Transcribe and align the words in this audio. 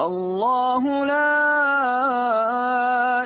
الله 0.00 1.04
لا 1.04 2.87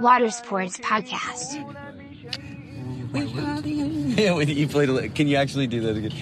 Water 0.00 0.30
Sports 0.30 0.78
Podcast. 0.78 1.66
Yeah, 3.12 4.34
when 4.34 4.48
you 4.48 4.68
played. 4.68 4.88
a- 4.88 5.08
Can 5.08 5.26
you 5.26 5.36
actually 5.36 5.66
do 5.66 5.80
that 5.80 5.96
again? 5.96 6.14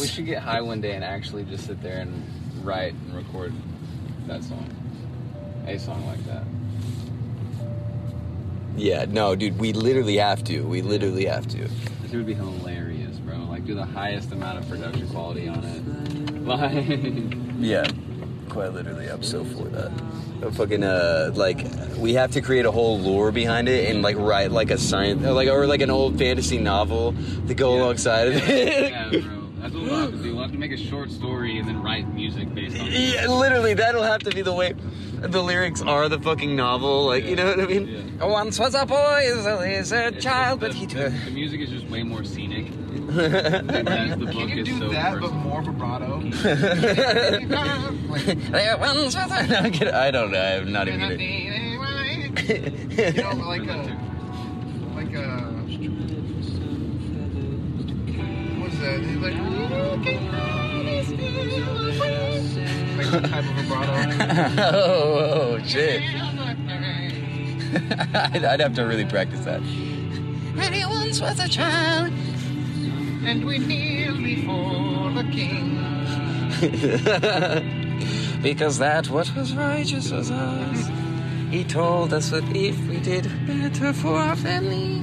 we 0.00 0.06
should 0.08 0.26
get 0.26 0.42
high 0.42 0.60
one 0.60 0.80
day 0.80 0.94
and 0.96 1.04
actually 1.04 1.44
just 1.44 1.66
sit 1.66 1.80
there 1.80 2.00
and 2.00 2.24
write 2.64 2.94
and 2.94 3.14
record 3.14 3.52
that 4.26 4.42
song, 4.42 4.66
a 5.68 5.78
song 5.78 6.04
like 6.06 6.24
that. 6.26 6.42
Yeah, 8.76 9.04
no, 9.08 9.36
dude, 9.36 9.58
we 9.58 9.72
literally 9.72 10.16
have 10.16 10.42
to. 10.44 10.62
We 10.62 10.82
literally 10.82 11.26
have 11.26 11.46
to. 11.48 11.68
This 12.02 12.12
would 12.12 12.26
be 12.26 12.34
hilarious, 12.34 12.58
bro. 12.58 12.96
Like 12.96 12.97
do 13.68 13.74
the 13.74 13.84
highest 13.84 14.32
amount 14.32 14.58
of 14.58 14.66
production 14.66 15.06
quality 15.10 15.46
on 15.46 15.62
it. 15.62 16.42
Like, 16.42 17.36
Yeah, 17.60 17.86
quite 18.48 18.72
literally, 18.72 19.08
I'm 19.08 19.22
so 19.22 19.44
for 19.44 19.64
that. 19.64 19.92
Uh, 20.42 20.50
fucking 20.52 20.82
uh, 20.82 21.32
like 21.34 21.66
we 21.98 22.14
have 22.14 22.30
to 22.30 22.40
create 22.40 22.64
a 22.64 22.70
whole 22.70 22.98
lore 22.98 23.30
behind 23.30 23.68
it 23.68 23.90
and 23.90 24.00
like 24.00 24.16
write 24.16 24.52
like 24.52 24.70
a 24.70 24.78
science, 24.78 25.22
or 25.22 25.32
like 25.32 25.48
or 25.50 25.66
like 25.66 25.82
an 25.82 25.90
old 25.90 26.16
fantasy 26.16 26.56
novel 26.56 27.14
to 27.46 27.54
go 27.54 27.74
Yeah. 27.76 27.82
alongside 27.82 28.28
of 28.28 28.36
it. 28.36 28.90
yeah. 29.12 29.37
That's 29.60 29.74
what 29.74 29.82
we'll 29.82 29.96
have 29.96 30.10
to 30.12 30.16
do. 30.18 30.32
We'll 30.34 30.42
have 30.42 30.52
to 30.52 30.58
make 30.58 30.72
a 30.72 30.76
short 30.76 31.10
story 31.10 31.58
and 31.58 31.66
then 31.68 31.82
write 31.82 32.12
music 32.14 32.54
based 32.54 32.78
on 32.78 32.86
it. 32.88 32.92
Yeah, 32.92 33.26
literally, 33.28 33.74
that'll 33.74 34.02
have 34.02 34.20
to 34.20 34.30
be 34.30 34.42
the 34.42 34.54
way. 34.54 34.74
The 35.20 35.42
lyrics 35.42 35.82
are 35.82 36.08
the 36.08 36.20
fucking 36.20 36.54
novel, 36.54 37.06
like 37.06 37.24
you 37.24 37.34
know 37.34 37.46
what 37.46 37.60
I 37.60 37.66
mean. 37.66 37.88
Yeah. 38.18 38.26
Once 38.26 38.56
was 38.58 38.74
a 38.74 38.86
boy, 38.86 39.22
is 39.24 39.44
a 39.46 39.56
lizard 39.56 40.14
It's 40.14 40.24
child, 40.24 40.60
just 40.60 40.72
but 40.72 40.78
he 40.78 40.86
the, 40.86 41.10
the 41.10 41.30
music 41.32 41.60
is 41.60 41.70
just 41.70 41.88
way 41.88 42.04
more 42.04 42.22
scenic. 42.22 42.68
Whereas 43.08 44.16
the 44.18 44.26
book 44.26 44.34
Can 44.34 44.48
you 44.50 44.62
is 44.62 44.68
do 44.68 44.78
so 44.78 44.88
that 44.90 45.18
but 45.20 45.32
more 45.32 45.62
vibrato? 45.62 46.18
like, 46.18 46.34
There 48.50 48.76
once 48.78 48.98
was 48.98 49.14
a. 49.16 49.46
No, 49.46 49.58
I 49.92 50.10
don't 50.12 50.30
know. 50.30 50.40
I'm 50.40 50.70
not 50.72 50.86
even. 50.88 51.00
Gonna... 51.00 51.14
you 51.16 51.50
know, 53.22 53.32
like 53.46 53.66
a, 53.66 53.72
uh, 53.72 53.96
like 54.94 55.12
a, 55.14 55.47
that? 58.88 59.00
He's 59.00 59.16
like, 59.18 59.34
like 59.34 59.78
some 63.10 63.22
type 63.22 63.44
of 63.44 63.50
vibrato. 63.54 63.92
oh, 64.76 65.58
oh, 65.58 65.58
shit. 65.64 66.02
I'd, 68.14 68.44
I'd 68.44 68.60
have 68.60 68.74
to 68.74 68.82
really 68.82 69.04
practice 69.04 69.44
that. 69.44 69.60
When 69.60 70.72
he 70.72 70.84
once 70.84 71.20
was 71.20 71.38
a 71.40 71.48
child. 71.48 72.12
And 73.24 73.44
we 73.44 73.58
kneel 73.58 74.16
before 74.16 75.10
the 75.12 75.24
king. 75.30 75.76
because 78.42 78.78
that 78.78 79.08
what 79.10 79.34
was 79.34 79.54
righteous 79.54 80.10
was 80.10 80.30
ours. 80.30 80.88
He 81.50 81.64
told 81.64 82.12
us 82.12 82.30
that 82.30 82.44
if 82.54 82.78
we 82.88 83.00
did 83.00 83.30
better 83.46 83.92
for 83.92 84.16
our 84.16 84.36
family. 84.36 84.96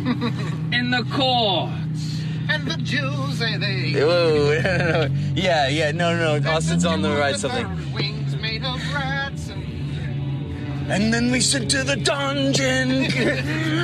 In 0.71 0.91
the 0.91 1.03
courts. 1.11 2.14
And 2.47 2.67
the 2.67 2.77
Jews 2.77 3.39
say 3.39 3.57
they. 3.57 3.93
Whoa, 4.01 4.59
no, 4.61 4.77
no, 4.77 5.07
no. 5.07 5.15
Yeah, 5.35 5.67
yeah, 5.67 5.91
no, 5.91 6.15
no, 6.15 6.37
no. 6.39 6.51
Austin's 6.51 6.85
on 6.85 7.01
the 7.01 7.09
right 7.11 7.35
something. 7.35 7.93
Wings 7.93 8.35
made 8.37 8.63
of 8.63 8.79
rats 8.93 9.49
and 9.49 9.63
And 10.91 11.13
then 11.13 11.31
we 11.31 11.39
sent 11.41 11.69
to 11.71 11.83
the 11.83 11.95
dungeon. 11.95 13.07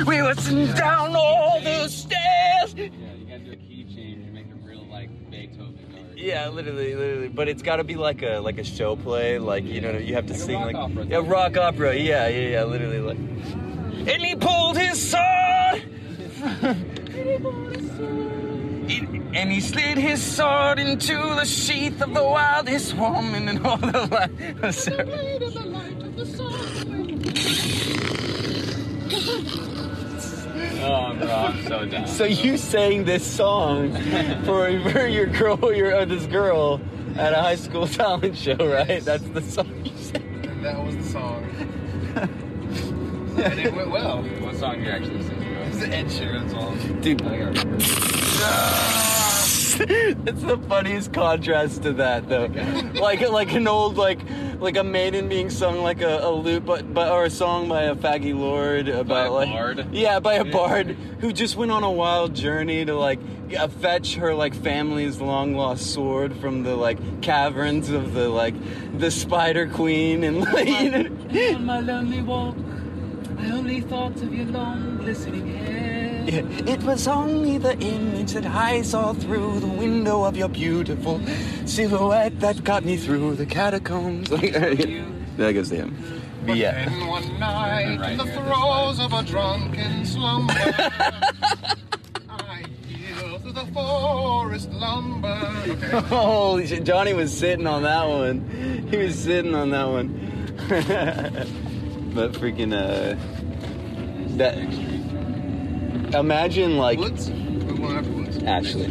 we 0.06 0.22
were 0.22 0.34
sent 0.34 0.76
down 0.76 1.14
all 1.16 1.60
the 1.62 1.88
stairs. 1.88 2.74
Yeah, 2.76 2.84
you 2.84 3.26
gotta 3.28 3.38
do 3.40 3.52
a 3.52 3.56
key 3.56 3.84
change 3.94 4.24
and 4.24 4.32
make 4.32 4.48
them 4.48 4.62
real 4.64 4.86
like 4.90 5.10
Beethoven. 5.30 5.76
Or, 5.94 6.16
Yeah, 6.16 6.48
literally, 6.48 6.94
literally. 6.94 7.28
But 7.28 7.48
it's 7.48 7.62
got 7.62 7.76
to 7.76 7.84
be 7.84 7.96
like 7.96 8.22
a 8.22 8.38
like 8.38 8.58
a 8.58 8.64
show 8.64 8.94
play. 8.96 9.38
Like 9.38 9.64
you 9.64 9.80
know, 9.80 9.90
you 9.98 10.14
have 10.14 10.26
to 10.26 10.32
Like 10.32 10.40
a 10.40 10.44
sing 10.44 10.54
rock 10.60 10.66
like 10.66 10.76
opera. 10.76 11.04
yeah, 11.06 11.20
rock 11.24 11.56
opera. 11.56 11.94
Yeah, 11.96 12.28
yeah, 12.28 12.48
yeah. 12.48 12.64
Literally, 12.64 13.00
like. 13.00 13.18
And 13.18 14.22
he 14.22 14.34
pulled 14.36 14.76
his 14.78 15.10
sword. 15.10 15.82
He- 18.88 19.06
and 19.34 19.50
he 19.50 19.60
slid 19.60 19.96
his 19.98 20.22
sword 20.22 20.78
into 20.78 21.14
the 21.16 21.44
sheath 21.44 22.00
of 22.02 22.12
the 22.14 22.22
wildest 22.22 22.94
woman 22.96 23.48
and 23.48 23.66
all 23.66 23.78
the 23.78 24.06
light. 24.10 24.30
Oh, 30.84 31.14
bro, 31.16 31.28
I'm 31.30 31.64
so 31.66 31.86
down. 31.86 32.06
So 32.08 32.24
you 32.24 32.56
sang 32.56 33.04
this 33.04 33.24
song 33.24 33.92
for, 34.44 34.80
for 34.90 35.06
your 35.06 35.26
girl, 35.26 35.72
your 35.72 35.94
uh, 35.94 36.04
this 36.04 36.26
girl 36.26 36.80
at 37.16 37.32
a 37.32 37.36
high 37.36 37.54
school 37.56 37.86
talent 37.86 38.36
show, 38.36 38.56
right? 38.56 39.02
That's 39.04 39.22
the 39.28 39.42
song 39.42 39.70
you 39.84 39.96
sang. 39.96 40.44
And 40.44 40.64
that 40.64 40.84
was 40.84 40.96
the 40.96 41.04
song. 41.04 41.44
and 42.16 43.58
it 43.60 43.74
went 43.74 43.90
well. 43.90 44.22
what 44.22 44.56
song 44.56 44.76
do 44.76 44.82
you 44.82 44.90
actually 44.90 45.22
sing, 45.22 45.38
bro? 45.38 45.62
It's 45.62 45.78
the 45.78 45.88
Ed 45.88 46.06
Sheeran 46.06 46.50
song. 46.50 47.00
Dude, 47.00 47.22
I 48.44 49.84
think 49.86 50.18
it's 50.26 50.42
the 50.42 50.58
funniest 50.68 51.12
contrast 51.12 51.82
to 51.82 51.92
that, 51.94 52.28
though. 52.28 52.46
Like 53.00 53.28
like 53.28 53.52
an 53.52 53.66
old 53.66 53.96
like 53.96 54.20
like 54.60 54.76
a 54.76 54.84
maiden 54.84 55.28
being 55.28 55.50
sung 55.50 55.82
like 55.82 56.00
a, 56.02 56.18
a 56.18 56.30
lute, 56.30 56.64
but 56.64 56.92
but 56.94 57.10
or 57.10 57.24
a 57.24 57.30
song 57.30 57.68
by 57.68 57.82
a 57.82 57.94
faggy 57.96 58.38
lord 58.38 58.88
about 58.88 59.28
a 59.28 59.30
like 59.30 59.48
bard? 59.48 59.86
yeah, 59.92 60.20
by 60.20 60.34
a 60.34 60.44
bard 60.44 60.96
who 61.20 61.32
just 61.32 61.56
went 61.56 61.72
on 61.72 61.82
a 61.82 61.90
wild 61.90 62.34
journey 62.34 62.84
to 62.84 62.94
like 62.94 63.18
yeah, 63.48 63.66
fetch 63.66 64.14
her 64.14 64.34
like 64.34 64.54
family's 64.54 65.20
long 65.20 65.54
lost 65.54 65.92
sword 65.92 66.36
from 66.36 66.62
the 66.62 66.76
like 66.76 67.20
caverns 67.22 67.90
of 67.90 68.14
the 68.14 68.28
like 68.28 68.54
the 68.98 69.10
Spider 69.10 69.66
Queen 69.68 70.22
and 70.24 70.40
like 70.40 70.68
you 70.68 70.90
know. 70.90 71.54
On 71.56 71.66
my 71.66 71.80
lonely 71.80 72.22
walk, 72.22 72.56
I 73.38 73.50
only 73.50 73.80
thought 73.80 74.16
of 74.16 74.32
your 74.32 74.46
long 74.46 74.98
glistening 74.98 75.46
hair. 75.48 75.61
Yeah, 76.24 76.42
It 76.66 76.82
was 76.84 77.08
only 77.08 77.58
the 77.58 77.76
image 77.78 78.32
that 78.32 78.46
I 78.46 78.82
saw 78.82 79.12
through 79.12 79.60
the 79.60 79.66
window 79.66 80.24
of 80.24 80.36
your 80.36 80.48
beautiful 80.48 81.20
silhouette 81.66 82.38
that 82.40 82.62
got 82.64 82.84
me 82.84 82.96
through 82.96 83.34
the 83.36 83.46
catacombs. 83.46 84.30
Like, 84.42 84.52
that 84.52 85.52
goes 85.54 85.70
to 85.70 85.76
him. 85.76 85.96
But 86.40 86.46
But 86.48 86.56
yeah. 86.58 86.84
then 86.88 87.06
one 87.06 87.38
night, 87.40 87.98
Right 87.98 88.12
in 88.12 88.18
the 88.18 88.26
throes 88.26 89.00
of 89.00 89.12
a 89.12 89.22
drunken 89.22 90.04
slumber, 90.04 90.52
I 92.28 92.64
yield 92.88 93.42
to 93.44 93.52
the 93.52 93.66
forest 93.72 94.70
lumber. 94.72 95.50
Okay. 95.66 96.00
Holy 96.08 96.66
shit, 96.66 96.84
Johnny 96.84 97.14
was 97.14 97.36
sitting 97.36 97.66
on 97.66 97.82
that 97.82 98.06
one. 98.08 98.86
He 98.90 98.96
was 98.96 99.18
sitting 99.18 99.54
on 99.54 99.70
that 99.70 99.88
one. 99.88 100.08
but 102.14 102.32
freaking, 102.32 102.72
uh. 102.72 103.16
That. 104.36 104.56
Imagine, 106.14 106.76
like. 106.76 106.98
Woods? 106.98 107.26
The 107.26 107.34
one 107.80 107.96
after 107.96 108.10
Woods. 108.12 108.42
Actually. 108.44 108.86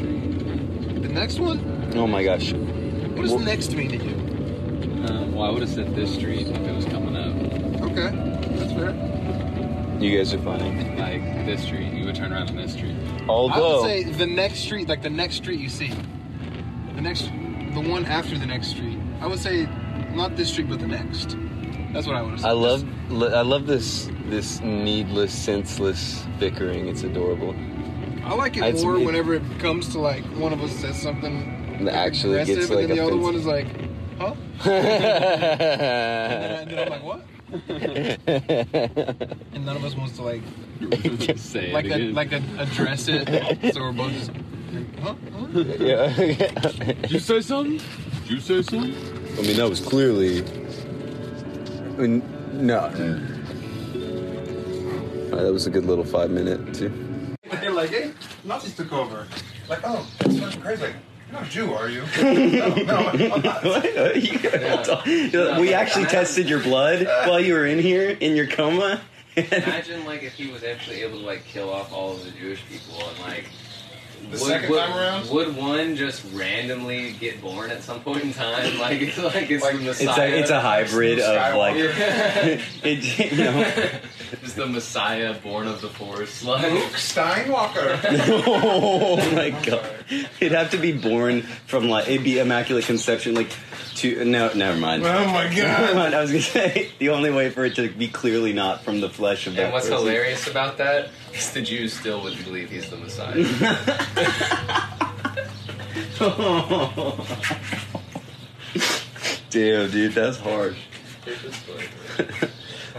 The 1.00 1.10
next 1.10 1.40
one? 1.40 1.92
Oh 1.96 2.08
my 2.08 2.24
gosh. 2.24 2.54
What 2.54 3.22
does 3.22 3.32
Well- 3.32 3.40
next 3.40 3.76
mean 3.76 3.90
to 3.90 3.98
you? 3.98 4.16
Um, 5.08 5.34
well, 5.36 5.44
I 5.44 5.52
would 5.52 5.62
have 5.62 5.70
said 5.70 5.96
this 5.96 6.14
street 6.14 6.48
if 6.48 6.58
it 6.58 6.76
was 6.76 6.86
coming 6.86 7.16
up. 7.16 7.82
Okay, 7.92 8.12
that's 8.56 8.72
fair. 8.74 9.98
You 10.00 10.18
guys 10.18 10.34
are 10.34 10.40
funny. 10.40 10.96
Like 10.98 11.46
this 11.46 11.64
street, 11.64 11.92
you 11.94 12.06
would 12.06 12.16
turn 12.16 12.32
around 12.32 12.50
on 12.50 12.56
this 12.56 12.74
street. 12.74 12.96
I 13.22 13.26
Although. 13.28 13.82
would 13.82 13.88
say 13.90 14.04
the 14.04 14.26
next 14.26 14.60
street, 14.60 14.88
like 14.88 15.02
the 15.02 15.10
next 15.10 15.36
street 15.36 15.60
you 15.60 15.70
see. 15.70 15.92
The 16.96 17.02
next, 17.02 17.24
the 17.74 17.82
one 17.82 18.06
after 18.06 18.38
the 18.38 18.46
next 18.46 18.68
street. 18.70 18.98
I 19.22 19.28
would 19.28 19.40
say 19.40 19.68
not 20.14 20.36
this 20.36 20.50
street, 20.50 20.70
but 20.70 20.80
the 20.80 20.88
next. 20.88 21.36
That's 21.94 22.08
what 22.08 22.16
I 22.16 22.22
would 22.22 22.32
have 22.32 22.42
said. 22.42 22.48
I 22.50 22.54
love 22.54 22.84
li- 23.12 23.34
I 23.34 23.42
love 23.42 23.66
this 23.68 24.10
this 24.32 24.60
needless, 24.62 25.32
senseless 25.34 26.26
bickering. 26.40 26.88
It's 26.88 27.04
adorable. 27.04 27.54
I 28.24 28.34
like 28.34 28.56
it 28.58 28.64
It's 28.64 28.82
more 28.84 28.98
whenever 28.98 29.34
it 29.36 29.44
comes 29.60 29.90
to 29.90 30.00
like 30.00 30.24
one 30.38 30.54
of 30.54 30.62
us 30.64 30.72
says 30.72 31.00
something 31.00 31.84
That 31.86 31.94
actually 31.94 32.40
aggressive, 32.40 32.56
gets 32.58 32.70
and 32.70 32.80
then 32.80 32.90
the 32.98 33.04
other 33.04 33.18
one 33.18 33.36
is 33.36 33.46
like, 33.46 33.68
huh? 34.18 34.34
And 34.70 35.60
then 36.72 36.80
I'm 36.80 36.90
like, 36.90 37.04
what? 37.04 37.22
And 39.54 39.66
none 39.66 39.76
of 39.76 39.84
us 39.84 39.94
wants 39.96 40.16
to 40.16 40.24
like 40.24 40.42
Say 41.38 41.74
like 41.74 41.86
it 41.86 41.92
again. 41.92 42.14
like 42.14 42.32
a, 42.32 42.42
address 42.58 43.10
it, 43.10 43.74
so 43.74 43.82
we're 43.82 43.92
both 43.92 44.14
just 44.14 44.32
Huh? 45.02 45.16
Yeah. 45.80 46.08
Did 46.16 47.12
you 47.12 47.20
say 47.20 47.42
something? 47.42 47.82
Did 48.22 48.30
you 48.30 48.40
say 48.40 48.62
something? 48.62 48.96
I 49.38 49.42
mean, 49.42 49.58
that 49.58 49.68
was 49.70 49.82
clearly. 49.82 50.46
I 51.98 52.08
mean, 52.08 52.24
no. 52.54 52.90
All 55.32 55.38
right, 55.38 55.44
that 55.44 55.54
was 55.54 55.66
a 55.66 55.70
good 55.70 55.86
little 55.86 56.04
five 56.04 56.30
minute 56.30 56.74
too. 56.74 56.92
They're 57.50 57.72
like, 57.72 57.92
hey, 57.92 58.12
Nazis 58.44 58.76
took 58.76 58.92
over. 58.92 59.26
Like, 59.70 59.80
oh, 59.86 60.06
that's 60.20 60.38
fucking 60.38 60.62
crazy. 60.62 60.84
Like, 60.84 60.96
you're 61.30 61.40
not 61.40 61.48
a 61.48 61.50
Jew, 61.50 61.74
are 61.74 61.88
you? 61.88 62.02
no, 62.22 62.76
no, 62.76 63.32
I'm 63.36 63.42
not. 63.42 63.64
we 65.62 65.74
actually 65.74 66.06
tested 66.06 66.50
your 66.50 66.62
blood 66.62 67.06
while 67.28 67.40
you 67.40 67.54
were 67.54 67.66
in 67.66 67.80
here 67.80 68.10
in 68.10 68.36
your 68.36 68.48
coma. 68.48 69.00
Imagine 69.38 70.04
like 70.04 70.24
if 70.24 70.34
he 70.34 70.52
was 70.52 70.66
actually 70.66 71.02
able 71.02 71.20
to 71.20 71.26
like 71.26 71.46
kill 71.46 71.70
off 71.70 71.94
all 71.94 72.12
of 72.12 72.26
the 72.26 72.32
Jewish 72.32 72.62
people 72.68 72.96
and 73.08 73.20
like. 73.20 73.46
The 74.30 74.38
second 74.38 74.70
time 74.76 74.98
around? 74.98 75.30
would 75.30 75.56
one 75.56 75.96
just 75.96 76.24
randomly 76.34 77.14
get 77.14 77.42
born 77.42 77.72
at 77.72 77.84
some 77.84 78.02
point 78.02 78.24
in 78.24 78.34
time? 78.34 78.78
Like 78.80 79.02
it's 79.02 79.18
like 79.18 79.50
it's 79.52 79.64
Like, 79.64 79.78
the 79.80 79.90
it's 79.90 80.00
It's 80.02 80.06
Messiah. 80.06 80.32
a 80.32 80.40
it's 80.40 80.50
a 80.50 80.60
hybrid 80.60 81.20
of 81.20 81.56
like 81.56 81.76
Skywalker. 81.76 82.62
it, 82.84 83.32
you 83.32 83.38
know. 83.44 84.00
just 84.42 84.56
the 84.56 84.66
Messiah 84.68 85.34
born 85.34 85.68
of 85.68 85.82
the 85.82 85.90
Force. 85.90 86.44
Like 86.44 86.72
Luke 86.72 86.94
Steinwalker. 86.94 88.00
oh 88.48 89.18
my 89.36 89.50
god! 89.64 89.90
It'd 90.40 90.52
have 90.54 90.72
to 90.72 90.78
be 90.78 90.92
born 90.94 91.42
from 91.68 91.90
like 91.90 92.08
it'd 92.08 92.24
be 92.24 92.40
immaculate 92.40 92.86
conception, 92.86 93.36
like 93.36 93.52
to 94.02 94.26
no, 94.26 94.52
never 94.54 94.78
mind. 94.80 95.04
oh 95.06 95.26
my 95.28 95.44
Never 95.50 95.56
god. 95.62 95.96
mind. 95.96 96.16
I 96.16 96.22
was 96.22 96.32
gonna 96.32 96.42
say 96.44 96.90
the 97.00 97.10
only 97.10 97.32
way 97.32 97.50
for 97.50 97.66
it 97.66 97.76
to 97.76 97.90
be 97.90 98.08
clearly 98.08 98.54
not 98.54 98.84
from 98.84 99.02
the 99.02 99.10
flesh 99.10 99.48
of 99.48 99.56
that. 99.56 99.64
And 99.66 99.74
what's 99.74 99.90
person. 99.90 100.06
hilarious 100.06 100.48
about 100.48 100.78
that 100.78 101.10
is 101.34 101.52
the 101.52 101.62
Jews 101.62 101.94
still 101.94 102.22
would 102.24 102.38
believe 102.44 102.70
he's 102.70 102.90
the 102.90 102.98
Messiah. 102.98 103.36
Damn, 109.50 109.92
dude, 109.92 110.14
that's 110.14 110.38
harsh. 110.38 110.78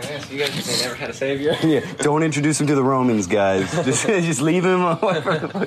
Yes, 0.03 0.31
you 0.31 0.39
guys 0.39 0.55
just 0.55 0.83
never 0.83 0.95
had 0.95 1.11
a 1.11 1.15
savior. 1.15 1.57
Yeah, 1.63 1.81
don't 1.99 2.23
introduce 2.23 2.61
him 2.61 2.67
to 2.67 2.75
the 2.75 2.83
Romans, 2.83 3.27
guys. 3.27 3.71
Just, 3.85 4.07
just 4.07 4.41
leave 4.43 4.65
him. 4.65 4.83
On 4.83 4.97
whatever. 4.99 5.67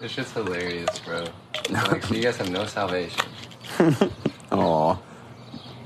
This 0.00 0.12
shit's 0.12 0.32
hilarious, 0.32 0.98
bro. 1.00 1.24
Like, 1.70 2.04
so 2.04 2.14
you 2.14 2.22
guys 2.22 2.36
have 2.36 2.50
no 2.50 2.66
salvation. 2.66 3.24
Aw. 4.52 4.98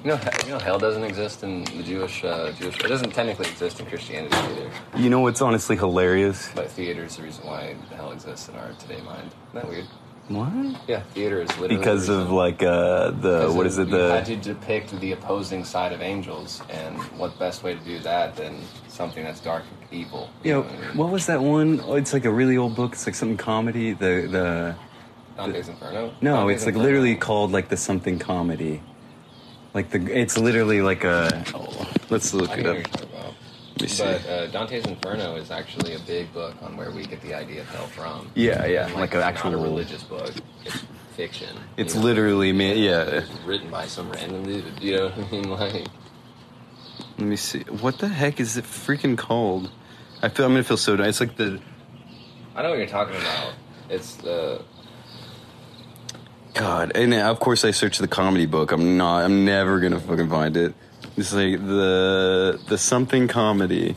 You 0.05 0.09
know, 0.11 0.21
you 0.45 0.51
know, 0.51 0.59
hell 0.59 0.79
doesn't 0.79 1.05
exist 1.05 1.45
in 1.45 1.63
the 1.65 1.83
Jewish. 1.83 2.25
Uh, 2.25 2.53
Jewish. 2.53 2.77
It 2.81 2.89
doesn't 2.89 3.11
technically 3.11 3.49
exist 3.49 3.79
in 3.79 3.87
Christianity 3.87 4.37
either. 4.37 4.71
You 4.97 5.11
know 5.11 5.21
what's 5.21 5.41
honestly 5.41 5.77
hilarious? 5.77 6.51
But 6.55 6.71
theater 6.71 7.05
is 7.05 7.17
the 7.17 7.23
reason 7.23 7.47
why 7.47 7.77
hell 7.95 8.11
exists 8.11 8.49
in 8.49 8.57
our 8.57 8.73
today 8.73 9.01
mind. 9.03 9.31
Isn't 9.51 9.55
that 9.55 9.69
weird? 9.69 9.87
What? 10.29 10.81
Yeah, 10.89 11.03
theater 11.15 11.43
is 11.43 11.51
literally 11.59 11.77
Because 11.77 12.07
the 12.07 12.15
of 12.15 12.31
like 12.31 12.63
uh 12.63 13.11
the 13.11 13.53
what 13.53 13.67
is 13.67 13.79
it 13.79 13.89
you 13.89 13.95
had 13.97 14.25
the 14.25 14.37
to 14.37 14.55
depict 14.55 14.99
the 15.01 15.13
opposing 15.13 15.65
side 15.65 15.93
of 15.93 16.01
angels, 16.01 16.63
and 16.71 16.97
what 17.19 17.39
best 17.39 17.63
way 17.63 17.75
to 17.75 17.81
do 17.81 17.99
that 18.01 18.37
than 18.37 18.57
something 18.89 19.25
that's 19.25 19.41
dark 19.41 19.65
and 19.69 20.01
evil? 20.01 20.31
you 20.43 20.53
know 20.53 20.61
what 20.61 20.71
I 20.73 20.81
mean? 20.89 20.97
what 20.97 21.11
was 21.11 21.27
that 21.27 21.43
one? 21.43 21.81
Oh, 21.85 21.95
it's 21.95 22.13
like 22.13 22.25
a 22.25 22.31
really 22.31 22.57
old 22.57 22.77
book. 22.77 22.93
It's 22.93 23.07
like 23.07 23.17
something 23.17 23.37
comedy. 23.37 23.93
The 23.93 24.29
the 24.31 24.77
Dante's 25.37 25.69
Inferno. 25.69 26.13
no, 26.21 26.37
Dante's 26.37 26.57
it's 26.57 26.67
like 26.67 26.75
Inferno. 26.75 26.85
literally 26.85 27.15
called 27.17 27.53
like 27.53 27.69
the 27.69 27.77
something 27.77 28.19
comedy. 28.19 28.83
Like 29.75 29.91
the 29.91 29.99
it's 30.19 30.37
literally 30.39 30.83
like 30.83 31.05
a. 31.05 31.45
Oh, 31.55 31.91
let's 32.11 32.35
look 32.35 32.51
I 32.51 32.55
it 32.59 32.67
up. 32.67 32.67
what 32.67 32.75
you're 32.77 32.83
talking 32.85 33.09
about. 33.11 33.35
Let 33.73 33.81
me 33.83 33.89
see. 33.89 34.03
But 34.05 34.27
uh, 34.29 34.47
Dante's 34.49 34.87
Inferno 34.87 35.37
is 35.37 35.51
actually 35.51 35.95
a 35.95 35.99
big 36.01 36.33
book 36.33 36.55
on 36.63 36.77
where 36.77 36.91
we 36.91 37.07
get 37.07 37.21
the 37.23 37.35
idea 37.35 37.63
of 37.63 37.69
hell 37.71 37.87
from. 37.87 38.31
Yeah, 38.35 38.67
yeah, 38.67 38.87
And, 38.87 38.95
like 38.97 39.13
an 39.15 39.19
it's 39.21 39.27
actual 39.27 39.53
religious 39.53 40.03
book. 40.03 40.31
It's 40.65 40.83
fiction. 41.17 41.57
It's 41.79 41.95
you 41.95 42.01
know? 42.01 42.07
literally 42.07 42.53
man. 42.53 42.77
Yeah. 42.79 43.03
It's 43.03 43.31
written 43.47 43.71
by 43.71 43.87
some 43.87 44.11
random 44.13 44.45
dude. 44.45 44.65
You 44.81 44.97
know 44.97 45.09
what 45.09 45.19
I 45.19 45.31
mean? 45.31 45.49
Like, 45.51 45.87
Let 47.19 47.27
me 47.29 47.37
see. 47.37 47.61
What 47.61 47.99
the 47.99 48.09
heck 48.09 48.41
is 48.41 48.57
it 48.59 48.65
freaking 48.65 49.17
called? 49.17 49.71
I 50.23 50.29
feel 50.29 50.45
I'm 50.47 50.53
gonna 50.53 50.65
feel 50.65 50.77
so. 50.77 50.95
It's 50.95 51.21
like 51.21 51.37
the 51.37 51.61
I 52.55 52.63
know 52.63 52.69
what 52.71 52.79
you're 52.79 52.87
talking 52.87 53.17
about. 53.17 53.55
It's 53.89 54.15
the 54.17 54.63
God, 56.55 56.93
and 56.95 57.15
uh, 57.15 57.31
of 57.31 57.41
course 57.41 57.65
I 57.65 57.71
searched 57.71 58.01
the 58.01 58.09
comedy 58.09 58.47
book. 58.47 58.73
I'm 58.73 58.97
not. 58.97 59.25
I'm 59.25 59.45
never 59.45 59.81
gonna 59.81 60.01
fucking 60.01 60.29
find 60.29 60.57
it. 60.57 60.75
It's 61.17 61.33
like 61.33 61.59
the 61.59 62.61
the 62.69 62.77
something 62.77 63.29
comedy. 63.29 63.97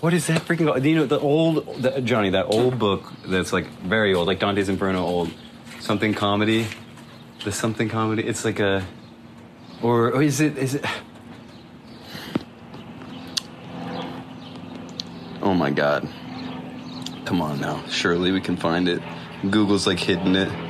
What 0.00 0.12
is 0.12 0.26
that 0.26 0.42
freaking? 0.42 0.66
called? 0.66 0.84
You 0.84 0.96
know 0.96 1.06
the 1.06 1.18
old 1.18 1.82
the, 1.82 2.00
Johnny 2.02 2.30
that 2.30 2.46
old 2.46 2.78
book 2.78 3.12
that's 3.26 3.52
like 3.52 3.66
very 3.80 4.14
old, 4.14 4.26
like 4.26 4.40
Dante's 4.40 4.68
Inferno 4.68 5.04
old. 5.04 5.30
Something 5.80 6.12
comedy. 6.12 6.66
The 7.44 7.52
something 7.52 7.88
comedy. 7.88 8.24
It's 8.24 8.44
like 8.44 8.58
a, 8.58 8.84
or, 9.82 10.12
or 10.12 10.22
is 10.22 10.40
it 10.40 10.58
is 10.58 10.74
it? 10.74 10.84
Oh 15.40 15.54
my 15.54 15.70
God! 15.70 16.08
Come 17.24 17.40
on 17.40 17.60
now. 17.60 17.82
Surely 17.88 18.32
we 18.32 18.40
can 18.40 18.56
find 18.56 18.88
it. 18.88 19.00
Google's 19.48 19.86
like 19.86 19.98
hidden 19.98 20.36
it. 20.36 20.65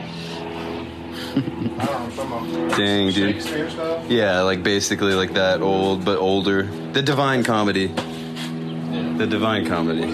Dang, 1.36 3.12
dude. 3.12 3.44
Yeah, 4.10 4.40
like 4.42 4.62
basically 4.62 5.12
like 5.12 5.34
that 5.34 5.60
old 5.60 6.04
but 6.04 6.18
older. 6.18 6.62
The 6.92 7.02
Divine 7.02 7.44
Comedy. 7.44 7.88
The 7.88 9.26
Divine 9.28 9.66
Comedy. 9.66 10.04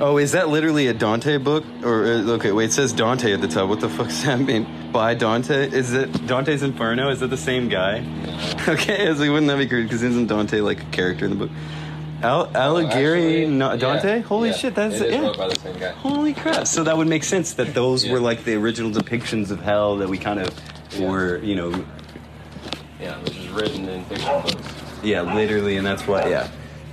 Oh, 0.00 0.18
is 0.18 0.32
that 0.32 0.48
literally 0.48 0.88
a 0.88 0.94
Dante 0.94 1.38
book? 1.38 1.64
Or 1.82 2.04
uh, 2.04 2.30
okay, 2.32 2.52
wait, 2.52 2.66
it 2.66 2.72
says 2.72 2.92
Dante 2.92 3.32
at 3.32 3.40
the 3.40 3.48
top. 3.48 3.68
What 3.68 3.80
the 3.80 3.88
fuck 3.88 4.08
does 4.08 4.24
that 4.24 4.40
mean? 4.40 4.66
By 4.92 5.14
Dante? 5.14 5.70
Is 5.70 5.94
it 5.94 6.26
Dante's 6.26 6.62
Inferno? 6.62 7.08
Is 7.08 7.22
it 7.22 7.30
the 7.30 7.36
same 7.36 7.68
guy? 7.68 8.04
Okay, 8.68 9.06
I 9.06 9.10
was 9.10 9.18
like, 9.18 9.30
wouldn't 9.30 9.48
that 9.48 9.58
be 9.58 9.66
great? 9.66 9.84
Because 9.84 10.02
isn't 10.04 10.26
Dante 10.28 10.60
like 10.60 10.80
a 10.82 10.86
character 10.86 11.24
in 11.24 11.30
the 11.30 11.36
book? 11.36 11.50
Al- 12.22 12.46
Alighieri, 12.48 13.42
Actually, 13.42 13.46
no, 13.46 13.76
Dante? 13.76 14.16
yeah, 14.16 14.22
Holy 14.22 14.50
yeah, 14.50 14.54
shit, 14.56 14.74
that's 14.74 14.96
it 14.96 15.06
is 15.08 15.14
yeah. 15.14 15.20
wrote 15.22 15.38
by 15.38 15.48
the 15.48 15.58
same 15.60 15.78
guy. 15.78 15.90
Holy 15.92 16.32
crap! 16.34 16.66
So 16.66 16.84
that 16.84 16.96
would 16.96 17.08
make 17.08 17.24
sense 17.24 17.54
that 17.54 17.74
those 17.74 18.04
Yeah. 18.04 18.12
were 18.12 18.20
like 18.20 18.44
the 18.44 18.54
original 18.54 18.90
depictions 18.90 19.50
of 19.50 19.60
hell 19.60 19.96
that 19.98 20.08
we 20.08 20.18
kind 20.18 20.40
of 20.40 20.48
Yeah. 20.96 21.08
were, 21.10 21.38
you 21.38 21.54
know, 21.54 21.84
Yeah, 23.00 23.18
which 23.22 23.36
is 23.36 23.48
written 23.48 23.88
in 23.88 24.04
fiction 24.04 24.28
books. 24.42 24.54
Yeah, 25.02 25.22
literally, 25.34 25.76
and 25.76 25.84
that's 25.86 26.06
why. 26.06 26.28
Yeah, 26.28 26.48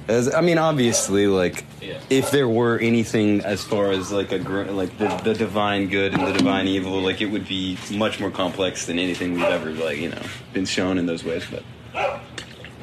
as 0.07 0.33
I 0.33 0.41
mean, 0.41 0.57
obviously, 0.57 1.27
like 1.27 1.63
Yeah. 1.81 1.99
if 2.09 2.31
there 2.31 2.47
were 2.47 2.79
anything 2.79 3.41
as 3.41 3.63
far 3.63 3.91
as 3.91 4.11
like 4.11 4.31
a 4.31 4.39
gr- 4.39 4.63
like 4.63 4.97
the, 4.97 5.07
the 5.23 5.33
divine 5.35 5.87
good 5.89 6.13
and 6.13 6.25
the 6.25 6.33
divine 6.33 6.67
evil, 6.67 6.99
like 7.01 7.21
it 7.21 7.27
would 7.27 7.47
be 7.47 7.77
much 7.91 8.19
more 8.19 8.31
complex 8.31 8.87
than 8.87 8.97
anything 8.97 9.35
we've 9.35 9.43
ever 9.43 9.69
like 9.71 9.99
you 9.99 10.09
know 10.09 10.21
been 10.53 10.65
shown 10.65 10.97
in 10.97 11.05
those 11.05 11.23
ways. 11.23 11.43
But 11.51 11.61
Yeah, 11.93 12.19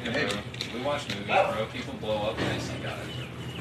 bro. 0.05 0.21
We 0.21 0.56
watch 0.87 1.07
movies, 1.09 1.27
oh. 1.29 1.53
bro. 1.53 1.65
People 1.67 1.93
blow 1.95 2.17
up 2.29 2.39
and 2.39 2.49
they 2.49 2.59
see 2.63 2.73
God. 2.81 2.99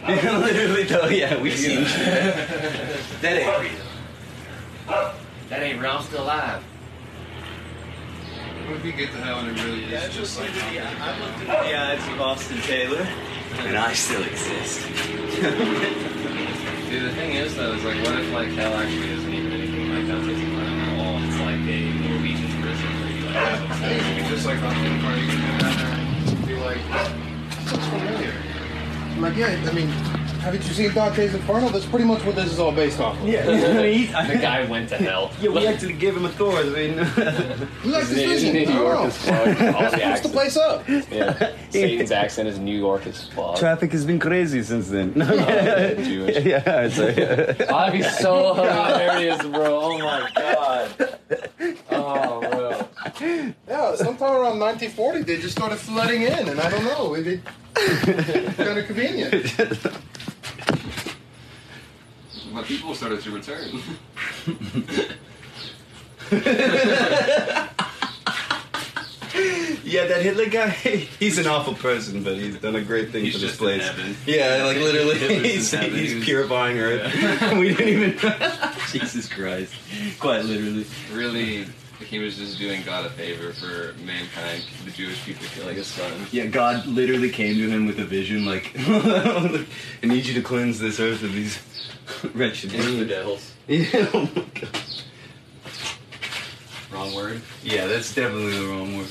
literally, 0.42 0.84
though, 0.84 1.06
yeah, 1.08 1.40
we've 1.40 1.58
seen 1.58 1.82
that 3.20 3.24
ain't 3.24 3.60
real. 3.60 3.86
Oh. 4.88 5.14
That 5.48 5.62
ain't 5.62 5.80
real. 5.80 5.90
I'm 5.90 6.02
still 6.04 6.22
alive. 6.22 6.62
What 8.66 8.76
if 8.76 8.84
you 8.84 8.92
get 8.92 9.10
to 9.12 9.18
hell 9.18 9.38
and 9.40 9.56
it 9.56 9.64
really 9.64 9.84
is 9.84 10.14
just 10.14 10.40
like 10.40 10.50
Yeah, 10.72 10.88
uh, 11.00 11.94
it's 11.94 12.06
Boston 12.18 12.58
Taylor, 12.62 13.06
and 13.58 13.76
I 13.76 13.92
still 13.92 14.22
exist. 14.22 14.86
Dude, 16.90 17.02
the 17.02 17.12
thing 17.14 17.32
is 17.32 17.56
though, 17.56 17.72
is 17.72 17.84
like, 17.84 18.02
what 18.04 18.18
if 18.18 18.32
like 18.32 18.48
hell 18.50 18.74
actually 18.74 19.10
isn't 19.10 19.34
even 19.34 19.52
anything 19.52 19.88
like 19.92 20.06
Dante's 20.06 20.40
Inferno 20.40 20.66
at 20.66 20.98
all? 20.98 21.22
It's 21.22 21.38
like 21.40 21.60
a 21.66 21.92
Norwegian 22.08 22.62
prison 22.62 22.90
where 23.00 23.10
you 23.10 23.24
like 23.26 23.34
have 23.34 23.70
I 23.70 23.74
think 23.74 24.16
you 24.16 24.22
could 24.22 24.30
just 24.30 24.46
like 24.46 24.62
on 24.62 24.74
the 24.74 25.02
car, 25.02 25.16
you 25.16 25.26
can 25.28 25.40
go 25.40 25.58
down 25.58 25.76
there 25.76 25.86
and 25.86 26.00
be 26.00 26.05
like, 26.66 26.78
this 27.64 27.72
looks 27.72 27.86
familiar. 27.86 28.32
I'm 29.12 29.20
like, 29.22 29.36
yeah, 29.36 29.46
I 29.66 29.72
mean, 29.72 29.88
haven't 30.46 30.66
you 30.68 30.74
seen 30.74 30.92
Dante's 30.92 31.34
Inferno? 31.34 31.70
That's 31.70 31.86
pretty 31.86 32.04
much 32.04 32.22
what 32.24 32.36
this 32.36 32.52
is 32.52 32.58
all 32.60 32.70
based 32.70 33.00
off 33.00 33.18
of. 33.20 33.26
Yeah, 33.26 33.44
The 34.26 34.38
guy 34.40 34.64
went 34.66 34.88
to 34.90 34.96
hell. 34.96 35.32
Yeah, 35.40 35.50
we 35.50 35.66
actually 35.66 35.94
gave 35.94 36.14
him 36.16 36.24
a 36.26 36.28
Thor. 36.28 36.58
I 36.58 36.64
mean, 36.64 36.92
You 37.84 37.90
like 37.90 38.04
this 38.06 38.10
vision? 38.10 38.56
Oh. 38.56 38.60
New 38.72 38.80
York 38.82 39.06
is 39.08 39.16
as 39.16 39.24
fuck? 39.24 39.38
All 39.38 39.54
the 39.54 39.72
What's 39.72 39.94
the 39.94 40.04
accents. 40.04 40.32
place 40.34 40.56
up? 40.56 40.88
Yeah. 41.10 41.52
Satan's 41.70 42.12
accent 42.12 42.48
is 42.48 42.58
New 42.58 42.78
York 42.78 43.06
is 43.06 43.24
fuck. 43.28 43.56
traffic 43.56 43.90
has 43.92 44.04
been 44.04 44.18
crazy 44.18 44.62
since 44.62 44.88
then. 44.90 45.14
Oh, 45.16 45.24
no, 45.34 45.94
Jewish. 46.04 46.44
yeah, 46.44 46.62
it's 46.82 46.98
like, 46.98 47.18
Oh, 47.18 47.64
that'd 47.64 47.92
be 47.94 48.02
so 48.02 48.54
hilarious, 48.54 49.42
bro. 49.42 49.80
Oh 49.80 49.98
my 49.98 50.30
god. 50.36 51.18
Bro. 53.18 53.52
Yeah, 53.68 53.94
sometime 53.96 54.32
around 54.32 54.58
1940, 54.60 55.22
they 55.22 55.40
just 55.40 55.56
started 55.56 55.76
flooding 55.78 56.22
in, 56.22 56.48
and 56.48 56.60
I 56.60 56.70
don't 56.70 56.84
know, 56.84 57.14
it, 57.14 57.26
it 57.26 57.40
kind 58.56 58.78
of 58.78 58.86
convenient. 58.86 59.54
But 62.54 62.64
people 62.64 62.94
started 62.94 63.20
to 63.22 63.30
return. 63.32 63.80
Yeah, 69.84 70.06
that 70.06 70.22
Hitler 70.22 70.46
guy, 70.46 70.70
he's 71.18 71.38
an 71.38 71.46
awful 71.46 71.74
person, 71.74 72.22
but 72.24 72.34
he's 72.36 72.56
done 72.56 72.74
a 72.76 72.80
great 72.82 73.10
thing 73.12 73.24
He's 73.24 73.34
for 73.34 73.38
this 73.40 73.50
just 73.50 73.60
place. 73.60 73.82
heaven. 73.86 74.16
Yeah, 74.26 74.64
like 74.64 74.78
literally, 74.78 75.18
Hitler's 75.18 75.70
he's, 75.70 76.12
he's 76.12 76.24
purifying 76.24 76.78
Earth. 76.78 77.12
we 77.58 77.74
didn't 77.74 77.88
even. 77.88 78.18
Jesus 78.90 79.28
Christ. 79.28 79.72
Quite 80.18 80.44
literally. 80.44 80.86
Really, 81.12 81.66
he 82.00 82.18
was 82.18 82.36
just 82.36 82.58
doing 82.58 82.82
God 82.82 83.06
a 83.06 83.10
favor 83.10 83.52
for 83.52 83.94
mankind, 84.04 84.64
the 84.84 84.90
Jewish 84.90 85.24
people 85.24 85.46
killing 85.54 85.76
his 85.76 85.86
son. 85.86 86.12
Yeah, 86.30 86.46
God 86.46 86.86
literally 86.86 87.30
came 87.30 87.56
to 87.56 87.68
him 87.68 87.86
with 87.86 87.98
a 87.98 88.04
vision, 88.04 88.44
like, 88.44 88.72
I 88.76 89.66
need 90.02 90.26
you 90.26 90.34
to 90.34 90.42
cleanse 90.42 90.78
this 90.78 91.00
earth 91.00 91.22
of 91.22 91.32
these 91.32 91.58
wretched 92.34 92.74
Infidels. 92.74 93.52
Yeah, 93.68 94.08
oh 94.14 94.30
my 94.36 94.44
God. 94.54 94.80
Wrong 96.92 97.12
word. 97.16 97.42
Yeah, 97.64 97.88
that's 97.88 98.14
definitely 98.14 98.56
the 98.56 98.66
wrong 98.68 98.96
word. 98.96 99.08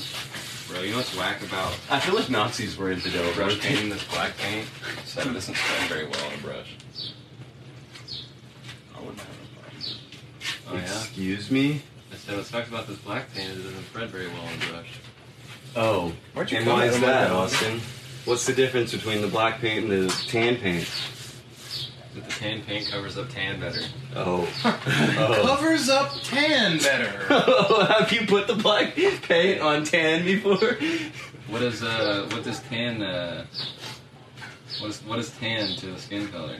Bro, 0.68 0.80
you 0.80 0.92
know 0.92 0.96
what's 0.96 1.14
whack 1.16 1.42
about 1.42 1.76
I 1.90 2.00
feel 2.00 2.14
like 2.14 2.30
Nazis 2.30 2.76
were 2.76 2.90
infidel, 2.90 3.22
bro. 3.34 3.46
brush 3.46 3.60
painting 3.60 3.90
this 3.90 4.02
black 4.08 4.36
paint? 4.38 4.66
So 5.04 5.20
that 5.20 5.32
doesn't 5.32 5.54
spread 5.54 5.88
very 5.88 6.06
well 6.06 6.24
on 6.26 6.32
a 6.32 6.38
brush. 6.38 6.74
I 8.96 9.00
wouldn't 9.00 9.18
have 9.20 9.28
a 9.28 9.60
problem. 9.60 9.92
Oh 10.70 10.74
yeah? 10.74 11.02
Excuse 11.02 11.50
me? 11.50 11.82
I 12.26 12.30
said 12.30 12.38
what 12.38 12.46
sucks 12.46 12.68
about 12.68 12.88
this 12.88 12.98
black 12.98 13.32
paint 13.34 13.52
is 13.52 13.60
it 13.60 13.68
doesn't 13.68 13.84
spread 13.84 14.10
very 14.10 14.26
well 14.26 14.42
on 14.42 14.52
a 14.54 14.72
brush. 14.72 14.98
Oh, 15.76 16.12
Why'd 16.34 16.50
you 16.50 16.58
and 16.58 16.66
why 16.66 16.86
is 16.86 16.94
that, 16.94 17.28
that? 17.28 17.30
Austin? 17.30 17.80
What's 18.24 18.46
the 18.46 18.52
difference 18.52 18.90
between 18.90 19.20
the 19.20 19.28
black 19.28 19.60
paint 19.60 19.84
and 19.84 20.08
the 20.08 20.24
tan 20.26 20.56
paint? 20.56 20.90
But 22.16 22.24
the 22.24 22.32
tan 22.32 22.62
paint 22.62 22.90
covers 22.90 23.16
up 23.16 23.28
tan 23.28 23.60
better. 23.60 23.78
Oh. 24.16 24.48
oh. 24.64 25.42
Covers 25.46 25.88
up 25.88 26.20
tan 26.24 26.78
better. 26.78 27.10
Have 27.92 28.10
you 28.10 28.26
put 28.26 28.48
the 28.48 28.56
black 28.56 28.96
paint 28.96 29.60
on 29.60 29.84
tan 29.84 30.24
before? 30.24 30.78
What 31.46 31.62
is 31.62 31.84
uh 31.84 32.28
what 32.32 32.42
does 32.42 32.58
tan 32.62 33.04
uh 33.04 33.46
what 34.80 34.90
is 34.90 35.00
what 35.04 35.20
is 35.20 35.30
tan 35.30 35.76
to 35.76 35.86
the 35.92 35.98
skin 36.00 36.26
color? 36.26 36.56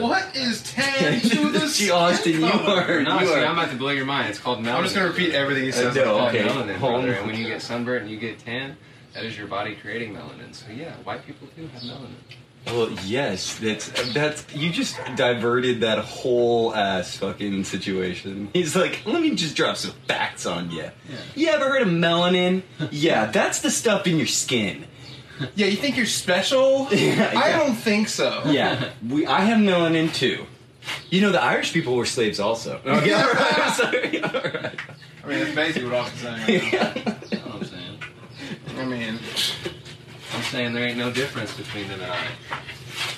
What 0.00 0.34
is 0.36 0.62
tan 0.62 1.20
to 1.20 1.48
the 1.50 1.72
Gee, 1.74 1.90
Austin, 1.90 2.40
you 2.40 2.46
are. 2.46 3.02
No, 3.02 3.20
you 3.20 3.26
see, 3.26 3.34
are. 3.34 3.44
I'm 3.44 3.58
about 3.58 3.70
to 3.70 3.76
blow 3.76 3.90
your 3.90 4.06
mind. 4.06 4.30
It's 4.30 4.38
called 4.38 4.60
melanin. 4.60 4.74
I'm 4.74 4.82
just 4.84 4.94
gonna 4.94 5.08
repeat 5.08 5.34
everything 5.34 5.64
he 5.64 5.70
Uh, 5.72 5.82
no, 5.82 5.88
It's 5.88 5.98
called 6.04 6.28
okay. 6.34 6.44
melanin, 6.44 6.76
Home. 6.76 7.02
brother. 7.02 7.12
And 7.14 7.26
when 7.26 7.36
you 7.36 7.46
get 7.46 7.62
sunburned 7.62 8.02
and 8.02 8.10
you 8.10 8.18
get 8.18 8.38
tan, 8.38 8.76
that 9.14 9.24
is 9.24 9.36
your 9.36 9.46
body 9.46 9.74
creating 9.80 10.14
melanin. 10.14 10.52
So 10.54 10.66
yeah, 10.74 10.92
white 11.04 11.26
people 11.26 11.48
do 11.56 11.66
have 11.68 11.82
melanin. 11.82 12.14
Well, 12.66 12.90
yes, 13.04 13.58
that's 13.58 13.88
that's 14.12 14.44
you 14.52 14.70
just 14.72 14.98
diverted 15.14 15.82
that 15.82 15.98
whole 16.00 16.74
ass 16.74 17.16
fucking 17.16 17.62
situation. 17.62 18.48
He's 18.54 18.74
like, 18.74 19.02
let 19.06 19.22
me 19.22 19.36
just 19.36 19.54
drop 19.54 19.76
some 19.76 19.92
facts 20.08 20.46
on 20.46 20.72
you. 20.72 20.78
Yeah. 20.82 20.90
You 21.36 21.48
ever 21.50 21.66
heard 21.68 21.82
of 21.82 21.88
melanin? 21.88 22.62
yeah, 22.90 23.26
that's 23.26 23.60
the 23.60 23.70
stuff 23.70 24.08
in 24.08 24.16
your 24.16 24.26
skin. 24.26 24.86
Yeah, 25.54 25.66
you 25.66 25.76
think 25.76 25.96
you're 25.96 26.06
special? 26.06 26.88
Yeah, 26.92 27.30
I 27.36 27.50
yeah. 27.50 27.58
don't 27.58 27.74
think 27.74 28.08
so. 28.08 28.42
Yeah, 28.46 28.90
we. 29.06 29.26
I 29.26 29.40
have 29.40 29.58
melanin 29.58 30.12
too. 30.14 30.46
You 31.10 31.20
know, 31.20 31.32
the 31.32 31.42
Irish 31.42 31.72
people 31.72 31.94
were 31.96 32.06
slaves 32.06 32.38
also. 32.40 32.80
Okay, 32.86 33.12
all 33.12 33.26
right, 33.26 33.58
I'm 33.58 33.72
sorry. 33.72 34.22
All 34.22 34.30
right. 34.32 34.80
I 35.24 35.28
mean, 35.28 35.38
that's 35.40 35.54
basically 35.54 35.88
what 35.90 35.94
Austin's 36.00 36.20
saying. 36.22 36.62
Right 36.62 36.72
now. 36.72 36.92
That's 36.94 37.44
what 37.44 37.54
I'm 37.54 37.64
saying. 37.64 37.98
I 38.78 38.84
mean, 38.84 39.18
I'm 40.34 40.42
saying 40.44 40.72
there 40.74 40.86
ain't 40.86 40.98
no 40.98 41.10
difference 41.10 41.56
between 41.56 41.88
them 41.88 42.00
and 42.00 42.12
I. 42.12 42.28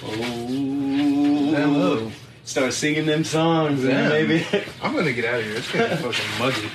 Oh, 0.04 1.54
Hello. 1.54 2.12
Start 2.44 2.72
singing 2.72 3.04
them 3.04 3.24
songs, 3.24 3.84
Yeah. 3.84 4.02
yeah. 4.02 4.08
maybe. 4.08 4.46
I'm 4.82 4.94
gonna 4.94 5.12
get 5.12 5.26
out 5.26 5.40
of 5.40 5.44
here. 5.44 5.56
It's 5.56 5.70
gonna 5.70 5.88
be 5.90 5.96
fucking 5.96 6.38
muggy. 6.38 6.70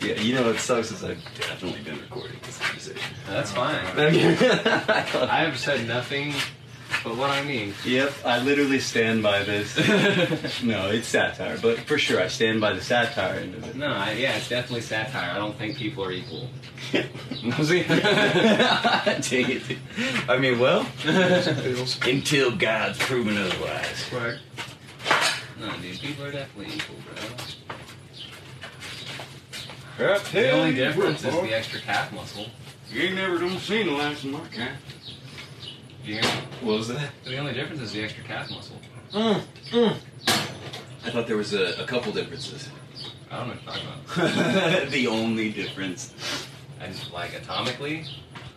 Yeah, 0.00 0.14
you 0.14 0.34
know 0.34 0.46
what 0.46 0.58
sucks 0.58 0.90
is 0.90 1.04
I've 1.04 1.22
definitely 1.38 1.82
been 1.82 2.00
recording 2.00 2.36
this 2.42 2.58
conversation. 2.58 3.14
That's 3.28 3.52
fine. 3.52 3.74
I 3.96 5.44
have 5.44 5.58
said 5.58 5.86
nothing 5.86 6.34
but 7.02 7.16
what 7.16 7.30
I 7.30 7.42
mean. 7.44 7.72
Yep, 7.84 8.12
I 8.24 8.42
literally 8.42 8.78
stand 8.78 9.22
by 9.22 9.42
this. 9.42 9.76
no, 10.62 10.90
it's 10.90 11.08
satire, 11.08 11.58
but 11.60 11.78
for 11.80 11.96
sure 11.98 12.20
I 12.20 12.28
stand 12.28 12.60
by 12.60 12.72
the 12.74 12.82
satire 12.82 13.36
end 13.36 13.54
of 13.54 13.66
it. 13.68 13.76
No, 13.76 13.86
I, 13.86 14.12
yeah, 14.12 14.36
it's 14.36 14.48
definitely 14.48 14.82
satire. 14.82 15.30
I 15.30 15.38
don't 15.38 15.56
think 15.56 15.76
people 15.76 16.04
are 16.04 16.12
equal. 16.12 16.50
See? 16.92 17.82
Dang 17.84 19.50
it. 19.50 19.78
I 20.28 20.36
mean, 20.38 20.58
well, 20.58 20.86
until 22.06 22.54
God's 22.56 22.98
proven 22.98 23.38
otherwise. 23.38 24.10
Right. 24.12 24.38
No, 25.58 25.70
dude, 25.80 25.98
people 26.00 26.24
are 26.24 26.32
definitely 26.32 26.74
equal, 26.74 26.96
bro. 27.06 27.36
Crap, 30.00 30.22
The 30.32 30.50
only 30.52 30.74
difference 30.74 31.22
is 31.22 31.34
the 31.34 31.54
extra 31.54 31.78
calf 31.78 32.10
muscle. 32.14 32.46
You 32.90 33.02
ain't 33.02 33.16
never 33.16 33.36
done 33.36 33.58
seen 33.58 33.84
the 33.86 33.92
last 33.92 34.24
of 34.24 34.30
my 34.30 34.40
cat. 34.50 34.72
Do 36.02 36.10
you 36.10 36.14
hear 36.14 36.22
me? 36.22 36.28
What 36.62 36.78
was 36.78 36.88
that? 36.88 37.10
The 37.26 37.36
only 37.36 37.52
difference 37.52 37.82
is 37.82 37.92
the 37.92 38.02
extra 38.02 38.24
calf 38.24 38.50
muscle. 38.50 38.76
Mm, 39.12 39.42
mm. 39.72 39.96
I 41.04 41.10
thought 41.10 41.26
there 41.26 41.36
was 41.36 41.52
a, 41.52 41.82
a 41.82 41.84
couple 41.84 42.12
differences. 42.12 42.70
I 43.30 43.40
don't 43.40 43.48
know 43.48 43.54
what 43.62 43.76
you're 44.16 44.26
talking 44.26 44.78
about. 44.80 44.90
the 44.90 45.06
only 45.08 45.52
difference. 45.52 46.14
And 46.80 46.94
like 47.12 47.32
atomically, 47.32 48.06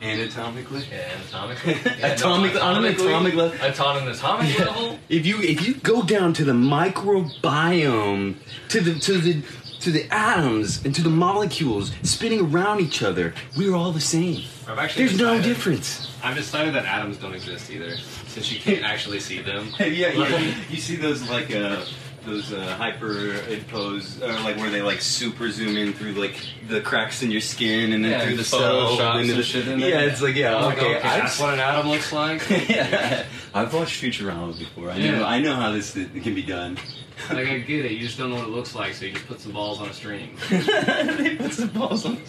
Anatomically? 0.01 0.85
yeah, 0.89 1.09
anatomically, 1.17 1.73
yeah, 1.99 2.07
Atomic- 2.13 2.53
no, 2.53 2.61
on 2.61 2.85
an 2.85 2.93
atomic 2.95 3.33
level. 3.35 3.57
Atom- 3.61 3.85
on 3.85 4.03
an 4.03 4.07
atomic 4.07 4.59
level. 4.59 4.97
If 5.09 5.25
you 5.25 5.41
if 5.41 5.67
you 5.67 5.73
go 5.75 6.03
down 6.03 6.31
to 6.35 6.45
the 6.45 6.53
microbiome, 6.53 8.35
to 8.69 8.79
the 8.79 8.97
to 8.99 9.17
the 9.17 9.43
to 9.83 9.91
the 9.91 10.07
atoms 10.13 10.83
and 10.85 10.95
to 10.95 11.01
the 11.01 11.09
molecules 11.09 11.91
spinning 12.03 12.39
around 12.41 12.79
each 12.79 13.03
other, 13.03 13.33
we're 13.57 13.75
all 13.75 13.91
the 13.91 13.99
same. 14.01 14.43
I've 14.67 14.79
actually 14.79 15.05
There's 15.07 15.19
no 15.19 15.41
difference. 15.41 16.09
I've 16.23 16.35
decided 16.37 16.73
that 16.75 16.85
atoms 16.85 17.17
don't 17.17 17.33
exist 17.33 17.69
either, 17.69 17.97
since 18.27 18.51
you 18.51 18.59
can't 18.59 18.83
actually 18.83 19.19
see 19.19 19.41
them. 19.41 19.69
yeah, 19.79 20.09
yeah. 20.13 20.55
You 20.69 20.77
see 20.77 20.95
those 20.95 21.29
like 21.29 21.53
uh 21.53 21.83
those 22.25 22.53
uh, 22.53 22.77
hyperimposed, 22.79 24.21
or 24.21 24.31
like 24.43 24.55
where 24.55 24.69
they 24.69 24.81
like 24.81 25.01
super 25.01 25.51
zoom 25.51 25.75
in 25.75 25.91
through 25.91 26.13
like 26.13 26.35
the 26.69 26.79
cracks 26.79 27.21
in 27.21 27.29
your 27.29 27.41
skin 27.41 27.91
and 27.91 28.03
then 28.05 28.11
Yeah, 28.11 28.25
through 28.25 28.37
the 28.37 28.43
Photoshop 28.43 28.97
cell 28.97 29.17
into 29.17 29.33
the 29.33 29.43
shit 29.43 29.67
in 29.67 29.81
there. 29.81 29.89
Yeah, 29.89 30.09
it's 30.09 30.21
like 30.21 30.35
yeah, 30.35 30.55
I'm 30.55 30.63
like, 30.63 30.77
okay. 30.77 30.95
okay, 30.97 31.01
that's 31.19 31.37
what 31.37 31.53
an 31.53 31.59
atom 31.59 31.89
looks 31.89 32.13
like. 32.13 32.49
yeah, 32.69 33.25
I've 33.53 33.73
watched 33.73 34.01
Futurama 34.01 34.57
before. 34.57 34.89
I 34.89 34.95
Yeah. 34.95 35.11
know 35.19 35.25
I 35.25 35.39
know 35.41 35.55
how 35.55 35.71
this 35.73 35.91
can 35.93 36.33
be 36.35 36.43
done. 36.43 36.77
Like 37.29 37.47
I 37.47 37.59
get 37.59 37.85
it, 37.85 37.91
you 37.91 37.99
just 37.99 38.17
don't 38.17 38.29
know 38.29 38.35
what 38.37 38.47
it 38.47 38.51
looks 38.51 38.75
like, 38.75 38.93
so 38.93 39.05
you 39.05 39.13
just 39.13 39.27
put 39.27 39.39
some 39.39 39.53
balls 39.53 39.79
on 39.79 39.87
a 39.89 39.93
string. 39.93 40.37
they 40.49 41.35
put 41.37 41.53
some 41.53 41.69
balls 41.69 42.05
on. 42.05 42.17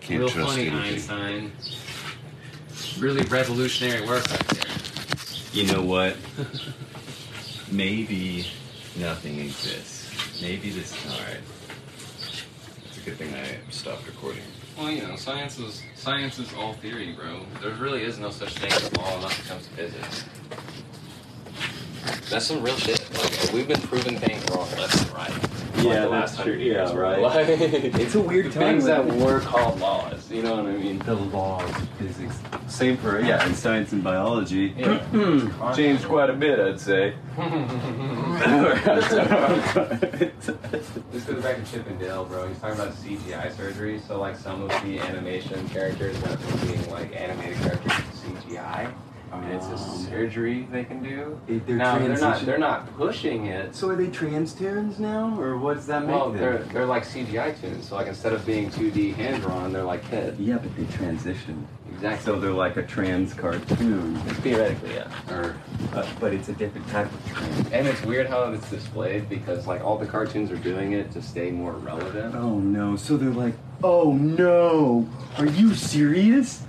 Can't 0.00 0.20
Real 0.20 0.28
trust 0.28 0.50
funny, 0.50 0.68
anything. 0.68 1.16
Einstein. 1.18 1.52
Really 3.00 3.22
revolutionary 3.24 4.06
work 4.06 4.24
right 4.30 4.48
there. 4.48 4.72
You 5.52 5.66
know 5.72 5.82
what? 5.82 6.16
Maybe 7.72 8.46
nothing 8.96 9.40
exists. 9.40 10.40
Maybe 10.40 10.70
this. 10.70 10.94
All 11.06 11.18
right. 11.24 11.40
It's 12.84 12.98
a 12.98 13.00
good 13.00 13.16
thing 13.16 13.34
I 13.34 13.58
stopped 13.70 14.06
recording. 14.06 14.42
Well, 14.78 14.90
you 14.90 15.02
know, 15.02 15.16
science 15.16 15.58
is 15.58 15.82
science 15.96 16.38
is 16.38 16.52
all 16.54 16.74
theory, 16.74 17.12
bro. 17.12 17.40
There 17.60 17.72
really 17.72 18.04
is 18.04 18.18
no 18.18 18.30
such 18.30 18.52
thing 18.58 18.70
as 18.70 18.96
law 18.96 19.16
unless 19.16 19.38
it 19.40 19.46
comes 19.46 19.66
to 19.66 19.72
physics. 19.72 20.24
That's 22.30 22.46
some 22.46 22.62
real 22.62 22.76
shit. 22.76 23.00
Like 23.16 23.52
we've 23.52 23.68
been 23.68 23.80
proving 23.82 24.18
things 24.18 24.42
wrong 24.50 24.68
left 24.72 25.00
and 25.00 25.10
right. 25.12 25.30
yeah, 25.76 25.82
like, 25.84 26.00
the 26.02 26.08
last 26.08 26.36
hundred 26.36 26.60
years, 26.60 26.90
bro. 26.92 27.20
Like, 27.20 27.46
It's 27.48 28.14
a 28.14 28.20
weird 28.20 28.52
time. 28.52 28.62
things 28.62 28.84
that 28.84 29.06
were 29.06 29.40
called 29.40 29.78
laws. 29.80 30.30
You 30.30 30.42
know 30.42 30.56
what 30.56 30.66
I 30.66 30.72
mean? 30.76 30.98
the 31.00 31.14
laws 31.14 31.68
of 31.70 31.88
physics. 31.90 32.38
Same 32.66 32.96
for 32.96 33.20
yeah, 33.20 33.46
in 33.46 33.54
science 33.54 33.92
and 33.92 34.02
biology. 34.02 34.74
Yeah. 34.76 35.00
Changed 35.76 36.04
quite 36.04 36.30
a 36.30 36.32
bit, 36.32 36.58
I'd 36.58 36.80
say. 36.80 37.14
This 41.12 41.24
goes 41.24 41.42
back 41.42 41.56
to 41.56 41.64
Chip 41.70 41.86
and 41.88 41.98
Dale, 41.98 42.24
bro. 42.24 42.48
He's 42.48 42.58
talking 42.58 42.78
about 42.78 42.94
CGI 42.94 43.54
surgery. 43.56 44.00
So 44.06 44.20
like 44.20 44.36
some 44.36 44.62
of 44.62 44.68
the 44.82 44.98
animation 45.00 45.68
characters 45.70 46.20
went 46.22 46.40
from 46.40 46.66
being 46.66 46.90
like 46.90 47.14
animated 47.16 47.56
characters 47.58 47.92
to 47.92 48.28
CGI, 48.28 48.92
and 49.32 49.52
it's 49.52 49.66
a 49.66 49.78
surgery 49.78 50.68
they 50.70 50.84
can 50.84 51.02
do. 51.02 51.40
They're 51.46 51.76
now 51.76 51.98
they're 51.98 52.18
not 52.18 52.40
they're 52.46 52.58
not 52.58 52.96
pushing 52.96 53.46
it. 53.46 53.74
So 53.74 53.90
are 53.90 53.96
they 53.96 54.08
trans 54.08 54.52
tunes 54.52 54.98
now, 54.98 55.38
or 55.38 55.56
what 55.56 55.74
does 55.74 55.86
that 55.86 56.06
make 56.06 56.18
them? 56.18 56.36
they're 56.36 56.58
they're 56.58 56.86
like 56.86 57.04
CGI 57.04 57.60
tunes. 57.60 57.88
So 57.88 57.96
like 57.96 58.06
instead 58.06 58.32
of 58.32 58.44
being 58.46 58.70
2D 58.70 59.14
hand 59.14 59.42
drawn, 59.42 59.72
they're 59.72 59.82
like 59.82 60.02
head. 60.04 60.36
Yeah, 60.38 60.58
but 60.58 60.74
they 60.76 60.84
transition. 60.96 61.66
Exactly. 61.96 62.24
So 62.24 62.38
they're 62.38 62.50
like 62.50 62.76
a 62.76 62.82
trans 62.82 63.32
cartoon, 63.32 64.16
theoretically, 64.42 64.94
yeah. 64.94 65.10
or 65.30 65.56
uh, 65.94 66.06
but 66.20 66.34
it's 66.34 66.48
a 66.50 66.52
different 66.52 66.86
type 66.88 67.10
of 67.10 67.26
trans. 67.32 67.72
And 67.72 67.86
it's 67.86 68.02
weird 68.02 68.26
how 68.26 68.52
it's 68.52 68.68
displayed 68.68 69.30
because 69.30 69.66
like 69.66 69.82
all 69.82 69.96
the 69.96 70.06
cartoons 70.06 70.50
are 70.50 70.58
doing 70.58 70.92
it 70.92 71.10
to 71.12 71.22
stay 71.22 71.50
more 71.50 71.72
relevant. 71.72 72.34
Oh 72.34 72.58
no! 72.58 72.96
So 72.96 73.16
they're 73.16 73.30
like, 73.30 73.54
oh 73.82 74.12
no! 74.12 75.08
Are 75.38 75.46
you 75.46 75.74
serious? 75.74 76.65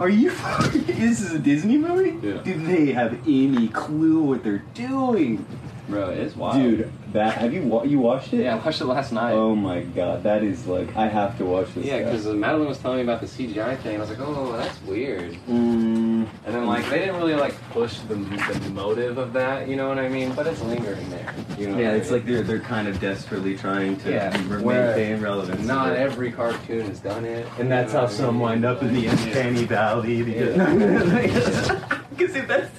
Are 0.00 0.08
you? 0.08 0.30
this 0.72 1.20
is 1.20 1.34
a 1.34 1.38
Disney 1.38 1.76
movie? 1.76 2.26
Yeah. 2.26 2.38
Do 2.38 2.54
they 2.66 2.92
have 2.92 3.12
any 3.28 3.68
clue 3.68 4.22
what 4.22 4.42
they're 4.42 4.64
doing? 4.72 5.44
Bro, 5.90 6.10
it's 6.10 6.36
wild. 6.36 6.62
Dude, 6.62 6.92
that 7.12 7.36
have 7.38 7.52
you 7.52 7.62
wa- 7.62 7.82
you 7.82 7.98
watched 7.98 8.32
it? 8.32 8.44
Yeah, 8.44 8.54
I 8.54 8.64
watched 8.64 8.80
it 8.80 8.84
last 8.84 9.12
night. 9.12 9.32
Oh 9.32 9.56
my 9.56 9.80
god, 9.80 10.22
that 10.22 10.42
is 10.44 10.66
like 10.66 10.96
I 10.96 11.08
have 11.08 11.36
to 11.38 11.44
watch 11.44 11.74
this. 11.74 11.84
Yeah, 11.84 11.98
because 12.04 12.26
Madeline 12.26 12.68
was 12.68 12.78
telling 12.78 12.98
me 12.98 13.02
about 13.02 13.20
the 13.20 13.26
CGI 13.26 13.76
thing. 13.82 13.96
I 13.96 14.00
was 14.00 14.08
like, 14.10 14.20
oh, 14.20 14.52
that's 14.56 14.80
weird. 14.82 15.32
Mm, 15.48 16.26
And 16.46 16.54
then 16.54 16.66
like 16.66 16.88
they 16.88 17.00
didn't 17.00 17.16
really 17.16 17.34
like 17.34 17.54
push 17.72 17.98
the, 18.00 18.14
the 18.14 18.70
motive 18.70 19.18
of 19.18 19.32
that, 19.32 19.68
you 19.68 19.74
know 19.76 19.88
what 19.88 19.98
I 19.98 20.08
mean? 20.08 20.32
But 20.34 20.46
it's 20.46 20.62
lingering 20.62 21.10
there. 21.10 21.34
You 21.58 21.68
know. 21.68 21.78
yeah, 21.78 21.86
what 21.88 21.94
I 21.94 21.96
it's 21.96 22.10
mean? 22.10 22.18
like 22.20 22.26
they're 22.26 22.42
they're 22.42 22.60
kind 22.60 22.86
of 22.86 23.00
desperately 23.00 23.56
trying 23.56 23.96
to 23.98 24.10
Yeah, 24.10 24.30
maintain 24.60 25.20
relevance. 25.20 25.66
not 25.66 25.96
every 25.96 26.30
cartoon 26.30 26.86
has 26.88 27.00
done 27.00 27.24
it. 27.24 27.46
And 27.58 27.70
that's 27.70 27.92
how 27.92 28.06
some 28.06 28.34
mean? 28.36 28.42
wind 28.42 28.64
up 28.64 28.82
in 28.82 28.94
the 28.94 29.06
uncanny 29.06 29.64
valley. 29.64 30.22
Because 30.22 31.72
that's, 32.28 32.70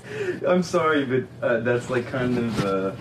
I'm 0.48 0.64
sorry, 0.64 1.06
but 1.06 1.24
uh, 1.46 1.60
that's 1.62 1.90
like 1.90 2.08
kind 2.08 2.38
of. 2.38 2.66
Uh, 2.66 2.92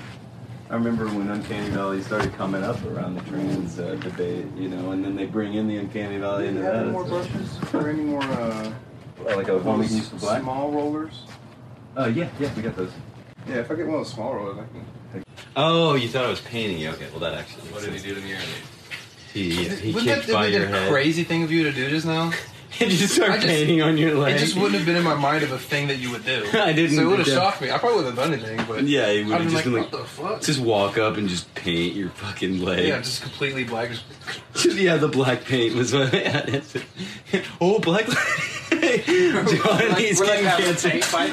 I 0.70 0.75
remember 0.75 1.06
when 1.09 1.28
Uncanny 1.30 1.68
Valley 1.70 2.00
started 2.00 2.32
coming 2.35 2.62
up 2.62 2.80
around 2.85 3.16
the 3.16 3.23
trans 3.23 3.80
uh, 3.80 3.97
debate, 3.97 4.47
you 4.56 4.68
know, 4.68 4.92
and 4.92 5.04
then 5.04 5.16
they 5.16 5.26
bring 5.26 5.54
in 5.54 5.66
the 5.66 5.76
Uncanny 5.78 6.18
Valley 6.18 6.44
Do 6.44 6.49
into 6.50 6.61
you 6.61 6.66
have 6.66 6.76
any 6.82 6.90
more 6.92 7.02
It's 7.02 7.11
brushes 7.11 7.75
or 7.75 7.88
any 7.88 8.02
more 8.04 8.23
uh, 8.23 8.73
Uh, 9.28 9.37
like 9.37 9.49
a 9.49 9.59
one 9.59 9.80
we 9.80 9.87
can 9.88 9.97
use 9.97 10.09
for 10.11 10.16
black. 10.16 10.42
small 10.42 10.70
rollers? 10.70 11.25
Uh, 11.97 12.06
yeah, 12.06 12.28
yeah, 12.38 12.54
we 12.54 12.62
got 12.62 12.76
those. 12.76 12.92
Yeah, 13.49 13.56
if 13.56 13.70
I 13.70 13.75
get 13.75 13.87
one 13.87 13.97
of 13.97 14.04
those 14.04 14.12
small 14.14 14.32
rollers, 14.32 14.59
I 14.59 14.73
can. 14.73 15.25
Oh, 15.56 15.97
you 15.97 16.09
thought 16.09 16.25
I 16.25 16.28
was 16.30 16.40
painting. 16.40 16.78
you? 16.78 16.90
Okay, 16.90 17.09
well 17.11 17.18
that 17.18 17.35
actually. 17.35 17.64
What 17.73 17.82
did 17.82 17.92
he 17.92 17.99
do 18.00 18.14
to 18.14 18.20
me 18.20 18.32
earlier? 18.35 18.47
He, 19.35 19.50
he 19.64 19.92
Wouldn't 19.92 20.12
kicked 20.14 20.26
that 20.28 20.32
by 20.32 20.47
be 20.47 20.52
your 20.52 20.64
a 20.66 20.68
head. 20.68 20.88
crazy 20.92 21.25
thing 21.25 21.42
of 21.42 21.50
you 21.50 21.64
to 21.64 21.73
do 21.73 21.90
just 21.90 22.06
now? 22.06 22.30
and 22.80 22.90
just 22.90 23.14
start 23.16 23.30
I 23.30 23.34
just- 23.36 23.46
painting 23.48 23.82
on 23.82 23.96
your 23.98 24.14
leg. 24.14 24.36
It 24.36 24.38
just 24.38 24.54
wouldn't 24.56 24.74
have 24.76 24.86
been 24.86 24.96
in 24.96 25.02
my 25.02 25.14
mind 25.14 25.42
of 25.42 25.50
a 25.52 25.58
thing 25.58 25.88
that 25.88 25.96
you 25.96 26.10
would 26.12 26.24
do. 26.24 26.46
I 26.52 26.72
didn't- 26.72 26.96
So 26.96 27.02
it 27.02 27.06
would 27.06 27.18
have 27.18 27.28
yeah. 27.28 27.34
shocked 27.34 27.60
me. 27.62 27.70
I 27.70 27.78
probably 27.78 28.04
wouldn't 28.04 28.16
have 28.18 28.30
done 28.30 28.38
anything, 28.38 28.64
but 28.68 28.84
Yeah, 28.84 29.10
he 29.10 29.24
would 29.24 29.32
I'd 29.34 29.40
have 29.40 29.50
been 29.50 29.50
just 29.50 29.54
like, 29.54 29.64
been 29.64 29.72
what 29.74 29.92
like, 29.92 30.00
the 30.02 30.04
fuck? 30.06 30.40
just 30.42 30.60
walk 30.60 30.98
up 30.98 31.16
and 31.16 31.28
just 31.28 31.52
paint 31.54 31.96
your 31.96 32.10
fucking 32.10 32.62
leg. 32.62 32.86
yeah, 32.88 32.98
just 33.00 33.22
completely 33.22 33.64
black. 33.64 33.90
Just, 34.54 34.76
yeah, 34.76 34.96
the 34.96 35.08
black 35.08 35.44
paint 35.44 35.74
was 35.74 35.92
what 35.92 36.14
I 36.14 36.18
had. 36.18 36.62
Oh, 37.60 37.78
black. 37.80 38.06
Johnny's 38.70 40.18
We're 40.20 40.26
like 40.26 40.40
getting 40.40 40.46
having 40.46 40.64
a 40.66 40.68
cancer. 40.74 40.90
paint 40.90 41.04
fight. 41.04 41.30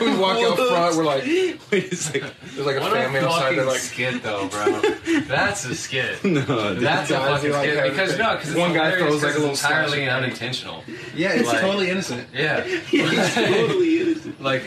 we 0.00 0.16
walk 0.18 0.38
out 0.38 0.56
front. 0.56 0.96
We're 0.96 1.04
like, 1.04 1.24
Wait 1.70 1.92
a 1.92 1.96
second. 1.96 2.30
there's 2.54 2.66
like 2.66 2.76
a 2.76 2.80
What 2.80 2.92
family 2.92 3.18
a 3.20 3.26
outside. 3.26 3.40
fucking 3.42 3.56
They're 3.56 3.66
like, 3.66 3.78
skit, 3.80 4.22
though, 4.22 4.48
bro. 4.48 4.80
That's 5.22 5.64
a 5.64 5.74
skit. 5.74 6.24
No, 6.24 6.74
That's 6.74 7.10
a 7.10 7.14
fucking 7.18 7.50
who, 7.50 7.56
like, 7.66 7.72
skit 7.72 7.84
have- 7.84 7.92
because 7.94 8.18
no, 8.18 8.36
because 8.36 8.54
one 8.54 8.72
guy 8.72 8.96
throws, 8.96 9.22
like, 9.22 9.32
a 9.34 9.38
little 9.38 9.50
entirely 9.50 10.04
slash 10.06 10.08
unintentional. 10.22 10.84
yeah, 11.14 11.32
it's 11.32 11.48
Like- 11.48 11.60
totally 11.60 11.90
innocent. 11.90 12.28
Yeah, 12.32 12.62
it's 12.64 13.34
totally 13.34 14.00
innocent. 14.02 14.40
like 14.42 14.62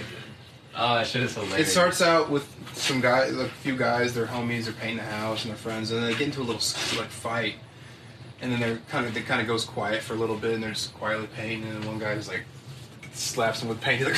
oh, 0.76 0.96
that 0.96 1.08
shit 1.08 1.24
is 1.24 1.36
It 1.58 1.66
starts 1.66 2.02
out 2.04 2.30
with 2.30 2.48
some 2.74 3.02
guys, 3.02 3.34
like, 3.34 3.48
a 3.48 3.50
few 3.50 3.76
guys, 3.76 4.14
their 4.14 4.28
homies, 4.28 4.66
they're 4.66 4.74
painting 4.74 4.98
the 4.98 5.04
house 5.04 5.44
and 5.44 5.50
their 5.52 5.58
friends, 5.58 5.90
and 5.92 6.04
they 6.04 6.12
get 6.12 6.22
into 6.22 6.40
a 6.42 6.44
little 6.44 6.62
like 7.00 7.10
fight, 7.10 7.56
and 8.42 8.52
then 8.52 8.60
they're 8.60 8.80
kind 8.90 9.06
of 9.08 9.14
they 9.16 9.22
kind 9.22 9.42
of 9.42 9.48
goes 9.48 9.66
quiet 9.66 10.02
for 10.04 10.14
a 10.14 10.18
little 10.18 10.38
bit, 10.38 10.54
and 10.54 10.62
they're 10.64 10.70
just 10.72 10.94
quietly 10.94 11.28
painting, 11.36 11.64
and 11.68 11.82
then 11.82 11.88
one 11.88 11.98
guy 12.00 12.14
just 12.16 12.28
like 12.30 12.44
slaps 13.14 13.62
him 13.64 13.70
with 13.70 13.82
paint. 13.82 13.98
He's 14.00 14.08
like, 14.08 14.18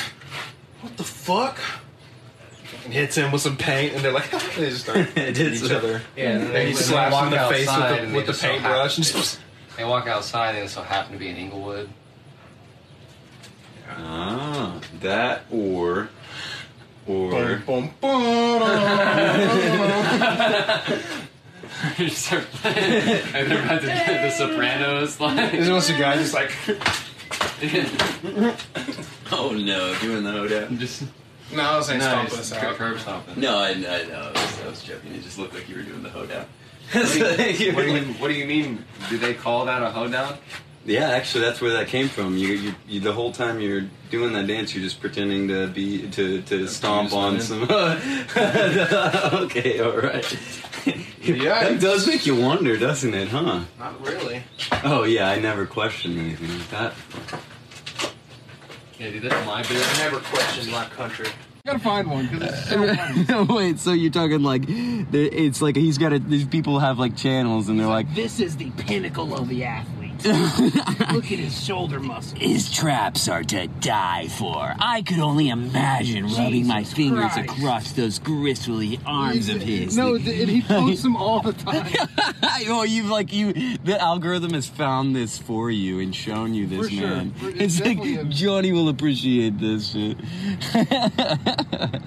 "What 0.81 0.97
the 0.97 1.03
fuck?" 1.05 1.57
And 2.85 2.93
hits 2.93 3.15
him 3.15 3.31
with 3.31 3.41
some 3.41 3.57
paint, 3.57 3.93
and 3.95 4.03
they're 4.03 4.11
like, 4.11 4.29
they 4.55 4.69
just 4.69 4.81
start 4.83 4.97
hitting 5.15 5.45
It's- 5.47 5.63
each 5.63 5.71
other. 5.71 6.01
Yeah, 6.15 6.29
and 6.29 6.43
And 6.45 6.53
they, 6.55 6.65
he 6.67 6.73
they 6.73 6.79
slaps 6.79 7.15
him 7.15 7.25
in 7.25 7.31
the 7.31 7.49
face 7.49 7.67
with 7.67 8.09
the, 8.09 8.15
with 8.15 8.25
the 8.25 8.31
just 8.31 8.41
so 8.41 8.47
paintbrush. 8.47 8.97
and 8.97 9.05
happen- 9.05 9.21
just- 9.21 9.39
They 9.77 9.85
walk 9.85 10.07
outside 10.07 10.55
and 10.55 10.65
it 10.65 10.69
so 10.69 10.81
happen 10.81 11.13
to 11.13 11.17
be 11.17 11.29
in 11.29 11.37
Inglewood. 11.37 11.89
Ah, 13.91 14.79
that 15.01 15.43
or 15.51 16.09
or 17.07 17.31
Boom, 17.31 17.61
boom, 17.65 17.93
boom. 18.01 18.61
You 21.97 22.09
start 22.09 22.43
playing, 22.51 22.77
and 23.33 23.49
they're 23.51 23.63
about 23.63 23.81
to 23.81 23.87
do 23.87 23.93
the 24.21 24.29
Sopranos 24.31 25.19
like. 25.19 25.51
There's 25.53 25.69
also 25.69 25.95
a 25.95 25.97
guy 25.97 26.15
just 26.17 26.33
like, 26.33 26.51
oh 29.31 29.51
no, 29.53 29.95
doing 30.01 30.23
the 30.23 30.31
hoedown. 30.31 30.77
just 30.77 31.03
no, 31.53 31.63
I 31.63 31.77
was 31.77 31.87
saying 31.87 31.99
nice. 31.99 32.09
stomping 32.09 32.39
us 32.39 32.53
out. 32.53 32.75
curb 32.75 32.99
stomping. 32.99 33.39
No, 33.39 33.57
I, 33.57 33.69
I 33.69 33.73
know. 33.75 34.31
I 34.35 34.41
was, 34.41 34.61
I 34.61 34.69
was 34.69 34.83
joking. 34.83 35.13
It 35.13 35.23
just 35.23 35.37
looked 35.37 35.53
like 35.53 35.69
you 35.69 35.75
were 35.75 35.83
doing 35.83 36.03
the 36.03 36.09
hoedown. 36.09 36.45
What 36.91 37.07
do, 37.11 37.19
you, 37.19 37.25
what, 37.75 37.85
do 37.85 37.91
you, 37.95 38.01
what 38.13 38.27
do 38.29 38.33
you 38.33 38.45
mean? 38.45 38.85
Do 39.09 39.17
they 39.17 39.33
call 39.33 39.65
that 39.65 39.81
a 39.81 39.91
hoedown? 39.91 40.37
Yeah, 40.85 41.09
actually, 41.09 41.41
that's 41.41 41.61
where 41.61 41.71
that 41.71 41.87
came 41.87 42.07
from. 42.07 42.37
You, 42.37 42.47
you, 42.47 42.75
you, 42.87 42.99
the 42.99 43.13
whole 43.13 43.31
time 43.31 43.59
you're 43.59 43.85
doing 44.09 44.33
that 44.33 44.47
dance, 44.47 44.73
you're 44.73 44.83
just 44.83 44.99
pretending 44.99 45.47
to 45.49 45.67
be 45.67 46.09
to 46.11 46.41
to 46.43 46.67
stomp 46.67 47.13
on 47.13 47.39
some. 47.41 47.63
okay, 47.69 49.79
all 49.79 49.97
right. 49.97 50.39
Yeah. 51.21 51.69
that 51.69 51.79
does 51.79 52.07
make 52.07 52.25
you 52.25 52.35
wonder, 52.35 52.75
doesn't 52.77 53.13
it? 53.13 53.27
Huh? 53.27 53.61
Not 53.77 54.05
really. 54.05 54.41
Oh 54.83 55.03
yeah, 55.03 55.29
I 55.29 55.39
never 55.39 55.67
questioned 55.67 56.17
anything 56.17 56.49
like 56.57 56.69
that. 56.69 56.93
Yeah, 58.99 59.11
dude, 59.11 59.23
that's 59.23 59.45
my 59.45 59.63
beer. 59.63 59.81
I 59.81 59.97
never 59.99 60.19
questioned 60.19 60.71
my 60.71 60.83
country. 60.85 61.27
gotta 61.65 61.79
find 61.79 62.09
one 62.11 62.27
because 62.27 62.49
it's 62.49 62.69
so 62.69 62.95
funny. 62.95 63.53
Wait, 63.53 63.79
so 63.79 63.93
you're 63.93 64.11
talking 64.11 64.43
like 64.43 64.63
it's 64.67 65.61
like 65.61 65.77
he's 65.77 65.97
got 65.97 66.11
a, 66.11 66.19
these 66.19 66.45
people 66.45 66.79
have 66.79 66.99
like 66.99 67.15
channels 67.15 67.69
and 67.69 67.79
they're 67.79 67.87
like 67.87 68.13
This 68.13 68.41
is 68.41 68.57
the 68.57 68.69
pinnacle 68.71 69.33
of 69.35 69.47
the 69.47 69.63
athlete. 69.63 69.98
Look 70.25 71.31
at 71.31 71.39
his 71.39 71.63
shoulder 71.65 71.99
muscles. 71.99 72.39
His 72.41 72.71
traps 72.71 73.27
are 73.27 73.43
to 73.43 73.67
die 73.67 74.27
for. 74.27 74.73
I 74.79 75.01
could 75.01 75.19
only 75.19 75.49
imagine 75.49 76.25
rubbing 76.27 76.67
my 76.67 76.83
fingers 76.83 77.31
Christ. 77.33 77.51
across 77.51 77.91
those 77.93 78.19
gristly 78.19 78.99
arms 79.05 79.49
of 79.49 79.61
his. 79.61 79.95
No, 79.95 80.15
and 80.15 80.23
he 80.25 80.61
posts 80.61 81.03
them 81.03 81.15
all 81.15 81.41
the 81.41 81.53
time. 81.53 81.91
oh, 82.67 82.83
you've 82.83 83.09
like 83.09 83.31
you. 83.33 83.53
The 83.83 83.99
algorithm 83.99 84.53
has 84.53 84.67
found 84.67 85.15
this 85.15 85.37
for 85.37 85.71
you 85.71 85.99
and 85.99 86.15
shown 86.15 86.53
you 86.53 86.67
this 86.67 86.87
For 86.89 86.93
sure. 86.95 87.07
man. 87.07 87.31
For- 87.33 87.49
it's 87.49 87.59
It's, 87.59 87.79
like 87.79 87.97
definitely 87.97 88.15
a- 88.17 88.25
Johnny 88.25 88.71
will 88.71 88.89
appreciate 88.89 89.57
this 89.59 89.91
shit. 89.91 90.17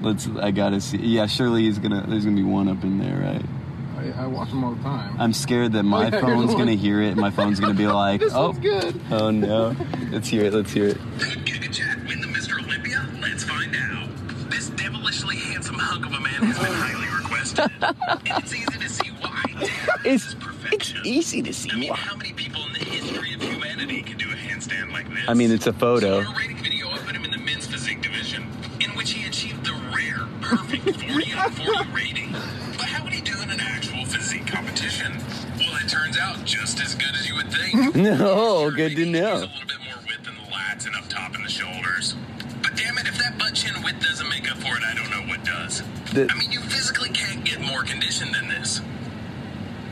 Let's. 0.00 0.28
I 0.40 0.50
gotta 0.52 0.80
see. 0.80 0.98
Yeah, 0.98 1.26
surely 1.26 1.62
he's 1.64 1.78
gonna. 1.78 2.04
There's 2.06 2.24
gonna 2.24 2.36
be 2.36 2.42
one 2.44 2.68
up 2.68 2.84
in 2.84 2.98
there, 2.98 3.18
right? 3.18 3.44
I, 4.16 4.24
I 4.24 4.26
watch 4.26 4.48
them 4.50 4.64
all 4.64 4.74
the 4.74 4.82
time. 4.82 5.16
I'm 5.20 5.32
scared 5.32 5.72
that 5.72 5.82
my 5.84 6.08
yeah, 6.12 6.20
phone's 6.20 6.54
gonna 6.54 6.74
hear 6.74 7.02
it. 7.02 7.08
and 7.12 7.16
My 7.20 7.30
phone's 7.30 7.60
gonna 7.60 7.74
be 7.74 7.86
like, 8.04 8.20
This 8.20 8.32
oh, 8.34 8.52
good. 8.52 9.00
oh 9.10 9.30
no. 9.30 9.74
Let's 10.10 10.28
hear 10.28 10.44
it. 10.44 10.52
Let's 10.54 10.72
hear 10.72 10.88
it. 10.88 10.96
Could 11.18 11.44
Giga 11.44 12.08
win 12.08 12.20
the 12.20 12.26
Mr. 12.28 12.62
Olympia? 12.64 13.06
Let's 13.20 13.44
find 13.44 13.74
out. 13.76 14.08
This 14.50 14.70
devilishly 14.70 15.36
handsome 15.36 15.76
hunk 15.76 16.06
of 16.06 16.12
a 16.12 16.20
man 16.20 16.42
has 16.52 16.58
been 16.58 16.72
highly 16.72 17.06
requested. 17.22 17.70
and 18.30 18.42
it's 18.42 18.54
easy 18.54 18.78
to 18.78 18.88
see 18.88 19.08
why. 19.20 19.44
It's 20.04 20.36
it's 20.72 20.94
easy 21.04 21.42
to 21.42 21.52
see. 21.52 21.70
I 21.72 21.76
mean, 21.76 21.92
how 21.94 22.16
many 22.16 22.32
people 22.32 22.62
in 22.66 22.72
the 22.74 22.78
history 22.84 23.34
of 23.34 23.42
humanity 23.42 24.02
can 24.02 24.16
do 24.18 24.26
a 24.30 24.34
handstand 24.34 24.92
like 24.92 25.08
this? 25.08 25.24
I 25.28 25.34
mean, 25.34 25.50
it's 25.50 25.66
a 25.66 25.72
photo. 25.72 26.22
So 26.22 26.32
video, 26.62 26.88
I 26.90 26.98
put 26.98 27.16
him 27.16 27.24
in 27.24 27.30
the 27.30 27.38
men's 27.38 27.66
physique 27.66 28.02
division, 28.02 28.42
in 28.80 28.90
which 28.96 29.10
he 29.12 29.26
achieved 29.26 29.64
the 29.64 29.72
rare, 29.94 30.26
perfect 30.40 30.84
40 31.00 31.32
out 31.32 31.46
of 31.48 31.54
40 31.58 31.92
rating. 31.92 32.32
But 32.76 32.86
how 32.86 33.02
would 33.04 33.12
he 33.12 33.20
do 33.20 33.32
in 33.42 33.50
an 33.50 33.60
actual 33.60 33.66
physique 33.66 33.67
competition? 34.50 35.12
Well, 35.58 35.76
it 35.82 35.88
turns 35.88 36.18
out 36.18 36.44
just 36.44 36.80
as 36.80 36.94
good 36.94 37.14
as 37.14 37.28
you 37.28 37.34
would 37.36 37.50
think. 37.52 37.74
Hmm? 37.94 38.02
No, 38.08 38.70
good 38.70 38.94
to 38.96 39.06
know. 39.06 39.34
A 39.34 39.46
little 39.46 39.66
bit 39.66 39.80
more 39.84 39.94
width 40.06 40.26
in 40.28 40.34
the 40.34 40.50
lats 40.50 40.86
and 40.86 40.94
up 40.96 41.08
top 41.08 41.34
in 41.34 41.42
the 41.42 41.48
shoulders. 41.48 42.14
But 42.62 42.76
damn 42.76 42.98
it, 42.98 43.06
if 43.08 43.18
that 43.18 43.38
butt 43.38 43.54
chin 43.54 43.74
width 43.82 44.00
doesn't 44.00 44.28
make 44.28 44.50
up 44.50 44.58
for 44.58 44.76
it, 44.76 44.82
I 44.82 44.94
don't 44.94 45.10
know 45.10 45.22
what 45.30 45.44
does. 45.44 45.82
The- 46.12 46.28
I 46.30 46.38
mean, 46.38 46.50
you 46.52 46.60
physically 46.60 47.10
can't 47.10 47.44
get 47.44 47.60
more 47.60 47.82
conditioned 47.82 48.34
than 48.34 48.48
this. 48.48 48.80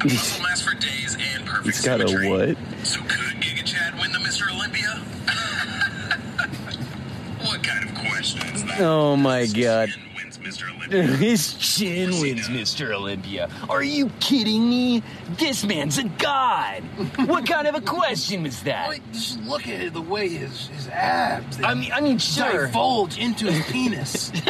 A 0.01 0.05
muscle 0.09 0.43
mass 0.43 0.63
for 0.63 0.75
days 0.77 1.17
and 1.35 1.45
perfect 1.47 1.69
It's 1.69 1.85
got 1.85 2.01
a 2.01 2.05
what? 2.29 2.57
So 2.87 3.01
could 3.03 3.21
Giga 3.41 3.65
Chad 3.65 3.95
win 4.01 4.13
the 4.13 4.19
Mr. 4.19 4.51
Olympia? 4.55 4.89
what 7.47 7.63
kind 7.63 7.89
of 7.89 7.95
question 7.95 8.41
is 8.55 8.65
that? 8.65 8.81
Oh 8.81 9.17
my 9.17 9.47
God. 9.47 9.89
chin 9.91 10.03
wins 10.17 10.39
Mr. 10.39 10.65
Olympia. 10.65 10.76
His 10.91 11.55
chin 11.55 12.11
wins 12.21 12.49
Mr. 12.49 12.93
Olympia. 12.95 13.51
Are 13.69 13.83
you 13.83 14.11
kidding 14.21 14.69
me? 14.69 15.03
This 15.39 15.65
man's 15.65 15.99
a 15.99 16.05
god. 16.05 16.83
What 17.27 17.47
kind 17.47 17.67
of 17.67 17.75
a 17.75 17.81
question 17.81 18.43
was 18.43 18.63
that? 18.63 18.89
Like, 18.89 19.13
just 19.13 19.41
look 19.43 19.67
at 19.67 19.81
it, 19.81 19.93
the 19.93 20.03
way 20.03 20.29
his, 20.29 20.69
his 20.69 20.89
abs. 20.89 21.63
I 21.63 21.75
mean, 21.75 21.93
I 21.93 22.01
mean, 22.01 22.19
sure. 22.19 22.67
divulge 22.67 23.19
into 23.19 23.51
his 23.51 23.65
penis. 23.67 24.33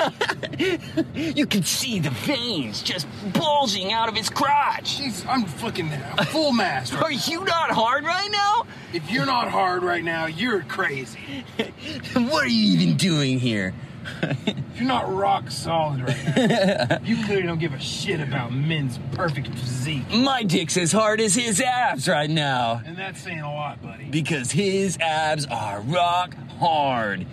You 1.14 1.46
can 1.46 1.62
see 1.62 1.98
the 1.98 2.10
veins 2.10 2.82
just 2.82 3.06
bulging 3.34 3.92
out 3.92 4.08
of 4.08 4.14
his 4.14 4.30
crotch. 4.30 4.98
Jeez, 4.98 5.26
I'm 5.26 5.44
fucking 5.44 5.90
full 6.26 6.52
mast. 6.52 6.94
Are 7.02 7.12
you 7.12 7.44
not 7.44 7.70
hard 7.70 8.04
right 8.04 8.30
now? 8.30 8.66
if 8.92 9.10
you're 9.10 9.26
not 9.26 9.48
hard 9.48 9.82
right 9.82 10.02
now, 10.02 10.26
you're 10.26 10.62
crazy. 10.62 11.44
What 12.14 12.44
are 12.44 12.48
you 12.48 12.78
even 12.78 12.96
doing 12.96 13.38
here? 13.38 13.74
If 14.22 14.80
you're 14.80 14.88
not 14.88 15.12
rock 15.12 15.50
solid 15.50 16.02
right 16.02 16.36
now, 16.36 16.98
you 17.02 17.24
clearly 17.24 17.44
don't 17.44 17.58
give 17.58 17.72
a 17.72 17.80
shit 17.80 18.20
about 18.20 18.52
men's 18.52 18.98
perfect 19.12 19.48
physique. 19.48 20.08
My 20.10 20.42
dick's 20.42 20.76
as 20.76 20.92
hard 20.92 21.20
as 21.20 21.34
his 21.34 21.60
abs 21.60 22.08
right 22.08 22.28
now. 22.28 22.82
And 22.84 22.96
that's 22.96 23.20
saying 23.22 23.40
a 23.40 23.52
lot, 23.52 23.82
buddy. 23.82 24.04
Because 24.04 24.50
his 24.52 24.98
abs 25.00 25.46
are 25.46 25.80
rock 25.80 26.34
hard. 26.58 27.26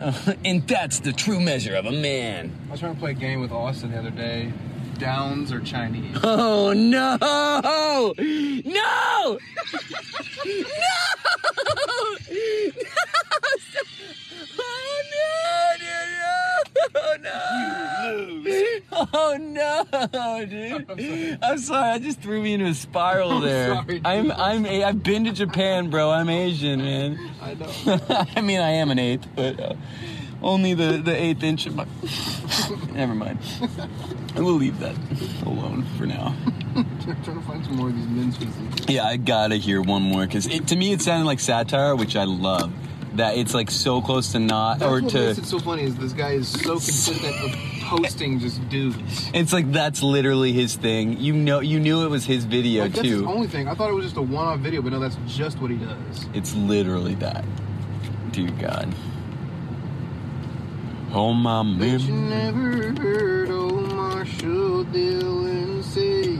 Uh, 0.00 0.34
and 0.44 0.66
that's 0.66 0.98
the 1.00 1.12
true 1.12 1.40
measure 1.40 1.74
of 1.74 1.86
a 1.86 1.92
man. 1.92 2.52
I 2.68 2.72
was 2.72 2.80
trying 2.80 2.94
to 2.94 3.00
play 3.00 3.12
a 3.12 3.14
game 3.14 3.40
with 3.40 3.52
Austin 3.52 3.92
the 3.92 3.98
other 3.98 4.10
day. 4.10 4.52
Downs 4.98 5.52
or 5.52 5.60
Chinese? 5.60 6.16
Oh 6.24 6.72
no! 6.72 7.16
No! 7.20 8.14
No! 8.64 9.38
Oh 11.88 12.16
dude! 16.92 17.22
No! 17.22 18.16
You 18.16 18.26
lose. 18.42 18.82
Oh 18.92 19.36
no, 19.38 20.46
dude! 20.46 21.38
I'm 21.42 21.58
sorry. 21.58 21.90
I 21.92 21.98
just 21.98 22.20
threw 22.20 22.42
me 22.42 22.54
into 22.54 22.66
a 22.66 22.74
spiral 22.74 23.32
I'm 23.32 23.42
there. 23.42 23.74
sorry. 23.74 24.00
I'm 24.04 24.30
I'm 24.32 24.66
a, 24.66 24.84
I've 24.84 25.02
been 25.02 25.24
to 25.24 25.32
Japan, 25.32 25.90
bro. 25.90 26.10
I'm 26.10 26.28
Asian, 26.28 26.80
man. 26.80 27.18
I 27.42 27.54
know. 27.54 27.70
I 28.36 28.40
mean, 28.40 28.60
I 28.60 28.70
am 28.70 28.90
an 28.90 28.98
eighth, 28.98 29.26
but 29.34 29.58
uh, 29.60 29.74
only 30.42 30.74
the 30.74 30.98
the 30.98 31.14
eighth 31.14 31.42
inch 31.42 31.66
of 31.66 31.74
my. 31.76 31.86
Never 32.92 33.14
mind. 33.14 33.38
I 34.34 34.40
will 34.40 34.54
leave 34.54 34.78
that 34.80 34.94
alone 35.46 35.84
for 35.96 36.06
now. 36.06 36.34
Trying 37.04 37.22
to 37.22 37.40
find 37.42 37.64
some 37.64 37.76
more 37.76 37.88
of 37.88 37.94
these 37.96 38.06
men's 38.08 38.36
physiques. 38.36 38.86
Yeah, 38.88 39.04
I 39.06 39.16
gotta 39.16 39.56
hear 39.56 39.80
one 39.80 40.02
more 40.02 40.26
because 40.26 40.46
to 40.46 40.76
me 40.76 40.92
it 40.92 41.00
sounded 41.00 41.24
like 41.26 41.40
satire, 41.40 41.96
which 41.96 42.16
I 42.16 42.24
love. 42.24 42.72
That 43.16 43.36
it's 43.38 43.54
like 43.54 43.70
so 43.70 44.00
close 44.02 44.32
to 44.32 44.38
not, 44.38 44.78
That's 44.80 44.90
or 44.90 45.00
what 45.00 45.10
to. 45.12 45.26
makes 45.26 45.38
it 45.38 45.46
so 45.46 45.58
funny 45.58 45.84
is 45.84 45.96
this 45.96 46.12
guy 46.12 46.32
is 46.32 46.48
so 46.48 46.72
consistent 46.74 47.34
with 47.42 47.54
posting 47.84 48.38
just 48.38 48.66
dudes. 48.68 49.30
It's 49.32 49.52
like 49.54 49.72
that's 49.72 50.02
literally 50.02 50.52
his 50.52 50.74
thing. 50.76 51.18
You 51.18 51.32
know, 51.32 51.60
you 51.60 51.80
knew 51.80 52.04
it 52.04 52.10
was 52.10 52.26
his 52.26 52.44
video 52.44 52.82
Like, 52.82 52.92
that's 52.92 53.08
too. 53.08 53.26
only 53.26 53.46
thing. 53.46 53.68
I 53.68 53.74
thought 53.74 53.88
it 53.90 53.94
was 53.94 54.04
just 54.04 54.16
a 54.16 54.22
one-off 54.22 54.60
video, 54.60 54.82
but 54.82 54.92
no, 54.92 54.98
that's 55.00 55.16
just 55.26 55.58
what 55.60 55.70
he 55.70 55.76
does. 55.78 56.26
It's 56.34 56.54
literally 56.54 57.14
that. 57.16 57.44
Dear 58.32 58.50
God. 58.50 58.94
Oh 61.12 61.32
my 61.32 61.62
Bet 61.78 62.00
you 62.02 62.12
man. 62.12 62.28
never 62.28 63.00
heard 63.02 63.50
old 63.50 63.92
Marshall 63.94 64.84
Dillon 64.84 65.82
say. 65.82 66.38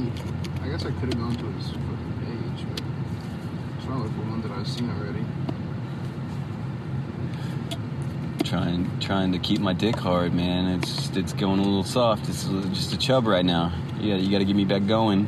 I 0.62 0.68
guess 0.68 0.84
I 0.84 0.90
could 0.90 1.14
have 1.14 1.18
gone 1.18 1.36
to 1.36 1.44
his 1.52 1.68
fucking 1.68 2.12
page, 2.20 2.66
but 2.70 2.82
I'm 2.82 3.86
trying 3.86 3.96
to 3.98 4.02
look 4.02 4.12
for 4.12 4.30
one 4.30 4.42
that 4.42 4.50
I've 4.50 4.68
seen 4.68 4.90
already. 4.90 5.24
Trying, 8.46 9.00
trying 9.00 9.32
to 9.32 9.40
keep 9.40 9.58
my 9.58 9.72
dick 9.72 9.96
hard, 9.96 10.32
man. 10.32 10.78
It's 10.78 10.94
just, 10.94 11.16
it's 11.16 11.32
going 11.32 11.58
a 11.58 11.62
little 11.62 11.82
soft. 11.82 12.28
It's 12.28 12.44
just 12.44 12.92
a 12.92 12.96
chub 12.96 13.26
right 13.26 13.44
now. 13.44 13.72
Yeah, 13.98 14.14
you 14.14 14.30
got 14.30 14.38
to 14.38 14.44
get 14.44 14.54
me 14.54 14.64
back 14.64 14.86
going. 14.86 15.26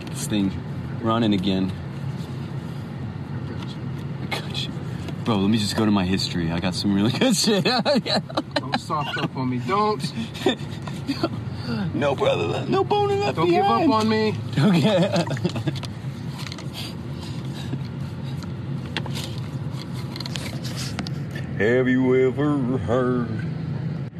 Get 0.00 0.10
this 0.12 0.26
thing 0.26 0.50
running 1.02 1.34
again. 1.34 1.70
I 4.22 4.26
got 4.40 4.64
you. 4.64 4.72
Bro, 5.24 5.36
let 5.36 5.50
me 5.50 5.58
just 5.58 5.76
go 5.76 5.84
to 5.84 5.90
my 5.90 6.06
history. 6.06 6.50
I 6.50 6.58
got 6.58 6.74
some 6.74 6.94
really 6.94 7.12
good 7.18 7.36
shit. 7.36 7.66
Yeah. 7.66 8.20
Don't 8.54 8.80
soft 8.80 9.18
up 9.18 9.36
on 9.36 9.50
me. 9.50 9.58
Don't. 9.58 10.12
No, 11.92 12.14
brother. 12.14 12.64
No 12.66 12.82
boning 12.82 13.20
left 13.20 13.36
Don't 13.36 13.50
give 13.50 13.62
up 13.62 13.86
on 13.90 14.08
me. 14.08 14.34
Okay. 14.58 15.24
Have 21.58 21.88
you 21.88 22.28
ever 22.28 22.78
heard? 22.78 23.28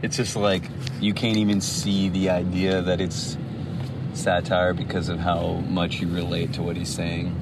It's 0.03 0.17
just 0.17 0.35
like 0.35 0.69
you 1.01 1.15
can't 1.15 1.37
even 1.37 1.61
see 1.61 2.09
the 2.09 2.31
idea 2.31 2.83
that 2.83 3.01
it's 3.01 3.39
satire 4.13 4.75
because 4.75 5.09
of 5.09 5.21
how 5.21 5.63
much 5.69 6.01
you 6.01 6.09
relate 6.09 6.53
to 6.55 6.63
what 6.63 6.75
he's 6.77 6.93
saying. 6.93 7.33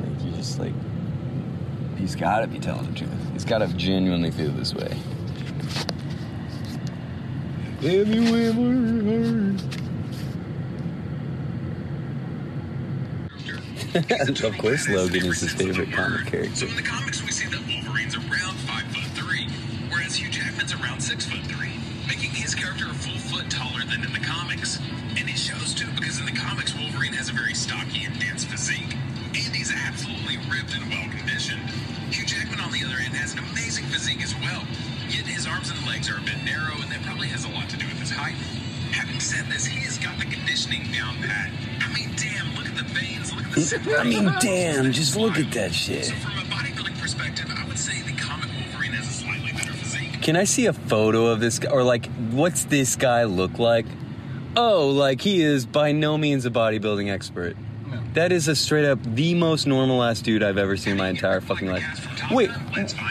Like 0.00 0.24
you 0.24 0.30
just 0.30 0.60
like 0.60 0.74
he's 1.98 2.14
got 2.14 2.40
to 2.40 2.46
be 2.46 2.60
telling 2.60 2.86
the 2.86 2.96
truth. 2.96 3.32
He's 3.32 3.44
got 3.44 3.58
to 3.58 3.66
genuinely 3.68 4.30
feel 4.30 4.52
this 4.52 4.74
way. 4.74 4.96
Have 7.80 8.14
you 8.14 8.36
ever 8.46 8.62
heard? 9.02 9.82
of 13.94 14.56
course, 14.56 14.88
Logan 14.88 15.26
is 15.26 15.40
his 15.40 15.52
favorite 15.52 15.92
comic 15.92 16.24
character. 16.26 16.56
So 16.56 16.66
in 16.66 16.76
the 16.76 16.82
comics, 16.82 17.22
we 17.22 17.30
see 17.30 17.46
that 17.48 17.60
Wolverine's 17.66 18.16
around 18.16 18.56
five 18.60 18.84
foot 18.84 19.04
three, 19.12 19.46
whereas 19.90 20.16
Hugh 20.16 20.30
Jackman's 20.30 20.72
around 20.72 21.01
six 21.12 21.26
foot 21.26 21.44
three, 21.44 21.76
making 22.08 22.30
his 22.30 22.54
character 22.54 22.88
a 22.88 22.94
full 22.94 23.20
foot 23.28 23.44
taller 23.50 23.84
than 23.84 24.00
in 24.00 24.10
the 24.16 24.24
comics. 24.24 24.80
And 25.12 25.28
it 25.28 25.36
shows 25.36 25.74
too, 25.76 25.92
because 25.92 26.16
in 26.18 26.24
the 26.24 26.32
comics, 26.32 26.72
Wolverine 26.72 27.12
has 27.20 27.28
a 27.28 27.36
very 27.36 27.52
stocky 27.52 28.08
and 28.08 28.16
dense 28.16 28.48
physique, 28.48 28.96
and 29.36 29.52
he's 29.52 29.68
absolutely 29.68 30.40
ripped 30.48 30.72
and 30.72 30.88
well 30.88 31.04
conditioned. 31.12 31.60
Hugh 32.08 32.24
Jackman, 32.24 32.64
on 32.64 32.72
the 32.72 32.80
other 32.80 32.96
hand, 32.96 33.12
has 33.20 33.36
an 33.36 33.44
amazing 33.52 33.84
physique 33.92 34.24
as 34.24 34.32
well. 34.40 34.64
Yet 35.12 35.28
his 35.28 35.44
arms 35.44 35.68
and 35.68 35.76
legs 35.84 36.08
are 36.08 36.16
a 36.16 36.24
bit 36.24 36.40
narrow, 36.48 36.80
and 36.80 36.88
that 36.88 37.04
probably 37.04 37.28
has 37.28 37.44
a 37.44 37.52
lot 37.52 37.68
to 37.68 37.76
do 37.76 37.84
with 37.92 38.00
his 38.00 38.08
height. 38.16 38.40
Having 38.96 39.20
said 39.20 39.44
this, 39.52 39.68
he 39.68 39.84
has 39.84 40.00
got 40.00 40.16
the 40.16 40.24
conditioning 40.24 40.88
down 40.96 41.20
pat. 41.20 41.52
I 41.84 41.92
mean, 41.92 42.08
damn, 42.16 42.56
look 42.56 42.72
at 42.72 42.76
the 42.80 42.88
veins, 42.88 43.36
look 43.36 43.44
at 43.44 43.52
the 43.52 44.00
I 44.00 44.04
mean, 44.08 44.32
damn, 44.40 44.88
just 44.96 45.12
look 45.12 45.36
at 45.36 45.52
that 45.52 45.76
shit. 45.76 46.08
So 46.08 46.31
Can 50.22 50.36
I 50.36 50.44
see 50.44 50.66
a 50.66 50.72
photo 50.72 51.26
of 51.26 51.40
this 51.40 51.58
guy? 51.58 51.70
Or, 51.70 51.82
like, 51.82 52.06
what's 52.30 52.64
this 52.64 52.94
guy 52.94 53.24
look 53.24 53.58
like? 53.58 53.86
Oh, 54.56 54.88
like, 54.88 55.20
he 55.20 55.42
is 55.42 55.66
by 55.66 55.90
no 55.90 56.16
means 56.16 56.46
a 56.46 56.50
bodybuilding 56.50 57.10
expert. 57.10 57.56
That 58.14 58.30
is 58.30 58.46
a 58.46 58.54
straight 58.54 58.84
up 58.84 59.02
the 59.02 59.34
most 59.34 59.66
normal 59.66 60.02
ass 60.02 60.20
dude 60.20 60.42
I've 60.42 60.58
ever 60.58 60.76
seen 60.76 60.92
in 60.92 60.98
my 60.98 61.08
entire 61.08 61.40
fucking 61.40 61.66
life. 61.66 61.82
Wait. 62.30 62.50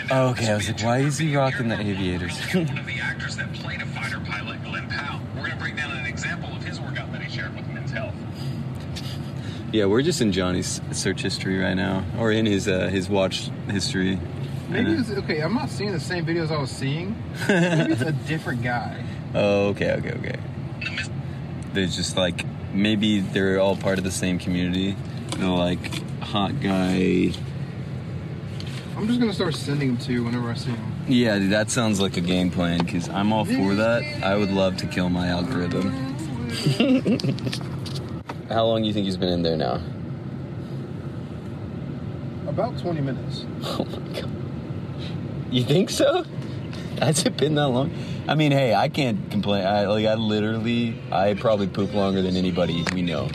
Oh, 0.10 0.30
okay, 0.30 0.52
I 0.52 0.56
was 0.56 0.68
like, 0.68 0.82
why 0.84 1.00
is 1.00 1.18
he 1.18 1.36
rocking 1.36 1.68
the 1.68 1.80
aviators? 1.80 2.40
One 2.54 2.78
of 2.78 2.86
the 2.86 3.00
actors 3.02 3.36
that 3.36 3.52
played 3.54 3.82
a 3.82 3.86
fighter 3.88 4.20
pilot, 4.20 4.64
Glen 4.64 4.88
Powell. 4.90 5.20
We're 5.36 5.48
going 5.48 5.52
to 5.52 5.58
break 5.58 5.76
down 5.76 5.92
an 5.92 6.06
example 6.06 6.56
of 6.56 6.64
his 6.64 6.80
workout 6.80 7.12
that 7.12 7.22
he 7.24 7.36
shared 7.36 7.54
with 7.56 7.68
Men's 7.68 7.92
Health. 7.92 8.14
yeah, 9.74 9.86
we're 9.86 10.02
just 10.04 10.22
in 10.22 10.32
Johnny's 10.32 10.80
search 10.92 11.22
history 11.22 11.58
right 11.58 11.74
now, 11.74 12.06
or 12.18 12.32
in 12.32 12.46
his 12.46 12.68
uh, 12.68 12.88
his 12.88 13.10
watch 13.10 13.50
history. 13.70 14.20
Maybe 14.72 14.94
it's 14.94 15.12
okay. 15.12 15.42
I'm 15.42 15.54
not 15.54 15.70
seeing 15.70 15.92
the 15.92 16.00
same 16.00 16.26
videos 16.26 16.50
I 16.50 16.60
was 16.60 16.72
seeing. 16.72 17.16
Maybe 17.50 17.92
it's 17.94 18.02
a 18.02 18.14
different 18.14 18.64
guy. 18.64 19.04
oh, 19.36 19.68
okay, 19.70 19.92
okay, 19.94 20.12
okay. 20.14 20.40
There's 21.74 21.96
just 21.96 22.18
like 22.18 22.44
maybe 22.74 23.20
they're 23.20 23.60
all 23.60 23.76
part 23.76 23.98
of 23.98 24.04
the 24.04 24.12
same 24.12 24.40
community. 24.40 24.96
They're 25.38 25.48
like 25.48 26.02
hot 26.22 26.60
guy. 26.62 27.32
I'm 28.96 29.08
just 29.08 29.20
gonna 29.20 29.34
start 29.34 29.56
sending 29.56 29.90
them 29.90 29.98
to 30.06 30.14
you 30.14 30.24
whenever 30.24 30.50
I 30.50 30.56
see 30.56 30.72
them. 30.72 30.92
Yeah, 31.08 31.38
dude, 31.40 31.52
that 31.52 31.70
sounds 31.70 32.00
like 32.00 32.18
a 32.18 32.22
game 32.22 32.52
plan 32.52 32.80
because 32.80 33.10
I'm 33.10 33.34
all 33.34 33.46
for 33.46 33.76
that. 33.76 34.04
I 34.24 34.36
would 34.36 34.52
love 34.52 34.78
to 34.78 34.88
kill 34.88 35.10
my 35.10 35.28
algorithm. 35.28 35.92
How 38.50 38.66
long 38.66 38.82
do 38.82 38.88
you 38.88 38.94
think 38.94 39.06
he's 39.06 39.18
been 39.18 39.30
in 39.30 39.42
there 39.42 39.58
now? 39.58 39.82
About 42.48 42.78
20 42.80 43.02
minutes. 43.02 43.46
Oh 43.64 43.86
my 43.86 44.20
god. 44.20 44.30
You 45.52 45.66
think 45.66 45.90
so? 45.90 46.24
Has 47.00 47.26
it 47.26 47.36
been 47.36 47.56
that 47.56 47.68
long? 47.68 47.92
I 48.26 48.36
mean, 48.36 48.54
hey, 48.54 48.74
I 48.74 48.88
can't 48.88 49.30
complain. 49.30 49.66
I 49.66 49.86
like 49.86 50.06
I 50.06 50.14
literally 50.14 50.98
I 51.12 51.34
probably 51.34 51.68
poop 51.68 51.94
longer 51.94 52.22
than 52.22 52.38
anybody 52.38 52.86
we 52.94 53.02
know. 53.02 53.30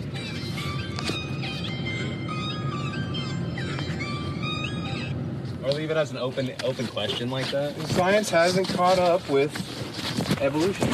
Or 5.63 5.73
leave 5.73 5.91
it 5.91 5.99
as 5.99 6.11
an 6.11 6.17
open 6.17 6.55
open 6.65 6.87
question 6.87 7.31
like 7.31 7.51
that. 7.51 7.77
Science 7.89 8.31
hasn't 8.31 8.69
caught 8.69 8.99
up 8.99 9.29
with 9.29 9.53
evolution. 10.41 10.89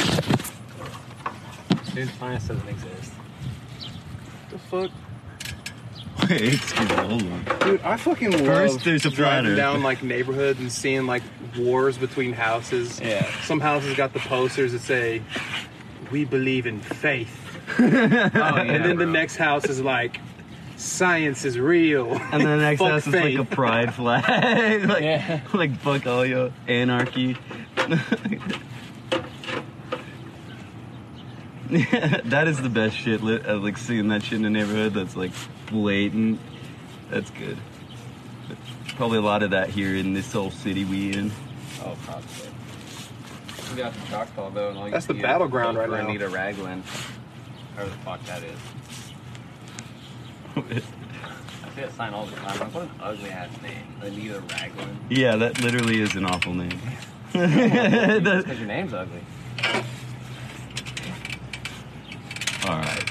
Dude, 1.94 2.10
science 2.18 2.48
doesn't 2.48 2.68
exist. 2.68 3.12
The 4.50 4.58
fuck? 4.58 4.90
Excuse 6.36 6.88
me, 6.88 6.94
hold 6.96 7.22
on. 7.22 7.44
Dude, 7.60 7.80
I 7.82 7.96
fucking 7.96 8.30
love 8.32 8.40
First, 8.46 8.84
there's 8.84 9.04
a 9.06 9.10
driving 9.10 9.44
platter. 9.54 9.56
down 9.56 9.82
like 9.82 10.02
neighborhoods 10.02 10.58
and 10.60 10.70
seeing 10.72 11.06
like 11.06 11.22
wars 11.58 11.98
between 11.98 12.32
houses. 12.32 13.00
Yeah. 13.00 13.26
Some 13.42 13.60
houses 13.60 13.96
got 13.96 14.12
the 14.12 14.18
posters 14.20 14.72
that 14.72 14.80
say, 14.80 15.22
"We 16.10 16.24
believe 16.24 16.66
in 16.66 16.80
faith," 16.80 17.38
Oh, 17.78 17.82
and 17.82 18.84
then 18.84 18.96
the 18.96 19.06
next 19.06 19.36
house 19.36 19.64
is 19.66 19.80
like, 19.80 20.18
"Science 20.76 21.44
is 21.44 21.58
real." 21.58 22.12
And 22.12 22.40
then 22.42 22.58
the 22.58 22.64
next 22.64 22.78
Fuck 22.80 22.90
house 22.90 23.06
is 23.06 23.14
like 23.14 23.38
a 23.38 23.44
pride 23.44 23.94
flag. 23.94 24.24
like, 24.88 25.02
Yeah. 25.02 25.40
like 25.54 25.76
fuck 25.80 26.06
all 26.06 26.24
your 26.26 26.52
anarchy. 26.66 27.36
that 32.24 32.48
is 32.48 32.60
the 32.60 32.68
best 32.68 32.96
shit. 32.96 33.22
Li- 33.22 33.40
uh, 33.40 33.56
like 33.58 33.78
seeing 33.78 34.08
that 34.08 34.22
shit 34.22 34.34
in 34.34 34.42
the 34.42 34.50
neighborhood 34.50 34.94
that's 34.94 35.16
like 35.16 35.32
blatant. 35.70 36.38
That's 37.10 37.30
good. 37.30 37.56
Probably 38.96 39.18
a 39.18 39.22
lot 39.22 39.42
of 39.42 39.50
that 39.50 39.70
here 39.70 39.96
in 39.96 40.12
this 40.12 40.32
whole 40.32 40.50
city 40.50 40.84
we 40.84 41.12
in. 41.14 41.30
Oh, 41.82 41.96
probably. 42.04 42.26
We 43.70 43.76
got 43.78 43.94
the 43.94 44.00
Choctaw 44.08 44.50
though, 44.50 44.68
and 44.68 44.78
all 44.78 44.84
you 44.86 44.90
That's 44.92 45.06
the 45.06 45.14
battleground 45.14 45.76
vote 45.76 45.88
right 45.88 45.90
for 45.90 46.02
now. 46.02 46.08
Anita 46.10 46.28
Ragland, 46.28 46.84
whoever 47.74 47.90
the 47.90 47.96
fuck 47.98 48.22
that 48.26 48.42
is. 48.42 48.58
I 50.56 50.60
see 51.74 51.80
that 51.80 51.94
sign 51.94 52.12
all 52.12 52.26
the 52.26 52.36
time. 52.36 52.60
Like, 52.60 52.74
what 52.74 52.82
an 52.84 52.90
ugly 53.00 53.30
ass 53.30 53.48
name, 53.62 53.86
Anita 54.02 54.40
Ragland. 54.40 54.98
yeah, 55.08 55.36
that 55.36 55.62
literally 55.62 56.02
is 56.02 56.14
an 56.16 56.26
awful 56.26 56.52
name. 56.54 56.78
Because 57.32 58.58
your 58.58 58.68
name's 58.68 58.92
ugly. 58.92 59.22
All 62.64 62.78
right. 62.78 63.08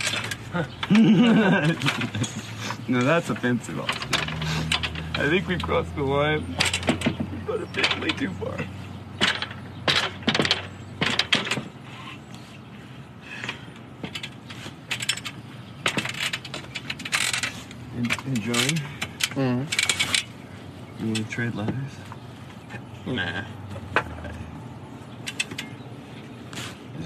no, 2.89 3.01
that's 3.01 3.29
offensive, 3.29 3.79
Austin. 3.79 4.09
I 5.15 5.29
think 5.29 5.47
we 5.47 5.57
crossed 5.57 5.95
the 5.95 6.03
line, 6.03 6.55
but 7.45 7.61
a 7.61 7.65
bit 7.67 7.99
way 7.99 8.09
too 8.09 8.31
far. 8.31 8.57
En- 17.97 18.07
Enjoying? 18.27 18.79
Mm-hmm. 19.35 20.99
You 20.99 21.05
want 21.05 21.17
to 21.17 21.23
trade 21.25 21.55
letters? 21.55 21.75
Nah. 23.05 23.43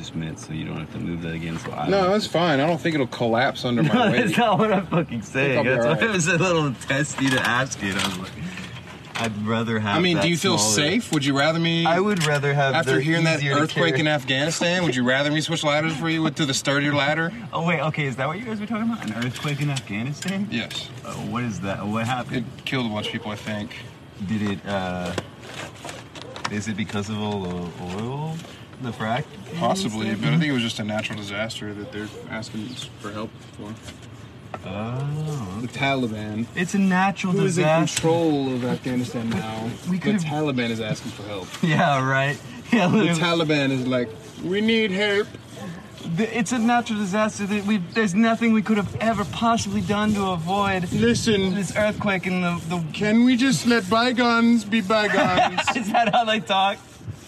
Just 0.05 0.15
meant 0.15 0.39
so 0.39 0.53
you 0.53 0.65
don't 0.65 0.77
have 0.77 0.91
to 0.93 0.99
move 0.99 1.21
that 1.23 1.33
again. 1.33 1.57
So 1.59 1.71
I 1.71 1.87
No, 1.89 2.09
that's 2.11 2.27
fine. 2.27 2.59
I 2.59 2.67
don't 2.67 2.79
think 2.79 2.93
it'll 2.95 3.07
collapse 3.07 3.65
under 3.65 3.81
my 3.93 4.11
weight. 4.11 4.25
that's 4.25 4.37
not 4.37 4.59
what 4.59 4.71
I'm 4.71 4.85
fucking 4.87 5.23
saying. 5.23 5.65
That's 5.65 5.85
why 6.01 6.07
it 6.07 6.11
was 6.11 6.27
a 6.27 6.37
little 6.37 6.73
testy 6.73 7.29
to 7.29 7.39
ask 7.39 7.81
it. 7.81 7.95
I 7.95 8.07
was 8.07 8.17
like, 8.19 8.31
I'd 9.15 9.47
rather 9.47 9.79
have. 9.79 9.97
I 9.97 9.99
mean, 10.01 10.19
do 10.19 10.27
you 10.29 10.37
feel 10.37 10.57
smaller- 10.59 10.89
safe? 10.91 11.11
Would 11.11 11.25
you 11.25 11.35
rather 11.37 11.57
me? 11.57 11.85
I 11.85 11.99
would 11.99 12.23
rather 12.27 12.53
have. 12.53 12.75
After 12.75 12.99
hearing 12.99 13.23
that 13.23 13.43
earthquake 13.43 13.97
in 13.97 14.07
Afghanistan, 14.07 14.83
would 14.83 14.95
you 14.95 15.03
rather 15.03 15.31
me 15.31 15.41
switch 15.41 15.63
ladders 15.63 15.95
for 15.95 16.07
you 16.09 16.21
with 16.21 16.35
to 16.35 16.45
the 16.45 16.53
sturdier 16.53 16.93
ladder? 16.93 17.31
Oh 17.53 17.65
wait, 17.65 17.79
okay, 17.79 18.05
is 18.05 18.17
that 18.17 18.27
what 18.27 18.37
you 18.37 18.45
guys 18.45 18.59
were 18.59 18.65
talking 18.67 18.91
about? 18.91 19.05
An 19.05 19.25
earthquake 19.25 19.61
in 19.61 19.69
Afghanistan? 19.71 20.47
Yes. 20.51 20.89
Uh, 21.05 21.13
what 21.13 21.43
is 21.43 21.61
that? 21.61 21.85
What 21.87 22.05
happened? 22.05 22.45
It 22.57 22.65
killed 22.65 22.85
a 22.85 22.89
bunch 22.89 23.07
of 23.07 23.13
people, 23.13 23.31
I 23.31 23.37
think. 23.37 23.71
Did 24.27 24.41
it? 24.51 24.65
uh 24.67 25.13
Is 26.51 26.67
it 26.67 26.75
because 26.75 27.09
of 27.09 27.17
all 27.21 27.41
the 27.43 27.71
oil, 28.03 28.35
the 28.81 28.91
frack? 28.91 29.23
Possibly, 29.57 30.13
but 30.15 30.29
I 30.33 30.37
think 30.37 30.45
it 30.45 30.51
was 30.51 30.61
just 30.63 30.79
a 30.79 30.83
natural 30.83 31.17
disaster 31.17 31.73
that 31.73 31.91
they're 31.91 32.07
asking 32.29 32.67
for 32.99 33.11
help 33.11 33.29
for. 33.57 33.73
Oh, 34.65 35.57
The 35.61 35.67
Taliban. 35.67 36.45
it's 36.55 36.73
a 36.73 36.79
natural 36.79 37.33
Who 37.33 37.45
is 37.45 37.57
in 37.57 37.63
disaster. 37.65 38.01
control 38.01 38.53
of 38.53 38.63
Afghanistan 38.63 39.29
now? 39.29 39.69
We 39.89 39.97
the 39.99 40.13
Taliban 40.13 40.69
is 40.69 40.79
asking 40.79 41.11
for 41.11 41.23
help. 41.23 41.47
Yeah, 41.63 42.05
right. 42.07 42.37
Yeah, 42.71 42.87
The. 42.87 43.09
Taliban 43.19 43.71
is 43.71 43.85
like, 43.85 44.09
we 44.43 44.61
need 44.61 44.91
help. 44.91 45.27
It's 46.17 46.51
a 46.51 46.59
natural 46.59 46.99
disaster 46.99 47.45
that 47.47 47.65
we. 47.65 47.77
There's 47.77 48.13
nothing 48.13 48.53
we 48.53 48.61
could 48.61 48.77
have 48.77 48.95
ever 49.01 49.25
possibly 49.25 49.81
done 49.81 50.13
to 50.13 50.27
avoid 50.27 50.91
Listen, 50.93 51.55
this 51.55 51.75
earthquake 51.75 52.27
and 52.27 52.43
the. 52.43 52.61
the 52.69 52.83
can 52.93 53.25
we 53.25 53.35
just 53.35 53.65
let 53.65 53.89
bygones 53.89 54.63
be 54.65 54.81
bygones? 54.81 55.59
is 55.75 55.91
that 55.91 56.13
how 56.13 56.23
they 56.23 56.39
talk? 56.41 56.77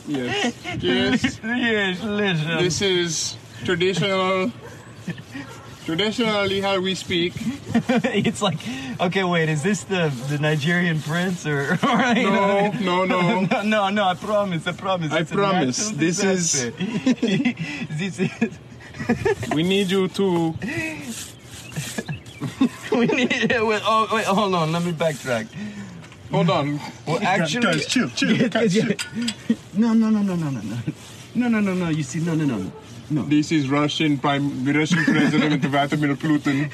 Yes. 0.07 0.53
Yes. 0.79 1.39
yes, 1.43 2.03
listen. 2.03 2.57
This 2.57 2.81
is 2.81 3.35
traditional. 3.63 4.51
Traditionally, 5.85 6.59
how 6.59 6.81
we 6.81 6.95
speak. 6.95 7.33
it's 7.73 8.41
like, 8.41 8.57
okay, 8.99 9.23
wait, 9.23 9.47
is 9.47 9.63
this 9.63 9.83
the 9.85 10.11
the 10.27 10.37
Nigerian 10.37 10.99
prince 11.01 11.45
or? 11.47 11.79
or 11.83 12.01
you 12.13 12.29
No, 12.29 12.71
know? 13.05 13.05
no, 13.05 13.05
no. 13.05 13.39
no, 13.41 13.61
no, 13.63 13.89
no, 13.89 14.03
I 14.03 14.15
promise, 14.15 14.67
I 14.67 14.73
promise. 14.73 15.13
I 15.13 15.19
It's 15.19 15.31
promise, 15.31 15.89
this 15.91 16.21
is- 16.21 16.71
this 17.97 18.19
is. 18.19 18.59
We 19.55 19.63
need 19.63 19.89
you 19.89 20.09
to. 20.09 20.53
We 22.91 23.05
need. 23.07 23.31
Wait, 23.49 23.81
oh, 23.85 24.07
wait, 24.11 24.25
hold 24.25 24.55
on. 24.55 24.71
Let 24.73 24.83
me 24.83 24.91
backtrack. 24.91 25.47
Hold 26.31 26.49
on. 26.49 26.79
Well, 27.05 27.19
actually, 27.23 27.61
guys, 27.61 27.85
chill, 27.87 28.09
chill, 28.09 28.49
guys, 28.49 28.73
chill. 28.73 28.91
No, 29.73 29.93
no, 29.93 30.09
no, 30.09 30.21
no, 30.21 30.35
no, 30.35 30.49
no, 30.49 30.59
no, 30.61 30.77
no, 31.35 31.47
no, 31.47 31.59
no, 31.61 31.73
no. 31.73 31.87
You 31.89 32.03
see, 32.03 32.19
no, 32.19 32.35
no, 32.35 32.43
no. 32.45 32.71
No. 33.09 33.21
This 33.23 33.51
is 33.53 33.69
Russian 33.69 34.17
Prime, 34.17 34.65
the 34.65 34.73
Russian 34.73 35.03
President 35.05 35.63
Vladimir 35.65 36.15
Putin. 36.15 36.69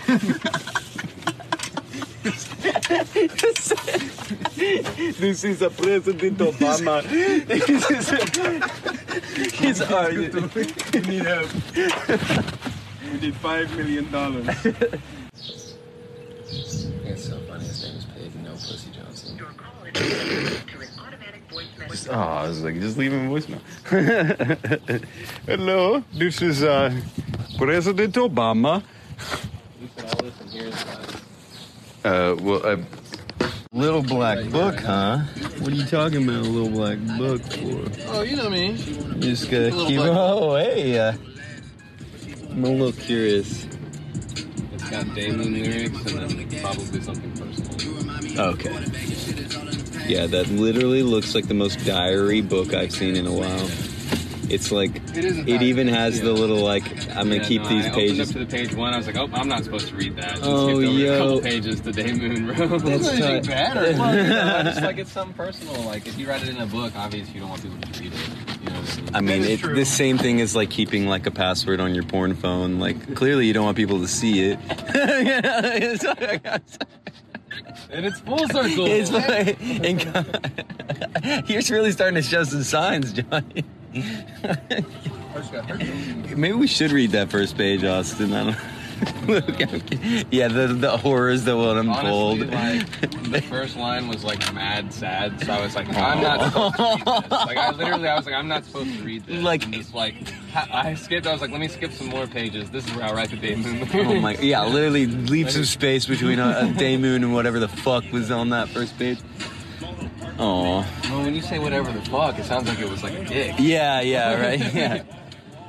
This 5.19 5.43
is 5.43 5.61
a 5.61 5.69
President 5.69 6.37
Obama. 6.39 7.03
this 7.45 7.69
is 7.69 8.11
a, 8.11 8.17
he's 9.57 9.81
uh, 9.81 10.09
We 10.93 10.99
need 11.01 11.25
help. 11.25 11.49
We 13.11 13.19
need 13.19 13.35
five 13.35 13.75
million 13.77 14.09
dollars. 14.11 14.47
It's 14.65 15.75
so 17.27 17.37
funny. 17.47 17.65
His 17.65 17.83
name 17.83 17.95
is 17.97 18.05
Paige, 18.05 18.33
no 18.43 18.51
Pussy 18.53 18.89
Johnson. 18.91 19.37
Oh, 22.09 22.19
I 22.19 22.47
was 22.47 22.63
like, 22.63 22.79
just 22.79 22.97
leave 22.97 23.13
him 23.13 23.31
a 23.31 23.33
voicemail. 23.33 23.61
Hello, 25.45 26.03
this 26.13 26.41
is 26.41 26.63
uh, 26.63 26.93
President 27.57 28.13
Obama. 28.15 28.83
Uh, 32.03 32.35
well, 32.41 32.65
a 32.65 32.79
little 33.71 34.03
black 34.03 34.49
book, 34.49 34.75
huh? 34.79 35.19
What 35.59 35.69
are 35.71 35.75
you 35.75 35.85
talking 35.85 36.23
about, 36.23 36.45
a 36.45 36.49
little 36.49 36.69
black 36.69 36.97
book 37.17 37.41
for? 37.41 38.11
Oh, 38.11 38.21
you 38.21 38.35
know 38.35 38.49
me. 38.49 38.75
Just 39.19 39.49
gotta 39.49 39.71
keep. 39.71 39.97
black 39.97 40.11
book. 40.11 40.17
Oh, 40.17 40.55
hey, 40.55 40.99
uh, 40.99 41.13
I'm 42.49 42.63
a 42.63 42.69
little 42.69 42.91
curious. 42.91 43.65
It's 44.73 44.89
got 44.89 45.13
Damon 45.15 45.53
lyrics 45.53 46.11
and 46.11 46.29
then 46.29 46.61
probably 46.61 47.01
something 47.01 47.31
personal. 47.31 47.73
Okay. 48.39 49.42
Yeah, 50.07 50.25
that 50.27 50.47
literally 50.49 51.03
looks 51.03 51.35
like 51.35 51.47
the 51.47 51.53
most 51.53 51.85
diary 51.85 52.41
book 52.41 52.73
I've 52.73 52.91
seen 52.91 53.15
in 53.15 53.25
a 53.27 53.31
while. 53.33 53.69
It's 54.49 54.71
like 54.71 54.95
It 55.17 55.23
is 55.25 55.37
it 55.39 55.61
even 55.63 55.87
has 55.87 56.19
the 56.21 56.31
little 56.33 56.57
like 56.57 56.83
I'm 57.15 57.29
gonna 57.29 57.37
Yeah, 57.37 57.43
keep 57.43 57.61
no, 57.63 57.69
these 57.69 57.85
I 57.85 57.89
pages. 57.91 58.19
opened 58.19 58.21
up 58.21 58.27
to 58.27 58.39
the 58.57 58.63
page 58.63 58.75
one. 58.75 58.93
I 58.93 58.97
was 58.97 59.07
like, 59.07 59.15
oh, 59.17 59.29
I'm 59.33 59.47
not 59.47 59.63
supposed 59.63 59.87
to 59.87 59.95
read 59.95 60.15
that. 60.17 60.31
Just 60.35 60.43
Oh, 60.43 60.67
skipped 60.67 60.87
over 60.89 60.99
yo. 60.99 61.13
a 61.13 61.17
couple 61.17 61.41
pages 61.41 61.81
to 61.81 61.91
Day 61.91 62.11
Moon, 62.11 62.45
bro. 62.53 62.67
That's 62.77 63.07
Anything 63.09 63.43
bad 63.45 63.77
or 63.77 63.81
well, 63.99 64.15
you 64.15 64.23
know, 64.23 64.61
just 64.65 64.81
like 64.81 64.97
it's 64.97 65.11
some 65.11 65.33
personal. 65.33 65.81
Like 65.83 66.05
if 66.05 66.19
you 66.19 66.27
write 66.29 66.43
it 66.43 66.49
in 66.49 66.57
a 66.57 66.67
book, 66.67 66.93
obviously 66.95 67.33
you 67.35 67.39
don't 67.39 67.49
want 67.49 67.63
people 67.63 67.79
to 67.79 67.99
read 68.03 68.13
it. 68.13 68.19
You 68.61 68.69
know 68.69 68.79
what 68.79 68.91
I 68.91 69.01
mean? 69.01 69.15
I 69.15 69.21
mean, 69.21 69.41
That 69.43 69.49
is 69.49 69.63
it, 69.63 69.75
the 69.75 69.85
same 69.85 70.17
thing 70.19 70.41
as 70.41 70.55
like 70.55 70.69
keeping 70.69 71.07
like 71.07 71.25
a 71.25 71.31
password 71.31 71.79
on 71.79 71.95
your 71.95 72.03
porn 72.03 72.35
phone. 72.35 72.79
Like 72.79 73.15
clearly 73.15 73.47
you 73.47 73.53
don't 73.53 73.65
want 73.65 73.77
people 73.77 73.99
to 74.01 74.07
see 74.07 74.51
it. 74.51 74.59
And 77.93 78.07
it's 78.07 78.19
full 78.21 78.47
circle. 78.49 78.87
it's 78.87 79.11
like, 79.11 79.61
and, 79.61 80.01
you're 81.47 81.61
really 81.69 81.91
starting 81.91 82.15
to 82.15 82.23
show 82.23 82.43
some 82.43 82.63
signs, 82.63 83.13
Johnny. 83.13 83.63
Maybe 86.35 86.53
we 86.53 86.65
should 86.65 86.91
read 86.91 87.11
that 87.11 87.29
first 87.29 87.55
page, 87.55 87.83
Austin. 87.83 88.33
I 88.33 88.45
don't. 88.45 88.57
Yeah, 90.31 90.47
the 90.47 90.75
the 90.77 90.97
horrors 90.97 91.43
that 91.45 91.55
will 91.55 91.77
unfold. 91.77 92.41
Honestly, 92.41 93.07
like 93.07 93.31
the 93.31 93.41
first 93.41 93.75
line 93.75 94.07
was 94.07 94.23
like 94.23 94.53
mad 94.53 94.93
sad, 94.93 95.39
so 95.45 95.53
I 95.53 95.61
was 95.61 95.75
like, 95.75 95.87
I'm 95.89 96.21
not 96.21 96.39
oh. 96.55 96.71
supposed 96.71 96.77
to 96.77 96.83
read 96.83 97.23
this. 97.23 97.31
Like 97.31 97.57
I 97.57 97.71
literally, 97.71 98.07
I 98.07 98.15
was 98.15 98.25
like, 98.25 98.35
I'm 98.35 98.47
not 98.47 98.65
supposed 98.65 98.97
to 98.97 99.03
read 99.03 99.25
this. 99.25 99.43
Like- 99.43 99.63
and 99.63 99.73
just 99.73 99.93
like 99.93 100.15
I 100.55 100.93
skipped. 100.95 101.27
I 101.27 101.31
was 101.31 101.41
like, 101.41 101.51
let 101.51 101.59
me 101.59 101.67
skip 101.67 101.91
some 101.91 102.07
more 102.07 102.27
pages. 102.27 102.69
This 102.69 102.87
is 102.87 102.95
where 102.95 103.05
I'll 103.05 103.15
write 103.15 103.29
the 103.29 103.37
day 103.37 103.55
moon. 103.55 103.87
Oh 103.93 104.19
my! 104.19 104.35
Yeah, 104.37 104.65
literally 104.65 105.07
leave 105.07 105.51
some 105.51 105.65
space 105.65 106.05
between 106.05 106.39
a, 106.39 106.69
a 106.69 106.73
day 106.73 106.97
moon 106.97 107.23
and 107.23 107.33
whatever 107.33 107.59
the 107.59 107.67
fuck 107.67 108.03
was 108.11 108.31
on 108.31 108.49
that 108.49 108.69
first 108.69 108.97
page. 108.97 109.19
Oh. 110.39 110.85
Well, 111.03 111.23
when 111.23 111.35
you 111.35 111.41
say 111.41 111.59
whatever 111.59 111.91
the 111.91 112.01
fuck, 112.01 112.39
it 112.39 112.45
sounds 112.45 112.67
like 112.67 112.79
it 112.79 112.89
was 112.89 113.03
like 113.03 113.13
a 113.13 113.23
dick. 113.25 113.55
Yeah, 113.59 114.01
yeah, 114.01 114.41
right. 114.41 114.73
Yeah. 114.73 115.03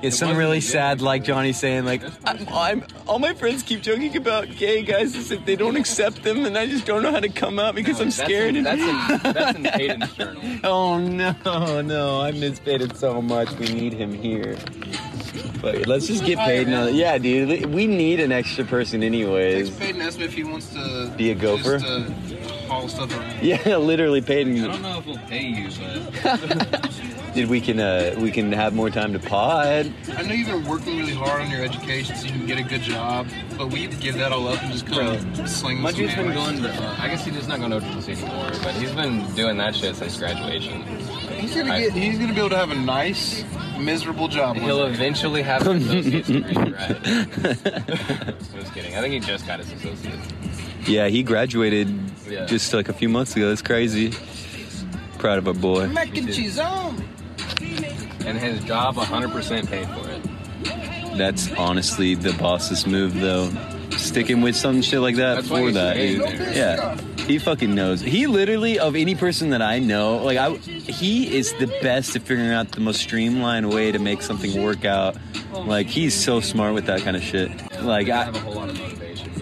It's 0.04 0.18
some 0.18 0.36
really 0.36 0.60
sad, 0.60 1.00
like 1.00 1.24
Johnny 1.24 1.52
saying, 1.52 1.84
like, 1.86 2.02
I'm, 2.26 2.46
I'm, 2.50 2.84
all 3.06 3.18
my 3.18 3.32
friends 3.32 3.62
keep 3.62 3.80
joking 3.80 4.14
about 4.16 4.48
gay 4.56 4.82
guys 4.82 5.16
as 5.16 5.30
if 5.30 5.44
they 5.46 5.56
don't 5.56 5.76
accept 5.76 6.22
them, 6.22 6.44
and 6.44 6.58
I 6.58 6.66
just 6.66 6.84
don't 6.84 7.02
know 7.02 7.10
how 7.10 7.20
to 7.20 7.28
come 7.30 7.58
out 7.58 7.74
because 7.74 8.00
I'm 8.00 8.10
That's 8.10 8.18
in- 8.20 8.24
scared. 8.26 8.54
That's 8.64 9.24
in, 9.24 9.32
that's 9.32 9.58
in 9.58 9.64
Hayden's 9.64 10.12
journal. 10.14 10.42
oh 10.64 10.98
no, 10.98 11.80
no, 11.80 12.20
I 12.20 12.32
miss 12.32 12.60
Peyton 12.60 12.94
so 12.94 13.22
much. 13.22 13.50
We 13.58 13.66
need 13.72 13.94
him 13.94 14.12
here. 14.12 14.58
But 15.60 15.86
let's 15.86 16.06
just 16.06 16.24
get 16.26 16.38
paid 16.38 16.68
now. 16.68 16.86
Yeah, 16.86 17.16
dude, 17.16 17.66
we 17.66 17.86
need 17.86 18.20
an 18.20 18.30
extra 18.32 18.64
person, 18.64 19.02
anyways. 19.02 19.68
Text 19.70 19.80
Peyton, 19.80 20.02
ask 20.02 20.18
him 20.18 20.24
if 20.24 20.34
he 20.34 20.44
wants 20.44 20.68
to 20.74 21.10
Be 21.16 21.30
a 21.30 21.34
gopher? 21.34 21.78
Just, 21.78 21.86
uh, 21.86 22.66
haul 22.68 22.88
stuff 22.88 23.16
around. 23.16 23.34
Yeah, 23.42 23.76
literally, 23.78 24.20
Peyton. 24.20 24.62
I 24.62 24.66
don't 24.68 24.82
know 24.82 24.98
if 24.98 25.06
we'll 25.06 25.18
pay 25.20 25.46
you, 25.46 25.70
but 26.22 27.00
Did 27.34 27.48
we 27.48 27.60
can 27.60 27.80
uh, 27.80 28.14
we 28.18 28.30
can 28.30 28.52
have 28.52 28.74
more 28.74 28.90
time 28.90 29.12
to 29.12 29.18
pod? 29.18 29.92
I 30.16 30.22
know 30.22 30.32
you've 30.34 30.46
been 30.46 30.64
working 30.68 30.96
really 30.98 31.14
hard 31.14 31.42
on 31.42 31.50
your 31.50 31.64
education 31.64 32.14
so 32.14 32.26
you 32.26 32.32
can 32.32 32.46
get 32.46 32.58
a 32.58 32.62
good 32.62 32.80
job, 32.82 33.26
but 33.58 33.68
will 33.70 33.78
you 33.78 33.88
give 33.88 34.14
that 34.18 34.30
all 34.30 34.46
up 34.46 34.62
and 34.62 34.70
just 34.72 34.86
kind 34.86 35.08
of 35.08 35.48
sling 35.48 35.80
my 35.80 35.90
some 35.90 36.00
dude's 36.00 36.14
been 36.14 36.32
going 36.32 36.62
to. 36.62 36.68
Uh, 36.70 36.96
I 37.00 37.08
guess 37.08 37.24
he's 37.24 37.34
just 37.34 37.48
not 37.48 37.58
going 37.58 37.72
to 37.72 37.80
OTC 37.80 38.10
anymore, 38.22 38.50
but 38.62 38.72
he's 38.76 38.92
been 38.92 39.26
doing 39.34 39.56
that 39.56 39.74
shit 39.74 39.96
since 39.96 40.16
graduation. 40.16 40.82
He's 41.36 41.56
gonna 41.56 41.74
I- 41.74 41.80
get. 41.80 41.92
He's 41.92 42.18
gonna 42.20 42.32
be 42.34 42.38
able 42.38 42.50
to 42.50 42.56
have 42.56 42.70
a 42.70 42.76
nice, 42.76 43.42
miserable 43.80 44.28
job. 44.28 44.56
He'll 44.56 44.86
day. 44.86 44.92
eventually 44.94 45.42
have 45.42 45.66
an 45.66 45.76
associate's 45.82 46.28
degree, 46.28 46.72
right? 46.72 47.02
Just 48.54 48.72
kidding. 48.74 48.94
I 48.94 49.00
think 49.00 49.12
he 49.14 49.18
just 49.20 49.44
got 49.44 49.58
his 49.58 49.72
associate's. 49.72 50.28
Yeah, 50.88 51.08
he 51.08 51.24
graduated 51.24 51.88
Yeah. 52.28 52.46
just 52.46 52.72
like 52.72 52.88
a 52.88 52.92
few 52.92 53.08
months 53.08 53.34
ago. 53.34 53.48
That's 53.48 53.60
crazy. 53.62 54.12
Proud 55.18 55.38
of 55.38 55.48
our 55.48 55.54
boy. 55.54 55.88
Mac 55.88 56.16
and 56.16 56.32
cheese 56.32 56.58
on. 56.60 57.02
And 58.26 58.38
his 58.38 58.62
job 58.64 58.96
100% 58.96 59.68
paid 59.68 59.88
for 59.88 60.10
it. 60.10 61.16
That's 61.16 61.52
honestly 61.52 62.14
the 62.14 62.32
boss's 62.34 62.86
move, 62.86 63.14
though. 63.14 63.50
Sticking 63.90 64.40
with 64.40 64.56
some 64.56 64.82
shit 64.82 65.00
like 65.00 65.16
that 65.16 65.36
That's 65.36 65.48
for 65.48 65.70
that. 65.70 65.96
Yeah, 65.96 66.96
he 67.26 67.38
fucking 67.38 67.74
knows. 67.74 68.00
He 68.00 68.26
literally, 68.26 68.78
of 68.78 68.96
any 68.96 69.14
person 69.14 69.50
that 69.50 69.62
I 69.62 69.78
know, 69.78 70.16
like 70.16 70.36
I, 70.36 70.54
he 70.54 71.36
is 71.36 71.52
the 71.54 71.66
best 71.80 72.16
at 72.16 72.22
figuring 72.22 72.50
out 72.50 72.72
the 72.72 72.80
most 72.80 73.00
streamlined 73.00 73.72
way 73.72 73.92
to 73.92 74.00
make 74.00 74.22
something 74.22 74.62
work 74.62 74.84
out. 74.84 75.16
Like 75.52 75.86
he's 75.86 76.14
so 76.14 76.40
smart 76.40 76.74
with 76.74 76.86
that 76.86 77.02
kind 77.02 77.16
of 77.16 77.22
shit. 77.22 77.50
Like 77.82 78.08
I 78.08 78.24
have 78.24 78.34
a 78.34 78.40
whole 78.40 78.54
lot 78.54 78.70
of 78.70 78.78
motivation 78.78 79.34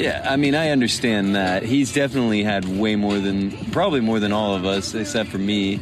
yeah, 0.00 0.26
I 0.28 0.36
mean, 0.36 0.54
I 0.54 0.70
understand 0.70 1.34
that. 1.36 1.62
He's 1.62 1.92
definitely 1.92 2.42
had 2.42 2.64
way 2.66 2.96
more 2.96 3.18
than, 3.18 3.50
probably 3.70 4.00
more 4.00 4.18
than 4.18 4.32
all 4.32 4.54
of 4.54 4.64
us, 4.64 4.94
except 4.94 5.28
for 5.28 5.38
me. 5.38 5.78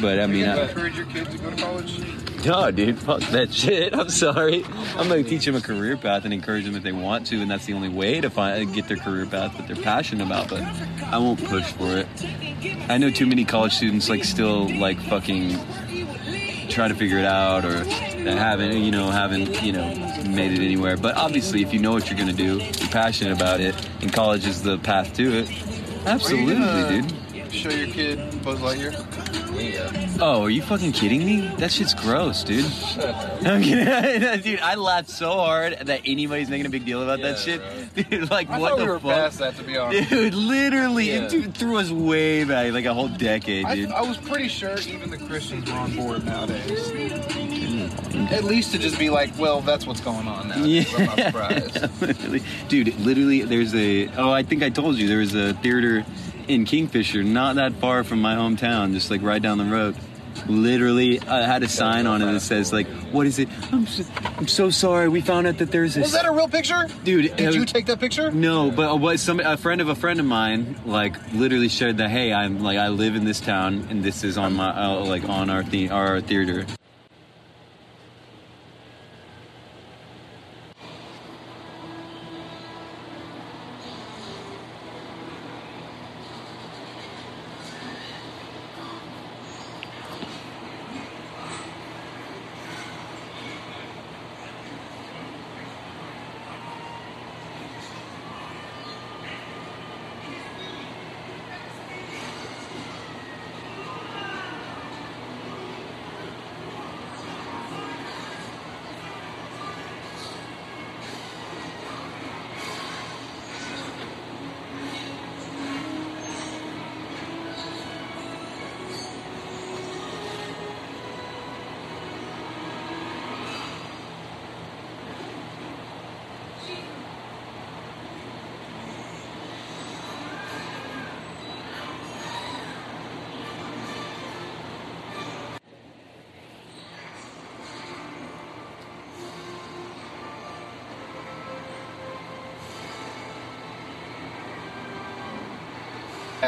But 0.00 0.20
I 0.20 0.26
mean, 0.26 0.46
I, 0.46 0.68
encourage 0.68 0.96
your 0.96 1.06
kids 1.06 1.30
to 1.30 1.38
go 1.38 1.50
to 1.50 1.56
college? 1.56 2.00
no, 2.44 2.70
dude, 2.70 2.98
fuck 2.98 3.20
that 3.30 3.52
shit. 3.52 3.94
I'm 3.94 4.08
sorry. 4.08 4.64
I'm 4.96 5.08
gonna 5.08 5.22
teach 5.22 5.44
them 5.44 5.56
a 5.56 5.60
career 5.60 5.96
path 5.96 6.24
and 6.24 6.32
encourage 6.32 6.64
them 6.64 6.76
if 6.76 6.82
they 6.82 6.92
want 6.92 7.26
to, 7.28 7.40
and 7.40 7.50
that's 7.50 7.66
the 7.66 7.72
only 7.72 7.88
way 7.88 8.20
to 8.20 8.30
find 8.30 8.72
get 8.74 8.88
their 8.88 8.96
career 8.96 9.26
path 9.26 9.56
that 9.56 9.66
they're 9.66 9.82
passionate 9.82 10.26
about. 10.26 10.48
But 10.48 10.62
I 11.02 11.18
won't 11.18 11.44
push 11.44 11.64
for 11.72 11.96
it. 11.96 12.06
I 12.88 12.98
know 12.98 13.10
too 13.10 13.26
many 13.26 13.44
college 13.44 13.74
students 13.74 14.08
like 14.08 14.24
still 14.24 14.68
like 14.78 15.00
fucking 15.00 15.58
try 16.68 16.86
to 16.86 16.94
figure 16.94 17.18
it 17.18 17.24
out 17.24 17.64
or 17.64 17.84
haven't 17.84 18.76
you 18.76 18.90
know 18.90 19.10
haven't 19.10 19.62
you 19.62 19.72
know 19.72 19.88
made 20.28 20.52
it 20.52 20.60
anywhere. 20.60 20.96
But 20.96 21.16
obviously, 21.16 21.62
if 21.62 21.72
you 21.72 21.80
know 21.80 21.92
what 21.92 22.08
you're 22.08 22.18
gonna 22.18 22.32
do, 22.32 22.58
you're 22.58 22.88
passionate 22.90 23.32
about 23.32 23.60
it, 23.60 23.74
and 24.00 24.12
college 24.12 24.46
is 24.46 24.62
the 24.62 24.78
path 24.78 25.14
to 25.14 25.38
it. 25.38 25.50
Absolutely, 26.06 27.02
dude. 27.02 27.12
Gonna 27.48 27.58
Show 27.58 27.70
your 27.70 27.88
kid 27.88 28.18
Buzz 28.42 28.58
Lightyear. 28.60 28.94
Oh, 30.20 30.42
are 30.42 30.50
you 30.50 30.62
fucking 30.62 30.92
kidding 30.92 31.24
me? 31.24 31.48
That 31.58 31.72
shit's 31.72 31.94
gross, 31.94 32.44
dude. 32.44 32.64
I'm 33.44 33.62
kidding. 33.62 34.40
dude, 34.42 34.60
I 34.60 34.74
laughed 34.74 35.10
so 35.10 35.32
hard 35.32 35.78
that 35.86 36.02
anybody's 36.04 36.50
making 36.50 36.66
a 36.66 36.70
big 36.70 36.84
deal 36.84 37.02
about 37.02 37.20
that 37.22 37.38
shit. 37.38 37.60
Dude, 37.94 38.30
like, 38.30 38.50
I 38.50 38.58
what 38.58 38.76
the 38.76 38.84
we 38.84 38.90
were 38.90 39.00
fuck? 39.00 39.12
past 39.12 39.38
that, 39.38 39.56
to 39.56 39.64
be 39.64 39.76
honest. 39.76 40.10
Dude, 40.10 40.34
literally, 40.34 41.08
Yeah. 41.08 41.24
it 41.24 41.30
dude, 41.30 41.54
threw 41.54 41.78
us 41.78 41.90
way 41.90 42.44
back, 42.44 42.72
like 42.72 42.84
a 42.84 42.94
whole 42.94 43.08
decade, 43.08 43.64
I, 43.66 43.74
dude. 43.74 43.90
I 43.90 44.02
was 44.02 44.16
pretty 44.16 44.48
sure 44.48 44.78
even 44.78 45.10
the 45.10 45.18
Christians 45.18 45.70
were 45.70 45.78
on 45.78 45.96
board 45.96 46.24
nowadays. 46.24 46.90
Mm. 46.90 48.30
At 48.32 48.44
least 48.44 48.72
to 48.72 48.78
just 48.78 48.98
be 48.98 49.10
like, 49.10 49.36
well, 49.38 49.60
that's 49.60 49.86
what's 49.86 50.00
going 50.00 50.28
on 50.28 50.48
now. 50.48 50.56
I'm 50.56 51.06
not 51.06 51.18
surprised. 51.18 52.00
literally. 52.02 52.42
Dude, 52.68 52.98
literally, 53.00 53.42
there's 53.42 53.74
a. 53.74 54.08
Oh, 54.16 54.30
I 54.30 54.42
think 54.42 54.62
I 54.62 54.70
told 54.70 54.96
you 54.96 55.08
there 55.08 55.18
was 55.18 55.34
a 55.34 55.54
theater 55.54 56.04
in 56.48 56.64
Kingfisher, 56.64 57.22
not 57.22 57.56
that 57.56 57.74
far 57.74 58.04
from 58.04 58.20
my 58.20 58.34
hometown, 58.34 58.92
just 58.92 59.10
like 59.10 59.22
right 59.22 59.40
down 59.40 59.58
the 59.58 59.64
road. 59.64 59.96
Literally, 60.46 61.20
I 61.20 61.42
had 61.46 61.62
a 61.64 61.68
sign 61.68 62.06
on 62.06 62.22
it 62.22 62.32
that 62.32 62.40
says 62.40 62.72
like, 62.72 62.86
"What 63.12 63.26
is 63.26 63.38
it? 63.40 63.48
I'm 63.72 63.86
so, 63.86 64.04
I'm 64.38 64.46
so 64.46 64.70
sorry. 64.70 65.08
We 65.08 65.20
found 65.20 65.46
out 65.48 65.58
that 65.58 65.70
there's 65.72 65.96
a 65.96 66.00
Was 66.00 66.12
that 66.12 66.26
a 66.26 66.30
real 66.30 66.48
picture? 66.48 66.86
dude. 67.04 67.36
Did 67.36 67.40
it 67.48 67.54
you 67.54 67.64
take 67.64 67.86
that 67.86 67.98
picture? 67.98 68.30
No, 68.30 68.70
but 68.70 69.00
what 69.00 69.18
some 69.18 69.40
a 69.40 69.56
friend 69.56 69.80
of 69.80 69.88
a 69.88 69.94
friend 69.96 70.20
of 70.20 70.26
mine 70.26 70.76
like 70.86 71.16
literally 71.32 71.68
shared 71.68 71.96
that. 71.98 72.08
Hey, 72.10 72.32
I'm 72.32 72.60
like 72.60 72.78
I 72.78 72.88
live 72.88 73.16
in 73.16 73.24
this 73.24 73.40
town, 73.40 73.88
and 73.90 74.02
this 74.04 74.22
is 74.22 74.38
on 74.38 74.54
my 74.54 74.70
uh, 74.70 75.04
like 75.04 75.28
on 75.28 75.50
our 75.50 75.64
the 75.64 75.90
our 75.90 76.20
theater. 76.20 76.66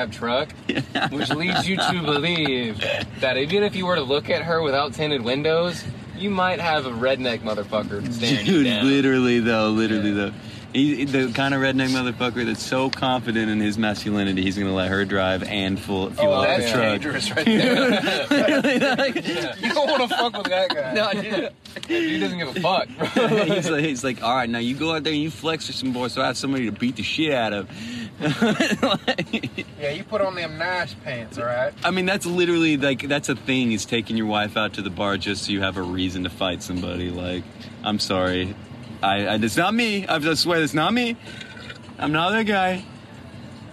Cab 0.00 0.12
truck, 0.12 0.48
which 1.12 1.30
leads 1.30 1.68
you 1.68 1.76
to 1.76 2.02
believe 2.04 2.80
that 3.20 3.36
even 3.36 3.62
if 3.62 3.76
you 3.76 3.84
were 3.86 3.96
to 3.96 4.02
look 4.02 4.30
at 4.30 4.42
her 4.42 4.62
without 4.62 4.94
tinted 4.94 5.22
windows, 5.22 5.84
you 6.16 6.30
might 6.30 6.58
have 6.60 6.86
a 6.86 6.90
redneck 6.90 7.40
motherfucker 7.40 8.10
staring 8.12 8.46
you 8.46 8.52
Dude, 8.52 8.66
down. 8.66 8.86
literally 8.86 9.40
though, 9.40 9.68
literally 9.70 10.12
though. 10.12 10.32
He, 10.72 11.04
the 11.04 11.32
kind 11.32 11.52
of 11.52 11.60
redneck 11.60 11.88
motherfucker 11.88 12.46
that's 12.46 12.62
so 12.64 12.90
confident 12.90 13.50
in 13.50 13.58
his 13.58 13.76
masculinity, 13.76 14.42
he's 14.42 14.56
gonna 14.56 14.72
let 14.72 14.88
her 14.88 15.04
drive 15.04 15.42
and 15.42 15.78
full 15.80 16.10
fuel 16.10 16.32
Oh, 16.32 16.42
up 16.42 16.46
that's 16.46 16.66
the 16.66 16.70
truck. 16.70 16.82
dangerous 16.84 17.30
right 17.32 17.44
there. 17.44 17.92
you 19.58 19.72
don't 19.74 19.88
want 19.90 20.08
to 20.08 20.16
fuck 20.16 20.36
with 20.38 20.46
that 20.46 20.68
guy. 20.72 20.92
No, 20.94 21.12
dude. 21.20 21.50
He 21.88 22.20
doesn't 22.20 22.38
give 22.38 22.56
a 22.56 22.60
fuck, 22.60 22.88
bro. 22.98 23.26
he's 23.46 23.68
like, 23.68 23.84
he's 23.84 24.04
like, 24.04 24.22
all 24.22 24.32
right, 24.34 24.48
now 24.48 24.58
you 24.60 24.76
go 24.76 24.94
out 24.94 25.02
there 25.02 25.12
and 25.12 25.20
you 25.22 25.30
flex 25.30 25.66
with 25.66 25.74
some 25.76 25.92
boys, 25.92 26.12
so 26.12 26.22
I 26.22 26.26
have 26.26 26.36
somebody 26.36 26.66
to 26.66 26.72
beat 26.72 26.94
the 26.96 27.02
shit 27.02 27.32
out 27.32 27.52
of. 27.52 27.68
Yeah, 29.80 29.90
you 29.92 30.04
put 30.04 30.20
on 30.20 30.34
them 30.34 30.58
nice 30.58 30.92
pants, 30.92 31.38
all 31.38 31.46
right? 31.46 31.72
I 31.82 31.90
mean, 31.90 32.04
that's 32.04 32.26
literally 32.26 32.76
like 32.76 33.08
that's 33.08 33.30
a 33.30 33.34
thing. 33.34 33.72
Is 33.72 33.86
taking 33.86 34.16
your 34.16 34.26
wife 34.26 34.58
out 34.58 34.74
to 34.74 34.82
the 34.82 34.90
bar 34.90 35.16
just 35.16 35.44
so 35.44 35.52
you 35.52 35.62
have 35.62 35.78
a 35.78 35.82
reason 35.82 36.24
to 36.24 36.30
fight 36.30 36.62
somebody. 36.62 37.10
Like, 37.10 37.44
I'm 37.82 37.98
sorry, 37.98 38.54
I, 39.02 39.26
I 39.26 39.34
it's 39.36 39.56
not 39.56 39.72
me. 39.72 40.06
I 40.06 40.34
swear 40.34 40.62
it's 40.62 40.74
not 40.74 40.92
me. 40.92 41.16
I'm 41.98 42.12
not 42.12 42.30
that 42.32 42.44
guy. 42.44 42.84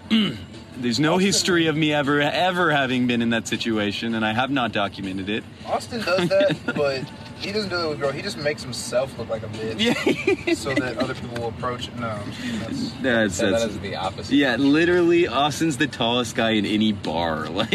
There's 0.77 0.99
no 0.99 1.17
history 1.17 1.67
of 1.67 1.75
me 1.75 1.93
ever 1.93 2.21
ever 2.21 2.71
having 2.71 3.07
been 3.07 3.21
in 3.21 3.31
that 3.31 3.47
situation, 3.47 4.15
and 4.15 4.25
I 4.25 4.31
have 4.31 4.49
not 4.51 4.71
documented 4.71 5.27
it. 5.27 5.43
Austin 5.65 6.01
does 6.01 6.29
that, 6.29 6.55
but 6.73 7.03
he 7.39 7.52
doesn't 7.52 7.69
do 7.69 7.76
it 7.78 7.89
with 7.89 8.00
girls. 8.00 8.13
He 8.15 8.21
just 8.21 8.38
makes 8.38 8.63
himself 8.63 9.17
look 9.17 9.30
like 9.30 9.43
a 9.43 9.47
bitch, 9.47 10.56
so 10.56 10.73
that 10.73 10.97
other 10.97 11.13
people 11.15 11.38
will 11.41 11.50
approach 11.50 11.88
it. 11.88 11.95
No, 11.97 12.19
that's, 12.60 12.91
That's, 13.02 13.38
That 13.38 13.52
that's 13.52 13.63
is 13.65 13.80
the 13.80 13.95
opposite. 13.95 14.36
yeah, 14.36 14.56
literally, 14.56 15.28
Austin's 15.28 15.78
the 15.78 15.88
tallest 15.88 16.36
guy 16.36 16.52
in 16.52 16.65
any 16.65 16.91
bar. 16.93 17.47
Like, 17.50 17.71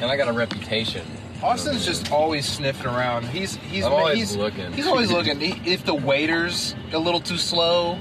And 0.00 0.10
I 0.10 0.16
got 0.16 0.28
a 0.28 0.32
reputation. 0.32 1.06
Austin's 1.42 1.84
just 1.86 2.10
always 2.12 2.46
sniffing 2.46 2.86
around. 2.86 3.24
He's 3.28 3.56
he's 3.56 3.84
I'm 3.84 3.92
always 3.92 4.18
he's, 4.18 4.36
looking. 4.36 4.72
He's 4.72 4.86
always 4.86 5.10
looking. 5.16 5.40
He, 5.40 5.72
if 5.72 5.84
the 5.84 5.94
waiter's 5.94 6.74
a 6.92 6.98
little 6.98 7.20
too 7.20 7.36
slow, 7.38 7.98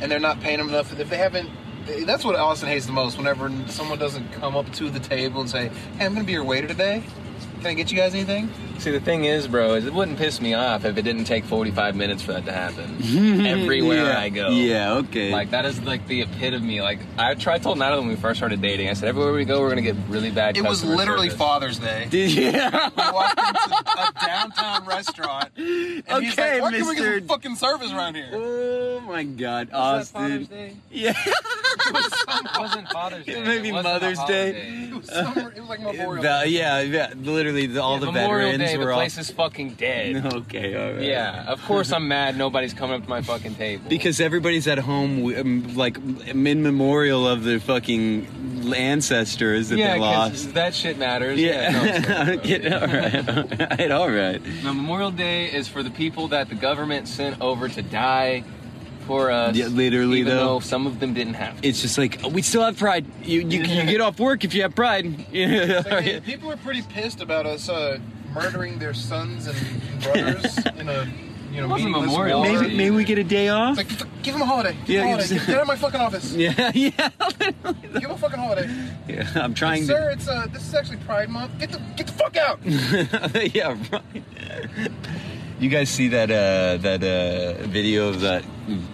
and 0.00 0.10
they're 0.10 0.20
not 0.20 0.40
paying 0.40 0.60
him 0.60 0.68
enough, 0.68 0.98
if 0.98 1.08
they 1.08 1.16
haven't. 1.16 1.50
That's 2.06 2.24
what 2.24 2.36
Austin 2.36 2.68
hates 2.68 2.86
the 2.86 2.92
most. 2.92 3.18
Whenever 3.18 3.50
someone 3.66 3.98
doesn't 3.98 4.30
come 4.32 4.54
up 4.56 4.70
to 4.74 4.88
the 4.88 5.00
table 5.00 5.40
and 5.40 5.50
say, 5.50 5.68
"Hey, 5.98 6.06
I'm 6.06 6.12
gonna 6.14 6.24
be 6.24 6.32
your 6.32 6.44
waiter 6.44 6.68
today. 6.68 7.02
Can 7.62 7.70
I 7.70 7.74
get 7.74 7.90
you 7.90 7.96
guys 7.96 8.14
anything?" 8.14 8.50
See, 8.78 8.90
the 8.90 8.98
thing 9.00 9.24
is, 9.26 9.46
bro, 9.46 9.74
is 9.74 9.86
it 9.86 9.94
wouldn't 9.94 10.18
piss 10.18 10.40
me 10.40 10.54
off 10.54 10.84
if 10.84 10.96
it 10.98 11.02
didn't 11.02 11.24
take 11.26 11.44
45 11.44 11.94
minutes 11.94 12.20
for 12.20 12.32
that 12.32 12.44
to 12.46 12.52
happen. 12.52 12.96
Everywhere 13.46 14.04
Yeah. 14.06 14.18
I 14.18 14.28
go. 14.28 14.50
Yeah, 14.50 14.94
okay. 14.94 15.30
Like, 15.30 15.50
that 15.52 15.64
is 15.64 15.80
like 15.82 16.04
the 16.08 16.22
epitome. 16.22 16.80
Like, 16.80 16.98
I 17.16 17.34
tried 17.36 17.62
told 17.62 17.78
Natalie 17.78 18.00
when 18.00 18.08
we 18.08 18.16
first 18.16 18.38
started 18.40 18.60
dating, 18.60 18.88
I 18.88 18.94
said, 18.94 19.08
everywhere 19.08 19.32
we 19.34 19.44
go, 19.44 19.60
we're 19.60 19.70
going 19.72 19.84
to 19.84 19.92
get 19.92 19.94
really 20.08 20.32
bad 20.32 20.56
It 20.56 20.64
was 20.64 20.82
literally 20.82 21.28
service. 21.28 21.38
Father's 21.38 21.78
Day. 21.78 22.06
Did 22.10 22.32
you? 22.32 22.46
We 22.50 22.50
walked 22.50 23.38
into 23.38 23.84
a 23.96 24.26
downtown 24.26 24.84
restaurant, 24.86 25.50
and 25.56 25.66
he's 26.24 26.32
Okay, 26.32 26.60
like, 26.60 26.62
"Why 26.62 26.72
can 26.78 26.88
we 26.88 26.96
get 26.96 27.04
Mr. 27.04 27.18
some 27.20 27.28
fucking 27.28 27.56
service 27.56 27.92
around 27.92 28.16
here?" 28.16 28.30
Oh 28.32 29.00
my 29.06 29.22
God, 29.22 29.68
Was 29.70 30.10
that 30.10 30.18
Austin. 30.18 30.20
Father's 30.30 30.48
Day? 30.48 30.76
Yeah. 30.90 31.14
It 31.84 32.58
wasn't 32.58 32.88
Father's 32.90 33.24
Day. 33.26 33.42
Maybe 33.42 33.68
It 33.68 33.72
wasn't 33.72 33.94
Mother's. 33.94 34.18
Day. 34.24 34.50
It 34.90 34.94
was, 34.94 35.06
summer, 35.08 35.52
it 35.54 35.60
was 35.60 35.68
like 35.68 35.80
Memorial. 35.80 36.22
The- 36.22 36.48
yeah, 36.48 36.80
yeah, 36.80 37.12
literally, 37.16 37.51
the, 37.52 37.78
all 37.78 37.98
the 37.98 38.06
Memorial 38.06 38.52
veterans 38.52 38.70
Day, 38.70 38.78
were 38.78 38.84
the 38.86 38.90
all. 38.90 38.96
place 38.98 39.18
is 39.18 39.30
fucking 39.30 39.74
dead. 39.74 40.24
Okay, 40.32 40.74
all 40.74 40.94
right. 40.94 41.02
Yeah, 41.02 41.44
of 41.50 41.62
course 41.64 41.92
I'm 41.92 42.08
mad 42.08 42.36
nobody's 42.36 42.74
coming 42.74 42.96
up 42.96 43.04
to 43.04 43.08
my 43.08 43.22
fucking 43.22 43.54
table. 43.54 43.88
Because 43.88 44.20
everybody's 44.20 44.66
at 44.66 44.78
home, 44.78 45.34
um, 45.34 45.74
like 45.76 45.98
in 45.98 46.62
memorial 46.62 47.26
of 47.26 47.44
the 47.44 47.58
fucking 47.60 48.72
ancestors 48.74 49.68
that 49.68 49.78
yeah, 49.78 49.94
they 49.94 50.00
lost. 50.00 50.54
that 50.54 50.74
shit 50.74 50.98
matters. 50.98 51.38
Yeah, 51.38 51.70
no, 51.70 51.84
it's 51.84 52.06
fine. 52.06 52.72
All 52.72 52.80
right, 52.86 53.58
all 53.58 53.76
right, 53.76 53.90
all 53.92 54.10
right. 54.10 54.64
Now, 54.64 54.72
Memorial 54.72 55.10
Day 55.10 55.52
is 55.52 55.68
for 55.68 55.82
the 55.82 55.90
people 55.90 56.28
that 56.28 56.48
the 56.48 56.54
government 56.54 57.08
sent 57.08 57.40
over 57.40 57.68
to 57.68 57.82
die 57.82 58.44
for 59.06 59.30
us. 59.30 59.54
Yeah, 59.56 59.66
literally, 59.66 60.20
even 60.20 60.36
though. 60.36 60.60
some 60.60 60.86
of 60.86 61.00
them 61.00 61.14
didn't 61.14 61.34
have. 61.34 61.60
to. 61.60 61.68
It's 61.68 61.80
just 61.82 61.98
like 61.98 62.20
we 62.30 62.42
still 62.42 62.62
have 62.62 62.76
pride. 62.78 63.04
You 63.22 63.40
you, 63.40 63.62
you 63.62 63.84
get 63.86 64.00
off 64.00 64.18
work 64.20 64.44
if 64.44 64.54
you 64.54 64.62
have 64.62 64.74
pride. 64.74 65.04
Like, 65.32 66.04
hey, 66.04 66.20
people 66.24 66.50
are 66.50 66.56
pretty 66.56 66.82
pissed 66.82 67.20
about 67.20 67.46
us 67.46 67.68
uh, 67.68 67.98
murdering 68.34 68.78
their 68.78 68.94
sons 68.94 69.46
and 69.46 70.02
brothers 70.02 70.58
in 70.78 70.88
a 70.88 71.06
you 71.52 71.60
know 71.60 71.68
wasn't 71.68 71.90
Memorial 71.90 72.40
war. 72.42 72.60
Maybe 72.62 72.76
maybe 72.76 72.96
we 72.96 73.04
get 73.04 73.18
a 73.18 73.24
day 73.24 73.48
off. 73.48 73.78
It's 73.78 74.00
like, 74.00 74.22
give 74.22 74.32
them 74.34 74.42
a 74.42 74.46
holiday. 74.46 74.72
Give 74.86 74.88
Yeah, 74.88 75.00
a 75.02 75.06
holiday. 75.08 75.28
just- 75.28 75.46
Get 75.46 75.56
out 75.56 75.62
of 75.62 75.68
my 75.68 75.76
fucking 75.76 76.00
office. 76.00 76.32
Yeah, 76.34 76.72
yeah, 76.74 77.10
Give 77.38 78.02
them 78.02 78.10
a 78.12 78.16
fucking 78.18 78.38
holiday. 78.38 78.70
yeah. 79.08 79.28
I'm 79.34 79.52
trying 79.54 79.82
to. 79.82 79.86
Sir, 79.88 80.10
it's 80.10 80.28
uh, 80.28 80.46
this 80.52 80.66
is 80.66 80.74
actually 80.74 80.96
Pride 80.98 81.28
Month. 81.28 81.58
Get 81.58 81.72
the 81.72 81.78
get 81.96 82.06
the 82.06 82.12
fuck 82.14 82.36
out. 82.36 82.58
yeah, 83.54 83.76
right. 83.92 84.92
You 85.62 85.68
guys 85.68 85.90
see 85.90 86.08
that 86.08 86.28
uh, 86.28 86.78
that 86.78 87.04
uh, 87.04 87.62
video 87.68 88.08
of 88.08 88.22
that 88.22 88.42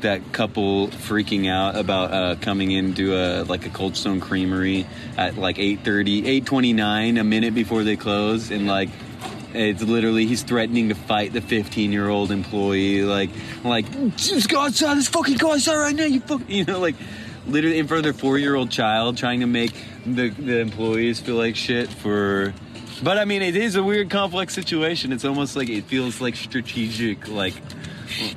that 0.03 0.35
couple 0.35 0.89
freaking 0.89 1.49
out 1.51 1.77
about 1.77 2.13
uh, 2.13 2.37
coming 2.43 2.73
into 2.73 3.17
a 3.17 3.45
like 3.45 3.65
a 3.65 3.71
Cold 3.71 3.97
Stone 3.97 4.21
Creamery 4.21 4.87
at 5.17 5.39
like 5.39 5.57
8:30, 5.57 6.43
8:29, 6.43 7.19
a 7.19 7.25
minute 7.25 7.55
before 7.55 7.85
they 7.85 7.97
close, 7.97 8.51
and 8.51 8.67
like 8.67 8.91
it's 9.55 9.83
literally 9.83 10.27
he's 10.27 10.43
threatening 10.43 10.91
to 10.91 10.95
fight 10.95 11.33
the 11.33 11.41
15 11.41 11.91
year 11.91 12.11
old 12.11 12.31
employee, 12.31 13.03
like 13.03 13.31
like 13.65 13.91
just 14.19 14.51
go 14.51 14.61
outside, 14.61 14.93
let's 14.93 15.09
fucking 15.09 15.39
go 15.39 15.55
outside 15.55 15.77
right 15.77 15.95
now, 15.95 16.05
you 16.05 16.21
fuck, 16.21 16.43
you 16.49 16.67
know, 16.67 16.81
like 16.81 16.97
literally 17.47 17.79
in 17.79 17.87
front 17.87 18.01
of 18.01 18.05
their 18.05 18.21
four 18.21 18.37
year 18.37 18.55
old 18.55 18.71
child, 18.71 19.17
trying 19.17 19.41
to 19.41 19.47
make 19.47 19.73
the 20.05 20.29
the 20.29 20.59
employees 20.59 21.19
feel 21.19 21.37
like 21.37 21.57
shit 21.57 21.89
for. 21.89 22.53
But 23.03 23.19
I 23.19 23.25
mean, 23.25 23.43
it 23.43 23.57
is 23.57 23.77
a 23.77 23.83
weird, 23.83 24.11
complex 24.11 24.55
situation. 24.55 25.13
It's 25.13 25.25
almost 25.25 25.57
like 25.57 25.69
it 25.69 25.85
feels 25.85 26.21
like 26.21 26.37
strategic, 26.37 27.29
like 27.29 27.55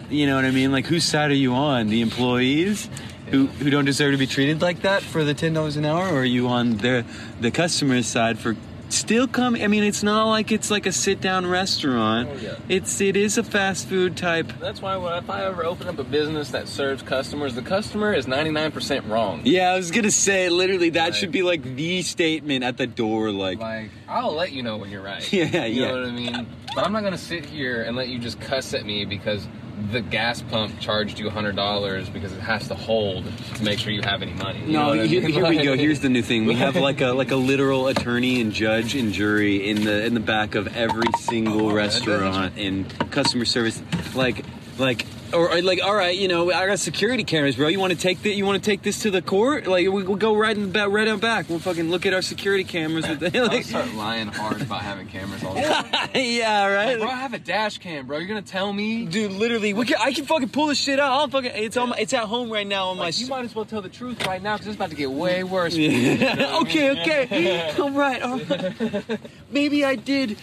you 0.09 0.27
know 0.27 0.35
what 0.35 0.45
I 0.45 0.51
mean. 0.51 0.71
Like, 0.71 0.85
whose 0.85 1.03
side 1.03 1.31
are 1.31 1.35
you 1.35 1.53
on? 1.53 1.87
The 1.87 2.01
employees 2.01 2.89
who 3.29 3.47
who 3.47 3.69
don't 3.69 3.85
deserve 3.85 4.11
to 4.11 4.17
be 4.17 4.27
treated 4.27 4.61
like 4.61 4.81
that 4.81 5.01
for 5.01 5.23
the 5.23 5.33
ten 5.33 5.53
dollars 5.53 5.77
an 5.77 5.85
hour, 5.85 6.07
or 6.07 6.19
are 6.19 6.25
you 6.25 6.47
on 6.47 6.77
their 6.77 7.05
the 7.39 7.51
customer's 7.51 8.05
side 8.05 8.37
for 8.37 8.55
still 8.93 9.27
come? 9.27 9.55
I 9.55 9.67
mean, 9.67 9.83
it's 9.83 10.03
not 10.03 10.25
like 10.25 10.51
it's 10.51 10.69
like 10.71 10.85
a 10.85 10.91
sit 10.91 11.21
down 11.21 11.45
restaurant. 11.45 12.29
Oh, 12.31 12.35
yeah. 12.35 12.55
It's 12.69 13.01
it 13.01 13.15
is 13.15 13.37
a 13.37 13.43
fast 13.43 13.87
food 13.87 14.17
type. 14.17 14.51
That's 14.59 14.81
why 14.81 14.97
when, 14.97 15.13
if 15.13 15.29
I 15.29 15.45
ever 15.45 15.65
open 15.65 15.87
up 15.87 15.99
a 15.99 16.03
business 16.03 16.51
that 16.51 16.67
serves 16.67 17.01
customers, 17.03 17.55
the 17.55 17.61
customer 17.61 18.13
is 18.13 18.25
99% 18.25 19.09
wrong. 19.09 19.41
Yeah, 19.45 19.71
I 19.71 19.77
was 19.77 19.91
gonna 19.91 20.11
say 20.11 20.49
literally 20.49 20.91
that 20.91 21.15
should 21.15 21.31
be 21.31 21.43
like 21.43 21.63
the 21.63 22.01
statement 22.01 22.63
at 22.63 22.77
the 22.77 22.87
door, 22.87 23.31
like. 23.31 23.59
Like, 23.59 23.91
I'll 24.07 24.33
let 24.33 24.51
you 24.51 24.63
know 24.63 24.77
when 24.77 24.89
you're 24.89 25.03
right. 25.03 25.21
Yeah, 25.41 25.65
you 25.65 25.81
yeah. 25.81 25.87
know 25.87 26.01
what 26.01 26.09
I 26.09 26.11
mean? 26.11 26.47
But 26.75 26.85
I'm 26.85 26.93
not 26.93 27.03
gonna 27.03 27.17
sit 27.17 27.45
here 27.45 27.83
and 27.83 27.95
let 27.95 28.09
you 28.09 28.19
just 28.19 28.39
cuss 28.39 28.73
at 28.73 28.85
me 28.85 29.05
because 29.05 29.47
the 29.89 30.01
gas 30.01 30.41
pump 30.41 30.79
charged 30.79 31.17
you 31.19 31.29
$100 31.29 32.13
because 32.13 32.31
it 32.33 32.39
has 32.41 32.67
to 32.67 32.75
hold 32.75 33.25
to 33.55 33.63
make 33.63 33.79
sure 33.79 33.91
you 33.91 34.01
have 34.03 34.21
any 34.21 34.33
money. 34.33 34.59
You 34.59 34.67
know 34.67 34.79
No, 34.83 34.87
what 34.89 34.99
I 34.99 35.05
here, 35.07 35.21
mean? 35.21 35.31
here 35.31 35.47
we 35.49 35.57
go. 35.63 35.75
Here's 35.75 35.99
the 36.01 36.09
new 36.09 36.21
thing. 36.21 36.45
We 36.45 36.55
have 36.55 36.75
like 36.89 37.01
a 37.01 37.07
like 37.13 37.31
a 37.31 37.35
literal 37.35 37.87
attorney 37.87 38.41
and 38.41 38.51
judge 38.51 38.95
and 38.95 39.11
jury 39.13 39.69
in 39.69 39.83
the 39.83 40.05
in 40.05 40.13
the 40.13 40.19
back 40.19 40.55
of 40.55 40.75
every 40.75 41.07
single 41.19 41.69
oh, 41.69 41.73
restaurant 41.73 42.57
and 42.57 42.87
customer 43.11 43.45
service. 43.45 43.81
Like 44.13 44.45
like 44.77 45.05
or, 45.33 45.51
or, 45.51 45.61
like 45.61 45.81
all 45.81 45.95
right, 45.95 46.17
you 46.17 46.27
know, 46.27 46.51
I 46.51 46.67
got 46.67 46.79
security 46.79 47.23
cameras, 47.23 47.55
bro. 47.55 47.67
You 47.67 47.79
want 47.79 47.93
to 47.93 47.99
take 47.99 48.21
that? 48.23 48.33
You 48.33 48.45
want 48.45 48.63
to 48.63 48.69
take 48.69 48.81
this 48.81 49.01
to 49.03 49.11
the 49.11 49.21
court? 49.21 49.67
Like 49.67 49.87
we, 49.87 50.03
we'll 50.03 50.15
go 50.15 50.35
right 50.35 50.55
in 50.55 50.63
the 50.63 50.67
back, 50.69 50.89
right 50.89 51.07
out 51.07 51.21
back. 51.21 51.49
We'll 51.49 51.59
fucking 51.59 51.89
look 51.89 52.05
at 52.05 52.13
our 52.13 52.21
security 52.21 52.63
cameras 52.63 53.07
with 53.07 53.19
the 53.19 53.39
I'll 53.39 53.63
start 53.63 53.93
lying 53.93 54.27
hard 54.27 54.61
about 54.61 54.81
having 54.81 55.07
cameras 55.07 55.43
all 55.43 55.53
the 55.55 55.61
time. 55.61 56.09
yeah, 56.15 56.67
right. 56.67 56.99
Like, 56.99 56.99
bro, 56.99 57.09
I 57.09 57.15
have 57.15 57.33
a 57.33 57.39
dash 57.39 57.77
cam, 57.77 58.07
bro. 58.07 58.17
You're 58.17 58.27
gonna 58.27 58.41
tell 58.41 58.71
me? 58.71 59.05
Dude, 59.05 59.31
literally, 59.31 59.73
we 59.73 59.85
can, 59.85 59.97
I 59.99 60.13
can 60.13 60.25
fucking 60.25 60.49
pull 60.49 60.67
this 60.67 60.77
shit 60.77 60.99
out. 60.99 61.11
I'll 61.11 61.27
fucking. 61.27 61.51
It's 61.55 61.77
on. 61.77 61.89
My, 61.89 61.97
it's 61.97 62.13
at 62.13 62.25
home 62.25 62.51
right 62.51 62.67
now 62.67 62.89
on 62.89 62.97
my. 62.97 63.09
You 63.09 63.27
might 63.27 63.45
as 63.45 63.55
well 63.55 63.65
tell 63.65 63.81
the 63.81 63.89
truth 63.89 64.25
right 64.25 64.41
now 64.41 64.55
because 64.55 64.67
it's 64.67 64.75
about 64.75 64.89
to 64.89 64.95
get 64.95 65.11
way 65.11 65.43
worse. 65.43 65.77
Okay, 66.61 66.91
okay. 66.91 67.73
all 67.77 67.91
right, 67.91 68.21
all 68.21 68.39
right. 68.39 69.19
Maybe 69.51 69.83
I 69.83 69.95
did 69.95 70.37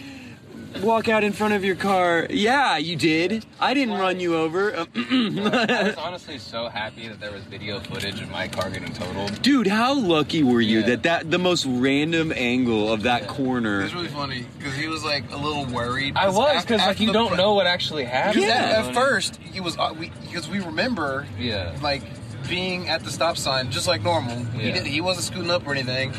walk 0.81 1.07
out 1.09 1.23
in 1.23 1.31
front 1.33 1.53
of 1.53 1.63
your 1.63 1.75
car. 1.75 2.27
Yeah, 2.29 2.77
you 2.77 2.95
did. 2.95 3.45
I 3.59 3.73
didn't 3.73 3.95
run 3.95 4.19
you 4.19 4.35
over. 4.35 4.73
I 4.95 5.83
was 5.83 5.95
honestly 5.97 6.37
so 6.37 6.69
happy 6.69 7.07
that 7.07 7.19
there 7.19 7.31
was 7.31 7.43
video 7.43 7.79
footage 7.79 8.21
of 8.21 8.29
my 8.29 8.47
car 8.47 8.69
getting 8.69 8.93
totaled. 8.93 9.41
Dude, 9.41 9.67
how 9.67 9.93
lucky 9.93 10.43
were 10.43 10.61
you 10.61 10.79
Yeah. 10.79 10.85
that 10.87 11.03
that 11.03 11.31
the 11.31 11.39
most 11.39 11.65
random 11.65 12.31
angle 12.35 12.91
of 12.91 13.03
that 13.03 13.27
corner? 13.27 13.81
It 13.81 13.83
was 13.85 13.93
really 13.95 14.07
funny 14.09 14.45
because 14.57 14.75
he 14.75 14.87
was 14.87 15.03
like 15.03 15.29
a 15.31 15.37
little 15.37 15.65
worried. 15.65 16.15
I 16.15 16.29
was 16.29 16.63
because 16.63 16.81
like 16.81 16.99
you 16.99 17.11
don't 17.11 17.29
pre- 17.29 17.37
know 17.37 17.53
what 17.53 17.65
actually 17.67 18.05
happened. 18.05 18.35
Because 18.45 18.49
Yeah. 18.49 18.79
at, 18.79 18.85
at 18.87 18.93
first 18.93 19.37
he 19.37 19.59
was 19.59 19.77
uh, 19.77 19.93
we 19.97 20.11
because 20.21 20.47
we 20.49 20.59
remember 20.59 21.27
Yeah. 21.39 21.75
like 21.81 22.03
being 22.47 22.89
at 22.89 23.03
the 23.03 23.11
stop 23.11 23.37
sign 23.37 23.69
just 23.71 23.87
like 23.87 24.01
normal. 24.03 24.37
He 24.45 24.67
Yeah. 24.69 24.75
did 24.75 24.85
he 24.87 25.01
wasn't 25.01 25.25
scooting 25.25 25.51
up 25.51 25.67
or 25.67 25.71
anything. 25.73 26.13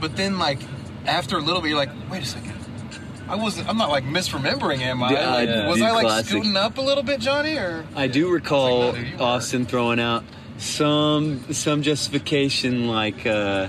But 0.00 0.16
then 0.16 0.38
like 0.38 0.58
after 1.06 1.38
a 1.38 1.40
little 1.40 1.62
bit 1.62 1.68
you're 1.68 1.78
like, 1.78 1.90
wait 2.10 2.22
a 2.22 2.26
second. 2.26 2.54
I 3.28 3.34
wasn't 3.36 3.68
I'm 3.68 3.76
not 3.76 3.90
like 3.90 4.04
misremembering 4.04 4.80
am 4.80 5.02
I? 5.02 5.12
Yeah, 5.12 5.30
Like, 5.34 5.48
yeah. 5.48 5.68
Was 5.68 5.82
I 5.82 5.90
like 5.92 6.04
classic. 6.06 6.28
scooting 6.28 6.56
up 6.56 6.78
a 6.78 6.80
little 6.80 7.02
bit, 7.02 7.20
Johnny? 7.20 7.56
Or 7.56 7.84
I 7.94 8.06
do 8.06 8.30
recall 8.30 8.88
It's 8.90 8.96
like, 8.98 9.04
no, 9.06 9.10
dude, 9.12 9.20
Austin 9.20 9.66
throwing 9.66 10.00
out 10.00 10.24
some 10.58 11.52
some 11.52 11.82
justification 11.82 12.88
like 12.88 13.26
uh, 13.26 13.68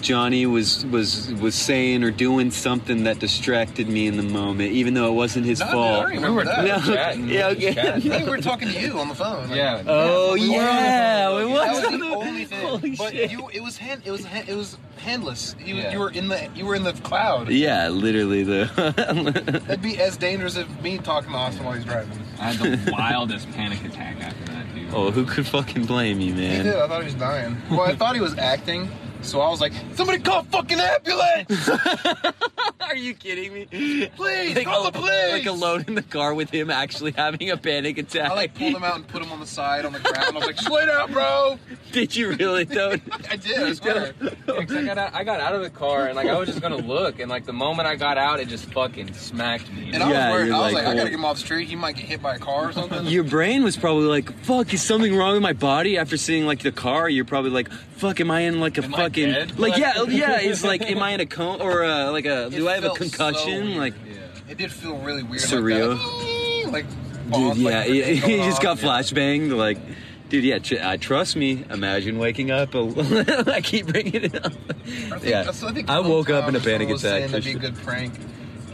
Johnny 0.00 0.46
was 0.46 0.84
was 0.86 1.32
was 1.34 1.54
saying 1.54 2.02
or 2.04 2.10
doing 2.10 2.50
something 2.50 3.04
that 3.04 3.18
distracted 3.18 3.88
me 3.88 4.06
in 4.06 4.16
the 4.16 4.22
moment, 4.22 4.72
even 4.72 4.94
though 4.94 5.08
it 5.08 5.14
wasn't 5.14 5.46
his 5.46 5.60
No, 5.60 5.66
dude, 5.66 5.74
I 5.74 5.76
fault. 5.76 6.02
don't 6.02 6.10
remember 6.14 6.32
were- 6.36 6.44
that. 6.44 6.64
we 6.64 6.70
were 6.70 6.76
No, 6.78 6.94
chatting. 6.94 7.28
yeah, 7.28 7.48
We 7.48 7.54
were 7.54 7.60
okay. 7.60 7.74
chatting. 7.74 8.12
I 8.12 8.24
we 8.24 8.30
were 8.30 8.38
talking 8.38 8.68
to 8.68 8.80
you 8.80 8.98
on 8.98 9.08
the 9.08 9.14
phone. 9.14 9.48
Like, 9.48 9.56
Yeah. 9.56 9.82
Oh 9.86 10.34
we 10.34 10.40
were 10.40 10.44
on 10.44 10.48
the 10.48 10.54
yeah, 10.54 11.28
phone. 11.28 11.42
it 11.42 11.44
That 11.54 11.72
was. 11.72 11.82
was 11.82 11.90
the 11.92 11.98
the- 11.98 12.14
only 12.14 12.44
thing. 12.44 12.66
Holy 12.66 12.96
but 12.96 13.12
shit. 13.12 13.30
you, 13.30 13.48
it 13.52 13.62
was 13.62 13.76
hand, 13.76 14.02
it 14.04 14.10
was 14.10 14.24
hand, 14.24 14.48
it 14.48 14.56
was 14.56 14.76
handless. 14.98 15.54
You, 15.64 15.76
Yeah. 15.76 15.92
you 15.92 15.98
were 15.98 16.10
in 16.10 16.28
the 16.28 16.48
you 16.54 16.64
were 16.64 16.74
in 16.74 16.84
the 16.84 16.92
cloud. 16.94 17.48
Yeah, 17.50 17.88
literally 17.88 18.42
the. 18.44 18.70
That'd 19.66 19.82
be 19.82 19.98
as 20.00 20.16
dangerous 20.16 20.56
as 20.56 20.66
me 20.82 20.98
talking 20.98 21.30
to 21.32 21.36
Austin 21.36 21.64
while 21.64 21.74
he's 21.74 21.84
driving. 21.84 22.18
I 22.40 22.52
had 22.52 22.58
the 22.84 22.92
wildest 22.92 23.50
panic 23.52 23.84
attack 23.84 24.16
after 24.20 24.44
that, 24.52 24.74
dude. 24.74 24.88
oh, 24.94 25.10
who 25.10 25.24
could 25.24 25.46
fucking 25.46 25.84
blame 25.86 26.20
you, 26.20 26.34
man? 26.34 26.42
He 26.50 26.56
man? 26.56 26.64
did. 26.64 26.76
I 26.76 26.88
thought 26.88 27.00
he 27.00 27.04
was 27.06 27.14
dying. 27.14 27.56
Well, 27.70 27.82
I 27.82 27.94
thought 27.94 28.14
he 28.14 28.20
was 28.20 28.36
acting, 28.38 28.88
so 29.22 29.40
I 29.40 29.48
was 29.48 29.60
like, 29.60 29.72
"Somebody 29.94 30.18
call 30.18 30.40
a 30.40 30.44
fucking 30.44 30.78
ambulance, 30.80 31.68
Are 32.80 32.96
you 32.96 33.14
kidding 33.14 33.52
me? 33.54 34.10
please! 34.16 34.54
Like, 34.56 34.66
call 34.66 34.84
the 34.84 34.92
police!" 34.92 35.32
like 35.32 35.46
alone 35.46 35.84
in 35.88 35.94
the 35.94 36.02
car 36.02 36.34
with 36.34 36.50
him 36.50 36.70
actually 36.70 37.12
having 37.12 37.50
a 37.50 37.56
panic 37.56 37.98
attack. 37.98 38.30
I 38.30 38.34
like 38.34 38.54
pulled 38.54 38.74
him 38.74 38.84
out 38.84 38.96
and 38.96 39.06
put 39.08 39.22
him 39.22 39.32
on 39.32 39.40
the 39.40 39.46
side 39.46 39.84
on 39.84 39.92
the 39.92 40.00
ground. 40.00 40.26
I 40.26 40.30
was 40.32 40.44
like, 40.46 40.56
"Just 40.56 40.70
lay 40.70 40.86
down, 40.86 41.12
bro." 41.12 41.58
Did 41.92 42.14
you 42.16 42.32
really 42.34 42.64
though? 42.64 42.92
I 43.30 43.36
did. 43.36 43.62
I 43.62 43.72
swear. 43.74 44.12
Yeah, 44.20 44.64
'cause 44.64 44.76
I 44.76 44.82
got 44.84 44.98
out, 44.98 45.14
I 45.14 45.24
got 45.24 45.40
out 45.40 45.54
of 45.54 45.62
the 45.62 45.70
car 45.70 46.06
and 46.06 46.16
like 46.16 46.26
I 46.28 46.36
was 46.38 46.48
just 46.48 46.60
gonna 46.60 46.76
look 46.76 47.18
and 47.20 47.30
like 47.30 47.44
the 47.46 47.52
moment 47.52 47.86
I 47.88 47.96
got 47.96 48.18
out 48.18 48.40
it 48.40 48.48
just 48.48 48.66
fucking 48.72 49.12
smacked 49.14 49.72
me. 49.72 49.90
And 49.92 50.02
I 50.02 50.06
was 50.08 50.14
Yeah, 50.14 50.30
worried. 50.32 50.46
you're 50.48 50.56
I 50.56 50.58
was 50.64 50.72
like, 50.72 50.84
like, 50.84 50.86
"I 50.86 50.92
oh. 50.92 50.96
gotta 50.96 51.10
get 51.10 51.18
him 51.18 51.24
off 51.24 51.36
the 51.36 51.40
street. 51.42 51.68
He 51.68 51.76
might 51.76 51.96
get 51.96 52.04
hit 52.06 52.22
by 52.22 52.34
a 52.34 52.38
car 52.38 52.68
or 52.68 52.72
something." 52.72 53.06
Your 53.06 53.24
brain 53.24 53.62
was 53.62 53.76
probably 53.76 54.06
like, 54.06 54.30
"Fuck, 54.42 54.72
is 54.74 54.82
something 54.82 55.14
wrong 55.16 55.34
with 55.34 55.42
my 55.42 55.52
body?" 55.52 55.96
After 55.98 56.16
seeing 56.16 56.46
like 56.46 56.60
the 56.60 56.72
car, 56.72 57.08
you're 57.08 57.24
probably 57.24 57.50
like, 57.50 57.68
"Fuck, 58.02 58.18
am 58.20 58.32
I 58.32 58.40
in 58.40 58.58
like 58.58 58.78
a 58.78 58.82
Am 58.82 58.90
fucking 58.90 59.32
like 59.58 59.76
yeah 59.76 60.02
yeah?" 60.08 60.40
It's 60.40 60.64
like, 60.64 60.82
"Am 60.82 61.00
I 61.00 61.12
in 61.12 61.20
a 61.20 61.26
cone 61.26 61.60
or 61.60 61.84
uh, 61.84 62.10
like 62.10 62.26
a 62.26 62.50
do 62.50 62.68
I 62.68 62.74
have 62.74 62.82
a 62.82 62.88
so 62.88 62.94
concussion?" 62.96 63.64
weird. 63.66 63.76
like, 63.78 63.94
It 64.48 64.58
did 64.58 64.72
feel 64.72 64.98
really 64.98 65.22
weird. 65.22 65.40
Surreal. 65.40 65.96
Like, 66.66 66.72
like 66.72 66.86
dude, 67.32 67.56
yeah, 67.58 67.78
like, 67.78 67.88
yeah, 67.90 68.04
he 68.28 68.36
just 68.38 68.60
got 68.60 68.78
flashbanged. 68.78 69.56
Like, 69.56 69.78
dude, 70.28 70.42
yeah, 70.42 70.58
tr- 70.58 70.80
uh, 70.82 70.96
trust 70.96 71.36
me. 71.36 71.64
Imagine 71.70 72.18
waking 72.18 72.50
up. 72.50 72.74
A- 72.74 73.52
I 73.54 73.60
keep 73.60 73.86
bringing 73.86 74.24
it 74.24 74.44
up. 74.44 74.52
I 74.52 75.18
think, 75.20 75.24
Yeah, 75.24 75.52
so 75.52 75.68
I, 75.68 75.72
think 75.72 75.88
I 75.88 76.00
woke 76.00 76.28
up 76.28 76.48
in 76.48 76.56
a 76.56 76.60
panic 76.60 76.90
attack. 76.90 77.30
That'd 77.30 77.44
be 77.44 77.52
a 77.52 77.54
good 77.54 77.76
prank, 77.76 78.14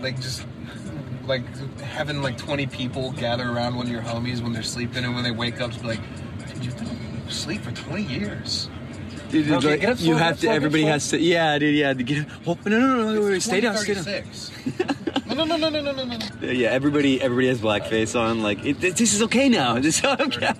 like 0.01 0.17
just 0.23 0.47
like 1.27 1.45
having 1.83 2.23
like 2.23 2.39
twenty 2.39 2.67
people 2.67 3.13
gather 3.13 3.47
around 3.47 3.77
one 3.77 3.85
of 3.85 3.93
your 3.93 4.01
homies 4.01 4.41
when 4.41 4.55
they're 4.55 4.63
sleeping, 4.63 5.05
and 5.05 5.15
when 5.15 5.23
they 5.23 5.33
wake 5.33 5.61
up, 5.61 5.71
just 5.73 5.83
be 5.83 5.89
like, 5.89 6.01
"Dude, 6.49 6.65
you've 6.65 6.79
been 6.79 6.89
asleep 7.29 7.61
for 7.61 7.73
twenty 7.73 8.05
years." 8.05 8.71
Dude, 9.31 9.51
Okay, 9.51 9.69
like, 9.77 9.85
up, 9.85 10.01
you 10.01 10.17
have 10.17 10.41
to. 10.41 10.49
Everybody 10.49 10.85
has 10.85 11.11
to. 11.11 11.19
Yeah, 11.19 11.59
dude. 11.59 11.75
Yeah, 11.75 11.93
to 11.93 12.03
get. 12.03 12.27
Oh, 12.47 12.57
no, 12.65 12.79
no, 12.79 12.97
no, 12.97 13.13
no, 13.15 13.21
wait, 13.21 13.31
wait, 13.33 13.43
stay 13.43 13.61
down, 13.61 13.77
stay 13.77 13.95
down. 13.95 14.25
no, 15.27 15.45
no, 15.45 15.45
no, 15.45 15.69
no, 15.69 15.69
no, 15.69 15.93
no, 15.93 16.05
no, 16.05 16.17
no. 16.17 16.19
Yeah, 16.51 16.69
everybody, 16.71 17.21
everybody 17.21 17.49
has 17.49 17.61
blackface 17.61 18.19
on. 18.19 18.43
Like, 18.43 18.65
it, 18.65 18.81
this 18.81 19.13
is 19.13 19.23
okay 19.23 19.49
now. 19.49 19.79
This 19.79 19.99
is 19.99 20.05
okay. 20.05 20.53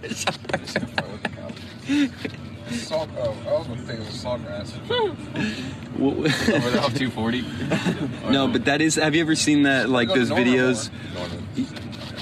Salt. 2.71 3.09
Oh, 3.17 3.35
I 3.47 3.53
was 3.53 3.67
gonna 3.67 3.81
think 3.83 4.01
it 4.01 4.07
was 4.07 4.23
sawgrass. 4.23 4.77
Well, 5.99 6.19
Over 6.55 6.79
off 6.81 6.95
240. 6.95 7.43
no, 8.31 8.47
but 8.47 8.67
that 8.67 8.83
is. 8.83 8.97
Have 8.97 9.15
you 9.15 9.23
ever 9.23 9.35
seen 9.35 9.63
that? 9.63 9.89
Like 9.89 10.09
those 10.09 10.31
videos. 10.31 10.91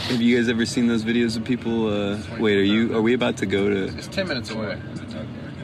Have 0.09 0.23
you 0.23 0.37
guys 0.39 0.49
ever 0.49 0.65
seen 0.65 0.87
those 0.87 1.03
videos 1.03 1.37
of 1.37 1.45
people? 1.45 1.89
Uh, 1.89 2.19
wait, 2.39 2.57
are 2.59 2.63
you? 2.63 2.97
Are 2.97 3.03
we 3.03 3.13
about 3.15 3.37
to 3.39 3.47
go 3.47 3.69
to? 3.69 3.87
It's 3.99 4.07
ten 4.07 4.29
minutes 4.29 4.51
away. 4.51 4.79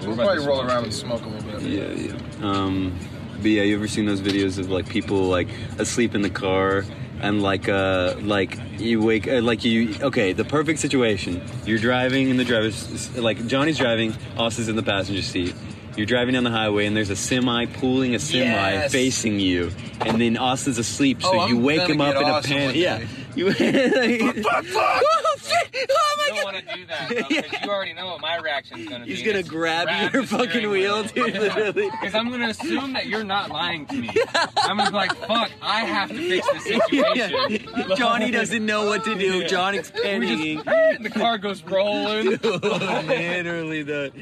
We'll 0.07 0.16
probably 0.16 0.46
roll 0.46 0.62
around 0.62 0.84
and 0.84 0.94
smoke 0.94 1.22
a 1.24 1.28
little 1.28 1.61
bit. 1.61 1.62
Yeah, 1.62 2.14
yeah. 2.14 2.46
Um, 2.50 2.98
but 3.36 3.50
yeah, 3.50 3.62
you 3.62 3.76
ever 3.76 3.88
seen 3.88 4.07
those 4.07 4.20
videos 4.20 4.59
of 4.59 4.70
like 4.70 4.88
people 4.88 5.22
like 5.24 5.48
asleep 5.78 6.14
in 6.14 6.22
the 6.22 6.30
car 6.30 6.84
and 7.20 7.40
like 7.42 7.68
uh 7.68 8.14
like 8.20 8.59
you 8.78 9.00
wake 9.00 9.28
uh, 9.28 9.40
like 9.40 9.64
you 9.64 9.94
okay 10.00 10.32
the 10.32 10.44
perfect 10.44 10.80
situation 10.80 11.40
you're 11.64 11.78
driving 11.78 12.30
in 12.30 12.36
the 12.36 12.44
driver's 12.44 13.16
like 13.16 13.46
Johnny's 13.46 13.78
driving 13.78 14.12
Austin's 14.36 14.68
in 14.68 14.74
the 14.74 14.82
passenger 14.82 15.22
seat 15.22 15.55
you're 15.96 16.07
driving 16.07 16.34
down 16.34 16.42
the 16.42 16.50
highway 16.50 16.84
and 16.86 16.96
there's 16.96 17.11
a 17.11 17.16
semi 17.16 17.66
pulling 17.66 18.16
a 18.16 18.18
semi 18.18 18.44
Yes. 18.44 18.90
facing 18.90 19.38
you 19.38 19.70
and 20.00 20.20
then 20.20 20.36
Austin's 20.36 20.78
asleep 20.78 21.22
so 21.22 21.28
Oh, 21.32 21.46
you 21.46 21.59
I'm 21.59 21.62
wake 21.62 21.88
him 21.88 22.00
up 22.00 22.16
in 22.16 22.22
a 22.22 22.26
Austin 22.26 22.57
panic 22.57 22.76
yeah 22.76 23.07
day. 23.35 24.18
you 24.18 24.33
Fuck, 24.43 24.64
fuck! 24.64 25.03
oh 25.05 25.37
shit 25.41 25.91
oh 25.91 26.14
my 26.18 26.26
You 26.28 26.35
don't 26.43 26.45
want 26.55 26.57
to 26.68 26.76
do 26.76 26.87
that 26.87 27.09
because 27.09 27.61
you 27.64 27.70
already 27.70 27.93
know 27.95 28.07
what 28.07 28.20
my 28.20 28.37
reaction's 28.39 28.89
gonna 28.89 29.05
He's 29.05 29.18
be. 29.22 29.24
He's 29.24 29.33
gonna 29.33 29.43
grab 29.43 29.87
grab 29.89 30.12
your 30.12 30.22
fucking 30.24 30.49
steering 30.51 30.70
wheel, 30.70 31.03
dude, 31.05 31.35
literally. 31.35 31.91
Because 31.91 32.14
I'm 32.14 32.30
gonna 32.30 32.49
assume 32.49 32.93
that 32.95 33.07
you're 33.07 33.24
not 33.24 33.51
lying 33.51 33.87
to 33.87 33.95
me. 33.95 34.11
I'm 34.57 34.76
gonna 34.76 34.91
be 34.91 34.97
like, 34.97 35.14
fuck, 35.16 35.51
I 35.61 35.80
have 35.85 36.09
to 36.11 36.14
fix 36.16 36.47
the 36.53 36.61
situation. 36.61 37.68
Yeah. 37.76 37.95
Johnny 37.97 38.30
doesn't 38.30 38.64
know 38.64 38.87
what 38.87 39.05
to 39.05 39.14
do. 39.18 39.47
Johnny's 39.47 39.93
We 39.93 40.01
panicking. 40.01 40.64
just, 40.64 41.03
the 41.03 41.11
car 41.11 41.39
goes 41.39 41.62
rolling. 41.64 42.39
Literally, 42.43 43.83
the 43.83 44.12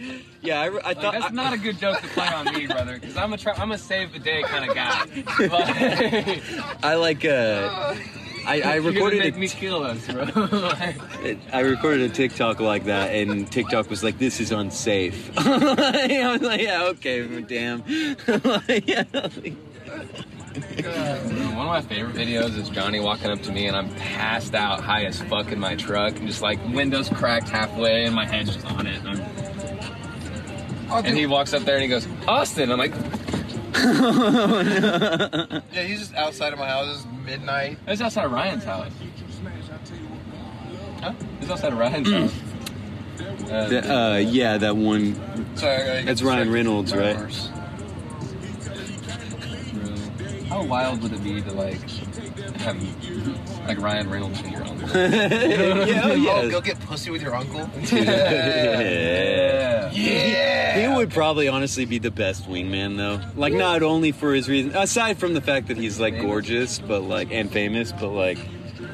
yeah. 0.43 0.61
I, 0.61 0.67
I 0.67 0.69
Like, 0.69 0.97
thought 1.01 1.13
that's 1.13 1.25
I- 1.27 1.31
not 1.31 1.53
a 1.53 1.59
good 1.59 1.79
joke 1.79 2.01
to 2.01 2.09
play 2.09 2.29
on 2.29 2.47
me, 2.55 2.67
brother. 2.67 2.99
Because 2.99 3.17
I'm 3.17 3.33
a 3.33 3.37
try, 3.39 3.53
I'm 3.55 3.73
a 3.73 3.79
save 3.79 4.13
the 4.13 4.19
day 4.19 4.43
kind 4.43 4.69
of 4.69 4.75
guy. 4.75 5.07
But 5.49 6.85
I 6.85 6.95
like 6.95 7.25
uh, 7.25 7.95
I, 8.47 8.61
I 8.63 8.75
You're 8.75 8.83
gonna 8.83 8.95
recorded 8.95 9.19
make 9.21 9.35
a 9.37 9.39
me 9.39 9.49
kill 9.49 9.83
us, 9.83 10.07
bro. 10.07 10.25
I 11.53 11.61
recorded 11.61 12.11
a 12.11 12.15
TikTok 12.15 12.61
like 12.61 12.85
that, 12.85 13.11
and 13.15 13.51
TikTok 13.51 13.89
was 13.91 14.03
like, 14.03 14.19
"This 14.19 14.41
is 14.41 14.51
unsafe." 14.53 15.31
I 15.39 16.33
was 16.33 16.43
like, 16.43 16.61
"Yeah, 16.63 16.85
okay, 16.85 17.27
damn." 17.43 17.83
Yeah. 18.87 19.05
One 21.55 21.67
of 21.67 21.67
my 21.67 21.81
favorite 21.83 22.17
videos 22.17 22.57
is 22.59 22.69
Johnny 22.71 23.01
walking 23.01 23.31
up 23.31 23.41
to 23.43 23.53
me 23.53 23.67
and 23.67 23.77
I'm 23.77 23.89
passed 23.97 24.55
out 24.55 24.81
high 24.81 25.05
as 25.05 25.21
fuck 25.23 25.53
in 25.53 25.61
my 25.61 25.75
truck 25.77 26.17
and 26.19 26.27
just 26.27 26.43
like 26.43 26.59
windows 26.69 27.09
cracked 27.09 27.49
halfway 27.49 28.05
and 28.05 28.15
my 28.15 28.27
head's 28.27 28.55
just 28.55 28.67
on 28.67 28.87
it. 28.87 28.99
And, 29.05 29.09
I'm- 30.91 31.05
and 31.07 31.17
he 31.17 31.27
walks 31.27 31.53
up 31.55 31.63
there 31.63 31.75
and 31.77 31.83
he 31.85 31.89
goes, 31.89 32.07
Austin. 32.27 32.73
I'm 32.73 32.79
like, 32.79 32.93
Yeah, 35.73 35.83
he's 35.83 35.99
just 36.01 36.15
outside 36.15 36.53
of 36.53 36.59
my 36.59 36.67
house. 36.69 36.95
It's 37.05 37.07
midnight. 37.25 37.79
It's 37.87 38.01
outside 38.03 38.25
of 38.27 38.33
Ryan's 38.33 38.65
house. 38.65 38.91
Huh? 41.03 41.13
It's 41.41 41.51
outside 41.51 41.73
of 41.73 41.79
Ryan's 41.79 42.11
house. 42.11 42.35
Uh, 43.51 43.69
The- 43.69 43.95
uh, 43.95 44.17
yeah, 44.17 44.59
that 44.59 44.77
one. 44.77 45.15
Sorry, 45.57 45.75
I 45.75 45.79
gotta 45.79 45.93
get 45.99 46.07
That's 46.07 46.23
Ryan. 46.23 46.53
Reynolds, 46.53 46.95
right? 46.95 47.17
How 50.49 50.65
wild 50.65 51.03
would 51.03 51.13
it 51.13 51.23
be 51.23 51.41
to 51.41 51.53
like 51.53 51.81
have 52.61 52.77
like 53.71 53.81
Ryan 53.81 54.11
Reynolds 54.11 54.43
be 54.43 54.51
your 54.51 54.65
uncle? 54.65 54.89
Yeah, 54.91 56.03
oh, 56.05 56.15
yeah. 56.15 56.31
Oh, 56.35 56.51
go 56.51 56.61
get 56.61 56.81
pussy 56.81 57.11
with 57.11 57.23
your 57.23 57.35
uncle. 57.37 57.71
Yeah. 57.93 59.91
Yeah. 59.93 60.89
He 60.91 60.97
would 60.97 61.11
probably 61.11 61.49
honestly 61.49 61.85
be 61.85 61.99
the 61.99 62.11
best 62.11 62.49
wingman 62.49 62.97
though. 62.97 63.21
Like 63.37 63.53
not 63.53 63.83
only 63.83 64.13
for 64.13 64.33
his 64.35 64.49
reason 64.49 64.75
aside 64.77 65.19
from 65.19 65.35
the 65.35 65.41
fact 65.41 65.67
that 65.69 65.77
he's 65.77 65.99
like 66.01 66.21
gorgeous 66.21 66.79
but 66.79 67.03
like 67.03 67.33
and 67.33 67.51
famous, 67.51 67.93
but 67.93 68.11
like 68.11 68.39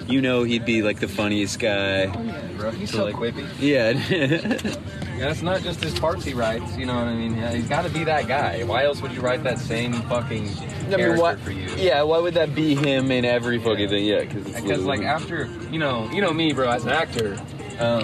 you 0.09 0.21
know 0.23 0.43
he'd 0.45 0.65
be 0.65 0.83
like 0.83 1.01
the 1.01 1.09
funniest 1.09 1.59
guy. 1.59 2.07
Oh, 2.07 2.23
yeah, 2.23 2.41
Bro, 2.57 2.71
he's 2.73 2.91
So, 2.91 2.99
so 2.99 3.05
like- 3.05 3.17
quippy. 3.17 3.47
Yeah. 3.59 4.77
Yeah, 5.17 5.31
it's 5.31 5.41
not 5.41 5.63
just 5.63 5.83
his 5.83 5.99
parts 5.99 6.27
he 6.27 6.35
writes, 6.35 6.77
you 6.77 6.85
know 6.85 6.95
what 6.95 7.05
I 7.05 7.15
mean? 7.15 7.39
Yeah, 7.39 7.51
he's 7.51 7.67
got 7.71 7.87
to 7.87 7.89
be 7.89 8.05
that 8.05 8.29
guy. 8.29 8.63
Why 8.65 8.85
else 8.85 9.01
would 9.01 9.13
you 9.13 9.23
write 9.23 9.43
that 9.45 9.59
same 9.59 9.95
fucking 10.03 10.55
character 10.91 11.17
why, 11.19 11.37
for 11.37 11.53
you? 11.53 11.71
yeah, 11.79 12.03
why 12.03 12.19
would 12.19 12.35
that 12.35 12.55
be 12.55 12.75
him 12.75 13.11
in 13.11 13.25
every 13.25 13.59
fucking 13.59 13.89
thing? 13.89 14.05
Yeah, 14.05 14.21
because 14.27 14.45
Because 14.53 14.85
like 14.85 15.01
after 15.01 15.49
you 15.71 15.79
know, 15.79 16.07
you 16.13 16.21
know 16.21 16.35
me, 16.35 16.53
bro, 16.53 16.69
as 16.69 16.85
an 16.85 16.91
actor. 16.91 17.39
Um, 17.79 18.03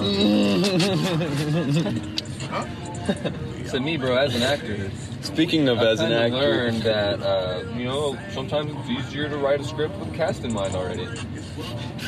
so 3.66 3.78
me, 3.78 3.98
bro, 3.98 4.16
as 4.16 4.34
an 4.34 4.42
actor. 4.42 4.90
Speaking 5.22 5.68
of 5.68 5.78
I've 5.78 5.86
as 5.86 6.00
an 6.00 6.12
actor, 6.12 6.36
learned 6.36 6.82
that 6.82 7.22
uh, 7.22 7.64
you 7.76 7.84
know 7.84 8.18
sometimes 8.30 8.72
it's 8.74 8.90
easier 8.90 9.28
to 9.28 9.36
write 9.36 9.60
a 9.60 9.64
script 9.64 9.96
with 9.98 10.12
cast 10.14 10.44
in 10.44 10.52
mind 10.52 10.74
already. 10.74 11.06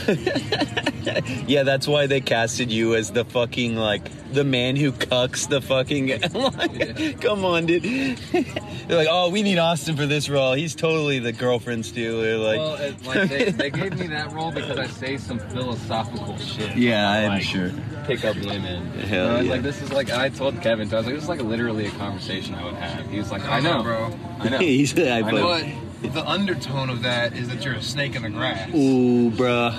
yeah, 1.46 1.62
that's 1.62 1.86
why 1.86 2.06
they 2.06 2.20
casted 2.20 2.70
you 2.70 2.94
as 2.94 3.12
the 3.12 3.24
fucking 3.24 3.76
like 3.76 4.10
the 4.34 4.44
man 4.44 4.76
who 4.76 4.92
cucks 4.92 5.48
the 5.48 5.60
fucking. 5.60 6.08
like, 6.34 7.20
Come 7.20 7.44
on, 7.44 7.66
dude. 7.66 7.82
They're 8.32 8.98
like, 8.98 9.08
oh, 9.10 9.30
we 9.30 9.42
need 9.42 9.58
Austin 9.58 9.96
for 9.96 10.06
this 10.06 10.28
role. 10.28 10.52
He's 10.52 10.74
totally 10.74 11.18
the 11.20 11.32
girlfriend 11.32 11.86
stealer. 11.86 12.36
Like, 12.36 12.58
well, 12.58 12.74
it, 12.74 13.06
like 13.06 13.28
they, 13.28 13.50
they 13.50 13.70
gave 13.70 13.98
me 13.98 14.08
that 14.08 14.32
role 14.32 14.50
because 14.52 14.78
I 14.78 14.86
say 14.86 15.16
some 15.16 15.38
philosophical 15.38 16.36
shit. 16.36 16.76
Yeah, 16.76 17.08
I'm 17.08 17.28
like, 17.28 17.42
sure. 17.42 17.70
Pick 18.06 18.24
up 18.24 18.36
women. 18.36 18.86
Hell 18.98 19.26
And 19.26 19.36
I 19.36 19.38
was 19.38 19.46
yeah. 19.46 19.52
like, 19.52 19.62
this 19.62 19.80
is 19.80 19.92
like 19.92 20.10
I 20.10 20.28
told 20.28 20.60
Kevin, 20.60 20.92
I 20.92 20.96
was 20.96 21.06
like, 21.06 21.14
this 21.14 21.22
is 21.22 21.28
like 21.28 21.40
literally 21.40 21.86
a 21.86 21.90
conversation 21.92 22.54
I 22.54 22.64
would 22.64 22.74
have. 22.74 23.03
He 23.10 23.18
was 23.18 23.30
like, 23.30 23.44
I 23.44 23.60
know, 23.60 23.82
bro. 23.82 24.18
I 24.40 24.48
know. 24.48 24.58
He 24.64 24.86
said, 24.86 25.24
I 25.24 25.28
I 25.28 25.30
know. 25.30 25.62
But 26.02 26.12
the 26.12 26.26
undertone 26.28 26.90
of 26.90 27.02
that 27.02 27.32
is 27.34 27.48
that 27.48 27.64
you're 27.64 27.74
a 27.74 27.82
snake 27.82 28.14
in 28.14 28.22
the 28.22 28.30
grass. 28.30 28.68
Ooh, 28.74 29.30
bruh. 29.30 29.74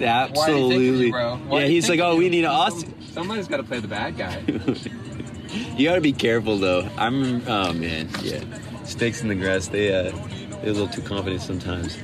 Absolutely. 0.00 1.10
bro? 1.10 1.36
Why 1.48 1.60
Yeah, 1.60 1.66
you 1.66 1.72
he's 1.72 1.88
like, 1.88 2.00
oh, 2.00 2.16
we 2.16 2.28
need 2.28 2.44
an 2.44 2.50
Austin. 2.50 2.94
Somebody's 3.12 3.48
got 3.48 3.56
to 3.58 3.62
play 3.62 3.80
the 3.80 3.88
bad 3.88 4.16
guy. 4.16 4.42
You 5.76 5.88
gotta 5.88 6.00
be 6.02 6.12
careful 6.12 6.58
though. 6.58 6.86
I'm. 6.98 7.46
Oh 7.48 7.72
man, 7.72 8.10
yeah. 8.20 8.42
Snakes 8.84 9.22
in 9.22 9.28
the 9.28 9.34
grass. 9.34 9.68
They 9.68 9.88
uh, 9.94 10.10
they're 10.10 10.70
a 10.70 10.72
little 10.72 10.88
too 10.88 11.00
confident 11.00 11.40
sometimes. 11.40 11.96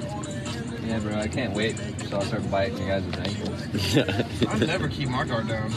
yeah, 0.86 0.98
bro, 1.00 1.16
I 1.16 1.28
can't 1.28 1.52
wait 1.52 1.76
till 1.98 2.14
I'll 2.14 2.22
start 2.22 2.48
biting 2.50 2.78
you 2.78 2.86
guys' 2.86 3.04
ankles. 3.18 4.46
I 4.48 4.58
never 4.58 4.88
keep 4.88 5.08
my 5.08 5.24
guard 5.24 5.48
down. 5.48 5.70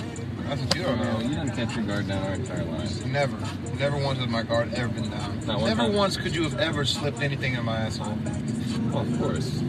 That's 0.48 0.62
what 0.62 0.76
you 0.76 0.84
don't 0.84 0.98
No, 1.00 1.04
know. 1.14 1.20
you 1.22 1.30
didn't 1.30 1.52
catch 1.56 1.76
your 1.76 1.86
guard 1.86 2.08
down 2.08 2.24
our 2.24 2.34
entire 2.34 2.64
lives. 2.66 3.06
Never. 3.06 3.38
Never 3.80 3.98
once 3.98 4.20
has 4.20 4.28
my 4.28 4.44
guard 4.44 4.74
ever 4.76 4.88
been 4.94 5.10
down. 5.10 5.40
Not 5.46 5.60
one 5.60 5.70
Never 5.70 5.82
time. 5.84 5.94
once 5.94 6.18
could 6.18 6.36
you 6.36 6.44
have 6.44 6.60
ever 6.60 6.86
slipped 6.86 7.22
anything 7.22 7.54
in 7.56 7.66
my 7.66 7.78
asshole. 7.78 8.18
Well, 8.92 9.00
of 9.02 9.20
course. 9.20 9.62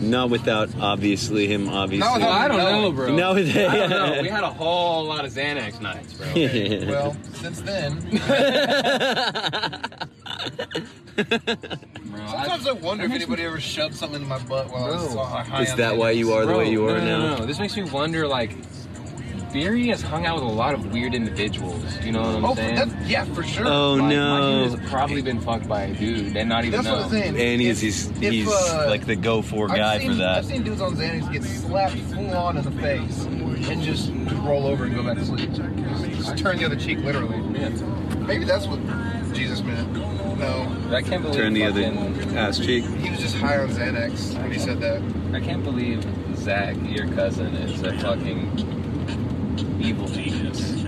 Not 0.00 0.30
without 0.30 0.68
obviously 0.80 1.46
him. 1.46 1.68
Obviously. 1.68 2.00
Not 2.06 2.20
Well, 2.20 2.28
without 2.28 2.40
I 2.40 2.48
don't 2.72 2.82
know, 2.82 2.92
bro. 2.92 3.14
No, 3.14 3.34
with 3.34 3.56
I 3.56 3.76
don't 3.76 3.90
know. 3.90 4.22
We 4.22 4.28
had 4.28 4.42
a 4.44 4.50
whole 4.50 5.04
lot 5.04 5.24
of 5.24 5.32
Xanax 5.32 5.80
nights, 5.80 6.14
bro. 6.14 6.26
Well, 6.94 7.16
since 7.34 7.60
then, 7.62 8.00
Bro, 11.16 12.26
sometimes 12.26 12.66
I 12.66 12.72
wonder 12.72 13.04
if 13.04 13.12
anybody 13.12 13.44
ever 13.44 13.60
shoved 13.60 13.94
something 13.94 14.20
in 14.22 14.28
my 14.28 14.38
butt 14.40 14.68
while 14.70 14.84
I 14.84 14.90
was 14.90 15.14
high 15.48 15.62
Is 15.62 15.74
that 15.76 15.96
why 15.96 16.10
you 16.10 16.32
are 16.32 16.44
the 16.44 16.56
way 16.56 16.68
you 16.70 16.86
no, 16.86 16.94
are 16.94 16.98
no, 16.98 17.04
now? 17.04 17.18
No, 17.18 17.36
no, 17.38 17.46
This 17.46 17.58
makes 17.60 17.76
me 17.76 17.84
wonder, 17.84 18.26
like, 18.26 18.56
Theory 19.54 19.86
has 19.86 20.02
hung 20.02 20.26
out 20.26 20.34
with 20.34 20.42
a 20.42 20.48
lot 20.48 20.74
of 20.74 20.92
weird 20.92 21.14
individuals. 21.14 21.80
You 22.04 22.10
know 22.10 22.22
what 22.22 22.34
I'm 22.34 22.44
Oh, 22.44 22.54
saying? 22.56 22.74
that, 22.74 22.88
yeah, 23.08 23.24
for 23.24 23.44
sure. 23.44 23.64
Oh, 23.68 23.92
Like, 23.94 24.08
no. 24.16 24.40
My 24.40 24.64
dude 24.68 24.80
has 24.80 24.90
probably 24.90 25.22
been 25.22 25.40
fucked 25.40 25.68
by 25.68 25.82
a 25.82 25.94
dude 25.94 26.36
and 26.36 26.48
not 26.48 26.64
even 26.64 26.72
That's 26.72 26.86
know. 26.88 26.94
what 26.96 27.04
I'm 27.04 27.10
saying. 27.10 27.36
And 27.38 27.60
he's 27.60 27.76
If- 27.76 27.80
he's, 27.80 28.10
if, 28.20 28.32
he's 28.32 28.48
uh, 28.48 28.86
like 28.88 29.06
the 29.06 29.14
go 29.14 29.42
for 29.42 29.68
guy 29.68 30.00
seen, 30.00 30.08
for 30.10 30.14
that. 30.16 30.38
I've 30.38 30.44
seen 30.46 30.64
dudes 30.64 30.80
on 30.80 30.96
Xanax 30.96 31.32
get 31.32 31.44
slapped 31.44 31.94
full 31.96 32.34
on 32.36 32.56
in 32.56 32.64
the 32.64 32.70
face 32.72 33.24
and 33.26 33.80
just 33.80 34.10
roll 34.42 34.66
over 34.66 34.86
and 34.86 34.94
go 34.96 35.04
back 35.04 35.18
to 35.18 35.24
sleep. 35.24 35.48
Just, 35.52 36.10
just 36.10 36.36
turn 36.38 36.56
the 36.58 36.64
other 36.64 36.74
cheek, 36.76 36.98
literally. 36.98 37.38
Maybe 38.26 38.44
that's 38.44 38.66
what 38.66 38.80
Jesus 39.34 39.62
meant. 39.62 39.92
No, 39.92 40.66
I 40.96 41.00
can't 41.00 41.22
believe 41.22 41.36
Turn 41.38 41.52
the 41.54 41.62
other 41.64 41.84
ass 42.36 42.58
cheek. 42.58 42.84
he 42.84 43.08
was 43.08 43.20
just 43.20 43.36
high 43.36 43.58
on 43.58 43.68
Xanax 43.68 44.34
when 44.42 44.50
he 44.50 44.58
said 44.58 44.80
that. 44.80 45.00
I 45.32 45.38
can't 45.38 45.62
believe 45.62 46.04
Zach, 46.36 46.74
your 46.82 47.06
cousin, 47.14 47.54
is 47.54 47.80
a 47.84 47.96
fucking 48.00 48.82
evil 49.80 50.08
genius. 50.08 50.84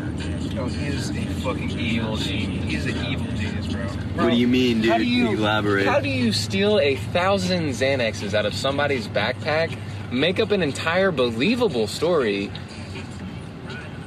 Oh, 0.58 0.66
he 0.66 0.86
is 0.86 1.10
a 1.10 1.14
fucking 1.42 1.70
evil 1.78 2.16
genius. 2.16 2.64
He's 2.64 2.86
an 2.86 3.06
evil 3.06 3.26
genius, 3.36 3.66
bro. 3.66 3.82
What 4.24 4.30
do 4.30 4.36
you 4.36 4.48
mean, 4.48 4.80
dude? 4.80 4.90
How 4.92 4.98
do 4.98 5.04
you 5.04 5.32
Elaborate. 5.32 5.86
How 5.86 6.00
do 6.00 6.08
you 6.08 6.32
steal 6.32 6.78
a 6.80 6.96
thousand 6.96 7.68
Xanaxes 7.70 8.32
out 8.34 8.46
of 8.46 8.54
somebody's 8.54 9.06
backpack, 9.08 9.76
make 10.10 10.40
up 10.40 10.50
an 10.50 10.62
entire 10.62 11.10
believable 11.10 11.86
story, 11.86 12.50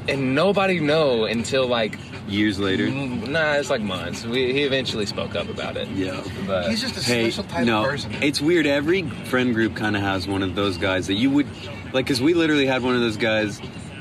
and 0.07 0.33
nobody 0.33 0.79
know 0.79 1.25
until 1.25 1.67
like 1.67 1.97
Years 2.27 2.59
later. 2.59 2.85
mm, 2.87 3.27
nah, 3.27 3.53
it's 3.53 3.71
like 3.71 3.81
months. 3.81 4.23
We, 4.23 4.53
he 4.53 4.61
eventually 4.63 5.07
spoke 5.07 5.33
up 5.35 5.49
about 5.49 5.77
it. 5.77 5.87
Yeah. 5.89 6.23
But 6.45 6.69
He's 6.69 6.79
just 6.81 6.95
a 6.97 7.03
Hey, 7.03 7.31
special 7.31 7.49
type 7.49 7.65
no, 7.65 7.79
of 7.83 7.89
person. 7.89 8.13
it's 8.21 8.39
weird. 8.39 8.67
Every 8.67 9.01
friend 9.25 9.53
group 9.55 9.75
kind 9.75 9.95
of 9.95 10.03
has 10.03 10.27
one 10.27 10.43
of 10.43 10.53
those 10.53 10.77
guys 10.77 11.07
that 11.07 11.15
you 11.15 11.31
would 11.31 11.47
like, 11.91 12.05
because 12.05 12.21
we 12.21 12.35
literally 12.35 12.67
had 12.67 12.83
one 12.83 12.93
of 12.95 13.01
those 13.01 13.17
guys. 13.17 13.59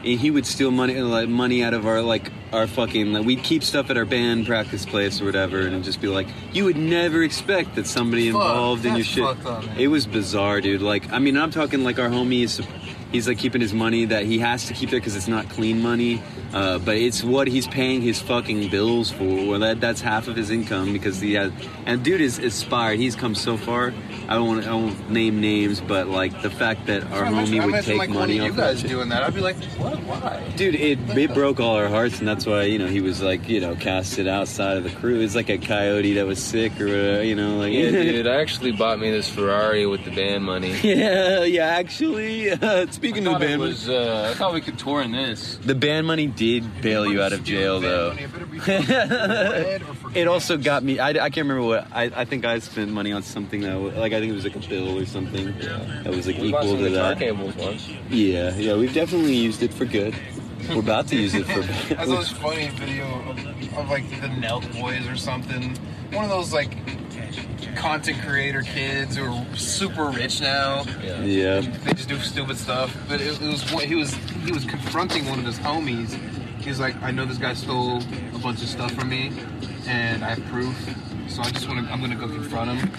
And 0.09 0.19
he 0.19 0.31
would 0.31 0.47
steal 0.47 0.71
money, 0.71 1.01
like 1.01 1.29
money 1.29 1.63
out 1.63 1.75
of 1.75 1.87
our 1.87 2.01
like 2.01 2.31
our 2.53 2.67
fucking. 2.67 3.13
Like, 3.13 3.27
we'd 3.27 3.43
keep 3.43 3.63
stuff 3.63 3.91
at 3.91 3.97
our 3.97 4.07
band 4.07 4.47
practice 4.47 4.87
place 4.87 5.21
or 5.21 5.27
whatever, 5.27 5.61
and 5.67 5.85
just 5.85 6.01
be 6.01 6.09
like, 6.09 6.27
you 6.53 6.65
would 6.65 6.79
never 6.79 7.23
expect 7.23 7.75
that 7.75 7.87
somebody 7.87 8.31
Fuck, 8.31 8.41
involved 8.41 8.87
in 8.87 8.97
your 8.97 9.05
shit. 9.05 9.23
up, 9.23 9.65
it 9.79 9.89
was 9.89 10.07
bizarre, 10.07 10.61
dude. 10.63 10.81
Like, 10.81 11.13
I 11.13 11.19
mean, 11.19 11.37
I'm 11.37 11.51
talking 11.51 11.85
like 11.85 11.99
our 11.99 12.09
homies. 12.09 12.67
He's 13.13 13.27
like 13.29 13.39
keeping 13.39 13.61
his 13.61 13.73
money 13.73 14.05
that 14.07 14.25
he 14.25 14.39
has 14.39 14.67
to 14.67 14.75
keep 14.75 14.91
there 14.91 15.01
because 15.01 15.17
it's 15.17 15.29
not 15.29 15.49
clean 15.49 15.81
money. 15.81 16.23
Uh, 16.53 16.79
but 16.79 16.97
it's 16.97 17.23
what 17.23 17.47
he's 17.47 17.69
paying 17.69 18.01
his 18.01 18.21
fucking 18.23 18.71
bills 18.71 19.11
for. 19.11 19.25
Well, 19.25 19.61
that 19.61 19.81
that's 19.81 20.01
half 20.01 20.29
of 20.29 20.37
his 20.37 20.51
income 20.51 20.93
because 20.93 21.21
he 21.21 21.35
has. 21.35 21.53
And 21.85 22.03
dude 22.03 22.21
is 22.23 22.39
inspired. 22.39 22.99
He's 22.99 23.15
come 23.17 23.35
so 23.35 23.57
far. 23.57 23.93
I 24.29 24.35
don't 24.35 24.47
want 24.47 24.65
to 24.65 24.71
I 24.71 24.75
won't 24.75 25.11
name 25.11 25.41
names, 25.41 25.81
but 25.81 26.09
like 26.09 26.41
the 26.43 26.51
fact 26.51 26.87
that 26.87 27.05
our 27.13 27.25
I 27.25 27.29
imagine, 27.29 27.55
homie 27.55 27.61
I 27.61 27.65
would 27.67 27.75
imagine 27.75 27.91
take 27.91 27.99
like 27.99 28.09
one 28.09 28.19
money 28.19 28.39
of 28.39 28.45
you 28.45 28.51
off 28.53 28.57
guys 28.57 28.77
that 28.77 28.89
shit. 28.89 28.91
doing 28.91 29.09
that. 29.11 29.23
I'd 29.23 29.35
be 29.35 29.41
like, 29.41 29.57
what? 29.77 29.99
Why? 30.05 30.53
Dude, 30.57 30.75
it, 30.75 30.99
it 31.17 31.35
broke 31.35 31.61
all 31.61 31.77
our 31.77 31.89
hearts, 31.89 32.19
and 32.19 32.27
that's 32.29 32.47
why 32.47 32.63
you 32.63 32.79
know 32.79 32.87
he 32.87 33.01
was 33.01 33.23
like 33.23 33.49
you 33.49 33.61
know 33.61 33.75
casted 33.77 34.27
outside 34.27 34.79
of 34.79 34.85
the 34.85 34.91
crew. 34.91 35.21
It's 35.21 35.35
like 35.35 35.49
a 35.51 35.59
coyote 35.59 36.15
that 36.15 36.27
was 36.27 36.43
sick 36.43 36.81
or 36.81 36.87
whatever, 36.87 37.25
you 37.25 37.35
know, 37.35 37.57
like 37.59 37.73
Yeah, 37.73 37.91
dude, 37.91 38.27
I 38.27 38.37
actually 38.41 38.73
bought 38.73 38.99
me 38.99 39.11
this 39.11 39.29
Ferrari 39.29 39.87
with 39.87 40.05
the 40.05 40.11
band 40.11 40.45
money. 40.45 40.77
yeah, 40.83 41.45
yeah. 41.45 41.67
Actually, 41.67 42.51
uh, 42.53 42.87
speaking 42.99 43.27
I 43.29 43.33
of 43.33 43.41
the 43.41 43.47
band, 43.47 43.61
was, 43.61 43.89
uh, 43.89 44.31
I 44.31 44.35
thought 44.37 44.53
we 44.55 44.61
could 44.61 44.79
tour 44.79 45.01
in 45.03 45.13
this. 45.13 45.57
the 45.59 45.75
band 45.75 46.07
money 46.07 46.27
did 46.27 46.83
bail 46.83 47.07
you 47.07 47.23
out 47.23 47.33
of 47.33 47.45
jail, 47.45 47.81
though. 47.81 48.15
it 50.15 50.27
also 50.29 50.57
got 50.57 50.83
me. 50.83 50.99
I, 50.99 51.11
I 51.11 51.31
can't 51.31 51.49
remember 51.49 51.63
what. 51.67 51.87
I, 51.93 52.05
I 52.15 52.25
think 52.25 52.45
I 52.45 52.59
spent 52.59 52.91
money 52.91 53.13
on 53.13 53.23
something 53.23 53.61
that 53.63 53.75
was, 53.81 53.95
like 53.95 54.13
I 54.13 54.21
think 54.21 54.33
it 54.33 54.35
was 54.35 54.45
like 54.45 54.57
a 54.57 54.69
bill 54.69 54.99
or 54.99 55.07
something 55.07 55.57
that 55.59 56.07
was 56.07 56.27
like 56.27 56.39
We 56.39 56.49
equal 56.49 56.63
some 56.63 56.79
to 56.79 56.89
guitar 56.91 57.11
that. 57.15 57.19
cables 57.19 57.55
once. 57.57 57.89
Yeah, 58.11 58.55
yeah. 58.57 58.75
We've 58.77 58.93
definitely 58.95 59.35
used 59.35 59.63
it 59.63 59.73
for 59.73 59.85
good. 59.85 60.15
We're 60.69 60.81
about 60.81 61.09
to 61.09 61.17
use 61.17 61.35
it 61.35 61.47
for 61.47 61.61
I 61.95 61.95
bad. 62.05 62.09
saw 62.09 62.19
this 62.19 62.33
funny 62.33 62.69
video 62.71 63.07
of, 63.31 63.39
of 63.79 63.89
like 63.89 64.09
the 64.11 64.29
Nelk 64.29 64.81
Boys 64.81 65.07
or 65.09 65.17
something. 65.17 65.77
One 66.13 66.25
of 66.25 66.31
those 66.31 66.53
like 66.53 66.77
content 67.77 68.21
creator 68.23 68.63
kids 68.63 69.17
who 69.17 69.25
are 69.25 69.47
super 69.57 70.07
rich 70.07 70.41
now. 70.41 70.85
Yeah. 71.03 71.61
They 71.61 71.93
just 71.93 72.09
do 72.09 72.19
stupid 72.19 72.57
stuff. 72.57 72.97
But 73.09 73.21
it, 73.21 73.41
it 73.41 73.47
was 73.47 73.63
he 73.83 73.95
was 73.95 74.15
he 74.45 74.53
was 74.53 74.65
confronting 74.65 75.27
one 75.27 75.39
of 75.39 75.45
his 75.45 75.59
homies. 75.59 76.13
He's 76.61 76.81
like, 76.81 77.01
I 77.03 77.11
know 77.11 77.25
this 77.25 77.39
guy 77.39 77.55
stole 77.55 78.03
a 78.35 78.39
bunch 78.39 78.63
of 78.63 78.69
stuff 78.69 78.93
from 78.93 79.09
me, 79.09 79.33
and 79.87 80.25
I 80.25 80.35
have 80.35 80.45
proof. 80.47 80.77
So 81.29 81.43
I 81.43 81.51
just 81.51 81.69
want 81.69 81.87
to 81.87 81.93
I'm 81.93 82.01
gonna 82.01 82.17
go 82.17 82.27
confront 82.27 82.71
him 82.71 82.91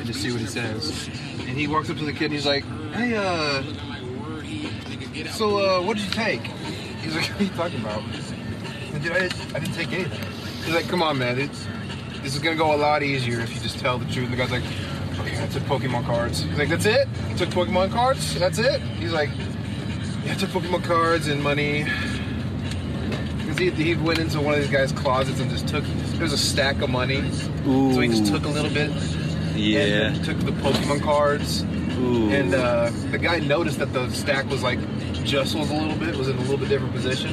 and 0.00 0.06
just 0.06 0.20
see 0.20 0.30
what 0.30 0.40
he 0.40 0.46
says. 0.46 1.08
And 1.40 1.58
he 1.58 1.66
walks 1.66 1.90
up 1.90 1.96
to 1.98 2.04
the 2.04 2.12
kid 2.12 2.26
and 2.26 2.34
he's 2.34 2.46
like, 2.46 2.64
Hey, 2.92 3.14
uh, 3.16 3.62
so 5.32 5.58
uh, 5.58 5.82
what 5.82 5.96
did 5.96 6.06
you 6.06 6.12
take? 6.12 6.42
He's 7.02 7.14
like, 7.16 7.26
What 7.26 7.40
are 7.40 7.44
you 7.44 7.50
talking 7.50 7.80
about? 7.80 8.02
Dude, 9.02 9.12
I 9.12 9.20
didn't, 9.20 9.54
I 9.54 9.58
didn't 9.58 9.74
take 9.74 9.92
anything. 9.92 10.20
He's 10.64 10.74
like, 10.74 10.88
Come 10.88 11.02
on, 11.02 11.18
man. 11.18 11.38
It's, 11.38 11.66
this 12.22 12.34
is 12.34 12.40
gonna 12.40 12.56
go 12.56 12.74
a 12.74 12.76
lot 12.76 13.02
easier 13.02 13.40
if 13.40 13.54
you 13.54 13.60
just 13.60 13.78
tell 13.78 13.98
the 13.98 14.04
truth. 14.06 14.24
And 14.24 14.32
the 14.32 14.36
guy's 14.36 14.50
like, 14.50 14.64
Okay, 15.20 15.42
I 15.42 15.46
took 15.48 15.62
Pokemon 15.64 16.06
cards. 16.06 16.42
He's 16.42 16.58
like, 16.58 16.68
That's 16.68 16.86
it? 16.86 17.08
You 17.28 17.36
took 17.36 17.50
Pokemon 17.50 17.92
cards? 17.92 18.38
That's 18.38 18.58
it? 18.58 18.80
He's 18.98 19.12
like, 19.12 19.30
Yeah, 20.24 20.32
I 20.32 20.34
took 20.34 20.50
Pokemon 20.50 20.84
cards 20.84 21.28
and 21.28 21.42
money. 21.42 21.84
Because 23.38 23.58
he, 23.58 23.70
he 23.70 23.94
went 23.94 24.18
into 24.18 24.40
one 24.40 24.54
of 24.54 24.60
these 24.60 24.70
guys' 24.70 24.92
closets 24.92 25.40
and 25.40 25.50
just 25.50 25.68
took. 25.68 25.84
There's 26.18 26.32
a 26.32 26.38
stack 26.38 26.82
of 26.82 26.90
money. 26.90 27.30
So 27.64 28.00
he 28.00 28.08
just 28.08 28.26
took 28.26 28.44
a 28.44 28.48
little 28.48 28.72
bit. 28.72 28.90
Yeah. 29.56 30.12
And 30.12 30.24
took 30.24 30.38
the 30.38 30.52
Pokemon 30.52 31.02
cards. 31.02 31.62
Ooh. 31.98 32.30
And 32.30 32.54
uh, 32.54 32.90
the 33.10 33.18
guy 33.18 33.40
noticed 33.40 33.78
that 33.78 33.92
the 33.92 34.08
stack 34.10 34.48
was 34.48 34.62
like 34.62 34.78
just 35.24 35.54
was 35.54 35.70
a 35.70 35.74
little 35.74 35.96
bit 35.96 36.16
was 36.16 36.28
in 36.28 36.36
a 36.36 36.40
little 36.40 36.56
bit 36.56 36.68
different 36.68 36.94
position. 36.94 37.32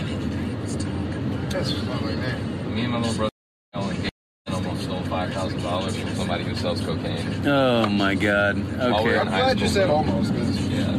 That's 1.49 1.71
I 1.73 1.75
was 1.75 2.01
like, 2.01 2.15
man. 2.17 2.75
Me 2.75 2.83
and 2.83 2.91
my 2.91 2.99
little 2.99 3.15
brother 3.15 3.31
only 3.73 3.95
gave 3.95 4.09
and 4.45 4.55
almost 4.55 4.83
stole 4.83 5.01
five 5.03 5.33
thousand 5.33 5.61
dollars 5.61 5.95
from 5.95 6.15
somebody 6.15 6.43
who 6.43 6.55
sells 6.55 6.81
cocaine. 6.81 7.37
Oh 7.48 7.88
my 7.89 8.16
god. 8.16 8.58
While 8.58 8.89
we 8.89 8.93
Okay. 8.95 9.04
were 9.04 9.22
in 9.22 9.28
high 9.28 9.56
school, 9.56 9.68
said 9.68 9.89
almost. 9.89 10.34
Yeah. 10.34 10.98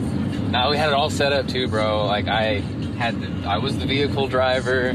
Now 0.50 0.70
we 0.70 0.76
had 0.76 0.88
it 0.88 0.94
all 0.94 1.10
set 1.10 1.32
up 1.32 1.46
too, 1.48 1.68
bro. 1.68 2.06
Like 2.06 2.26
I 2.28 2.60
had, 2.98 3.20
the, 3.20 3.48
I 3.48 3.58
was 3.58 3.78
the 3.78 3.86
vehicle 3.86 4.28
driver. 4.28 4.94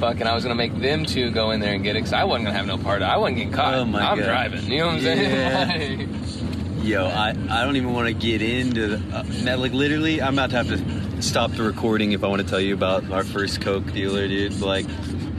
Fucking, 0.00 0.26
I 0.26 0.34
was 0.34 0.42
gonna 0.44 0.54
make 0.56 0.74
them 0.80 1.04
two 1.04 1.30
go 1.30 1.50
in 1.52 1.60
there 1.60 1.74
and 1.74 1.84
get 1.84 1.90
it 1.96 2.00
because 2.00 2.12
I 2.12 2.24
wasn't 2.24 2.46
gonna 2.46 2.56
have 2.56 2.66
no 2.66 2.78
part. 2.78 3.02
of 3.02 3.08
it. 3.08 3.12
I 3.12 3.16
wasn't 3.18 3.36
getting 3.38 3.52
caught. 3.52 3.74
Oh 3.74 3.84
my 3.84 4.00
I'm 4.02 4.18
God. 4.18 4.24
driving. 4.26 4.64
You 4.70 4.78
know 4.78 4.86
what 4.86 4.94
I'm 4.96 5.00
saying? 5.02 6.20
Yo, 6.84 7.06
I, 7.06 7.30
I 7.48 7.64
don't 7.64 7.76
even 7.76 7.92
want 7.94 8.08
to 8.08 8.12
get 8.14 8.42
into 8.42 8.96
the, 8.98 9.16
uh, 9.16 9.22
that. 9.44 9.58
Like, 9.58 9.72
literally, 9.72 10.20
I'm 10.20 10.34
about 10.34 10.50
to 10.50 10.56
have 10.56 10.68
to 10.68 11.22
stop 11.22 11.50
the 11.52 11.62
recording 11.62 12.12
if 12.12 12.22
I 12.22 12.26
want 12.28 12.42
to 12.42 12.48
tell 12.48 12.60
you 12.60 12.74
about 12.74 13.10
our 13.10 13.24
first 13.24 13.62
Coke 13.62 13.90
dealer, 13.94 14.28
dude. 14.28 14.60
Like, 14.60 14.84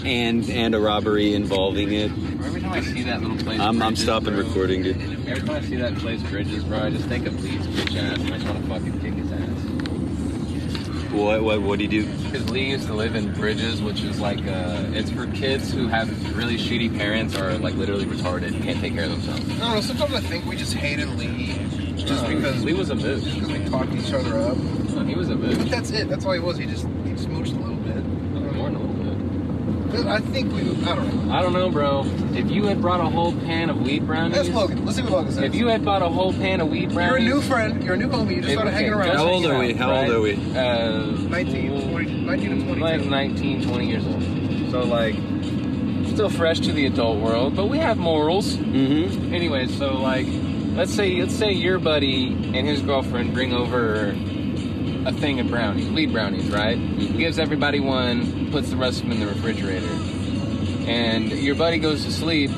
and 0.06 0.50
and 0.50 0.76
a 0.76 0.80
robbery 0.80 1.34
involving 1.34 1.92
it. 1.94 2.12
Every 2.46 2.62
time 2.62 2.74
I 2.74 2.82
see 2.82 3.04
that 3.04 3.22
little 3.22 3.38
place, 3.38 3.60
I'm, 3.60 3.82
I'm 3.82 3.96
stopping 3.96 4.36
bro, 4.36 4.44
recording, 4.44 4.84
dude. 4.84 4.98
Every 5.28 5.42
time 5.48 5.56
I 5.56 5.62
see 5.62 5.76
that 5.78 5.96
place, 5.96 6.22
Bridges, 6.24 6.64
bro, 6.64 6.80
I 6.80 6.90
just 6.92 7.06
think 7.06 7.26
of 7.26 7.44
Lee's 7.44 7.66
bitch 7.68 7.98
ass, 7.98 8.20
and 8.20 8.34
I 8.34 8.38
just 8.38 8.48
want 8.48 8.62
to 8.64 8.70
fucking 8.70 9.00
kick 9.02 9.14
his 9.16 9.32
ass. 9.32 11.12
What 11.12 11.44
what 11.44 11.62
what 11.62 11.80
do 11.80 11.86
you 11.86 12.04
do? 12.04 12.24
Because 12.24 12.50
Lee 12.50 12.72
used 12.72 12.88
to 12.88 12.94
live 12.94 13.16
in 13.16 13.34
Bridges, 13.34 13.82
which 13.82 14.02
is 14.02 14.20
like, 14.20 14.40
uh, 14.48 14.84
it's 14.92 15.10
for 15.10 15.28
kids 15.28 15.72
who 15.74 15.88
have 15.88 16.08
really 16.38 16.58
shitty 16.58 16.96
parents 16.98 17.36
or 17.38 17.58
like 17.58 17.74
literally 17.76 18.06
retarded, 18.06 18.48
and 18.54 18.64
can't 18.64 18.80
take 18.80 18.94
care 18.94 19.06
of 19.06 19.12
themselves. 19.12 19.42
I 19.42 19.58
don't 19.60 19.76
know. 19.76 19.82
Sometimes 19.82 20.14
I 20.14 20.22
think 20.22 20.46
we 20.46 20.56
just 20.56 20.74
hated 20.74 21.08
Lee 21.18 21.58
just 21.96 22.24
Uh, 22.24 22.28
because 22.28 22.64
Lee 22.64 22.74
was 22.74 22.90
a 22.90 22.96
moose. 22.96 23.24
Because 23.24 23.52
we 23.52 23.66
talked 23.70 23.94
each 23.94 24.14
other 24.14 24.40
up. 24.40 24.58
he 25.08 25.16
was 25.16 25.30
a 25.30 25.36
moose. 25.36 25.58
But 25.58 25.70
that's 25.70 25.92
it. 25.92 26.10
That's 26.10 26.26
all 26.26 26.34
he 26.34 26.40
was. 26.40 26.58
He 26.58 26.66
just 26.66 26.84
he 26.84 27.12
smooched 27.14 27.56
a 27.56 27.60
little 27.60 27.76
bit. 27.78 28.04
More 28.56 28.70
than 28.70 28.76
a 28.76 28.80
little 28.80 28.96
bit. 28.96 29.85
I 30.04 30.20
think 30.20 30.52
we. 30.54 30.62
I 30.86 30.96
don't 30.96 31.28
know. 31.28 31.34
I 31.34 31.42
don't 31.42 31.54
know, 31.54 31.70
bro. 31.70 32.04
If 32.34 32.50
you 32.52 32.66
had 32.66 32.82
brought 32.82 33.00
a 33.00 33.06
whole 33.10 33.32
pan 33.34 33.70
of 33.70 33.82
weed 33.82 34.06
brownies, 34.06 34.36
That's 34.36 34.50
Logan. 34.50 34.86
Let's 34.86 34.98
see 34.98 35.04
what 35.04 35.12
Logan 35.12 35.32
says. 35.32 35.44
If 35.44 35.56
you 35.56 35.68
had 35.68 35.84
bought 35.86 36.02
a 36.02 36.10
whole 36.10 36.34
pan 36.34 36.62
of 36.62 36.70
weed 36.70 36.94
brownies, 36.94 37.24
You're 37.24 37.34
a 37.34 37.36
new 37.36 37.42
friend. 37.42 37.84
You're 37.84 37.94
a 37.94 37.98
new 37.98 38.08
homie. 38.08 38.36
You 38.36 38.42
just 38.42 38.54
started 38.54 38.72
hanging 38.72 38.94
around. 38.94 39.08
just 39.08 39.18
How 39.18 39.28
old 39.32 39.46
are 39.46 39.58
we? 39.60 39.72
out, 39.74 39.78
How 39.78 39.96
old 39.96 40.10
are 40.10 40.22
we? 40.22 40.34
Uh, 40.34 41.28
19, 41.30 41.90
20, 41.92 42.26
19 42.26 42.50
to 42.60 42.66
22. 42.66 42.82
like 42.82 43.06
19, 43.06 43.64
20 43.68 43.88
years 43.88 44.06
old. 44.06 44.72
So 44.72 44.84
like, 44.84 45.16
still 46.14 46.30
fresh 46.30 46.60
to 46.62 46.72
the 46.72 46.86
adult 46.86 47.20
world, 47.20 47.56
but 47.56 47.68
we 47.68 47.78
have 47.78 47.98
morals. 47.98 48.56
Mm-hmm. 48.58 49.34
Anyway, 49.34 49.68
so 49.68 49.94
like, 49.96 50.28
let's 50.76 50.94
say 50.94 51.22
let's 51.22 51.36
say 51.36 51.52
your 51.52 51.80
buddy 51.80 52.28
and 52.54 52.68
his 52.68 52.82
girlfriend 52.82 53.34
bring 53.34 53.54
over 53.54 54.12
a 55.06 55.12
thing 55.14 55.40
of 55.40 55.48
brownies, 55.48 55.88
weed 55.90 56.12
brownies, 56.12 56.50
right? 56.50 56.76
Gives 57.18 57.38
everybody 57.40 57.80
one, 57.80 58.52
puts 58.52 58.70
the 58.70 58.78
rest 58.78 59.02
of 59.04 59.10
them 59.10 59.14
in 59.14 59.20
the 59.20 59.28
refrigerator, 59.28 59.88
and 60.90 61.32
your 61.32 61.56
buddy 61.56 61.78
goes 61.80 62.04
to 62.06 62.12
sleep. 62.12 62.52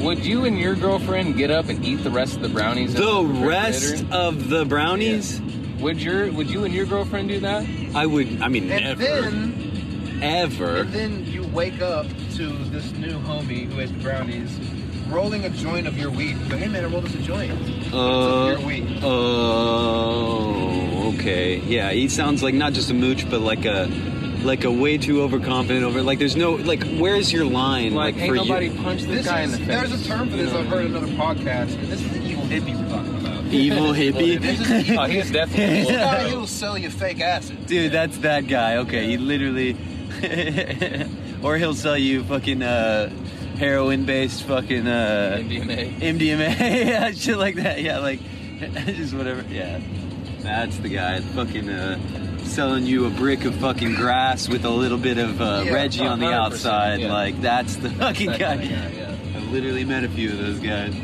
Would 0.00 0.24
you 0.26 0.44
and 0.44 0.58
your 0.58 0.74
girlfriend 0.74 1.36
get 1.36 1.50
up 1.50 1.68
and 1.68 1.82
eat 1.84 1.96
the 2.04 2.10
rest 2.10 2.36
of 2.36 2.42
the 2.42 2.48
brownies? 2.50 2.94
in 2.94 3.00
The 3.00 3.24
rest 3.46 4.04
of 4.10 4.48
the 4.50 4.64
brownies? 4.66 5.40
Would 5.80 6.02
your 6.02 6.30
Would 6.32 6.50
you 6.50 6.64
and 6.64 6.74
your 6.74 6.84
girlfriend 6.86 7.28
do 7.28 7.40
that? 7.40 7.66
I 7.94 8.04
would. 8.06 8.40
I 8.42 8.48
mean, 8.48 8.70
And 8.70 8.84
never, 8.84 9.02
then, 9.02 10.20
ever. 10.22 10.76
and 10.80 10.92
then 10.92 11.24
you 11.26 11.46
wake 11.48 11.80
up 11.80 12.06
to 12.34 12.48
this 12.70 12.92
new 12.92 13.18
homie 13.20 13.70
who 13.72 13.78
has 13.80 13.90
the 13.92 13.98
brownies 14.00 14.58
rolling 15.08 15.44
a 15.44 15.50
joint 15.50 15.86
of 15.86 15.96
your 15.96 16.10
weed. 16.10 16.36
You 16.36 16.48
go, 16.48 16.56
hey 16.58 16.68
man, 16.68 16.84
I 16.84 16.88
rolled 16.88 17.04
us 17.06 17.14
a 17.14 17.18
joint. 17.18 17.52
Uh, 17.92 18.56
Your 18.58 18.66
weed. 18.66 19.00
oh, 19.02 20.85
okay. 21.14 21.58
Yeah, 21.58 21.90
he 21.90 22.08
sounds 22.08 22.42
like 22.42 22.54
not 22.54 22.72
just 22.72 22.90
a 22.90 22.94
mooch, 22.94 23.28
but 23.28 23.40
like 23.40 23.64
a 23.64 23.88
like 24.42 24.64
a 24.64 24.70
way 24.70 24.96
too 24.98 25.22
overconfident 25.22 25.84
over. 25.84 26.02
Like, 26.02 26.18
there's 26.20 26.36
no 26.36 26.52
like, 26.52 26.84
where's 26.98 27.32
your 27.32 27.44
line? 27.44 27.94
Like, 27.94 28.14
Like, 28.14 28.22
ain't 28.24 28.30
for 28.30 28.36
nobody 28.36 28.66
you, 28.66 28.82
punch 28.82 29.02
this, 29.02 29.18
This 29.18 29.26
guy 29.26 29.42
is, 29.42 29.54
in 29.54 29.60
the 29.60 29.66
face. 29.66 29.88
there's 29.88 30.06
a 30.06 30.08
term 30.08 30.30
for 30.30 30.36
this. 30.36 30.46
You 30.48 30.52
know? 30.54 30.60
I've 30.60 30.66
heard 30.68 30.86
another 30.86 31.06
podcast, 31.08 31.74
and 31.78 31.88
this 31.88 32.00
is 32.00 32.10
the 32.10 32.22
evil 32.22 32.44
hippie 32.44 32.80
we're 32.82 32.88
talking 32.88 33.14
about. 33.18 33.44
Evil 33.52 33.92
hippie. 33.92 34.40
this 34.40 34.60
is 34.60 34.70
evil. 34.90 34.98
oh, 35.00 35.04
he's 35.06 35.30
definitely. 35.30 35.84
This 35.84 35.90
guy 35.96 36.28
who 36.28 36.38
will 36.40 36.46
sell 36.48 36.76
you 36.76 36.90
fake 36.90 37.20
acid. 37.20 37.64
Dude, 37.66 37.92
that's 37.92 38.18
that 38.18 38.48
guy. 38.48 38.78
Okay, 38.78 39.06
he 39.06 39.16
literally, 39.18 39.76
or 41.44 41.56
he'll 41.56 41.74
sell 41.74 41.96
you 41.96 42.24
fucking 42.24 42.62
uh, 42.62 43.08
heroin-based 43.56 44.42
fucking 44.44 44.86
uh, 44.88 45.38
MDMA. 45.40 45.98
MDMA, 46.00 46.58
yeah, 46.86 47.10
shit 47.12 47.38
like 47.38 47.54
that. 47.56 47.80
Yeah, 47.82 47.98
like 47.98 48.18
just 48.86 49.14
whatever. 49.14 49.44
Yeah, 49.48 49.80
that's 50.46 50.76
the 50.78 50.88
guy. 50.88 51.20
Fucking 51.20 51.68
uh, 51.68 51.98
selling 52.44 52.86
you 52.86 53.06
a 53.06 53.10
brick 53.10 53.44
of 53.44 53.54
fucking 53.56 53.94
grass 53.94 54.48
with 54.48 54.64
a 54.64 54.70
little 54.70 54.98
bit 54.98 55.18
of 55.18 55.40
uh, 55.40 55.62
Yeah, 55.66 55.72
Reggie 55.72 56.06
on 56.06 56.20
the 56.20 56.32
outside. 56.32 57.00
yeah. 57.00 57.12
Like 57.12 57.40
that's 57.40 57.76
the 57.76 57.90
fucking 57.90 58.30
That 58.30 58.38
guy. 58.40 58.56
kinda 58.58 58.74
guy, 58.74 58.92
yeah. 58.96 59.16
I've 59.36 59.50
literally 59.52 59.84
met 59.84 60.04
a 60.04 60.08
few 60.08 60.30
of 60.30 60.38
those 60.38 60.58
guys. 60.60 60.94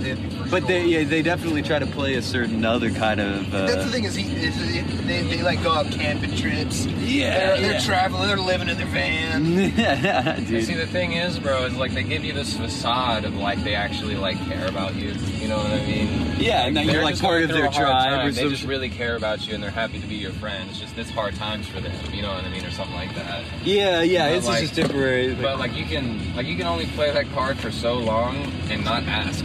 Evil 0.00 0.06
hippie. 0.16 0.42
For 0.44 0.50
But 0.50 0.58
sure. 0.60 0.68
they 0.68 0.84
yeah 0.86 1.04
they 1.04 1.22
definitely 1.22 1.62
try 1.62 1.78
to 1.78 1.86
play 1.86 2.14
a 2.14 2.22
certain 2.22 2.64
other 2.64 2.90
kind 2.90 3.20
of. 3.20 3.50
That's 3.50 3.74
the 3.74 3.80
Uh, 3.82 3.88
thing 3.88 4.04
is, 4.04 4.14
he, 4.14 4.24
is 4.36 4.54
he- 4.56 4.80
they, 5.04 5.22
they 5.22 5.42
like 5.42 5.62
go 5.62 5.72
out 5.72 5.90
camping 5.90 6.34
trips. 6.36 6.86
Yeah, 6.86 7.38
they're, 7.38 7.60
they're 7.60 7.72
yeah. 7.72 7.80
traveling. 7.80 8.26
They're 8.28 8.36
living 8.38 8.68
in 8.68 8.76
their 8.76 8.86
van. 8.86 9.44
And 10.34 10.46
dude. 10.46 10.64
see, 10.64 10.74
the 10.74 10.86
thing 10.86 11.12
is, 11.12 11.38
bro, 11.38 11.64
is 11.64 11.76
like 11.76 11.92
they 11.92 12.02
give 12.02 12.24
you 12.24 12.32
this 12.32 12.56
facade 12.56 13.24
of 13.24 13.36
like 13.36 13.62
they 13.64 13.74
actually 13.74 14.16
like 14.16 14.38
care 14.46 14.66
about 14.66 14.94
you. 14.94 15.12
You 15.40 15.48
know 15.48 15.58
what 15.58 15.70
I 15.72 15.84
mean? 15.84 16.08
Yeah, 16.38 16.66
and 16.66 16.76
that 16.76 16.86
They're 16.86 16.96
you're 16.96 17.04
like 17.04 17.18
part 17.20 17.42
of 17.42 17.50
through 17.50 17.58
their 17.58 17.68
a 17.70 17.72
tribe 17.72 18.26
or 18.26 18.32
They 18.32 18.42
some 18.42 18.50
just 18.50 18.64
really 18.64 18.88
care 18.88 19.16
about 19.16 19.46
you 19.46 19.54
and 19.54 19.62
they're 19.62 19.70
happy 19.70 20.00
to 20.00 20.06
be 20.06 20.16
your 20.16 20.32
friend. 20.32 20.68
It's 20.70 20.80
just 20.80 20.96
it's 20.98 21.10
hard 21.10 21.34
times 21.36 21.66
for 21.66 21.80
them. 21.80 21.92
You 22.12 22.22
know 22.22 22.32
what 22.34 22.44
I 22.44 22.48
mean, 22.48 22.64
or 22.64 22.70
something 22.70 22.94
like 22.96 23.14
that. 23.14 23.44
Yeah, 23.62 24.02
yeah, 24.02 24.28
But, 24.30 24.38
it's 24.38 24.46
like- 24.46 24.60
just 24.62 24.74
temporary. 24.74 25.34
But 25.34 25.58
like 25.58 25.76
you 25.76 25.84
can 25.84 26.34
like 26.34 26.46
you 26.46 26.56
can 26.56 26.66
only 26.66 26.86
play 26.86 27.10
that 27.12 27.30
card 27.32 27.58
for 27.58 27.70
so 27.70 27.94
long 27.94 28.36
and 28.70 28.84
not 28.84 29.02
ask. 29.04 29.44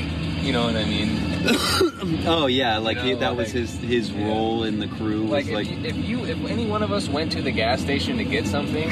You 0.49 0.53
know 0.53 0.65
what 0.65 0.77
I 0.77 0.85
mean? 0.85 2.25
oh 2.27 2.47
yeah, 2.47 2.79
like 2.79 2.97
You 2.97 3.03
he, 3.03 3.13
know, 3.13 3.19
that 3.19 3.35
was 3.35 3.49
like- 3.53 3.55
his 3.55 3.77
his 3.81 4.11
role 4.11 4.63
in 4.63 4.79
the 4.79 4.87
crew 4.87 5.21
was 5.21 5.47
Like, 5.47 5.67
like, 5.67 5.67
if, 5.85 5.95
you, 5.95 6.23
if 6.23 6.27
you, 6.27 6.43
if 6.45 6.49
any 6.49 6.65
one 6.65 6.81
of 6.81 6.91
us 6.91 7.07
went 7.07 7.31
to 7.33 7.41
the 7.43 7.51
gas 7.51 7.81
station 7.81 8.17
to 8.17 8.23
get 8.23 8.47
something, 8.47 8.89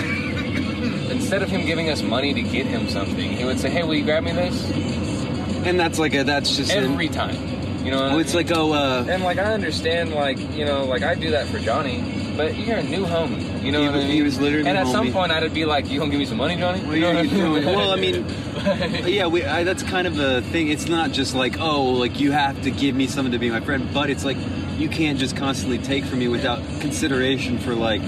instead 1.09 1.41
of 1.41 1.49
him 1.49 1.65
giving 1.65 1.89
us 1.89 2.03
money 2.03 2.31
to 2.35 2.43
get 2.43 2.67
him 2.67 2.87
something, 2.87 3.31
he 3.31 3.43
would 3.43 3.59
say, 3.59 3.71
"Hey, 3.71 3.81
will 3.81 3.95
you 3.95 4.03
grab 4.03 4.21
me 4.23 4.33
this?" 4.33 4.69
and 5.65 5.79
that's 5.79 5.97
like 5.97 6.13
a 6.13 6.23
that's 6.23 6.55
just 6.55 6.71
Every 6.71 7.07
time. 7.07 7.35
You 7.83 7.89
know. 7.89 8.01
What 8.03 8.11
Oh, 8.11 8.17
I 8.17 8.21
it's 8.21 8.35
mean? 8.35 8.45
like 8.47 8.55
oh 8.55 8.73
uh, 8.73 9.05
And 9.09 9.23
like 9.23 9.39
I 9.39 9.51
understand, 9.51 10.13
like 10.13 10.37
you 10.55 10.63
know, 10.63 10.85
like 10.85 11.01
I 11.01 11.15
do 11.15 11.31
that 11.31 11.47
for 11.47 11.57
Johnny, 11.57 12.03
but 12.37 12.55
you're 12.55 12.77
a 12.77 12.83
new 12.83 13.05
homie. 13.05 13.63
You 13.63 13.71
know 13.71 13.81
He 13.81 13.87
what 13.87 13.95
I 13.95 13.99
mean? 13.99 14.11
he 14.11 14.21
was 14.21 14.39
literally 14.39 14.69
And 14.69 14.77
at 14.77 14.87
some 14.87 15.11
point, 15.11 15.31
I'd 15.31 15.53
be 15.53 15.65
like, 15.65 15.89
"You 15.89 15.99
gonna 15.99 16.11
give 16.11 16.19
me 16.19 16.25
some 16.25 16.37
money, 16.37 16.55
Johnny?" 16.55 16.81
Well, 16.85 16.95
you 16.95 17.01
know 17.01 17.09
I 17.09 17.23
mean? 17.23 17.65
Well, 17.65 17.91
I 17.91 17.95
mean, 17.95 18.25
yeah, 19.05 19.27
we, 19.27 19.43
I, 19.43 19.63
that's 19.63 19.83
kind 19.83 20.07
of 20.07 20.19
a 20.19 20.41
thing. 20.41 20.69
It's 20.69 20.87
not 20.87 21.11
just 21.11 21.35
like, 21.35 21.59
oh, 21.59 21.83
like 21.91 22.19
you 22.19 22.31
have 22.31 22.61
to 22.63 22.71
give 22.71 22.95
me 22.95 23.07
something 23.07 23.31
to 23.31 23.39
be 23.39 23.49
my 23.49 23.59
friend, 23.59 23.89
but 23.93 24.09
it's 24.09 24.23
like 24.23 24.37
you 24.77 24.87
can't 24.87 25.17
just 25.19 25.35
constantly 25.35 25.79
take 25.79 26.05
from 26.05 26.19
me 26.19 26.27
without 26.27 26.59
consideration 26.79 27.57
for 27.57 27.73
like 27.75 28.01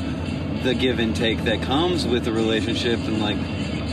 the 0.63 0.75
give 0.75 0.99
and 0.99 1.15
take 1.15 1.43
that 1.45 1.61
comes 1.63 2.05
with 2.05 2.27
a 2.27 2.31
relationship. 2.31 2.99
And 2.99 3.21
like, 3.21 3.37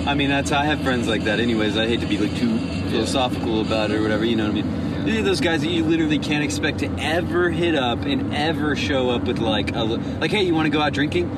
I 0.07 0.15
mean, 0.15 0.29
that's 0.29 0.53
I 0.53 0.65
have 0.67 0.81
friends 0.83 1.09
like 1.09 1.25
that. 1.25 1.41
Anyways, 1.41 1.77
I 1.77 1.87
hate 1.87 2.01
to 2.01 2.07
be 2.07 2.19
like 2.19 2.37
too 2.37 2.59
philosophical 2.91 3.61
about 3.61 3.91
it 3.91 3.97
or 3.97 4.03
whatever. 4.03 4.25
You 4.25 4.37
know 4.37 4.45
what 4.51 4.59
I 4.59 4.63
mean? 4.63 4.86
These 5.07 5.19
are 5.19 5.23
those 5.23 5.41
guys 5.41 5.61
that 5.61 5.71
you 5.71 5.85
literally 5.85 6.19
can't 6.19 6.43
expect 6.43 6.81
to 6.81 6.91
ever 6.99 7.49
hit 7.49 7.77
up 7.77 8.01
and 8.01 8.35
ever 8.35 8.75
show 8.75 9.11
up 9.11 9.23
with 9.23 9.39
like 9.39 9.73
a 9.77 9.85
like, 9.85 10.33
hey, 10.33 10.43
you 10.43 10.53
want 10.53 10.67
to 10.67 10.71
go 10.71 10.81
out 10.81 10.93
drinking? 10.93 11.31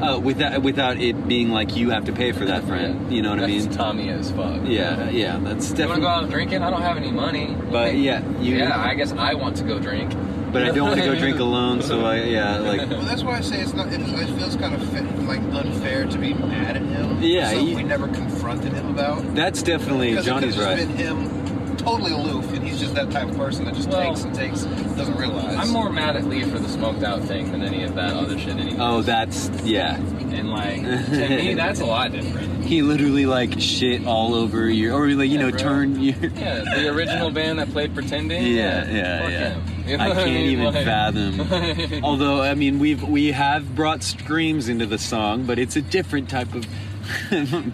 Uh, 0.00 0.18
without 0.18 0.62
without 0.62 0.96
it 0.98 1.28
being 1.28 1.50
like 1.50 1.76
you 1.76 1.90
have 1.90 2.06
to 2.06 2.12
pay 2.12 2.32
for 2.32 2.46
that 2.46 2.64
friend. 2.64 3.12
You 3.12 3.20
know 3.20 3.28
what 3.28 3.40
I 3.40 3.46
mean? 3.46 3.68
Tommy 3.68 4.08
as 4.08 4.30
fuck. 4.30 4.62
Yeah, 4.64 5.10
yeah, 5.10 5.38
that's 5.38 5.70
You 5.78 5.86
want 5.86 5.96
to 5.96 6.00
go 6.00 6.08
out 6.08 6.30
drinking? 6.30 6.62
I 6.62 6.70
don't 6.70 6.80
have 6.80 6.96
any 6.96 7.10
money. 7.10 7.54
But 7.70 7.96
yeah, 7.96 8.26
you. 8.40 8.56
yeah, 8.56 8.80
I 8.82 8.94
guess 8.94 9.12
I 9.12 9.34
want 9.34 9.58
to 9.58 9.64
go 9.64 9.78
drink. 9.78 10.14
But 10.50 10.62
I 10.62 10.70
don't 10.70 10.88
want 10.88 11.00
to 11.00 11.06
go 11.06 11.14
drink 11.14 11.38
alone, 11.38 11.82
so 11.82 12.06
I 12.06 12.22
yeah 12.22 12.58
like. 12.60 12.88
Well, 12.88 13.02
that's 13.02 13.22
why 13.22 13.36
I 13.36 13.40
say 13.42 13.60
it's 13.60 13.74
not. 13.74 13.92
It, 13.92 14.00
it 14.00 14.38
feels 14.38 14.56
kind 14.56 14.74
of 14.74 14.82
fit, 14.90 15.04
like 15.26 15.40
unfair 15.40 16.06
to 16.06 16.18
be 16.18 16.32
mad 16.32 16.76
at 16.76 16.82
him. 16.82 17.22
Yeah, 17.22 17.52
he- 17.52 17.74
we 17.74 17.82
never 17.82 18.08
confronted 18.08 18.72
him 18.72 18.88
about. 18.88 19.34
That's 19.34 19.62
definitely 19.62 20.18
Johnny's 20.22 20.56
it 20.58 20.64
right. 20.64 20.76
been 20.78 20.96
him 20.96 21.39
totally 21.80 22.12
aloof, 22.12 22.52
and 22.52 22.62
he's 22.66 22.78
just 22.80 22.94
that 22.94 23.10
type 23.10 23.28
of 23.28 23.36
person 23.36 23.64
that 23.64 23.74
just 23.74 23.88
Well, 23.88 24.08
takes 24.14 24.22
and 24.24 24.34
takes, 24.34 24.62
doesn't 24.96 25.16
realize. 25.16 25.56
I'm 25.56 25.70
more 25.70 25.90
mad 25.90 26.16
at 26.16 26.24
Lee 26.26 26.42
for 26.44 26.58
the 26.58 26.68
smoked 26.68 27.02
out 27.02 27.22
thing 27.24 27.50
than 27.52 27.62
any 27.62 27.82
of 27.82 27.94
that 27.94 28.12
other 28.14 28.38
shit. 28.38 28.56
Anyway. 28.56 28.76
Oh, 28.78 29.02
that's 29.02 29.48
yeah. 29.64 29.96
And 29.96 30.50
like 30.50 30.82
to 30.82 31.28
me, 31.28 31.54
that's 31.54 31.80
a 31.80 31.86
lot 31.86 32.12
different. 32.12 32.64
He 32.64 32.82
literally 32.82 33.26
like 33.26 33.60
shit 33.60 34.06
all 34.06 34.34
over 34.34 34.68
your, 34.68 34.94
or 34.96 35.08
like 35.08 35.28
you 35.30 35.38
know 35.38 35.50
bro. 35.50 35.58
turn 35.58 36.00
your. 36.00 36.14
Yeah, 36.30 36.60
the 36.76 36.88
original 36.88 37.30
band 37.32 37.58
that 37.58 37.70
played 37.72 37.94
Pretending. 37.94 38.46
Yeah, 38.46 38.88
yeah, 38.90 39.18
fuck 39.20 39.30
yeah. 39.30 39.48
him. 39.54 39.88
You 39.88 39.96
know 39.98 40.04
I 40.04 40.14
can't 40.14 40.26
mean? 40.30 40.50
even 40.50 40.64
Like- 40.74 40.84
fathom. 40.84 42.04
Although 42.04 42.42
I 42.42 42.54
mean, 42.54 42.78
we've 42.78 43.02
we 43.02 43.32
have 43.32 43.74
brought 43.74 44.02
screams 44.04 44.68
into 44.68 44.86
the 44.86 44.98
song, 44.98 45.44
but 45.46 45.58
it's 45.58 45.74
a 45.76 45.82
different 45.82 46.28
type 46.30 46.54
of 46.54 46.66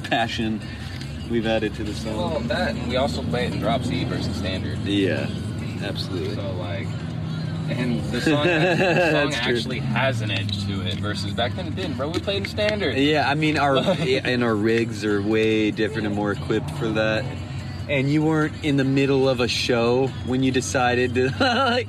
passion 0.04 0.60
we've 1.30 1.46
added 1.46 1.74
to 1.76 1.84
the 1.84 1.94
song. 1.94 2.16
Well, 2.16 2.40
that 2.40 2.70
and 2.74 2.88
we 2.88 2.96
also 2.96 3.22
play 3.22 3.46
it 3.46 3.52
in 3.52 3.60
drop 3.60 3.84
C 3.84 4.04
versus 4.04 4.36
standard. 4.36 4.78
Yeah, 4.80 5.28
absolutely. 5.82 6.34
So 6.34 6.52
like, 6.52 6.86
and 7.68 8.00
the 8.12 8.20
song, 8.20 8.44
the 8.46 9.10
song 9.10 9.30
That's 9.30 9.40
true. 9.40 9.56
actually 9.56 9.78
has 9.80 10.20
an 10.20 10.30
edge 10.30 10.64
to 10.66 10.86
it 10.86 10.94
versus 10.94 11.32
back 11.32 11.54
then 11.56 11.66
it 11.66 11.76
didn't, 11.76 11.96
bro. 11.96 12.08
We 12.08 12.20
played 12.20 12.38
in 12.42 12.44
standard. 12.46 12.96
Yeah, 12.96 13.28
I 13.28 13.34
mean 13.34 13.58
our 13.58 13.76
and 13.98 14.44
our 14.44 14.54
rigs 14.54 15.04
are 15.04 15.20
way 15.22 15.70
different 15.70 16.06
and 16.06 16.14
more 16.16 16.32
equipped 16.32 16.70
for 16.72 16.88
that. 16.88 17.24
And 17.88 18.10
you 18.10 18.22
weren't 18.24 18.64
in 18.64 18.76
the 18.78 18.84
middle 18.84 19.28
of 19.28 19.38
a 19.40 19.46
show 19.46 20.08
when 20.26 20.42
you 20.42 20.50
decided 20.50 21.14
to 21.14 21.28
like 21.40 21.88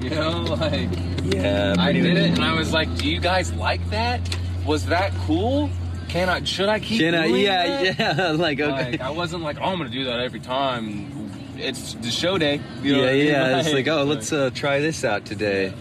You 0.00 0.10
know, 0.10 0.42
like 0.42 0.88
Yeah, 1.24 1.74
I 1.78 1.92
did 1.92 2.06
it, 2.06 2.30
and 2.30 2.44
I 2.44 2.54
was 2.54 2.72
like, 2.72 2.92
"Do 2.96 3.08
you 3.08 3.20
guys 3.20 3.52
like 3.54 3.88
that? 3.90 4.20
Was 4.66 4.86
that 4.86 5.12
cool? 5.26 5.70
Can 6.12 6.28
I? 6.28 6.44
Should 6.44 6.68
I 6.68 6.78
keep 6.78 7.00
Can 7.00 7.14
I- 7.14 7.26
doing 7.28 7.42
yeah, 7.42 7.82
that?" 7.92 7.98
yeah, 8.18 8.30
like, 8.36 8.60
okay. 8.60 8.90
Like, 8.92 9.00
I 9.00 9.10
wasn't 9.10 9.42
like, 9.42 9.56
"Oh, 9.58 9.64
I'm 9.64 9.78
gonna 9.78 9.88
do 9.88 10.04
that 10.04 10.20
every 10.20 10.40
time." 10.40 11.30
It's 11.56 11.94
the 11.94 12.10
show 12.10 12.36
day. 12.36 12.60
You 12.82 12.92
know 12.92 12.98
yeah, 12.98 13.04
what 13.04 13.08
I 13.08 13.12
mean? 13.14 13.26
yeah. 13.26 13.60
It's 13.60 13.72
like, 13.72 13.88
oh, 13.88 14.04
let's 14.04 14.32
uh, 14.32 14.50
try 14.52 14.80
this 14.80 15.04
out 15.04 15.24
today. 15.24 15.72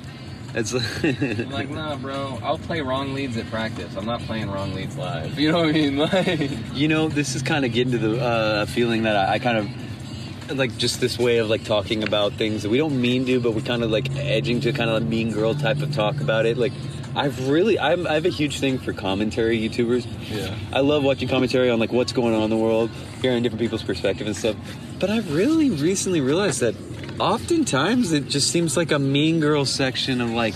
It's 0.54 0.74
I'm 0.74 1.50
like, 1.52 1.70
nah, 1.82 1.96
bro. 1.96 2.40
I'll 2.44 2.58
play 2.60 2.82
wrong 2.82 3.14
leads 3.14 3.36
at 3.38 3.50
practice. 3.50 3.96
I'm 3.96 4.06
not 4.06 4.22
playing 4.22 4.50
wrong 4.50 4.74
leads 4.74 4.98
live. 4.98 5.38
You 5.40 5.52
know 5.52 5.60
what 5.60 5.70
I 5.70 5.72
mean? 5.72 5.98
Like, 5.98 6.74
you 6.74 6.88
know, 6.88 7.08
this 7.10 7.36
is 7.36 7.42
kind 7.42 7.66
of 7.66 7.74
getting 7.74 7.92
to 7.94 7.98
the 7.98 8.22
uh, 8.24 8.66
feeling 8.68 9.04
that 9.04 9.16
I, 9.16 9.34
I 9.34 9.40
kind 9.40 9.58
of 9.58 10.58
like 10.58 10.78
just 10.78 11.00
this 11.00 11.18
way 11.18 11.38
of 11.38 11.50
like 11.50 11.64
talking 11.64 12.04
about 12.04 12.34
things 12.34 12.64
that 12.64 12.70
we 12.70 12.78
don't 12.78 13.00
mean 13.00 13.26
to, 13.26 13.40
but 13.40 13.54
we're 13.54 13.62
kind 13.62 13.84
of 13.84 13.92
like 13.92 14.14
edging 14.18 14.60
to 14.62 14.74
kind 14.74 14.90
of 14.90 15.02
a 15.02 15.06
mean 15.06 15.32
girl 15.32 15.56
type 15.56 15.82
of 15.82 15.94
talk 15.94 16.20
about 16.20 16.46
it. 16.46 16.58
Like, 16.58 16.74
I've 17.16 17.50
really, 17.50 17.78
I'm, 17.78 18.08
I 18.08 18.14
have 18.14 18.26
a 18.26 18.30
huge 18.30 18.60
thing 18.60 18.80
for 18.80 18.94
commentary 18.94 19.60
YouTubers. 19.60 20.08
Yeah. 20.30 20.56
I 20.72 20.80
love 20.80 21.04
watching 21.04 21.28
commentary 21.28 21.70
on 21.70 21.80
like 21.80 21.92
what's 21.92 22.14
going 22.14 22.34
on 22.34 22.44
in 22.44 22.50
the 22.50 22.58
world, 22.58 22.90
hearing 23.22 23.44
different 23.44 23.62
people's 23.62 23.84
perspective 23.84 24.28
and 24.28 24.36
stuff. 24.36 24.56
But 25.00 25.10
I've 25.10 25.34
really 25.34 25.70
recently 25.70 26.22
realized 26.22 26.62
that 26.62 26.76
oftentimes 27.20 28.12
it 28.14 28.28
just 28.28 28.52
seems 28.52 28.78
like 28.78 28.92
a 28.92 29.00
mean 29.00 29.40
girl 29.40 29.66
section 29.66 30.22
of 30.22 30.32
like 30.32 30.56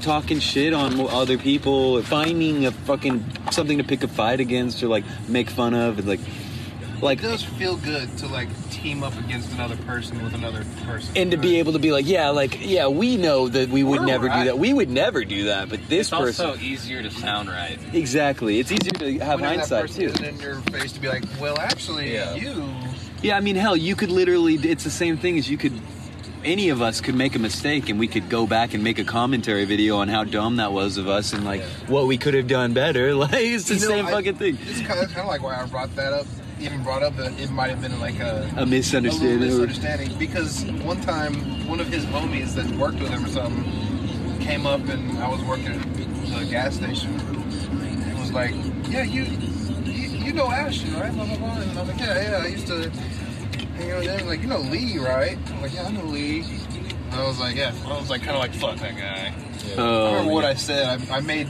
talking 0.00 0.38
shit 0.38 0.72
on 0.72 1.00
other 1.00 1.38
people 1.38 2.00
finding 2.02 2.66
a 2.66 2.72
fucking 2.72 3.24
something 3.50 3.78
to 3.78 3.84
pick 3.84 4.02
a 4.02 4.08
fight 4.08 4.38
against 4.40 4.82
or 4.82 4.88
like 4.88 5.04
make 5.28 5.50
fun 5.50 5.74
of 5.74 5.98
and 5.98 6.06
like 6.06 6.20
like 7.02 7.18
it 7.18 7.22
does 7.22 7.42
feel 7.44 7.76
good 7.76 8.16
to 8.18 8.26
like 8.28 8.48
team 8.70 9.02
up 9.02 9.16
against 9.18 9.52
another 9.52 9.76
person 9.78 10.22
with 10.24 10.34
another 10.34 10.64
person. 10.86 11.12
and 11.16 11.30
to 11.30 11.36
be 11.36 11.58
able 11.58 11.72
to 11.72 11.78
be 11.78 11.92
like 11.92 12.06
yeah 12.06 12.30
like 12.30 12.58
yeah 12.66 12.86
we 12.88 13.16
know 13.16 13.48
that 13.48 13.68
we 13.68 13.82
would 13.82 14.00
We're 14.00 14.06
never 14.06 14.26
right. 14.26 14.38
do 14.40 14.44
that 14.46 14.58
we 14.58 14.72
would 14.72 14.88
never 14.90 15.24
do 15.24 15.44
that 15.44 15.68
but 15.68 15.80
this 15.88 16.08
it's 16.08 16.10
person 16.10 16.46
also 16.46 16.60
easier 16.60 17.02
to 17.02 17.10
sound 17.10 17.48
right. 17.48 17.78
exactly 17.92 18.58
it's 18.60 18.72
easier 18.72 18.92
to 18.92 19.18
have 19.18 19.40
When 19.40 19.50
that 19.50 19.56
hindsight 19.58 19.82
person 19.82 20.00
too 20.00 20.06
isn't 20.08 20.24
in 20.24 20.40
your 20.40 20.56
face 20.72 20.92
to 20.92 21.00
be 21.00 21.08
like, 21.08 21.24
well, 21.40 21.58
actually, 21.58 22.14
Yeah. 22.14 22.34
you. 22.34 22.64
Yeah, 23.22 23.36
I 23.36 23.40
mean, 23.40 23.54
hell, 23.56 23.76
you 23.76 23.94
could 23.94 24.10
literally, 24.10 24.54
it's 24.54 24.82
the 24.82 24.90
same 24.90 25.16
thing 25.16 25.38
as 25.38 25.48
you 25.48 25.56
could, 25.56 25.72
any 26.44 26.70
of 26.70 26.82
us 26.82 27.00
could 27.00 27.14
make 27.14 27.36
a 27.36 27.38
mistake 27.38 27.88
and 27.88 28.00
we 28.00 28.08
could 28.08 28.28
go 28.28 28.48
back 28.48 28.74
and 28.74 28.82
make 28.82 28.98
a 28.98 29.04
commentary 29.04 29.64
video 29.64 29.98
on 29.98 30.08
how 30.08 30.24
dumb 30.24 30.56
that 30.56 30.72
was 30.72 30.96
of 30.98 31.06
us 31.06 31.32
and 31.32 31.44
like 31.44 31.62
what 31.86 32.06
we 32.08 32.18
could 32.18 32.34
have 32.34 32.48
done 32.48 32.72
better. 32.72 33.14
Like, 33.22 33.32
it's 33.34 33.68
the 33.68 33.74
You 33.74 33.80
know, 33.80 33.86
same 33.86 34.06
I- 34.06 34.10
fucking 34.10 34.34
thing. 34.36 34.58
It's 34.66 34.80
kind 34.80 35.00
of, 35.00 35.08
kind 35.08 35.20
of 35.20 35.26
like 35.28 35.42
why 35.42 35.60
I 35.60 35.66
brought 35.66 35.94
that 35.96 36.12
up. 36.12 36.26
Even 36.62 36.82
brought 36.84 37.02
up 37.02 37.16
that 37.16 37.38
it 37.40 37.50
might 37.50 37.70
have 37.70 37.80
been 37.80 37.98
like 38.00 38.20
a 38.20 38.48
A 38.56 38.64
misunderstanding. 38.66 39.36
A 39.42 39.46
misunderstanding 39.46 40.16
because 40.18 40.64
one 40.84 41.00
time 41.00 41.34
one 41.66 41.80
of 41.80 41.88
his 41.88 42.04
homies 42.06 42.54
that 42.54 42.66
worked 42.76 43.00
with 43.00 43.10
him 43.10 43.24
or 43.24 43.28
something 43.28 44.38
came 44.40 44.66
up 44.66 44.80
and 44.88 45.18
I 45.18 45.28
was 45.28 45.42
working 45.42 45.66
at 45.66 45.82
the 45.94 46.46
gas 46.48 46.74
station 46.76 47.18
and 47.20 48.18
was 48.18 48.32
like, 48.32 48.54
"Yeah, 48.88 49.02
you 49.02 49.22
you, 49.84 50.08
you 50.26 50.32
know 50.32 50.50
Ashton, 50.50 50.94
right?" 50.94 51.12
Blah 51.12 51.26
blah 51.26 51.36
blah. 51.36 51.60
And 51.60 51.78
I'm 51.78 51.88
like, 51.88 51.98
"Yeah, 51.98 52.30
yeah, 52.30 52.36
I 52.44 52.46
used 52.46 52.66
to 52.68 52.90
hang 53.76 53.90
out 53.90 53.98
with 54.00 54.20
him." 54.20 54.26
Like, 54.28 54.40
you 54.42 54.46
know 54.46 54.58
Lee, 54.60 54.98
right? 54.98 55.36
I'm 55.48 55.62
like, 55.62 55.74
"Yeah, 55.74 55.84
I 55.86 55.90
know 55.90 56.04
Lee." 56.04 56.40
And 57.10 57.14
I 57.20 57.26
was 57.26 57.40
like, 57.40 57.56
"Yeah." 57.56 57.72
I 57.86 57.98
was 57.98 58.08
like, 58.08 58.20
kind 58.22 58.36
of 58.36 58.40
like, 58.40 58.54
"Fuck 58.54 58.76
that 58.78 58.96
guy." 58.96 59.34
I 59.34 59.74
Oh, 59.78 60.12
remember 60.12 60.32
what 60.34 60.44
yeah. 60.44 60.50
I 60.50 60.54
said. 60.54 61.10
I, 61.10 61.16
I 61.16 61.20
made 61.20 61.48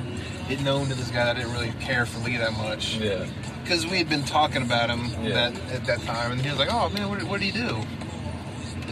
it 0.49 0.61
known 0.63 0.87
to 0.89 0.95
this 0.95 1.09
guy 1.11 1.25
that 1.25 1.37
I 1.37 1.41
didn't 1.41 1.53
really 1.53 1.73
care 1.81 2.07
for 2.07 2.19
Lee 2.21 2.37
that 2.39 2.53
much. 2.55 2.97
Yeah. 2.97 3.27
Because 3.63 3.87
we 3.87 3.99
had 3.99 4.09
been 4.09 4.25
talking 4.25 4.63
about 4.63 4.91
him 4.91 5.07
Yeah. 5.23 5.35
that 5.51 5.53
at 5.73 5.85
that 5.87 6.03
time, 6.03 6.33
and 6.33 6.41
he 6.43 6.51
was 6.51 6.59
like, 6.59 6.73
"Oh 6.73 6.89
man, 6.91 7.09
what, 7.09 7.19
did- 7.21 7.29
what 7.29 7.41
did 7.41 7.53
he 7.55 7.61
do?" 7.67 7.77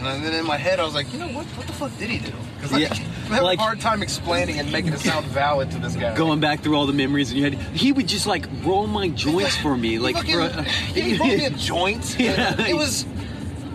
And 0.03 0.23
then 0.23 0.33
in 0.33 0.45
my 0.47 0.57
head, 0.57 0.79
I 0.79 0.83
was 0.83 0.95
like, 0.95 1.11
"You 1.13 1.19
know 1.19 1.27
what? 1.27 1.45
What 1.45 1.67
the 1.67 1.73
fuck 1.73 1.95
did 1.99 2.09
he 2.09 2.17
do?" 2.19 2.31
Because 2.59 2.79
Yeah, 2.79 2.87
I'm 2.91 2.99
having 3.31 3.43
like- 3.43 3.59
a 3.59 3.61
hard 3.61 3.81
time 3.81 4.01
explaining 4.01 4.59
and 4.59 4.71
making 4.71 4.93
it 4.93 4.99
sound 4.99 5.25
valid 5.27 5.69
to 5.71 5.77
this 5.77 5.95
guy. 5.95 6.15
Going 6.15 6.39
back 6.39 6.61
through 6.61 6.75
all 6.75 6.87
the 6.87 6.93
memories 6.93 7.31
in 7.31 7.37
your 7.37 7.49
head, 7.51 7.59
he 7.75 7.91
would 7.91 8.07
just 8.07 8.25
like 8.27 8.45
roll 8.63 8.87
my 8.87 9.09
joints 9.09 9.57
for 9.57 9.75
me, 9.77 9.99
like 9.99 10.15
Fucking- 10.15 10.33
for 10.33 10.41
a, 10.41 10.63
he 10.95 11.17
brought 11.17 11.27
me 11.29 11.45
a 11.45 11.49
joint. 11.51 12.15
Yeah. 12.19 12.59
It 12.61 12.75
was, 12.75 13.03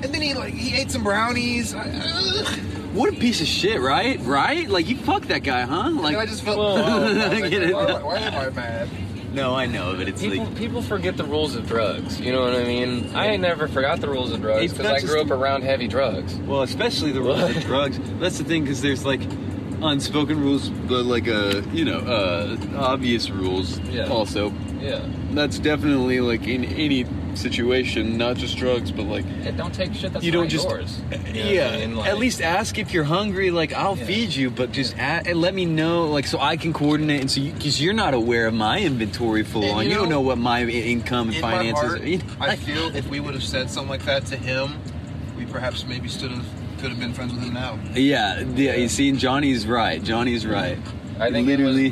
and 0.02 0.04
then 0.14 0.22
he 0.22 0.34
like 0.34 0.54
he 0.54 0.74
ate 0.76 0.90
some 0.90 1.04
brownies. 1.04 1.74
I, 1.74 1.88
ugh. 1.90 2.46
what 2.94 3.12
a 3.12 3.16
piece 3.16 3.40
of 3.40 3.46
shit, 3.46 3.80
right? 3.80 4.18
Right? 4.22 4.68
Like 4.68 4.88
you 4.88 4.96
fucked 4.96 5.28
that 5.28 5.42
guy, 5.44 5.62
huh? 5.62 5.90
Like 5.90 6.14
and 6.14 6.22
I 6.22 6.26
just 6.26 6.42
felt. 6.42 6.58
Well, 6.58 6.78
oh, 6.78 7.04
I 7.06 7.38
like, 7.38 7.52
why, 7.74 8.02
why 8.02 8.16
am 8.18 8.34
I 8.34 8.50
mad? 8.50 8.88
No, 9.36 9.54
I 9.54 9.66
know, 9.66 9.94
but 9.94 10.08
it's 10.08 10.22
People, 10.22 10.44
like 10.46 10.56
people 10.56 10.80
forget 10.82 11.18
the 11.18 11.24
rules 11.24 11.54
of 11.54 11.66
drugs. 11.68 12.18
You 12.18 12.32
know 12.32 12.40
what 12.40 12.54
I 12.54 12.64
mean? 12.64 13.14
I 13.14 13.26
ain't 13.28 13.42
never 13.42 13.68
forgot 13.68 14.00
the 14.00 14.08
rules 14.08 14.32
of 14.32 14.40
drugs 14.40 14.64
It's 14.64 14.72
because 14.72 14.90
not 14.90 14.96
I 15.02 15.06
grew 15.06 15.20
up 15.20 15.30
around 15.30 15.62
heavy 15.62 15.86
drugs. 15.86 16.34
Well, 16.36 16.62
especially 16.62 17.12
the 17.12 17.20
rules 17.20 17.42
of 17.54 17.62
drugs. 17.64 18.00
That's 18.18 18.38
the 18.38 18.44
thing, 18.44 18.62
because 18.62 18.80
there's 18.80 19.04
like 19.04 19.20
unspoken 19.82 20.40
rules, 20.40 20.68
but 20.70 21.04
like 21.04 21.28
uh, 21.28 21.62
you 21.72 21.84
know, 21.84 21.98
uh, 22.00 22.56
obvious 22.78 23.30
rules. 23.30 23.78
Yeah. 23.90 24.08
Also, 24.08 24.52
Yeah. 24.80 25.00
that's 25.32 25.58
definitely 25.58 26.20
like 26.20 26.46
in 26.46 26.64
any 26.64 27.06
situation, 27.34 28.16
not 28.16 28.36
just 28.38 28.56
drugs, 28.56 28.90
but 28.90 29.04
like 29.04 29.24
Hey, 29.42 29.52
don't 29.52 29.74
take 29.74 29.92
shit 29.92 30.10
that's 30.12 30.24
you 30.24 30.32
don't 30.32 30.44
not 30.44 30.50
just 30.50 30.68
yours. 30.68 31.00
You 31.34 31.44
know 31.44 31.50
yeah. 31.50 31.68
I 31.68 31.76
mean? 31.78 31.96
Like- 31.96 32.08
at 32.08 32.18
least 32.18 32.40
ask 32.40 32.78
if 32.78 32.94
you're 32.94 33.04
hungry. 33.04 33.50
Like 33.50 33.74
I'll 33.74 33.96
Yeah. 33.98 34.06
feed 34.06 34.34
you, 34.34 34.48
but 34.50 34.72
just 34.72 34.94
a 34.94 35.00
and 35.00 35.40
let 35.40 35.52
me 35.54 35.66
know, 35.66 36.06
like 36.06 36.26
so 36.26 36.40
I 36.40 36.56
can 36.56 36.72
coordinate. 36.72 37.20
And 37.20 37.30
so 37.30 37.42
because 37.42 37.80
you, 37.80 37.90
are 37.90 37.94
not 37.94 38.14
aware 38.14 38.46
of 38.46 38.54
my 38.54 38.80
inventory 38.80 39.42
full 39.44 39.62
And 39.64 39.72
on, 39.72 39.84
you 39.84 39.90
you, 39.90 39.94
don't 39.96 40.08
know, 40.08 40.16
know 40.16 40.20
what 40.22 40.38
my 40.38 40.62
income 40.64 41.28
and 41.28 41.36
in 41.36 41.42
finances. 41.42 41.84
heart, 41.84 42.00
are. 42.00 42.06
You 42.06 42.18
know, 42.18 42.24
I 42.40 42.56
feel 42.56 42.96
if 42.96 43.06
we 43.10 43.20
would 43.20 43.34
have 43.34 43.44
said 43.44 43.70
something 43.70 43.90
like 43.90 44.04
that 44.06 44.24
to 44.26 44.36
him, 44.36 44.72
we 45.36 45.44
perhaps 45.44 45.84
maybe 45.86 46.08
stood 46.08 46.30
have, 46.30 46.44
could 46.86 46.92
have 46.92 47.00
been 47.00 47.14
friends 47.14 47.32
with 47.34 47.42
him 47.42 47.52
now. 47.54 47.76
Yeah, 47.94 48.42
yeah. 48.54 48.74
You 48.74 48.88
see, 48.88 49.10
Johnny's 49.10 49.66
right. 49.66 50.00
Johnny's 50.00 50.46
right. 50.46 50.78
I 51.18 51.32
think 51.32 51.48
it 51.48 51.58
literally. 51.58 51.90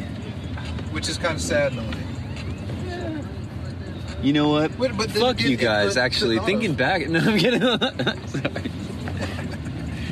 Which 0.93 1.09
is 1.09 1.19
kind 1.19 1.35
of 1.35 1.41
sad 1.41 1.73
in 1.73 1.81
a 1.81 1.83
way. 1.83 3.25
You 4.23 4.33
know 4.35 4.51
what? 4.51 4.79
But- 4.79 4.97
but 4.97 5.11
Fuck 5.11 5.39
get 5.39 5.49
you 5.49 5.57
guys. 5.57 5.97
input 5.97 6.05
Actually, 6.05 6.35
to 6.37 6.41
the 6.43 6.47
thinking 6.47 6.75
back, 6.75 7.09
no, 7.09 7.19
I'm 7.19 7.37
kidding. 7.39 7.61
Sorry. 7.61 8.71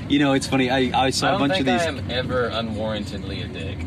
You 0.08 0.18
know, 0.18 0.32
it's 0.34 0.46
funny. 0.46 0.68
I, 0.68 1.06
I 1.06 1.10
saw 1.10 1.30
I 1.32 1.36
a 1.36 1.38
bunch 1.38 1.52
think 1.54 1.66
of 1.68 1.72
these. 1.72 1.80
I 1.80 1.86
am 1.86 2.10
ever 2.10 2.50
unwarrantedly 2.50 3.44
a 3.44 3.48
dick. 3.48 3.78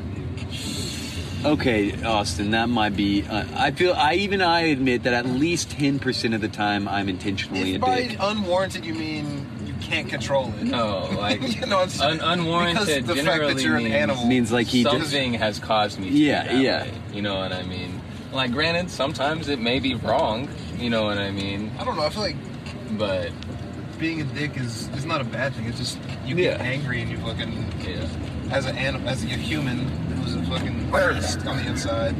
Okay, 1.45 2.03
Austin, 2.03 2.49
that 2.51 2.67
might 2.67 2.95
be. 2.95 3.21
Uh, 3.27 3.45
I 3.55 3.69
feel. 3.69 3.93
I 3.93 4.15
even 4.15 4.41
I 4.41 4.61
admit 4.61 5.03
that 5.03 5.13
at 5.13 5.27
least 5.27 5.69
ten 5.69 5.99
percent 5.99 6.33
of 6.33 6.41
the 6.41 6.47
time 6.47 6.87
I'm 6.87 7.09
intentionally 7.09 7.71
If 7.71 7.75
a 7.75 7.79
by 7.85 7.95
dick. 8.07 8.17
unwarranted 8.19 8.83
you 8.85 8.95
mean 8.95 9.45
you 9.54 9.54
can't 9.85 10.09
control 10.09 10.53
it. 10.59 10.63
No, 10.63 11.09
like 11.17 11.41
you 11.41 11.65
know 11.65 11.77
what 11.77 11.83
I'm 11.83 11.89
saying? 11.89 12.21
un- 12.21 12.39
unwarranted 12.39 13.03
because 13.05 13.17
the 13.17 13.23
fact 13.23 13.41
that 13.43 13.61
you're 13.61 13.77
an 13.77 13.83
means, 13.83 13.95
animal 13.95 14.25
Means 14.25 14.51
like 14.51 14.67
he 14.67 14.83
just- 14.83 14.95
something 14.95 15.33
has 15.35 15.59
caused 15.59 15.99
me. 15.99 16.09
To 16.09 16.15
Yeah, 16.15 16.43
be 16.43 16.47
that 16.49 16.61
yeah. 16.61 16.83
way, 16.83 16.93
you 17.13 17.21
know 17.21 17.35
what 17.35 17.51
I 17.53 17.63
mean. 17.63 18.01
Like, 18.31 18.51
granted, 18.51 18.89
sometimes 18.91 19.47
it 19.47 19.59
may 19.59 19.79
be 19.79 19.95
wrong. 19.95 20.49
You 20.77 20.89
know 20.89 21.03
what 21.03 21.17
I 21.17 21.31
mean. 21.31 21.71
I 21.79 21.85
don't 21.85 21.95
know. 21.95 22.03
I 22.03 22.09
feel 22.09 22.21
like 22.23 22.35
But 22.97 23.31
being 23.97 24.19
a 24.21 24.25
dick 24.25 24.57
is 24.57 24.89
is 24.89 25.05
not 25.05 25.21
a 25.21 25.23
bad 25.23 25.53
thing. 25.53 25.65
It's 25.67 25.77
just 25.77 25.97
you 26.25 26.35
get 26.35 26.59
Yeah. 26.59 26.65
angry 26.65 27.01
and 27.01 27.09
you 27.09 27.17
fucking 27.17 27.65
yeah, 27.87 28.05
as 28.51 28.65
an 28.65 28.77
animal, 28.77 29.07
as 29.07 29.23
a 29.23 29.27
human 29.27 29.87
who's 30.17 30.35
a 30.35 30.43
fucking 30.43 30.91
beast 30.91 31.45
on 31.47 31.57
the 31.57 31.65
inside. 31.67 32.15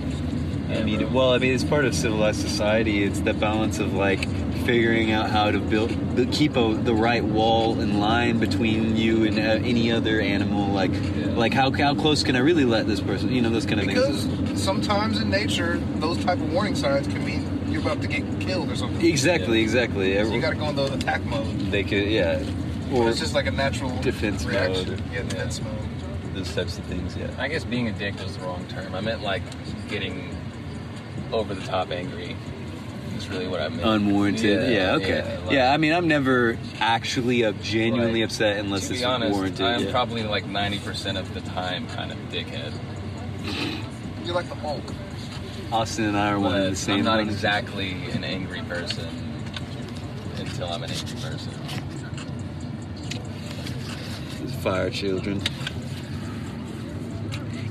I 0.69 0.81
mean, 0.83 1.13
well, 1.13 1.33
I 1.33 1.37
mean, 1.37 1.53
it's 1.53 1.63
part 1.63 1.85
of 1.85 1.93
civilized 1.93 2.41
society. 2.41 3.03
It's 3.03 3.19
the 3.19 3.33
balance 3.33 3.77
of 3.79 3.93
like 3.93 4.25
figuring 4.65 5.11
out 5.11 5.29
how 5.29 5.51
to 5.51 5.59
build, 5.59 5.89
the, 6.15 6.25
keep 6.27 6.55
a, 6.57 6.73
the 6.73 6.93
right 6.93 7.23
wall 7.23 7.79
and 7.79 7.99
line 7.99 8.39
between 8.39 8.95
you 8.97 9.23
and 9.25 9.37
uh, 9.37 9.41
any 9.67 9.91
other 9.91 10.19
animal. 10.19 10.67
Like, 10.71 10.91
like 11.35 11.53
how 11.53 11.71
how 11.71 11.95
close 11.95 12.23
can 12.23 12.35
I 12.35 12.39
really 12.39 12.65
let 12.65 12.87
this 12.87 12.99
person? 12.99 13.31
You 13.31 13.41
know, 13.41 13.49
those 13.49 13.65
kind 13.65 13.79
of 13.79 13.85
things. 13.85 13.99
Because 13.99 14.25
things. 14.25 14.63
sometimes 14.63 15.21
in 15.21 15.29
nature, 15.29 15.77
those 15.97 16.23
type 16.23 16.39
of 16.39 16.51
warning 16.51 16.75
signs 16.75 17.07
can 17.07 17.23
mean 17.23 17.71
you're 17.71 17.81
about 17.81 18.01
to 18.01 18.07
get 18.07 18.23
killed 18.41 18.71
or 18.71 18.75
something. 18.75 19.05
Exactly, 19.05 19.61
exactly. 19.61 20.15
So 20.15 20.33
you 20.33 20.41
got 20.41 20.51
to 20.51 20.55
go 20.55 20.69
into 20.69 20.91
attack 20.93 21.23
mode. 21.25 21.59
they 21.71 21.83
could, 21.83 22.07
yeah, 22.07 22.43
Or 22.93 23.03
or 23.03 23.09
it's 23.09 23.19
just 23.19 23.35
like 23.35 23.47
a 23.47 23.51
natural 23.51 23.95
defense 24.01 24.45
reaction. 24.45 24.89
mode. 24.89 25.03
Yeah, 25.11 25.23
defense 25.23 25.61
mode. 25.61 26.33
those 26.33 26.53
types 26.53 26.77
of 26.77 26.83
things. 26.85 27.15
Yeah. 27.15 27.29
I 27.37 27.47
guess 27.47 27.63
being 27.63 27.87
a 27.87 27.91
dick 27.91 28.15
was 28.21 28.37
the 28.37 28.43
wrong 28.43 28.65
term. 28.67 28.95
I 28.95 29.01
meant 29.01 29.21
like 29.21 29.43
getting 29.89 30.35
over 31.31 31.53
the 31.53 31.65
top 31.65 31.91
angry. 31.91 32.35
Is 33.25 33.29
really 33.31 33.47
what 33.47 33.59
I 33.59 33.69
meant. 33.69 33.81
Unwarranted. 33.87 34.69
Yeah. 34.71 34.93
okay. 34.95 35.39
Yeah, 35.49 35.63
like- 35.65 35.73
I 35.73 35.77
mean, 35.77 35.93
I'm 35.93 36.07
never 36.07 36.57
actually 36.79 37.43
uh, 37.43 37.53
genuinely 37.63 38.21
Like, 38.21 38.29
upset 38.29 38.57
unless 38.57 38.87
to 38.87 38.93
it's 38.93 39.01
be 39.01 39.05
honest, 39.05 39.33
warranted. 39.33 39.65
I'm 39.65 39.85
yeah. 39.85 39.91
probably 39.91 40.23
like 40.23 40.45
90% 40.45 41.17
of 41.19 41.33
the 41.33 41.41
time 41.41 41.87
kind 41.87 42.11
of 42.11 42.17
dickhead. 42.29 42.71
You're 44.25 44.35
like 44.35 44.47
the 44.47 44.55
Hulk. 44.55 44.83
Austin 45.71 46.05
and 46.05 46.17
I 46.17 46.29
are 46.31 46.39
one 46.39 46.55
of 46.55 46.63
the 46.63 46.69
But 46.69 46.77
same. 46.77 46.99
I'm 46.99 47.05
not 47.05 47.17
ones. 47.17 47.31
exactly 47.31 47.91
an 48.11 48.23
angry 48.23 48.61
person 48.61 49.07
until 50.37 50.71
I'm 50.71 50.83
an 50.83 50.91
angry 50.91 51.19
person. 51.21 51.51
Fire 54.61 54.89
children. 54.91 55.41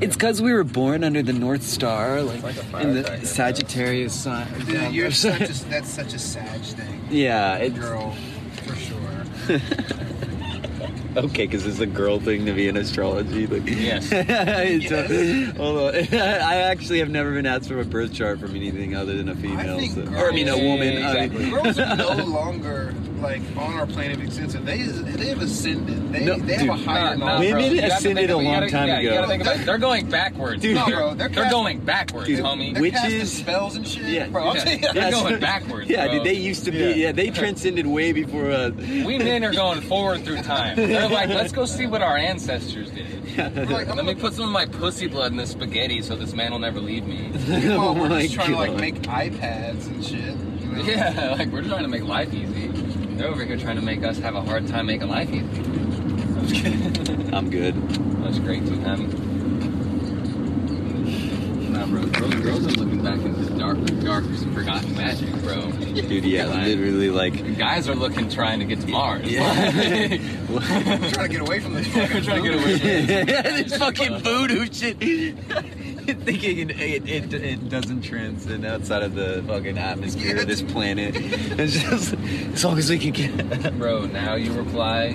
It's 0.01 0.17
because 0.17 0.43
we 0.43 0.53
were 0.53 0.65
born 0.65 1.05
under 1.05 1.23
the 1.23 1.33
North 1.33 1.63
Star, 1.63 2.21
like, 2.23 2.43
like 2.43 2.83
in 2.83 2.95
the 2.95 3.21
Sagittarius 3.25 4.13
sign. 4.13 4.47
Dude, 4.67 4.93
you're 4.93 5.11
such 5.11 5.43
a, 5.43 5.65
that's 5.67 5.89
such 5.89 6.15
a 6.15 6.19
Sag 6.19 6.61
thing. 6.63 7.07
yeah, 7.11 7.67
Girl, 7.69 8.15
for 8.65 8.75
sure. 8.77 9.61
okay, 11.17 11.47
because 11.47 11.67
it's 11.67 11.81
a 11.81 11.87
girl 11.87 12.19
thing 12.21 12.47
to 12.47 12.53
be 12.53 12.69
in 12.69 12.77
astrology. 12.77 13.47
Like, 13.47 13.63
Yes. 13.67 14.09
It's 14.13 14.91
a- 14.91 15.57
hold 15.57 15.95
on. 15.95 15.95
I 16.19 16.57
actually 16.63 16.99
have 17.01 17.11
never 17.11 17.33
been 17.33 17.47
asked 17.47 17.69
for 17.69 17.81
a 17.81 17.85
birth 17.85 18.13
chart 18.13 18.39
from 18.41 18.55
anything 18.57 18.95
other 18.95 19.17
than 19.17 19.29
a 19.29 19.35
female. 19.35 19.79
think 19.79 19.93
so- 19.95 20.03
or 20.15 20.31
I 20.31 20.33
mean, 20.33 20.49
a 20.49 20.53
girls- 20.53 20.63
woman. 20.63 21.03
I 21.05 21.29
mean- 21.29 21.51
Girls 21.51 21.79
are 21.79 21.97
no 21.97 22.25
longer 22.25 22.95
like 23.21 23.41
on 23.57 23.75
our 23.75 23.87
plane 23.87 24.11
of 24.11 24.21
existence. 24.23 24.65
They 24.67 24.83
they 24.83 25.29
have 25.29 25.41
ascended. 25.41 26.13
They 26.13 26.25
No, 26.27 26.37
they 26.37 26.57
dude, 26.59 26.69
have 26.69 26.81
a 26.81 26.83
higher 26.83 27.17
Nah, 27.17 27.27
nah. 27.27 27.39
Women 27.41 27.53
bro. 27.55 27.65
You 27.65 27.81
have 27.81 27.91
to 27.91 27.97
ascended 27.97 28.17
think 28.29 28.31
a 28.31 28.35
long 28.37 28.45
gotta- 28.55 28.71
time 28.71 28.89
yeah, 28.89 28.99
ago. 28.99 29.15
gotta 29.15 29.27
think 29.29 29.43
about. 29.43 29.59
They're 29.65 29.79
going 29.79 30.11
backwards, 30.11 30.61
Dude, 30.63 30.75
No, 30.75 30.85
they're, 30.87 30.95
bro, 30.97 31.07
they're 31.15 31.29
they're 31.29 31.45
cast- 31.45 31.51
going 31.51 31.79
backwards, 31.81 32.27
Dude, 32.27 32.41
homie. 32.41 32.75
They're 32.75 32.91
casting 32.91 33.25
spells 33.25 33.77
and 33.77 33.87
shit. 33.89 34.03
Yeah. 34.05 34.27
bro. 34.29 34.49
I'll 34.49 34.57
Yeah. 34.57 34.93
They're 34.93 35.11
going 35.11 35.41
backwards, 35.41 35.89
Yeah, 35.89 36.05
bro. 36.07 36.15
dude, 36.17 36.25
they 36.25 36.35
used 36.35 36.65
to 36.67 36.71
be. 36.71 36.79
Yeah, 36.79 37.13
they 37.13 37.31
transcended 37.31 37.87
way 37.87 38.13
before. 38.13 38.51
Uh, 38.51 38.71
We 38.77 39.17
men 39.19 39.43
are 39.45 39.53
going 39.53 39.81
forward 39.83 40.25
through 40.25 40.43
time. 40.43 40.77
They're 41.09 41.19
like, 41.19 41.29
let's 41.29 41.53
go 41.53 41.65
see 41.67 41.87
what 41.87 42.03
our 42.03 42.17
ancestors 42.17 42.91
did. 42.91 43.37
Like, 43.71 43.95
Let 43.95 44.05
me 44.05 44.15
put 44.15 44.35
some 44.35 44.45
of 44.47 44.51
my 44.53 44.67
pussy 44.67 45.07
blood 45.07 45.33
in 45.33 45.37
this 45.39 45.51
spaghetti 45.51 46.03
so 46.03 46.15
this 46.17 46.33
man 46.35 46.53
will 46.53 46.59
never 46.59 46.81
leave 46.81 47.05
me. 47.07 47.31
Meanwhile, 47.49 47.79
oh 47.89 47.93
we're 48.01 48.07
Oh 48.07 48.09
my 48.09 48.23
just 48.23 48.35
trying 48.35 48.51
to 48.53 48.57
like 48.57 48.71
God. 48.73 48.81
make 48.81 48.95
iPads 49.03 49.87
and 49.87 50.05
shit. 50.05 50.21
You 50.21 50.73
know? 50.73 50.83
Yeah, 50.83 51.35
like 51.39 51.49
we're 51.49 51.63
trying 51.63 51.83
to 51.83 51.89
make 51.89 52.05
life 52.05 52.33
easy. 52.33 52.69
They're 53.17 53.29
over 53.29 53.45
here 53.45 53.57
trying 53.57 53.77
to 53.77 53.83
make 53.83 54.03
us 54.05 54.19
have 54.19 54.35
a 54.35 54.43
hard 54.43 54.67
time 54.67 54.87
making 54.87 55.09
life 55.09 55.29
easy. 55.31 55.41
I'm 55.45 56.47
just 56.47 56.63
kidding. 56.63 57.35
I'm 57.35 57.51
good. 57.51 57.75
That's 58.23 58.39
great 58.39 58.65
too, 58.67 58.77
man. 58.77 59.24
Nah, 61.85 61.91
bro, 61.91 62.07
girls, 62.07 62.35
girls 62.37 62.67
are 62.67 62.71
looking 62.81 63.03
back 63.03 63.21
into 63.21 63.59
dark, 63.59 63.79
dark, 64.01 64.25
forgotten 64.55 64.95
magic, 64.97 65.31
bro. 65.43 65.71
Dude, 65.71 66.25
yeah, 66.25 66.47
Like, 66.47 66.67
literally, 66.67 67.11
like. 67.11 67.59
Guys 67.59 67.89
are 67.89 67.95
looking, 67.95 68.29
trying 68.31 68.61
to 68.61 68.65
get 68.65 68.81
to 68.81 68.87
Mars. 68.89 69.31
Yeah. 69.31 70.09
We're 70.49 70.61
trying 70.61 70.99
to 71.11 71.29
get 71.29 71.41
away 71.41 71.61
from 71.61 71.75
this. 71.75 71.95
We're 71.95 72.09
trying 72.23 72.43
to 72.43 72.51
get 72.51 72.55
away 72.55 72.79
from 72.79 72.89
this. 72.89 73.71
this 73.71 73.79
fucking 73.79 74.19
voodoo 74.21 74.67
shit. 74.73 74.99
Thinking 74.99 76.71
it, 76.71 77.09
it, 77.09 77.35
it 77.35 77.69
doesn't 77.69 78.03
transcend 78.03 78.65
outside 78.65 79.03
of 79.03 79.15
the 79.15 79.45
fucking 79.47 79.79
atmosphere 79.79 80.39
of 80.39 80.47
this 80.47 80.63
planet. 80.63 81.15
It's 81.17 81.75
just 81.75 82.15
as 82.15 82.65
long 82.65 82.79
as 82.79 82.89
we 82.91 82.99
can 82.99 83.13
get. 83.13 83.79
Bro, 83.79 84.07
now 84.07 84.35
you 84.35 84.53
reply 84.53 85.13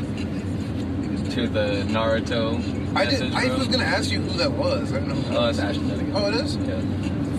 to 1.32 1.48
the 1.48 1.84
Naruto 1.88 2.96
I 2.96 3.06
did. 3.06 3.34
I 3.34 3.48
bro. 3.48 3.58
was 3.60 3.68
gonna 3.68 3.84
ask 3.84 4.12
you 4.12 4.22
who 4.22 4.38
that 4.38 4.52
was. 4.52 4.92
I 4.94 4.98
don't 5.00 5.10
know. 5.10 5.16
Who 5.16 5.38
Oh, 5.38 5.50
it's 5.50 5.60
Ashton 5.60 5.88
Dunnigan. 5.88 6.14
Oh, 6.16 6.28
it 6.30 6.36
is. 6.36 6.56
Yeah. 6.58 6.80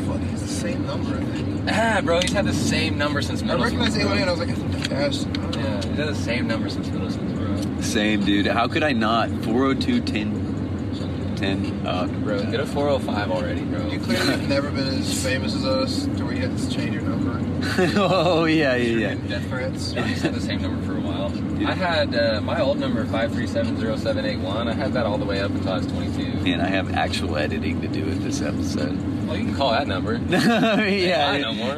Fuck, 0.06 0.20
he's 0.30 0.42
the 0.42 0.48
same 0.48 0.86
number. 0.86 1.16
I 1.16 1.24
think. 1.24 1.70
Ah, 1.72 2.00
bro, 2.04 2.20
he's 2.20 2.32
had 2.32 2.44
the 2.46 2.52
same 2.54 2.96
number 2.98 3.20
since 3.22 3.42
I 3.42 3.46
middle 3.46 3.66
school. 3.66 3.78
recognized 3.80 4.00
bro. 4.00 4.10
alien. 4.12 4.28
I 4.28 4.30
was 4.32 4.40
like, 4.40 4.48
I 4.50 4.54
think 4.54 4.72
that's 4.72 4.88
Ashton. 4.92 5.30
I 5.30 5.34
don't 5.42 5.56
know. 5.56 5.60
Yeah, 5.62 5.74
he's 5.76 5.96
had 5.98 6.08
the 6.08 6.14
same 6.14 6.46
number 6.46 6.68
since 6.68 6.88
middle 6.88 7.10
school, 7.10 7.26
bro. 7.34 7.80
Same, 7.80 8.24
dude. 8.24 8.46
How 8.46 8.68
could 8.68 8.82
I 8.82 8.92
not? 8.92 9.28
402 9.44 10.00
10. 10.02 11.34
10. 11.36 11.86
Uh, 11.86 12.06
Bro, 12.22 12.50
get 12.50 12.60
a 12.60 12.66
405 12.66 13.30
already, 13.30 13.62
bro. 13.62 13.86
You 13.86 13.98
clearly 13.98 14.26
have 14.26 14.46
never 14.48 14.70
been 14.70 14.86
as 14.88 15.22
famous 15.24 15.54
as 15.54 15.64
us 15.64 16.04
to 16.04 16.10
where 16.10 16.19
you 16.40 16.48
had 16.48 16.58
to 16.58 16.70
change 16.70 16.94
your 16.94 17.02
number. 17.02 17.38
oh, 17.96 18.44
yeah, 18.46 18.74
yeah, 18.74 18.98
yeah. 18.98 19.08
getting 19.14 19.28
death 19.28 19.46
threats. 19.48 19.94
I 19.94 20.06
used 20.06 20.22
to 20.22 20.30
the 20.30 20.40
same 20.40 20.62
number 20.62 20.82
for 20.86 20.96
a 20.96 21.00
while. 21.00 21.30
I 21.66 21.74
had 21.74 22.14
uh, 22.14 22.40
my 22.40 22.60
old 22.60 22.78
number, 22.78 23.04
5370781. 23.04 24.68
I 24.68 24.72
had 24.72 24.94
that 24.94 25.04
all 25.04 25.18
the 25.18 25.26
way 25.26 25.40
up 25.40 25.50
until 25.50 25.72
I 25.72 25.76
was 25.78 25.86
22. 25.86 26.50
And 26.50 26.62
I 26.62 26.68
have 26.68 26.94
actual 26.94 27.36
editing 27.36 27.82
to 27.82 27.88
do 27.88 28.06
with 28.06 28.22
this 28.22 28.40
episode. 28.40 28.96
Well, 29.26 29.36
you 29.36 29.44
can 29.44 29.54
call 29.54 29.72
that 29.72 29.86
number. 29.86 30.14
yeah. 30.28 31.30
I 31.30 31.38
know 31.42 31.52
more. 31.52 31.76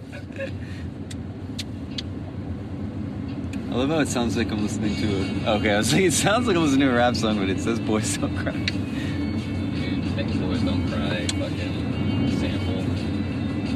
I 3.70 3.74
love 3.74 3.88
how 3.88 4.00
it 4.00 4.08
sounds 4.08 4.36
like 4.36 4.50
I'm 4.50 4.62
listening 4.62 4.96
to 4.96 5.06
it. 5.06 5.48
Okay, 5.48 5.70
I 5.72 5.78
was 5.78 5.92
like, 5.92 6.02
it 6.02 6.12
sounds 6.12 6.46
like 6.48 6.56
I'm 6.56 6.64
listening 6.64 6.88
to 6.88 6.92
a 6.92 6.96
rap 6.96 7.14
song, 7.14 7.38
but 7.38 7.48
it 7.48 7.60
says 7.60 7.78
"Boys 7.78 8.18
Don't 8.18 8.36
Cry." 8.36 8.79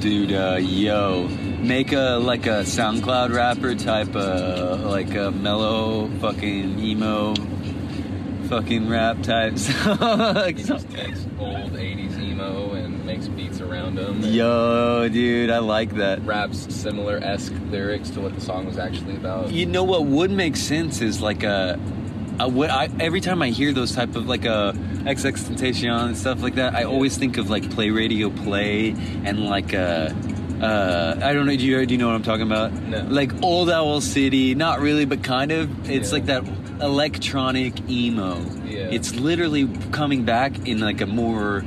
Dude, 0.04 0.34
uh, 0.34 0.58
yo, 0.60 1.28
make 1.62 1.92
a 1.92 2.18
like 2.20 2.44
a 2.44 2.60
SoundCloud 2.60 3.34
rapper 3.34 3.74
type, 3.74 4.14
uh, 4.14 4.76
like 4.84 5.14
a 5.14 5.30
mellow 5.30 6.08
fucking 6.20 6.78
emo, 6.78 7.34
fucking 8.50 8.86
rap 8.90 9.22
type. 9.22 9.54
like 10.00 10.58
He 10.58 10.64
just 10.64 10.90
takes 10.90 11.26
old 11.38 11.72
80s 11.72 12.18
emo 12.20 12.74
and 12.74 13.02
makes 13.06 13.28
beats 13.28 13.62
around 13.62 13.94
them. 13.94 14.20
yo, 14.20 15.08
dude, 15.08 15.48
I 15.48 15.60
like 15.60 15.94
that. 15.94 16.20
Raps 16.26 16.74
similar 16.74 17.16
esque 17.16 17.54
lyrics 17.70 18.10
to 18.10 18.20
what 18.20 18.34
the 18.34 18.42
song 18.42 18.66
was 18.66 18.76
actually 18.76 19.16
about. 19.16 19.52
You 19.52 19.64
know 19.64 19.84
what 19.84 20.04
would 20.04 20.30
make 20.30 20.56
sense 20.56 21.00
is 21.00 21.22
like 21.22 21.44
a, 21.44 21.80
a 22.40 22.48
what 22.48 22.70
I 22.70 22.88
every 23.00 23.20
time 23.20 23.42
I 23.42 23.48
hear 23.50 23.72
those 23.72 23.94
type 23.94 24.16
of 24.16 24.26
like 24.26 24.44
uh, 24.46 24.72
a 24.74 25.14
XX 25.14 25.32
Tentacion 25.56 26.06
and 26.06 26.16
stuff 26.16 26.42
like 26.42 26.56
that, 26.56 26.74
I 26.74 26.84
always 26.84 27.16
think 27.16 27.36
of 27.38 27.50
like 27.50 27.70
Play 27.70 27.90
Radio 27.90 28.30
Play 28.30 28.90
and 29.24 29.46
like 29.46 29.72
a. 29.72 30.14
Uh, 30.62 31.18
I 31.22 31.32
don't 31.34 31.46
know. 31.46 31.56
Do 31.56 31.64
you 31.64 31.84
do 31.84 31.92
you 31.94 31.98
know 31.98 32.06
what 32.06 32.14
I'm 32.14 32.22
talking 32.22 32.46
about? 32.46 32.72
No. 32.72 33.02
Like 33.08 33.42
old 33.42 33.68
Owl 33.70 34.00
City, 34.00 34.54
not 34.54 34.80
really, 34.80 35.04
but 35.04 35.22
kind 35.22 35.50
of. 35.52 35.90
It's 35.90 36.08
Yeah. 36.08 36.12
like 36.14 36.26
that 36.26 36.44
electronic 36.80 37.88
emo. 37.90 38.38
Yeah. 38.64 38.88
It's 38.90 39.14
literally 39.14 39.68
coming 39.92 40.24
back 40.24 40.66
in 40.66 40.78
like 40.80 41.00
a 41.00 41.06
more 41.06 41.64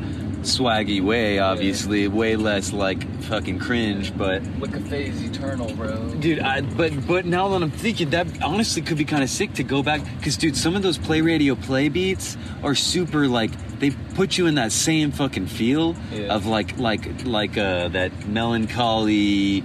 swaggy 0.47 1.01
way, 1.01 1.39
obviously, 1.39 2.07
way 2.07 2.35
less 2.35 2.73
like 2.73 3.05
fucking 3.23 3.59
cringe, 3.59 4.15
but 4.17 4.41
Look 4.59 4.73
at 4.75 4.81
phase 4.83 5.21
eternal, 5.23 5.71
bro. 5.75 5.95
Dude, 6.15 6.39
I, 6.39 6.61
but 6.61 6.91
but 7.07 7.25
now 7.25 7.47
that 7.49 7.61
I'm 7.61 7.71
thinking, 7.71 8.09
that 8.11 8.27
honestly 8.41 8.81
could 8.81 8.97
be 8.97 9.05
kind 9.05 9.23
of 9.23 9.29
sick 9.29 9.53
to 9.55 9.63
go 9.63 9.83
back 9.83 10.01
because, 10.17 10.37
dude, 10.37 10.55
some 10.57 10.75
of 10.75 10.81
those 10.83 10.97
play 10.97 11.21
radio 11.21 11.55
play 11.55 11.89
beats 11.89 12.37
are 12.63 12.75
super 12.75 13.27
like 13.27 13.51
they 13.79 13.91
put 14.15 14.37
you 14.37 14.47
in 14.47 14.55
that 14.55 14.71
same 14.71 15.11
fucking 15.11 15.45
feel 15.47 15.95
Yeah. 16.11 16.33
of 16.33 16.45
like 16.45 16.77
like 16.79 17.25
like 17.25 17.57
uh 17.57 17.89
that 17.89 18.11
melancholy. 18.27 19.61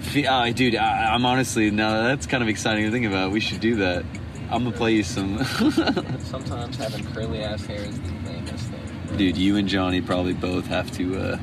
Fe- 0.00 0.26
oh, 0.26 0.52
dude, 0.52 0.76
I, 0.76 1.14
I'm 1.14 1.24
honestly 1.24 1.70
no, 1.70 2.02
that's 2.04 2.26
kind 2.26 2.42
of 2.42 2.48
exciting 2.48 2.84
to 2.84 2.90
think 2.90 3.06
about. 3.06 3.30
We 3.32 3.40
should 3.40 3.60
do 3.60 3.76
that. 3.76 4.04
I'm 4.50 4.64
gonna 4.64 4.76
play 4.76 4.92
you 4.94 5.02
some. 5.02 5.42
Sometimes 6.24 6.76
having 6.76 7.04
curly 7.12 7.42
ass 7.42 7.64
hair 7.64 7.78
is 7.78 7.98
the. 8.00 8.13
Dude, 9.16 9.36
you 9.36 9.56
and 9.56 9.68
Johnny 9.68 10.00
probably 10.00 10.32
both 10.34 10.66
have 10.66 10.90
to 10.92 11.16
uh, 11.18 11.38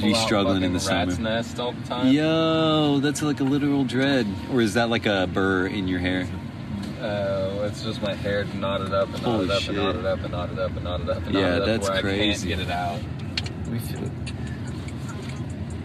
be 0.00 0.14
struggling 0.14 0.62
in 0.62 0.72
the 0.72 0.78
rat's 0.88 1.14
summer. 1.16 1.28
nest 1.30 1.58
all 1.58 1.72
the 1.72 1.86
time. 1.86 2.12
Yo, 2.12 3.00
that's 3.00 3.22
like 3.22 3.40
a 3.40 3.44
literal 3.44 3.84
dread, 3.84 4.26
or 4.52 4.60
is 4.60 4.74
that 4.74 4.88
like 4.90 5.06
a 5.06 5.26
burr 5.32 5.66
in 5.66 5.88
your 5.88 5.98
hair? 6.00 6.26
Uh, 7.00 7.66
it's 7.70 7.82
just 7.82 8.00
my 8.02 8.14
hair 8.14 8.44
knotted 8.54 8.92
up 8.92 9.08
and 9.08 9.18
Holy 9.18 9.46
knotted 9.46 9.50
up 9.52 9.60
shit. 9.62 9.68
and 9.74 9.78
knotted 9.84 10.06
up 10.06 10.18
and 10.20 10.32
knotted 10.32 10.58
up 10.58 10.70
and 10.72 10.84
knotted 10.84 11.08
up 11.10 11.26
and 11.26 11.34
Yeah, 11.34 11.40
knotted 11.42 11.60
up 11.62 11.66
that's 11.66 11.88
where 11.88 11.98
I 11.98 12.00
crazy. 12.00 12.48
can't 12.48 12.58
get 12.60 12.68
it 12.68 12.72
out. 12.72 13.00
We 13.70 13.78
feel. 13.78 14.10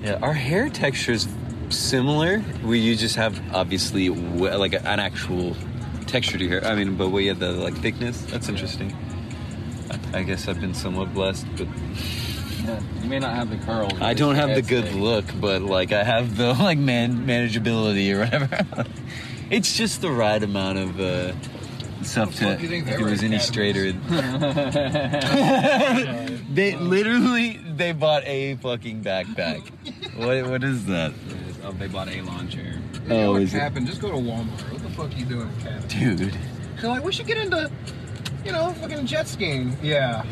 Yeah, 0.04 0.20
our 0.22 0.34
hair 0.34 0.70
texture's 0.70 1.28
similar. 1.70 2.44
We 2.64 2.80
you 2.80 2.96
just 2.96 3.16
have 3.18 3.40
obviously 3.54 4.10
like 4.10 4.74
an 4.74 4.86
actual 5.00 5.56
texture 6.08 6.38
to 6.38 6.44
your 6.46 6.62
hair. 6.62 6.72
I 6.72 6.76
mean, 6.76 6.96
but 6.96 7.10
we 7.10 7.28
have 7.28 7.40
the 7.40 7.52
like 7.52 7.76
thickness. 7.78 8.20
That's 8.24 8.50
interesting. 8.50 8.96
I, 10.14 10.20
I 10.20 10.24
guess 10.24 10.48
I've 10.48 10.62
been 10.62 10.74
somewhat 10.74 11.14
blessed, 11.14 11.46
but 11.58 11.68
Yeah, 12.64 12.80
you 13.02 13.10
may 13.10 13.20
not 13.20 13.36
have 13.36 13.50
the 13.50 13.58
curls. 13.66 13.94
I 14.02 14.14
don't 14.14 14.36
have 14.36 14.56
the 14.56 14.62
good 14.62 14.86
thick. 14.86 14.96
look. 14.96 15.26
But 15.40 15.62
like 15.62 15.92
I 15.92 16.04
have 16.04 16.38
the 16.38 16.54
like 16.60 16.78
man 16.78 17.26
manageability 17.26 18.14
or 18.14 18.20
whatever. 18.20 18.86
it's 19.50 19.76
just 19.78 20.02
the 20.02 20.12
right 20.12 20.42
amount 20.42 20.78
of 20.78 21.00
uh, 21.00 21.34
stuff 22.04 22.36
to. 22.38 22.46
fuck 22.46 22.58
do 22.58 22.64
you 22.64 22.70
think 22.70 22.88
If 22.88 23.00
it 23.00 23.04
was 23.04 23.24
any 23.24 23.40
straighter, 23.40 23.92
they 26.54 26.76
literally 26.76 27.60
they 27.76 27.92
bought 27.94 28.24
a 28.26 28.56
fucking 28.56 29.04
backpack. 29.04 29.62
what 30.18 30.50
what 30.50 30.64
is 30.64 30.86
that? 30.86 31.14
Oh, 31.64 31.72
they 31.74 31.88
bought 31.88 32.10
a 32.10 32.22
lawn 32.22 32.50
chair. 32.50 32.74
You 33.04 33.08
know 33.10 33.28
Oh, 33.28 33.32
what 33.34 33.42
is 33.44 33.54
it? 33.54 33.60
happened? 33.60 33.88
Just 33.88 34.02
go 34.02 34.10
to 34.12 34.18
Walmart. 34.18 34.72
What 34.72 34.82
the 34.82 34.90
fuck 34.90 35.12
are 35.12 35.16
you 35.18 35.26
doing, 35.26 35.50
Cat? 35.64 35.88
Dude. 35.90 36.36
They're 36.80 36.90
like, 36.90 37.04
we 37.04 37.12
should 37.12 37.28
get 37.28 37.38
into, 37.38 37.70
you 38.46 38.52
know, 38.52 38.74
fucking 38.74 39.06
jet 39.06 39.28
skiing. 39.28 39.76
Yeah. 39.82 40.24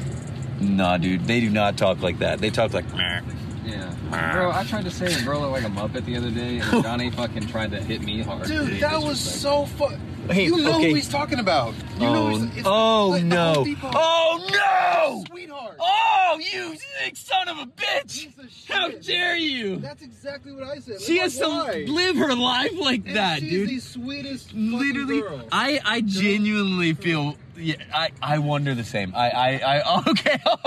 Nah, 0.60 0.98
dude, 0.98 1.26
they 1.26 1.40
do 1.40 1.50
not 1.50 1.78
talk 1.78 2.02
like 2.02 2.20
that. 2.20 2.40
They 2.40 2.50
talk 2.50 2.74
like. 2.74 2.92
"Meh." 2.96 3.22
Yeah. 3.66 3.94
Bro, 4.34 4.52
I 4.52 4.64
tried 4.64 4.86
to 4.86 4.92
say 4.92 5.14
a 5.14 5.24
girl 5.24 5.42
like 5.50 5.64
a 5.64 5.68
Muppet 5.68 6.06
the 6.06 6.18
other 6.18 6.32
day, 6.32 6.60
and 6.60 6.84
Johnny 6.84 7.12
fucking 7.12 7.48
tried 7.48 7.72
to 7.72 7.82
hit 7.82 8.02
me 8.02 8.22
hard. 8.24 8.48
Dude, 8.48 8.80
that 8.82 9.02
was 9.02 9.20
so 9.20 9.66
fun. 9.66 10.00
Hey, 10.30 10.46
you 10.46 10.58
know 10.58 10.76
okay. 10.78 10.90
who 10.90 10.96
he's 10.96 11.10
talking 11.10 11.40
about. 11.40 11.74
You 11.96 12.02
know 12.02 12.28
Oh, 12.28 12.28
who 12.28 12.30
he's, 12.36 12.42
um, 12.44 12.52
it's 12.56 12.68
oh 12.68 13.14
the 13.14 13.24
no! 13.24 13.66
Oh 13.84 14.48
no! 14.52 15.24
Sweetheart. 15.28 15.78
Oh, 15.80 16.40
you 16.40 16.76
sick 17.04 17.16
son 17.18 17.48
of 17.48 17.58
a 17.58 17.66
bitch! 17.66 18.28
How 18.70 18.90
dare 18.90 19.36
you! 19.36 19.78
That's 19.78 20.04
exactly 20.04 20.52
what 20.54 20.64
I 20.66 20.80
said. 20.80 21.02
She 21.02 21.14
Like, 21.14 21.22
has 21.24 21.38
to 21.40 21.48
why? 21.48 21.86
live 21.88 22.16
her 22.18 22.36
life 22.36 22.78
like 22.78 23.08
And 23.08 23.16
that, 23.16 23.40
she's 23.40 23.50
dude. 23.50 23.70
the 23.70 23.80
sweetest 23.80 24.54
Literally, 24.54 25.22
girl. 25.22 25.42
I 25.52 25.80
I 25.84 26.02
genuinely 26.02 26.94
feel. 26.94 27.36
Yeah, 27.58 27.76
I 27.94 28.10
I 28.22 28.38
wonder 28.38 28.76
the 28.76 28.84
same. 28.84 29.14
I 29.16 29.30
I 29.32 29.50
I 29.80 30.04
okay. 30.10 30.40
Hold 30.46 30.60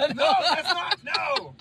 on. 0.00 0.16
No, 0.16 0.32
that's 0.54 0.72
not. 0.72 0.96
No. 1.04 1.54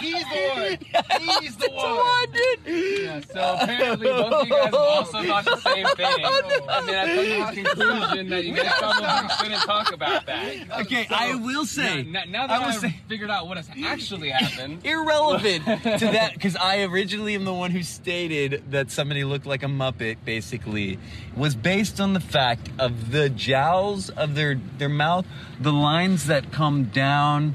He's 0.00 0.22
the 0.24 0.78
one. 0.88 1.40
He's 1.42 1.56
the 1.56 1.68
That's 1.68 1.74
one. 1.74 1.96
one, 1.96 2.26
dude. 2.32 3.00
Yeah, 3.02 3.20
so 3.20 3.56
apparently 3.60 4.06
both 4.08 4.32
of 4.32 4.48
you 4.48 4.54
guys 4.54 4.72
also 4.72 5.22
thought 5.22 5.44
the 5.44 5.56
same 5.58 5.86
thing. 5.96 6.06
Oh, 6.24 6.66
and 6.70 6.88
then 6.88 7.42
I 7.42 7.44
come 7.44 7.54
to 7.54 7.62
the 7.62 7.68
conclusion 7.68 8.28
that 8.30 8.44
you 8.44 8.54
guys 8.54 8.72
probably 8.78 9.34
shouldn't 9.42 9.62
talk 9.62 9.92
about 9.92 10.26
that. 10.26 10.80
Okay, 10.80 11.06
I 11.10 11.34
will 11.34 11.66
say. 11.66 12.02
Now, 12.04 12.22
now 12.28 12.44
I 12.44 12.46
that 12.48 12.60
will 12.60 12.66
I've 12.68 12.74
say- 12.80 12.96
figured 13.08 13.30
out 13.30 13.46
what 13.46 13.56
has 13.56 13.68
actually 13.84 14.30
happened, 14.30 14.84
irrelevant 14.86 15.64
to 15.66 16.06
that 16.12 16.32
because 16.34 16.56
I 16.56 16.82
originally 16.84 17.34
am 17.34 17.44
the 17.44 17.54
one 17.54 17.70
who 17.70 17.82
stated 17.82 18.62
that 18.70 18.90
somebody 18.90 19.24
looked 19.24 19.46
like 19.46 19.62
a 19.62 19.66
Muppet. 19.66 20.16
Basically, 20.24 20.98
was 21.36 21.54
based 21.54 22.00
on 22.00 22.12
the 22.14 22.20
fact 22.20 22.70
of 22.78 23.10
the 23.12 23.28
jowls 23.28 24.10
of 24.10 24.34
their 24.34 24.58
their 24.78 24.88
mouth, 24.88 25.26
the 25.60 25.72
lines 25.72 26.26
that 26.26 26.52
come 26.52 26.84
down, 26.84 27.54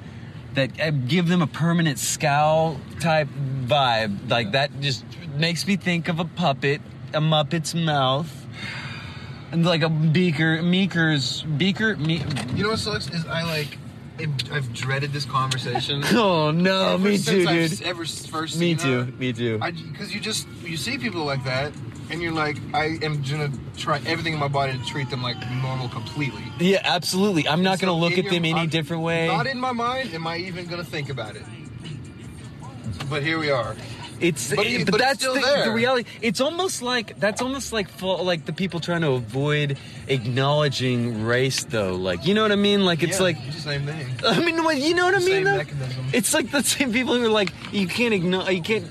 that 0.56 0.80
uh, 0.80 0.92
give 0.92 1.28
them 1.28 1.42
a 1.42 1.48
permanent 1.48 2.00
scowl 2.00 2.80
type 3.00 3.28
vibe. 3.66 4.30
Like 4.30 4.52
that 4.54 4.80
just 4.82 5.06
makes 5.38 5.66
me 5.68 5.76
think 5.76 6.08
of 6.08 6.20
a 6.20 6.26
puppet, 6.26 6.82
a 7.14 7.22
Muppet's 7.22 7.74
mouth. 7.76 8.32
And 9.52 9.66
like 9.66 9.84
a 9.84 9.90
beaker, 9.90 10.62
Meeker's 10.62 11.44
beaker. 11.44 11.96
Me- 11.98 12.24
You 12.56 12.64
know 12.64 12.70
what 12.72 12.80
sucks 12.80 13.10
is 13.10 13.26
I 13.26 13.44
like. 13.44 13.78
I've 14.52 14.72
dreaded 14.74 15.12
this 15.12 15.26
conversation. 15.26 16.02
oh 16.12 16.50
no, 16.52 16.94
Ever 16.94 17.10
me 17.10 17.18
since 17.18 17.44
too, 17.44 17.50
I've 17.50 17.70
dude. 17.70 17.82
Ever 17.84 18.06
first 18.06 18.58
Me 18.58 18.74
too, 18.74 19.04
her. 19.04 19.12
me 19.20 19.34
too. 19.34 19.58
Because 19.60 20.14
you 20.16 20.22
just 20.22 20.48
you 20.64 20.78
see 20.78 20.98
people 20.98 21.26
like 21.26 21.44
that, 21.44 21.74
and 22.10 22.22
you're 22.22 22.32
like, 22.32 22.58
I 22.74 22.98
am 23.02 23.22
gonna 23.24 23.52
try 23.78 23.98
everything 24.06 24.34
in 24.34 24.40
my 24.40 24.48
body 24.48 24.78
to 24.78 24.86
treat 24.86 25.10
them 25.10 25.22
like 25.24 25.38
normal 25.62 25.90
completely. 25.90 26.44
Yeah, 26.60 26.82
absolutely. 26.84 27.48
I'm 27.48 27.64
not 27.64 27.80
So 27.80 27.88
to 27.88 27.92
look 27.94 28.14
at 28.18 28.26
your- 28.26 28.34
them 28.34 28.46
any 28.46 28.60
I'm- 28.62 28.70
different 28.70 29.04
way. 29.04 29.28
Not 29.28 29.48
in 29.48 29.60
my 29.60 29.72
mind 29.72 30.14
am 30.14 30.26
I 30.28 30.38
even 30.38 30.66
gonna 30.68 30.84
think 30.84 31.10
about 31.10 31.36
it. 31.36 31.44
But 33.10 33.24
here 33.24 33.38
we 33.40 33.50
are. 33.52 33.76
It's 34.22 34.50
But 34.50 34.66
but, 34.66 34.92
but 34.92 34.98
that's 35.00 35.24
the, 35.24 35.62
the 35.66 35.72
reality. 35.72 36.10
It's 36.22 36.40
almost 36.40 36.82
like 36.82 37.20
that's 37.20 37.42
almost 37.42 37.74
like 37.74 37.90
full, 37.90 38.24
like 38.24 38.46
the 38.46 38.54
people 38.54 38.80
trying 38.80 39.02
to 39.02 39.12
avoid 39.12 39.78
acknowledging 40.08 41.26
race, 41.26 41.66
though. 41.66 41.96
Like 41.96 42.26
you 42.26 42.34
know 42.34 42.42
what 42.42 42.54
I 42.54 42.56
mean? 42.56 42.86
Like 42.86 43.04
it's 43.04 43.18
Yeah, 43.20 43.24
like 43.26 43.38
same 43.52 43.86
thing. 43.86 44.08
I 44.26 44.40
mean, 44.40 44.56
you 44.82 44.94
know 44.96 45.04
what 45.06 45.16
I 45.16 45.20
mean? 45.20 45.28
Same 45.28 45.44
though? 45.44 45.58
mechanism. 45.58 46.06
It's 46.14 46.34
like 46.34 46.50
the 46.50 46.64
same 46.64 46.94
people 46.94 47.14
who 47.16 47.26
are 47.26 47.30
like 47.30 47.52
you 47.74 47.88
can't 47.88 48.14
ignore 48.14 48.50
you 48.50 48.62
can't. 48.62 48.86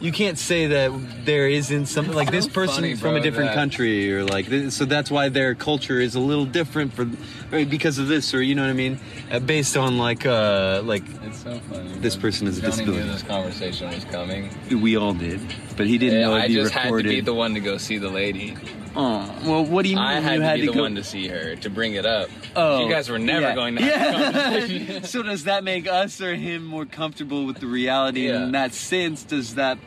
You 0.00 0.12
can't 0.12 0.38
say 0.38 0.68
that 0.68 0.92
there 1.24 1.48
isn't 1.48 1.86
something 1.86 2.14
like 2.14 2.30
this 2.30 2.46
person 2.46 2.76
funny, 2.76 2.94
from 2.94 3.16
a 3.16 3.20
different 3.20 3.50
that- 3.50 3.56
country, 3.56 4.12
or 4.12 4.24
like 4.24 4.46
this, 4.46 4.76
so 4.76 4.84
that's 4.84 5.10
why 5.10 5.28
their 5.28 5.56
culture 5.56 6.00
is 6.00 6.14
a 6.14 6.20
little 6.20 6.44
different 6.44 6.92
for 6.92 7.06
because 7.50 7.98
of 7.98 8.06
this, 8.06 8.32
or 8.32 8.40
you 8.40 8.54
know 8.54 8.62
what 8.62 8.70
I 8.70 8.74
mean, 8.74 9.00
uh, 9.32 9.40
based 9.40 9.76
on 9.76 9.98
like 9.98 10.24
uh 10.24 10.82
like 10.84 11.02
it's 11.24 11.42
so 11.42 11.58
funny. 11.72 11.98
this 11.98 12.14
person 12.14 12.46
has 12.46 12.58
a 12.58 12.60
disability. 12.60 13.02
knew 13.04 13.10
this 13.12 13.22
conversation 13.22 13.88
was 13.90 14.04
coming. 14.04 14.50
We 14.70 14.96
all 14.96 15.14
did, 15.14 15.40
but 15.76 15.86
he 15.88 15.98
didn't 15.98 16.20
Yeah, 16.20 16.26
know 16.28 16.34
I 16.36 16.46
just 16.48 16.72
had 16.72 16.90
to 16.90 17.02
be 17.02 17.20
the 17.20 17.34
one 17.34 17.54
to 17.54 17.60
go 17.60 17.76
see 17.76 17.98
the 17.98 18.08
lady. 18.10 18.56
Oh, 19.00 19.32
well, 19.46 19.64
what 19.64 19.84
do 19.84 19.90
you 19.90 19.94
mean? 19.96 20.04
I 20.04 20.14
had 20.20 20.34
you 20.34 20.38
to 20.40 20.44
had 20.44 20.54
be 20.56 20.60
to 20.62 20.66
the 20.66 20.72
go- 20.72 20.82
one 20.82 20.96
to 20.96 21.04
see 21.04 21.28
her 21.28 21.54
to 21.54 21.70
bring 21.70 21.94
it 21.94 22.04
up. 22.04 22.30
Oh, 22.56 22.84
you 22.84 22.90
guys 22.92 23.08
were 23.08 23.18
never 23.18 23.42
yeah. 23.42 23.54
going 23.54 23.76
to 23.76 23.82
have 23.82 23.92
a 23.92 24.18
Yeah. 24.18 24.32
conversation. 24.58 25.04
so 25.04 25.22
does 25.22 25.44
that 25.44 25.62
make 25.62 25.86
us 25.86 26.20
or 26.20 26.34
him 26.34 26.64
more 26.64 26.84
comfortable 26.84 27.46
with 27.46 27.58
the 27.60 27.66
reality? 27.68 28.26
Yeah. 28.26 28.42
in 28.42 28.52
that 28.52 28.74
sense, 28.74 29.22
does 29.22 29.54
that 29.54 29.78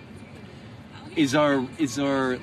is 1.17 1.35
our 1.35 1.65
is 1.77 1.99
our 1.99 2.37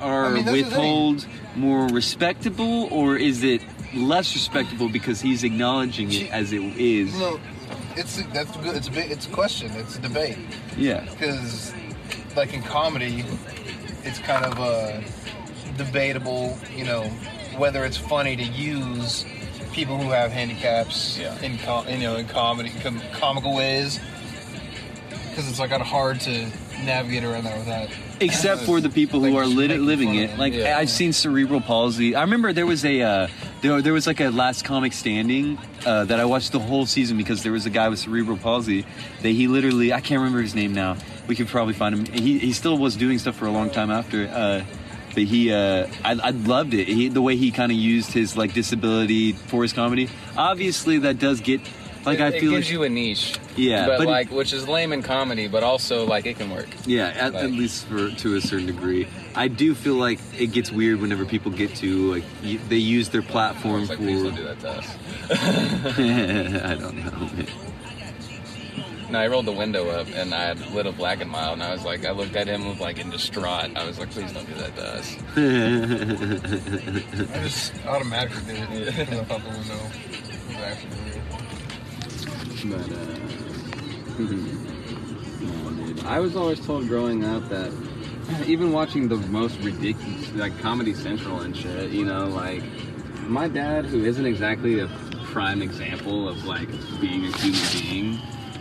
our 0.00 0.24
I 0.24 0.30
mean, 0.30 0.46
withhold 0.46 1.26
more 1.54 1.86
respectable, 1.88 2.88
or 2.90 3.16
is 3.16 3.42
it 3.44 3.60
less 3.94 4.32
respectable 4.34 4.88
because 4.88 5.20
he's 5.20 5.44
acknowledging 5.44 6.10
it 6.12 6.30
as 6.32 6.52
it 6.54 6.62
is? 6.78 7.14
No, 7.18 7.38
it's 7.94 8.22
that's 8.32 8.56
good. 8.56 8.74
It's 8.74 8.88
a 8.88 8.90
bit, 8.90 9.10
it's 9.10 9.26
a 9.26 9.30
question. 9.30 9.70
It's 9.72 9.98
a 9.98 10.00
debate. 10.00 10.38
Yeah. 10.78 11.04
because 11.10 11.74
like 12.34 12.54
in 12.54 12.62
comedy 12.62 13.22
it's 14.04 14.18
kind 14.20 14.44
of 14.46 14.58
uh, 14.58 15.00
debatable 15.76 16.58
you 16.74 16.84
know 16.84 17.02
whether 17.56 17.84
it's 17.84 17.96
funny 17.96 18.36
to 18.36 18.44
use 18.44 19.24
people 19.72 19.96
who 19.96 20.10
have 20.10 20.30
handicaps 20.30 21.18
in 21.42 21.58
com- 21.58 21.88
you 21.88 21.98
know 21.98 22.16
in 22.16 22.26
comedy 22.26 22.70
com- 22.82 23.00
comical 23.12 23.54
ways 23.54 23.98
because 25.28 25.48
it's 25.48 25.58
like 25.58 25.70
kind 25.70 25.82
of 25.82 25.88
hard 25.88 26.20
to 26.20 26.46
navigate 26.84 27.24
around 27.24 27.44
that 27.44 27.58
without 27.58 27.88
except 28.20 28.62
for 28.62 28.80
the 28.80 28.90
people 28.90 29.20
who 29.20 29.36
are 29.36 29.46
lit- 29.46 29.80
living 29.80 30.14
it. 30.14 30.38
Like 30.38 30.54
I've 30.54 30.90
seen 30.90 31.12
cerebral 31.12 31.60
palsy. 31.60 32.14
I 32.14 32.22
remember 32.22 32.52
there 32.52 32.66
was 32.66 32.84
a 32.84 33.02
uh, 33.02 33.28
there, 33.60 33.82
there 33.82 33.92
was 33.92 34.06
like 34.06 34.20
a 34.20 34.30
last 34.30 34.64
comic 34.64 34.92
standing 34.92 35.58
uh, 35.84 36.04
that 36.04 36.20
I 36.20 36.24
watched 36.24 36.52
the 36.52 36.60
whole 36.60 36.86
season 36.86 37.16
because 37.16 37.42
there 37.42 37.52
was 37.52 37.66
a 37.66 37.70
guy 37.70 37.88
with 37.88 37.98
cerebral 37.98 38.36
palsy 38.36 38.84
that 39.22 39.30
he 39.30 39.48
literally 39.48 39.92
I 39.92 40.00
can't 40.00 40.20
remember 40.20 40.40
his 40.42 40.54
name 40.54 40.72
now. 40.72 40.96
We 41.26 41.34
could 41.34 41.48
probably 41.48 41.74
find 41.74 41.94
him. 41.94 42.22
He 42.22 42.38
he 42.38 42.52
still 42.52 42.78
was 42.78 42.96
doing 42.96 43.18
stuff 43.18 43.36
for 43.36 43.46
a 43.46 43.52
long 43.52 43.70
time 43.70 43.90
after. 43.90 44.28
Uh, 44.28 44.64
but 45.14 45.24
he, 45.24 45.52
uh, 45.52 45.86
I, 46.04 46.12
I 46.22 46.30
loved 46.30 46.74
it. 46.74 46.88
He, 46.88 47.08
the 47.08 47.22
way 47.22 47.36
he 47.36 47.50
kind 47.50 47.70
of 47.72 47.78
used 47.78 48.12
his 48.12 48.36
like 48.36 48.52
disability 48.54 49.32
for 49.32 49.62
his 49.62 49.72
comedy. 49.72 50.08
Obviously, 50.36 50.98
that 50.98 51.18
does 51.18 51.40
get 51.40 51.60
like 52.04 52.18
it, 52.18 52.22
I 52.22 52.28
it 52.28 52.40
feel 52.40 52.50
gives 52.50 52.66
like, 52.66 52.72
you 52.72 52.82
a 52.82 52.88
niche. 52.88 53.34
Yeah, 53.56 53.86
but, 53.86 53.98
but 53.98 54.04
it- 54.04 54.10
like, 54.10 54.30
which 54.30 54.52
is 54.52 54.66
lame 54.66 54.92
in 54.92 55.02
comedy, 55.02 55.46
but 55.48 55.62
also 55.62 56.04
like 56.06 56.26
it 56.26 56.38
can 56.38 56.50
work. 56.50 56.68
Yeah, 56.86 57.08
at, 57.08 57.32
Like- 57.34 57.44
at 57.44 57.50
least 57.52 57.86
for 57.86 58.10
to 58.10 58.36
a 58.36 58.40
certain 58.40 58.66
degree. 58.66 59.06
I 59.34 59.48
do 59.48 59.74
feel 59.74 59.94
like 59.94 60.18
it 60.38 60.48
gets 60.48 60.70
weird 60.72 61.00
whenever 61.00 61.24
people 61.24 61.52
get 61.52 61.74
to 61.76 62.12
like 62.14 62.24
y- 62.42 62.58
they 62.68 62.76
use 62.76 63.08
their 63.10 63.22
platform 63.22 63.86
like, 63.86 63.98
for. 63.98 64.04
please 64.04 64.22
don't 64.22 64.34
do 64.34 64.44
that 64.44 64.60
to 64.60 64.68
us. 64.70 64.96
I 65.30 66.74
don't 66.80 66.96
know. 67.04 67.10
man. 67.36 67.46
No, 69.12 69.18
I 69.18 69.26
rolled 69.26 69.44
the 69.44 69.52
window 69.52 69.90
up 69.90 70.08
and 70.14 70.32
I 70.32 70.44
had 70.44 70.70
lit 70.70 70.86
a 70.86 70.92
black 70.92 71.20
and 71.20 71.30
mild, 71.30 71.52
and 71.52 71.62
I 71.62 71.70
was 71.70 71.84
like, 71.84 72.06
I 72.06 72.12
looked 72.12 72.34
at 72.34 72.46
him 72.46 72.78
like 72.78 72.98
in 72.98 73.10
distraught. 73.10 73.76
I 73.76 73.84
was 73.84 73.98
like, 73.98 74.08
please 74.08 74.32
don't 74.32 74.46
do 74.46 74.54
that 74.54 74.74
to 74.74 74.86
us. 74.86 75.16
I 77.36 77.42
just 77.42 77.74
automatically 77.86 78.54
did 78.54 78.88
it 78.88 78.96
because 78.96 79.18
I 79.18 79.24
thought 79.24 79.44
the 79.44 79.50
window 79.50 79.74
was 80.48 80.56
actually 80.64 80.96
real. 81.04 81.20
But, 82.72 82.90
uh, 82.90 83.18
oh, 85.66 85.70
dude. 85.76 86.06
I 86.06 86.18
was 86.18 86.34
always 86.34 86.64
told 86.64 86.88
growing 86.88 87.22
up 87.22 87.46
that 87.50 87.70
even 88.46 88.72
watching 88.72 89.08
the 89.08 89.16
most 89.16 89.60
ridiculous, 89.60 90.32
like 90.32 90.58
Comedy 90.60 90.94
Central 90.94 91.40
and 91.40 91.54
shit, 91.54 91.90
you 91.90 92.06
know, 92.06 92.28
like 92.28 92.62
my 93.28 93.46
dad, 93.46 93.84
who 93.84 94.06
isn't 94.06 94.24
exactly 94.24 94.80
a 94.80 94.88
prime 95.24 95.60
example 95.60 96.30
of 96.30 96.46
like 96.46 96.70
being 96.98 97.26
a 97.26 97.36
human 97.36 97.60
being, 97.72 98.18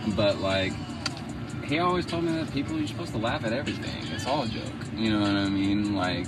but 0.09 0.37
like 0.39 0.73
he 1.65 1.79
always 1.79 2.05
told 2.05 2.23
me 2.23 2.33
that 2.33 2.51
people 2.51 2.77
you're 2.77 2.87
supposed 2.87 3.11
to 3.13 3.17
laugh 3.17 3.45
at 3.45 3.53
everything. 3.53 4.11
It's 4.13 4.27
all 4.27 4.43
a 4.43 4.47
joke. 4.47 4.65
You 4.95 5.11
know 5.11 5.21
what 5.21 5.31
I 5.31 5.47
mean? 5.49 5.95
Like. 5.95 6.27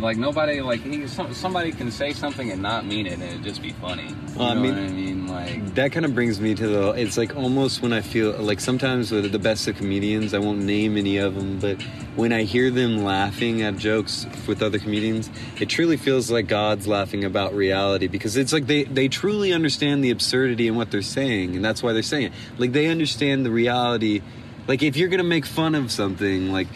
Like 0.00 0.16
nobody, 0.16 0.60
like 0.60 0.80
he, 0.80 1.06
some, 1.06 1.32
somebody 1.34 1.72
can 1.72 1.90
say 1.90 2.12
something 2.12 2.50
and 2.50 2.62
not 2.62 2.86
mean 2.86 3.06
it, 3.06 3.14
and 3.14 3.22
it 3.22 3.42
just 3.42 3.60
be 3.62 3.72
funny. 3.72 4.08
You 4.08 4.16
Well, 4.36 4.48
I 4.48 4.54
mean- 4.54 4.74
what 4.74 4.82
I 4.84 4.88
mean? 4.88 5.26
Like, 5.26 5.74
That 5.74 5.92
kind 5.92 6.04
of 6.04 6.14
brings 6.14 6.40
me 6.40 6.54
to 6.54 6.66
the. 6.66 6.90
It's 6.90 7.16
like 7.16 7.34
almost 7.36 7.82
when 7.82 7.92
I 7.92 8.00
feel 8.00 8.32
like 8.32 8.60
sometimes 8.60 9.10
with 9.10 9.30
the 9.32 9.38
best 9.38 9.66
of 9.68 9.76
comedians, 9.76 10.34
I 10.34 10.38
won't 10.38 10.62
name 10.62 10.96
any 10.96 11.16
of 11.18 11.34
them, 11.34 11.58
but 11.58 11.80
when 12.16 12.32
I 12.32 12.42
hear 12.42 12.70
them 12.70 13.04
laughing 13.04 13.62
at 13.62 13.76
jokes 13.78 14.26
with 14.46 14.62
other 14.62 14.78
comedians, 14.78 15.30
it 15.58 15.68
truly 15.70 15.96
feels 15.96 16.30
like 16.30 16.46
God's 16.48 16.86
laughing 16.86 17.24
about 17.24 17.54
reality 17.54 18.06
because 18.08 18.36
it's 18.36 18.52
like 18.52 18.66
they 18.66 18.84
they 18.84 19.08
truly 19.08 19.52
understand 19.52 20.04
the 20.04 20.10
absurdity 20.10 20.68
in 20.68 20.76
what 20.76 20.90
they're 20.90 21.02
saying, 21.02 21.56
and 21.56 21.64
that's 21.64 21.82
why 21.82 21.92
they're 21.92 22.02
saying 22.02 22.26
it. 22.26 22.32
Like 22.58 22.72
they 22.72 22.86
understand 22.88 23.46
the 23.46 23.50
reality. 23.50 24.20
Like 24.68 24.82
if 24.82 24.96
you're 24.96 25.08
gonna 25.08 25.24
make 25.24 25.46
fun 25.46 25.74
of 25.74 25.90
something, 25.90 26.52
like 26.52 26.68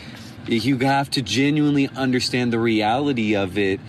you 0.48 0.78
have 0.78 1.10
to 1.10 1.22
genuinely 1.22 1.88
understand 1.96 2.52
the 2.52 2.58
reality 2.58 3.34
of 3.34 3.58
it 3.58 3.80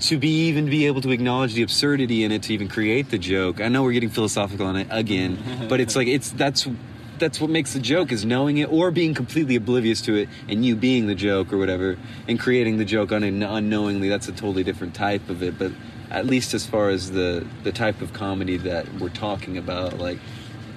to 0.00 0.16
be 0.16 0.46
even 0.48 0.66
be 0.66 0.86
able 0.86 1.00
to 1.02 1.10
acknowledge 1.10 1.54
the 1.54 1.62
absurdity 1.62 2.24
in 2.24 2.32
it 2.32 2.42
to 2.44 2.54
even 2.54 2.68
create 2.68 3.10
the 3.10 3.18
joke. 3.18 3.60
I 3.60 3.68
know 3.68 3.82
we're 3.82 3.92
getting 3.92 4.08
philosophical 4.10 4.66
on 4.66 4.76
it 4.76 4.88
again, 4.90 5.66
but 5.68 5.80
it's 5.80 5.94
like 5.94 6.08
it's 6.08 6.30
that's 6.30 6.66
that's 7.18 7.38
what 7.38 7.50
makes 7.50 7.74
the 7.74 7.80
joke 7.80 8.12
is 8.12 8.24
knowing 8.24 8.56
it 8.58 8.72
or 8.72 8.90
being 8.90 9.12
completely 9.12 9.54
oblivious 9.56 10.00
to 10.00 10.14
it 10.14 10.28
and 10.48 10.64
you 10.64 10.74
being 10.74 11.06
the 11.06 11.14
joke 11.14 11.52
or 11.52 11.58
whatever 11.58 11.98
and 12.26 12.40
creating 12.40 12.78
the 12.78 12.84
joke 12.86 13.12
un- 13.12 13.22
unknowingly. 13.42 14.08
That's 14.08 14.26
a 14.26 14.32
totally 14.32 14.64
different 14.64 14.94
type 14.94 15.28
of 15.28 15.42
it, 15.42 15.58
but 15.58 15.70
at 16.10 16.24
least 16.24 16.54
as 16.54 16.66
far 16.66 16.88
as 16.88 17.10
the 17.10 17.46
the 17.62 17.72
type 17.72 18.00
of 18.00 18.12
comedy 18.14 18.56
that 18.56 18.92
we're 18.94 19.10
talking 19.10 19.58
about, 19.58 19.98
like 19.98 20.18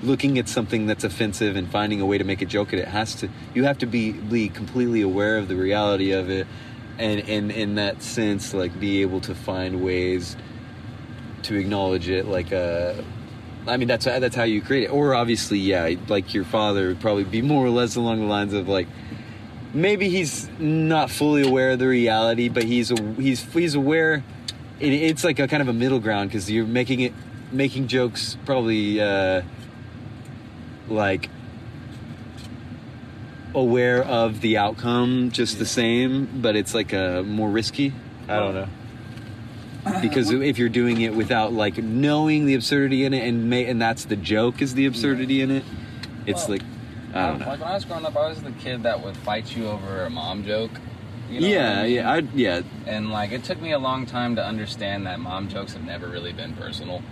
looking 0.04 0.38
at 0.38 0.49
something 0.49 0.86
that's 0.86 1.04
offensive 1.04 1.56
and 1.56 1.72
finding 1.72 2.01
a 2.01 2.06
way 2.06 2.18
to 2.18 2.24
make 2.24 2.41
a 2.41 2.45
joke 2.45 2.74
at 2.74 2.80
it 2.80 2.88
has 2.88 3.16
to 3.16 3.30
you 3.54 3.64
have 3.64 3.78
to 3.78 3.86
be 3.86 4.12
be 4.12 4.49
completely 4.49 5.01
aware 5.01 5.38
of 5.38 5.47
the 5.47 5.56
reality 5.56 6.12
of 6.12 6.30
it 6.30 6.45
and 6.97 7.28
and 7.30 7.51
in 7.51 7.76
that 7.76 8.04
sense 8.04 8.54
like 8.54 8.78
be 8.80 9.01
able 9.01 9.22
to 9.22 9.34
find 9.34 9.82
ways 9.82 10.36
to 11.41 11.56
acknowledge 11.56 12.10
it 12.10 12.26
like 12.26 12.51
uh 12.51 12.93
I 13.66 13.78
mean 13.78 13.88
that's 13.88 14.06
that's 14.06 14.36
how 14.36 14.43
you 14.43 14.62
create 14.62 14.84
it. 14.84 14.91
Or 14.91 15.16
obviously 15.16 15.58
yeah 15.58 15.95
like 16.08 16.34
your 16.34 16.43
father 16.43 16.89
would 16.89 16.99
probably 16.99 17.24
be 17.24 17.41
more 17.41 17.66
or 17.66 17.70
less 17.70 17.95
along 17.95 18.20
the 18.20 18.26
lines 18.26 18.54
of 18.54 18.68
like 18.68 18.88
maybe 19.74 20.10
he's 20.10 20.49
not 20.60 21.10
fully 21.10 21.47
aware 21.47 21.72
of 21.72 21.80
the 21.80 21.88
reality 21.88 22.49
but 22.49 22.64
he's 22.64 22.91
a, 22.91 23.01
he's 23.14 23.41
he's 23.54 23.74
aware 23.74 24.24
it, 24.80 24.93
it's 24.93 25.24
like 25.24 25.39
a 25.39 25.47
kind 25.47 25.62
of 25.62 25.70
a 25.70 25.74
middle 25.74 25.99
ground 25.99 26.30
because 26.30 26.51
you're 26.51 26.66
making 26.66 26.99
it 26.99 27.14
making 27.51 27.88
jokes 27.88 28.38
probably 28.45 28.99
uh 28.99 29.41
like 30.88 31.30
aware 33.56 34.04
of 34.04 34.42
the 34.42 34.58
outcome 34.58 35.30
just 35.32 35.60
the 35.60 35.66
same 35.66 36.42
but 36.42 36.56
it's 36.56 36.74
like 36.74 36.92
a 36.92 37.24
more 37.28 37.50
risky 37.50 37.94
i 38.28 38.36
don't 38.38 38.56
know 38.56 38.68
because 40.02 40.32
if 40.32 40.58
you're 40.58 40.70
doing 40.70 41.02
it 41.02 41.14
without 41.14 41.54
like 41.54 41.78
knowing 41.78 42.46
the 42.46 42.56
absurdity 42.56 43.04
in 43.06 43.14
it 43.14 43.28
and 43.28 43.50
may, 43.50 43.66
and 43.66 43.80
that's 43.82 44.06
the 44.06 44.16
joke 44.16 44.62
is 44.62 44.74
the 44.74 44.86
absurdity 44.88 45.42
in 45.42 45.52
it 45.52 45.64
it's 46.26 46.48
Well, 46.48 46.58
like 46.58 46.64
i 47.14 47.28
don't 47.28 47.40
know 47.40 47.46
Like 47.46 47.60
when 47.60 47.70
I 47.70 47.74
was 47.76 47.86
growing 47.86 48.06
up, 48.06 48.16
I 48.18 48.28
was 48.30 48.42
the 48.42 48.52
kid 48.54 48.84
that 48.84 49.04
would 49.04 49.16
fight 49.18 49.56
you 49.56 49.68
over 49.68 50.04
a 50.06 50.10
mom 50.10 50.44
joke. 50.46 50.72
You 51.30 51.42
know 51.42 51.48
what 51.48 51.54
yeah 51.58 51.80
I 51.80 51.84
mean? 51.84 51.94
yeah 51.94 52.12
i 52.12 52.18
yeah 52.34 52.62
And 52.88 53.12
like 53.12 53.32
it 53.32 53.44
took 53.44 53.62
me 53.62 53.72
a 53.72 53.78
long 53.80 54.08
time 54.08 54.36
to 54.38 54.44
understand 54.44 55.06
that 55.06 55.20
mom 55.20 55.48
jokes 55.48 55.74
have 55.74 55.84
never 55.84 56.08
really 56.08 56.34
been 56.34 56.54
personal. 56.54 57.04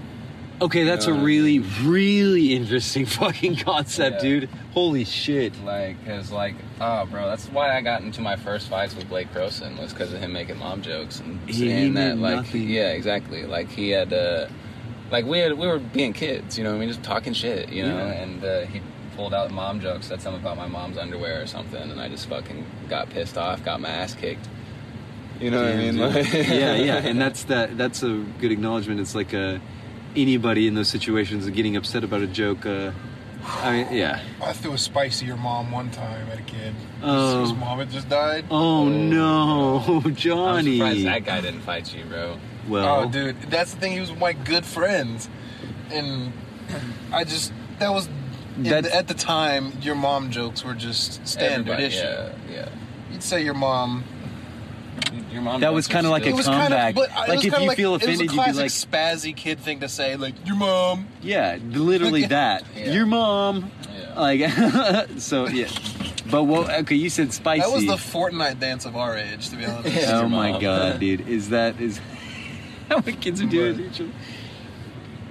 Okay 0.61 0.83
that's 0.83 1.07
a 1.07 1.11
Uh, 1.11 1.21
really 1.23 1.59
really 1.83 2.53
interesting 2.53 3.05
fucking 3.19 3.55
concept 3.57 4.17
Yeah. 4.23 4.29
dude 4.41 4.49
holy 4.73 5.03
shit 5.03 5.53
Like, 5.65 5.97
cause 6.05 6.31
like, 6.31 6.55
oh, 6.79 7.05
bro, 7.07 7.27
that's 7.27 7.47
why 7.47 7.75
I 7.75 7.81
got 7.81 8.01
into 8.03 8.21
my 8.21 8.37
first 8.37 8.69
fights 8.69 8.95
with 8.95 9.09
Blake 9.09 9.33
Croson 9.33 9.77
was 9.77 9.91
because 9.91 10.13
of 10.13 10.19
him 10.21 10.31
making 10.31 10.57
mom 10.59 10.81
jokes 10.81 11.19
and 11.19 11.39
He 11.47 11.53
saying 11.67 11.93
that, 11.95 12.17
like, 12.17 12.35
nothing. 12.37 12.69
yeah, 12.69 12.91
exactly. 12.91 13.43
Like 13.45 13.69
he 13.69 13.89
had, 13.89 14.13
uh, 14.13 14.47
like 15.11 15.25
we 15.25 15.39
had, 15.39 15.57
we 15.57 15.67
were 15.67 15.79
being 15.79 16.13
kids, 16.13 16.57
you 16.57 16.63
know, 16.63 16.69
what 16.71 16.77
I 16.77 16.79
mean, 16.79 16.87
just 16.89 17.03
talking 17.03 17.33
shit, 17.33 17.69
you 17.69 17.83
know, 17.83 17.97
Yeah. 17.97 18.23
and 18.23 18.43
uh, 18.45 18.61
he 18.67 18.79
pulled 19.17 19.33
out 19.33 19.51
mom 19.51 19.81
jokes, 19.81 20.05
said 20.07 20.21
something 20.21 20.41
about 20.41 20.55
my 20.55 20.67
mom's 20.67 20.97
underwear 20.97 21.41
or 21.41 21.47
something, 21.47 21.81
and 21.91 21.99
I 21.99 22.07
just 22.07 22.29
fucking 22.29 22.65
got 22.87 23.09
pissed 23.09 23.37
off, 23.37 23.61
got 23.65 23.81
my 23.81 23.89
ass 23.89 24.15
kicked. 24.15 24.47
You 25.41 25.51
know 25.51 25.61
what 25.63 25.73
I 25.73 25.75
mean? 25.75 25.97
Like- 25.97 26.33
yeah, 26.33 26.75
yeah, 26.75 26.95
and 27.09 27.19
that's 27.19 27.43
that. 27.45 27.77
That's 27.77 28.03
a 28.03 28.23
good 28.39 28.51
acknowledgement. 28.53 29.01
It's 29.01 29.15
like 29.15 29.33
uh, 29.33 29.57
anybody 30.15 30.67
in 30.67 30.75
those 30.75 30.89
situations 30.89 31.49
getting 31.49 31.75
upset 31.75 32.03
about 32.03 32.21
a 32.21 32.27
joke. 32.27 32.65
Uh, 32.65 32.91
I 33.43 33.71
mean, 33.71 33.93
yeah. 33.93 34.21
I 34.41 34.53
threw 34.53 34.73
a 34.73 34.77
spice 34.77 35.19
to 35.19 35.25
your 35.25 35.37
mom 35.37 35.71
one 35.71 35.89
time 35.91 36.29
at 36.29 36.39
a 36.39 36.43
kid. 36.43 36.75
Oh. 37.01 37.41
His 37.41 37.53
mom 37.53 37.79
had 37.79 37.89
just 37.89 38.09
died. 38.09 38.45
Oh 38.51 38.87
no, 38.87 39.79
I'm 40.05 40.15
Johnny. 40.15 40.77
surprised 40.77 41.05
that 41.05 41.25
guy 41.25 41.41
didn't 41.41 41.61
fight 41.61 41.93
you, 41.95 42.05
bro. 42.05 42.37
well, 42.67 43.01
oh, 43.01 43.09
dude, 43.09 43.41
that's 43.43 43.73
the 43.73 43.79
thing. 43.79 43.93
He 43.93 43.99
was 43.99 44.13
my 44.15 44.33
good 44.33 44.65
friends, 44.65 45.29
and 45.91 46.33
I 47.11 47.23
just 47.23 47.51
that 47.79 47.91
was 47.91 48.07
the, 48.57 48.95
at 48.95 49.07
the 49.07 49.13
time. 49.13 49.73
Your 49.81 49.95
mom 49.95 50.29
jokes 50.31 50.63
were 50.63 50.75
just 50.75 51.25
standard 51.27 51.79
issue. 51.79 51.99
Yeah, 51.99 52.33
yeah. 52.49 52.69
You'd 53.11 53.23
say 53.23 53.43
your 53.43 53.53
mom. 53.53 54.03
Your 55.31 55.41
mom 55.41 55.61
That 55.61 55.73
was 55.73 55.87
kinda 55.87 56.09
like 56.09 56.25
a 56.25 56.31
comeback. 56.33 56.97
uh, 56.97 57.01
Like, 57.27 57.39
if 57.45 57.57
you 57.59 57.67
like, 57.67 57.77
feel 57.77 57.91
it 57.95 58.01
was 58.01 58.01
a 58.03 58.05
offended, 58.05 58.31
you'd 58.31 58.45
be 58.45 58.51
like- 58.53 58.71
spazzy 58.71 59.35
kid 59.35 59.59
thing 59.59 59.79
to 59.79 59.87
say, 59.89 60.15
like 60.17 60.33
your 60.45 60.55
mom. 60.57 61.07
yeah, 61.21 61.57
literally 61.63 62.25
that. 62.27 62.63
Yeah. 62.75 62.91
Your 62.91 63.05
mom, 63.05 63.71
Yeah. 64.15 64.19
like, 64.19 65.09
so 65.19 65.47
yeah. 65.47 65.67
But 66.29 66.43
what? 66.43 66.69
Okay, 66.81 66.95
you 66.95 67.09
said 67.09 67.33
spicy. 67.33 67.61
That 67.61 67.71
was 67.71 67.85
the 67.85 67.95
Fortnite 67.95 68.59
dance 68.59 68.85
of 68.85 68.95
our 68.95 69.17
age, 69.17 69.49
to 69.49 69.55
be 69.55 69.65
honest. 69.65 69.95
Yeah. 69.95 70.19
oh 70.23 70.29
my 70.29 70.51
mom. 70.51 70.61
god, 70.61 70.99
dude! 70.99 71.27
Is 71.27 71.49
that 71.49 71.79
is 71.81 71.99
how 72.89 72.99
what 72.99 73.19
kids 73.21 73.41
are 73.41 73.45
doing 73.45 73.77
to 73.77 73.85
each 73.87 74.01
other? 74.01 74.09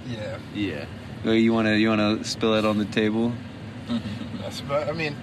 yeah, 0.08 0.38
Yeah. 0.54 0.84
Well, 1.24 1.34
you 1.34 1.52
wanna 1.52 1.74
you 1.76 1.88
wanna 1.90 2.24
spill 2.24 2.54
it 2.54 2.64
on 2.64 2.78
the 2.78 2.84
table? 2.86 3.32
that's 4.40 4.60
about. 4.60 4.88
I 4.88 4.92
mean, 4.92 5.14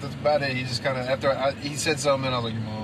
that's 0.00 0.14
about 0.14 0.42
it. 0.42 0.56
He 0.56 0.62
just 0.62 0.82
kind 0.84 0.96
of 0.98 1.06
after 1.08 1.30
I, 1.30 1.52
he 1.52 1.76
said 1.76 1.98
something, 2.00 2.26
and 2.26 2.34
I 2.34 2.38
was 2.38 2.44
like, 2.52 2.54
your 2.54 2.62
mom. 2.62 2.79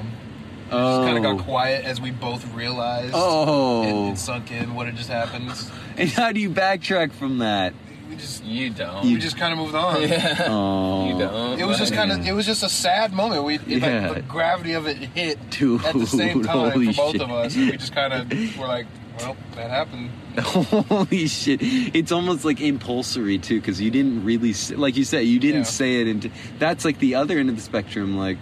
Oh. 0.70 0.98
Just 1.04 1.14
kind 1.14 1.24
of 1.26 1.36
got 1.38 1.44
quiet 1.44 1.84
as 1.84 2.00
we 2.00 2.10
both 2.10 2.52
realized. 2.54 3.12
Oh. 3.14 4.08
It, 4.08 4.12
it 4.12 4.18
sunk 4.18 4.50
in 4.50 4.74
what 4.74 4.86
had 4.86 4.96
just 4.96 5.08
happened. 5.10 5.52
And 5.97 6.09
how 6.10 6.32
do 6.32 6.40
you 6.40 6.51
backtrack 6.51 7.12
from 7.12 7.38
that? 7.38 7.72
We 8.09 8.16
just 8.16 8.44
You 8.44 8.70
don't. 8.70 9.05
we 9.05 9.16
just 9.16 9.36
kind 9.36 9.52
of 9.52 9.59
moved 9.59 9.74
on. 9.74 10.02
yeah. 10.02 10.44
Oh, 10.48 11.09
You 11.09 11.18
don't. 11.18 11.59
It 11.60 11.64
was 11.66 11.78
just 11.78 11.93
kind 11.94 12.10
of 12.12 12.26
it 12.26 12.32
was 12.32 12.47
just 12.47 12.62
a 12.62 12.68
sad 12.68 13.12
moment. 13.12 13.44
We 13.44 13.55
it, 13.56 13.62
Yeah. 13.66 14.06
like, 14.09 14.14
the 14.16 14.22
gravity 14.22 14.72
of 14.72 14.86
it 14.86 14.97
hit 14.97 15.38
Dude, 15.51 15.84
at 15.84 15.94
the 15.94 16.06
same 16.06 16.43
time 16.43 16.70
holy 16.70 16.93
for 16.93 16.97
both 17.02 17.12
shit. 17.12 17.20
of 17.22 17.30
us. 17.30 17.56
We 17.56 17.72
just 17.72 17.94
kind 17.94 18.12
of 18.12 18.59
were 18.59 18.66
like, 18.66 18.86
well, 19.18 19.36
that 19.55 19.70
happened. 19.70 20.10
Holy 20.38 21.26
shit! 21.26 21.60
It's 21.62 22.12
almost 22.12 22.44
like 22.44 22.60
impulsory 22.60 23.38
too, 23.38 23.59
because 23.59 23.80
you 23.80 23.90
didn't 23.90 24.22
really, 24.24 24.51
s- 24.51 24.70
like 24.72 24.97
you 24.98 25.05
said, 25.05 25.20
you 25.20 25.38
didn't 25.38 25.60
Yeah. 25.62 25.64
say 25.64 26.01
it. 26.02 26.09
Into 26.09 26.30
that's 26.59 26.84
like 26.84 26.98
the 26.98 27.14
other 27.14 27.38
end 27.38 27.48
of 27.48 27.56
the 27.56 27.62
spectrum, 27.62 28.18
like 28.18 28.36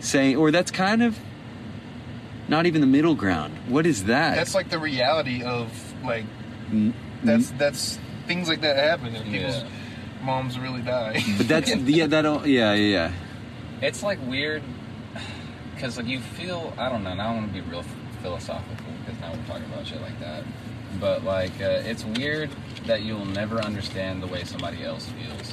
saying, 0.00 0.34
or 0.36 0.50
that's 0.50 0.72
kind 0.72 1.04
of 1.04 1.16
not 2.48 2.66
even 2.66 2.80
the 2.80 2.86
middle 2.86 3.14
ground. 3.14 3.54
What 3.68 3.86
is 3.86 4.04
that? 4.04 4.34
That's 4.36 4.54
like 4.54 4.70
the 4.70 4.78
reality 4.78 5.42
of 5.42 5.70
like 6.04 6.24
that's 7.22 7.50
that's 7.52 7.98
things 8.26 8.48
like 8.48 8.60
that 8.62 8.76
happen 8.76 9.14
and 9.14 9.24
people's 9.30 9.56
Yeah. 9.56 9.68
moms 10.22 10.58
really 10.58 10.82
die. 10.82 11.22
but 11.36 11.48
that's 11.48 11.74
yeah, 11.76 12.06
that 12.06 12.22
don't, 12.22 12.46
yeah, 12.46 12.74
yeah, 12.74 12.86
yeah. 13.10 13.12
It's 13.80 14.02
like 14.02 14.18
weird 14.26 14.62
because 15.74 15.96
like 15.96 16.06
you 16.06 16.20
feel 16.20 16.72
I 16.78 16.88
don't 16.88 17.04
know. 17.04 17.14
Now 17.14 17.30
I 17.30 17.34
want 17.34 17.48
to 17.48 17.52
be 17.62 17.68
real 17.68 17.84
philosophical 18.22 18.76
because 19.04 19.20
now 19.20 19.32
we're 19.32 19.46
talking 19.46 19.64
about 19.72 19.86
shit 19.86 20.00
like 20.00 20.18
that. 20.20 20.44
But 21.00 21.24
like 21.24 21.52
uh, 21.60 21.82
it's 21.84 22.04
weird 22.04 22.50
that 22.86 23.02
you'll 23.02 23.24
never 23.26 23.60
understand 23.60 24.22
the 24.22 24.26
way 24.26 24.44
somebody 24.44 24.82
else 24.84 25.06
feels. 25.10 25.52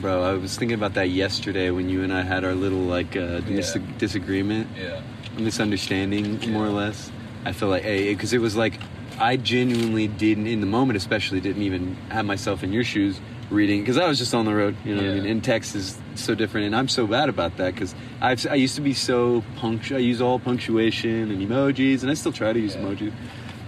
Bro, 0.00 0.22
I 0.22 0.32
was 0.34 0.56
thinking 0.56 0.74
about 0.74 0.94
that 0.94 1.10
yesterday 1.10 1.70
when 1.70 1.90
you 1.90 2.02
and 2.02 2.12
I 2.14 2.22
had 2.22 2.44
our 2.44 2.54
little 2.54 2.78
like 2.78 3.14
uh, 3.16 3.40
dis- 3.40 3.74
Yeah. 3.76 3.82
disagreement, 3.98 4.68
Yeah. 4.78 5.02
Misunderstanding, 5.38 6.52
more 6.52 6.66
or 6.66 6.70
less. 6.70 7.10
I 7.44 7.52
feel 7.52 7.68
like, 7.68 7.82
because 7.84 8.32
it 8.32 8.38
was 8.40 8.56
like 8.56 8.78
I 9.18 9.36
genuinely 9.36 10.08
didn't, 10.08 10.46
in 10.46 10.60
the 10.60 10.66
moment 10.66 10.96
especially, 10.96 11.40
didn't 11.40 11.62
even 11.62 11.96
have 12.10 12.24
myself 12.24 12.62
in 12.62 12.72
your 12.72 12.84
shoes 12.84 13.20
reading 13.50 13.80
because 13.82 13.98
I 13.98 14.06
was 14.08 14.18
just 14.18 14.34
on 14.34 14.46
the 14.46 14.54
road, 14.54 14.76
you 14.84 14.94
know 14.94 15.02
what 15.02 15.10
I 15.10 15.14
mean? 15.16 15.26
And 15.26 15.44
text 15.44 15.74
is 15.74 15.98
so 16.14 16.34
different, 16.34 16.66
and 16.66 16.76
I'm 16.76 16.88
so 16.88 17.06
bad 17.06 17.28
about 17.28 17.56
that 17.58 17.74
because 17.74 17.94
I 18.20 18.36
I 18.50 18.54
used 18.54 18.76
to 18.76 18.80
be 18.80 18.94
so 18.94 19.44
punctual. 19.56 19.98
I 19.98 20.00
use 20.00 20.20
all 20.22 20.38
punctuation 20.38 21.30
and 21.30 21.42
emojis, 21.42 22.02
and 22.02 22.10
I 22.10 22.14
still 22.14 22.32
try 22.32 22.52
to 22.52 22.58
use 22.58 22.74
Yeah. 22.74 22.82
emojis, 22.82 23.12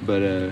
but 0.06 0.22
uh, 0.22 0.50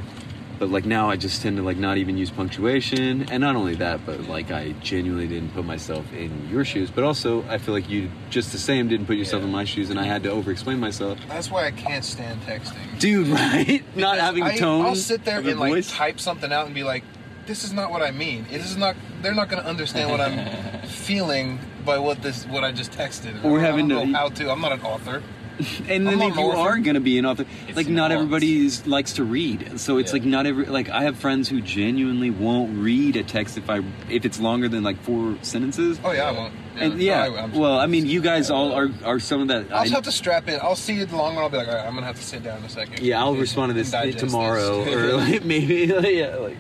but 0.62 0.70
like 0.70 0.84
now 0.86 1.10
I 1.10 1.16
just 1.16 1.42
tend 1.42 1.56
to 1.56 1.62
like 1.64 1.76
not 1.76 1.96
even 1.98 2.16
use 2.16 2.30
punctuation, 2.30 3.28
and 3.32 3.40
not 3.40 3.56
only 3.56 3.74
that, 3.76 4.06
but 4.06 4.28
like 4.28 4.52
I 4.52 4.70
genuinely 4.80 5.26
didn't 5.26 5.52
put 5.54 5.64
myself 5.64 6.04
in 6.12 6.48
your 6.48 6.64
shoes, 6.64 6.88
but 6.88 7.02
also 7.02 7.42
I 7.48 7.58
feel 7.58 7.74
like 7.74 7.90
you 7.90 8.08
just 8.30 8.52
the 8.52 8.58
same 8.58 8.86
didn't 8.86 9.06
put 9.06 9.16
yourself 9.16 9.40
Yeah. 9.42 9.46
in 9.48 9.52
my 9.52 9.64
shoes, 9.64 9.90
and 9.90 9.98
I 9.98 10.04
had 10.04 10.22
to 10.22 10.30
over-explain 10.30 10.78
myself, 10.78 11.18
That's 11.28 11.50
why 11.50 11.66
I 11.66 11.72
can't 11.72 12.04
stand 12.04 12.42
texting. 12.42 12.76
dude. 13.00 13.26
Right? 13.32 13.82
not 13.96 14.18
having 14.20 14.44
I, 14.44 14.56
tone. 14.56 14.84
I'll 14.86 14.94
sit 14.94 15.24
there 15.24 15.40
and 15.40 15.58
like 15.58 15.72
voice. 15.72 15.90
type 15.90 16.20
something 16.20 16.52
out 16.52 16.66
and 16.66 16.74
be 16.76 16.84
like, 16.84 17.02
"This 17.46 17.64
is 17.64 17.72
not 17.72 17.90
what 17.90 18.00
I 18.02 18.12
mean. 18.12 18.46
It 18.52 18.60
is 18.60 18.76
not. 18.76 18.94
They're 19.20 19.34
not 19.34 19.48
going 19.48 19.64
to 19.64 19.68
understand 19.68 20.12
what 20.12 20.20
I'm 20.20 20.82
feeling 20.86 21.58
by 21.84 21.98
what 21.98 22.22
this 22.22 22.44
what 22.46 22.62
I 22.62 22.70
just 22.70 22.92
texted. 22.92 23.44
Or 23.44 23.58
having 23.58 23.88
to- 23.88 24.06
know 24.06 24.12
how 24.16 24.28
to. 24.28 24.48
I'm 24.52 24.60
not 24.60 24.70
an 24.70 24.82
author. 24.82 25.24
and 25.88 26.06
then 26.06 26.20
if 26.22 26.34
you 26.36 26.42
orphan. 26.42 26.60
are 26.60 26.78
going 26.78 26.94
to 26.94 27.00
be 27.00 27.18
an 27.18 27.26
author 27.26 27.44
It's 27.68 27.76
like 27.76 27.88
not 27.88 28.10
everybody 28.12 28.68
likes 28.86 29.12
to 29.14 29.24
read 29.24 29.78
so 29.80 29.98
it's 29.98 30.10
Yeah. 30.10 30.12
like 30.20 30.24
not 30.24 30.46
every 30.46 30.64
like 30.66 30.88
i 30.90 31.02
have 31.02 31.16
friends 31.18 31.48
who 31.48 31.60
genuinely 31.60 32.30
won't 32.30 32.76
read 32.78 33.16
a 33.16 33.22
text 33.22 33.58
if 33.58 33.68
i 33.68 33.80
if 34.08 34.24
it's 34.24 34.40
longer 34.40 34.68
than 34.68 34.82
like 34.82 35.00
four 35.02 35.36
sentences 35.42 36.00
Oh 36.04 36.12
yeah, 36.12 36.28
I 36.28 36.32
won't. 36.32 36.54
and 36.76 37.00
yeah 37.00 37.22
I- 37.24 37.34
I'm- 37.42 37.52
well 37.52 37.78
i 37.78 37.86
mean 37.86 38.06
you 38.06 38.20
guys 38.20 38.50
all 38.50 38.72
are 38.72 38.90
are 39.04 39.18
some 39.20 39.42
of 39.42 39.48
that 39.48 39.70
I'll 39.72 39.82
I- 39.82 39.88
have 39.88 40.04
to 40.04 40.12
strap 40.12 40.48
in. 40.48 40.58
I'll 40.62 40.76
see 40.76 40.98
it 41.00 41.12
long 41.12 41.32
and 41.34 41.40
I'll 41.40 41.50
be 41.50 41.58
like, 41.58 41.68
all 41.68 41.74
right, 41.74 41.86
I'm 41.86 41.94
gonna 41.94 42.06
have 42.06 42.16
to 42.16 42.24
sit 42.24 42.42
down 42.42 42.58
in 42.58 42.64
a 42.64 42.68
second. 42.68 43.00
yeah 43.00 43.20
i'll 43.20 43.30
and- 43.32 43.40
respond 43.40 43.70
to 43.70 43.74
this 43.74 43.90
tomorrow 44.18 44.84
this. 44.84 44.94
or 44.94 45.16
like 45.18 45.44
maybe 45.44 45.86
like, 45.86 46.14
yeah 46.14 46.36
like 46.36 46.56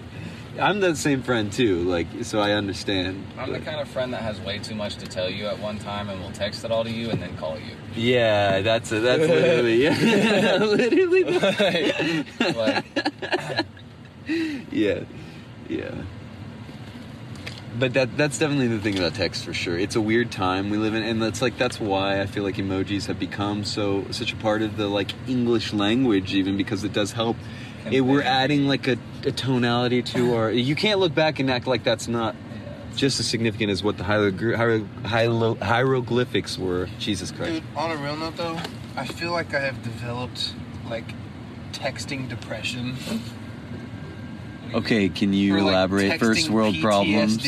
i'm 0.60 0.80
that 0.80 0.96
same 0.96 1.22
friend 1.22 1.52
too 1.52 1.82
like 1.84 2.06
so 2.22 2.40
i 2.40 2.52
understand 2.52 3.24
I'm 3.38 3.52
the 3.52 3.60
kind 3.60 3.80
of 3.80 3.88
friend 3.88 4.12
that 4.12 4.22
has 4.22 4.40
way 4.40 4.58
too 4.58 4.74
much 4.74 4.96
to 4.96 5.06
tell 5.06 5.30
you 5.30 5.46
at 5.46 5.58
one 5.58 5.78
time 5.78 6.08
and 6.10 6.20
will 6.20 6.32
text 6.32 6.64
it 6.64 6.70
all 6.70 6.84
to 6.84 6.90
you 6.90 7.10
and 7.10 7.22
then 7.22 7.36
call 7.36 7.58
you. 7.58 7.74
yeah 7.94 8.60
that's 8.60 8.92
a, 8.92 9.00
that's 9.00 9.20
literally 9.28 9.82
yeah 9.82 10.56
literally 10.58 11.24
like, 12.54 13.66
yeah, 14.70 15.00
yeah. 15.68 15.94
But 17.78 17.94
that 17.94 18.16
that's 18.18 18.38
definitely 18.38 18.68
the 18.68 18.80
thing 18.80 18.98
about 18.98 19.14
text 19.14 19.44
for 19.44 19.54
sure. 19.54 19.78
It's 19.78 19.96
a 19.96 20.00
weird 20.00 20.30
time 20.30 20.68
we 20.68 20.76
live 20.76 20.94
in, 20.94 21.02
and 21.02 21.22
that's 21.22 21.40
like 21.40 21.56
that's 21.56 21.80
why 21.80 22.20
I 22.20 22.26
feel 22.26 22.42
like 22.42 22.56
emojis 22.56 23.06
have 23.06 23.18
become 23.18 23.64
so 23.64 24.04
such 24.10 24.32
a 24.32 24.36
part 24.36 24.62
of 24.62 24.76
the 24.76 24.88
like 24.88 25.12
English 25.26 25.72
language, 25.72 26.34
even 26.34 26.56
because 26.56 26.84
it 26.84 26.92
does 26.92 27.12
help. 27.12 27.36
It, 27.90 28.02
we're 28.02 28.22
adding 28.22 28.66
like 28.66 28.86
a, 28.88 28.96
a 29.24 29.32
tonality 29.32 30.02
to 30.02 30.34
our. 30.34 30.50
You 30.50 30.74
can't 30.74 31.00
look 31.00 31.14
back 31.14 31.38
and 31.38 31.50
act 31.50 31.66
like 31.66 31.84
that's 31.84 32.08
not 32.08 32.34
just 32.96 33.20
as 33.20 33.26
significant 33.26 33.70
as 33.70 33.82
what 33.82 33.96
the 33.96 34.04
hieroglyphics 34.04 36.58
were. 36.58 36.88
Jesus 36.98 37.30
Christ. 37.30 37.52
Dude, 37.52 37.62
on 37.76 37.90
a 37.90 37.96
real 37.96 38.16
note 38.16 38.36
though, 38.36 38.58
I 38.96 39.06
feel 39.06 39.32
like 39.32 39.54
I 39.54 39.60
have 39.60 39.82
developed 39.82 40.54
like 40.88 41.14
texting 41.72 42.28
depression. 42.28 42.96
Okay, 44.74 45.08
can 45.08 45.32
you 45.32 45.54
like, 45.54 45.62
elaborate? 45.62 46.18
First 46.18 46.50
world 46.50 46.76
problems. 46.80 47.36
First 47.36 47.46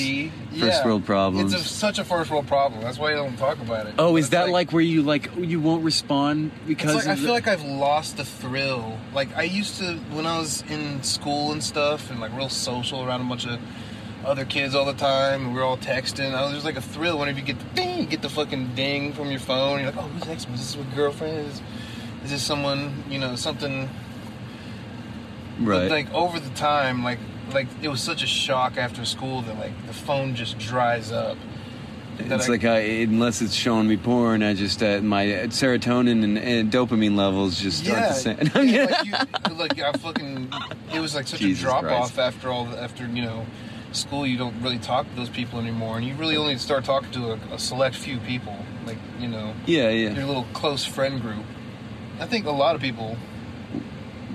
Yeah. 0.53 0.85
world 0.85 1.05
problems. 1.05 1.53
It's 1.53 1.65
a, 1.65 1.69
such 1.69 1.99
a 1.99 2.05
first 2.05 2.31
world 2.31 2.47
problem. 2.47 2.81
That's 2.83 2.99
why 2.99 3.13
I 3.13 3.15
don't 3.15 3.37
talk 3.37 3.59
about 3.61 3.87
it. 3.87 3.95
Oh, 3.99 4.13
But 4.13 4.19
is 4.19 4.31
that 4.31 4.45
like, 4.45 4.69
like, 4.69 4.73
where 4.73 4.83
you 4.83 5.03
like 5.03 5.31
you 5.37 5.61
won't 5.61 5.85
respond 5.85 6.53
because 6.67 6.95
like 6.95 7.07
I 7.07 7.17
feel 7.17 7.33
like 7.33 7.49
I've 7.49 7.65
lost 7.65 8.17
the 8.17 8.25
thrill. 8.25 8.99
Like 9.13 9.37
I 9.37 9.43
used 9.43 9.79
to 9.79 9.95
when 10.13 10.27
I 10.27 10.39
was 10.39 10.63
in 10.71 11.03
school 11.03 11.53
and 11.53 11.63
stuff, 11.63 12.11
and 12.11 12.21
like 12.21 12.33
real 12.37 12.49
social 12.49 13.05
around 13.05 13.21
a 13.23 13.25
bunch 13.25 13.47
of 13.47 13.59
other 14.25 14.45
kids 14.45 14.75
all 14.75 14.85
the 14.85 14.95
time. 14.95 15.43
And 15.47 15.55
we 15.55 15.59
were 15.59 15.65
all 15.65 15.77
texting. 15.77 16.35
I 16.35 16.43
was 16.45 16.53
just 16.53 16.65
like 16.65 16.77
a 16.77 16.81
thrill 16.83 17.19
whenever 17.19 17.39
you 17.39 17.45
get 17.45 17.59
the 17.59 17.75
ding, 17.75 17.99
you 18.01 18.07
get 18.07 18.23
the 18.23 18.31
fucking 18.31 18.75
ding 18.75 19.13
from 19.13 19.31
your 19.31 19.41
phone. 19.41 19.81
You're 19.81 19.91
like, 19.91 19.99
oh, 19.99 20.09
who's 20.09 20.23
texting? 20.23 20.55
Is 20.55 20.75
this 20.75 20.77
a 20.77 20.97
girlfriend? 20.97 21.47
Is, 21.49 21.63
is 22.25 22.31
this 22.31 22.43
someone? 22.43 23.03
You 23.11 23.19
know, 23.19 23.35
something. 23.37 23.89
Right. 25.61 25.89
But 25.89 25.91
like 25.91 26.13
over 26.13 26.39
the 26.41 26.51
time, 26.51 27.03
like 27.05 27.19
like 27.53 27.67
it 27.83 27.89
was 27.89 28.01
such 28.03 28.23
a 28.23 28.27
shock 28.27 28.77
after 28.77 29.05
school 29.05 29.43
that 29.43 29.59
like 29.59 29.87
the 29.87 29.93
phone 29.95 30.35
just 30.35 30.59
dries 30.59 31.13
up. 31.13 31.37
It's 32.19 32.47
I- 32.47 32.51
like 32.51 32.65
I, 32.65 32.79
unless 32.79 33.43
it's 33.43 33.55
showing 33.55 33.89
me 33.89 33.97
porn, 33.97 34.43
I 34.45 34.55
just 34.55 34.83
uh, 34.83 35.01
my 35.01 35.25
serotonin 35.49 36.23
and, 36.23 36.39
and 36.39 36.71
dopamine 36.73 37.17
levels 37.17 37.59
just 37.61 37.85
aren't 37.89 38.01
Yeah, 38.01 38.09
the 38.09 38.15
same. 38.15 38.69
yeah, 38.69 38.85
like, 38.85 39.05
you, 39.49 39.55
like 39.57 39.81
I 39.81 39.93
fucking, 39.99 40.49
it 40.95 41.01
was 41.01 41.17
like 41.17 41.27
such 41.27 41.41
Jesus 41.41 41.63
a 41.63 41.67
drop 41.67 41.83
Christ. 41.83 42.13
off 42.13 42.19
after 42.21 42.51
all, 42.51 42.67
the, 42.67 42.81
after 42.81 43.05
you 43.09 43.23
know, 43.23 43.45
school. 43.91 44.25
You 44.25 44.39
don't 44.39 44.55
really 44.63 44.79
talk 44.79 45.09
to 45.11 45.17
those 45.17 45.29
people 45.29 45.59
anymore, 45.59 45.97
and 45.97 46.07
you 46.07 46.15
really 46.15 46.37
only 46.37 46.57
start 46.57 46.85
talking 46.85 47.11
to 47.13 47.33
a, 47.33 47.39
a 47.55 47.59
select 47.59 47.97
few 47.97 48.19
people, 48.19 48.57
like 48.87 48.99
you 49.19 49.27
know, 49.27 49.53
yeah, 49.67 49.89
yeah, 49.89 50.11
your 50.11 50.25
little 50.27 50.47
close 50.53 50.85
friend 50.85 51.21
group. 51.21 51.45
I 52.21 52.27
think 52.27 52.47
a 52.47 52.53
lot 52.53 52.77
of 52.77 52.81
people 52.81 53.17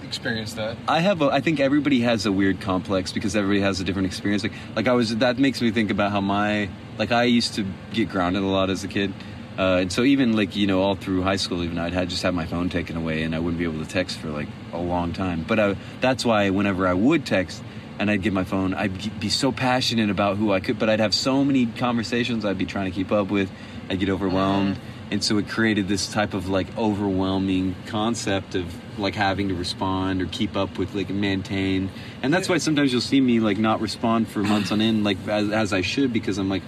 experience 0.10 0.54
that. 0.56 0.76
I 0.88 1.00
have. 1.00 1.22
A, 1.22 1.28
I 1.28 1.40
think 1.40 1.62
everybody 1.62 2.02
has 2.02 2.26
a 2.26 2.32
weird 2.32 2.60
complex 2.60 3.14
because 3.14 3.36
everybody 3.36 3.62
has 3.62 3.80
a 3.80 3.84
different 3.86 4.08
experience. 4.08 4.44
Like, 4.44 4.54
like 4.76 4.88
I 4.88 4.94
was. 4.94 5.16
That 5.16 5.38
makes 5.40 5.62
me 5.62 5.72
think 5.72 5.92
about 5.92 6.12
how 6.12 6.20
my 6.20 6.70
like 6.98 7.12
I 7.14 7.24
used 7.24 7.56
to 7.56 7.66
get 7.94 8.10
grounded 8.10 8.44
a 8.44 8.48
lot 8.48 8.70
as 8.70 8.84
a 8.84 8.88
kid. 8.88 9.14
Uh, 9.58 9.80
and 9.82 9.92
so 9.92 10.04
even 10.04 10.36
like 10.36 10.56
you 10.56 10.68
know 10.68 10.82
all 10.82 10.96
through 10.96 11.22
high 11.22 11.36
school 11.36 11.64
even 11.64 11.78
I'd 11.78 11.94
had 11.94 12.10
just 12.10 12.24
have 12.24 12.34
my 12.34 12.46
phone 12.46 12.70
taken 12.70 12.96
away 12.96 13.24
and 13.24 13.36
I 13.36 13.40
wouldn't 13.40 13.60
be 13.60 13.66
able 13.66 13.84
to 13.84 13.90
text 13.90 14.18
for 14.18 14.30
like 14.30 14.48
a 14.74 14.78
long 14.78 15.14
time. 15.14 15.44
But 15.48 15.60
I, 15.60 15.76
that's 16.02 16.26
why 16.26 16.50
whenever 16.50 16.88
I 16.88 16.94
would 16.94 17.26
text 17.26 17.62
and 18.00 18.10
I'd 18.10 18.22
get 18.22 18.32
my 18.32 18.46
phone, 18.46 18.74
I'd 18.74 19.20
be 19.20 19.30
so 19.30 19.52
passionate 19.52 20.10
about 20.10 20.38
who 20.38 20.54
I 20.54 20.62
could, 20.62 20.80
but 20.80 20.90
I'd 20.90 21.02
have 21.02 21.14
so 21.14 21.44
many 21.44 21.66
conversations 21.66 22.46
I'd 22.46 22.58
be 22.58 22.66
trying 22.66 22.86
to 22.86 22.92
keep 22.92 23.12
up 23.12 23.30
with. 23.30 23.52
I'd 23.90 24.00
get 24.00 24.10
overwhelmed, 24.10 24.80
and 25.12 25.24
so 25.24 25.38
it 25.38 25.50
created 25.50 25.88
this 25.88 26.12
type 26.12 26.34
of 26.34 26.50
like 26.50 26.68
overwhelming 26.78 27.76
concept 27.88 28.56
of 28.56 28.66
like 29.00 29.16
having 29.16 29.50
to 29.50 29.56
respond 29.56 30.22
or 30.22 30.26
keep 30.28 30.56
up 30.56 30.78
with 30.78 30.94
like 30.94 31.10
maintain, 31.10 31.90
and 32.22 32.34
that's 32.34 32.50
why 32.50 32.58
sometimes 32.58 32.92
you'll 32.92 33.02
see 33.02 33.22
me 33.22 33.40
like 33.40 33.58
not 33.58 33.82
respond 33.82 34.28
for 34.28 34.40
months 34.44 34.72
on 34.72 34.82
end 34.82 35.04
like 35.04 35.18
as, 35.28 35.50
as 35.50 35.74
I 35.74 35.82
should 35.82 36.14
because 36.14 36.38
I'm 36.38 36.50
like 36.50 36.64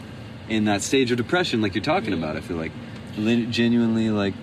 in 0.50 0.66
that 0.66 0.82
stage 0.82 1.12
of 1.12 1.18
depression 1.18 1.62
like 1.62 1.76
you're 1.76 1.84
talking 1.84 2.14
about. 2.14 2.36
I 2.38 2.42
feel 2.42 2.58
like 2.58 2.72
genuinely 3.16 4.10
like 4.10 4.34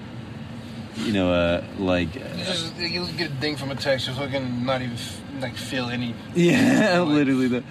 you 0.97 1.13
know 1.13 1.33
uh 1.33 1.65
like 1.79 2.15
You 2.15 2.21
just 2.45 2.77
you 2.77 3.07
get 3.17 3.31
a 3.31 3.35
ding 3.35 3.57
from 3.57 3.71
a 3.71 3.75
text, 3.77 4.07
you're 4.07 4.17
fucking 4.17 4.65
not 4.65 4.83
even 4.83 4.95
f- 4.95 5.21
like 5.41 5.55
feel 5.57 5.89
any. 5.89 6.15
Yeah, 6.35 7.01
literally. 7.01 7.49
The, 7.49 7.65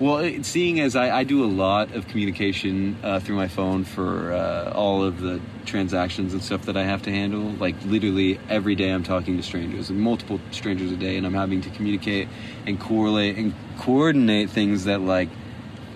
well, 0.00 0.18
it, 0.18 0.44
seeing 0.44 0.80
as 0.80 0.96
I, 0.96 1.18
I 1.18 1.24
do 1.24 1.44
a 1.44 1.46
lot 1.46 1.92
of 1.92 2.08
communication 2.08 2.96
uh, 3.02 3.20
through 3.20 3.36
my 3.36 3.48
phone 3.48 3.84
for 3.84 4.32
uh, 4.32 4.72
all 4.74 5.02
of 5.04 5.20
the 5.20 5.40
transactions 5.66 6.32
and 6.32 6.42
stuff 6.42 6.66
that 6.66 6.76
I 6.76 6.82
have 6.84 7.02
to 7.02 7.10
handle, 7.10 7.42
like 7.52 7.76
literally 7.84 8.38
every 8.48 8.74
day 8.74 8.90
I'm 8.90 9.04
talking 9.04 9.36
to 9.36 9.42
strangers, 9.42 9.90
and 9.90 10.00
multiple 10.00 10.40
strangers 10.50 10.90
a 10.90 10.96
day, 10.96 11.16
and 11.16 11.26
I'm 11.26 11.34
having 11.34 11.60
to 11.62 11.70
communicate 11.70 12.28
and 12.66 12.78
correlate 12.80 13.36
and 13.36 13.54
coordinate 13.78 14.50
things 14.50 14.84
that 14.84 15.00
like 15.00 15.28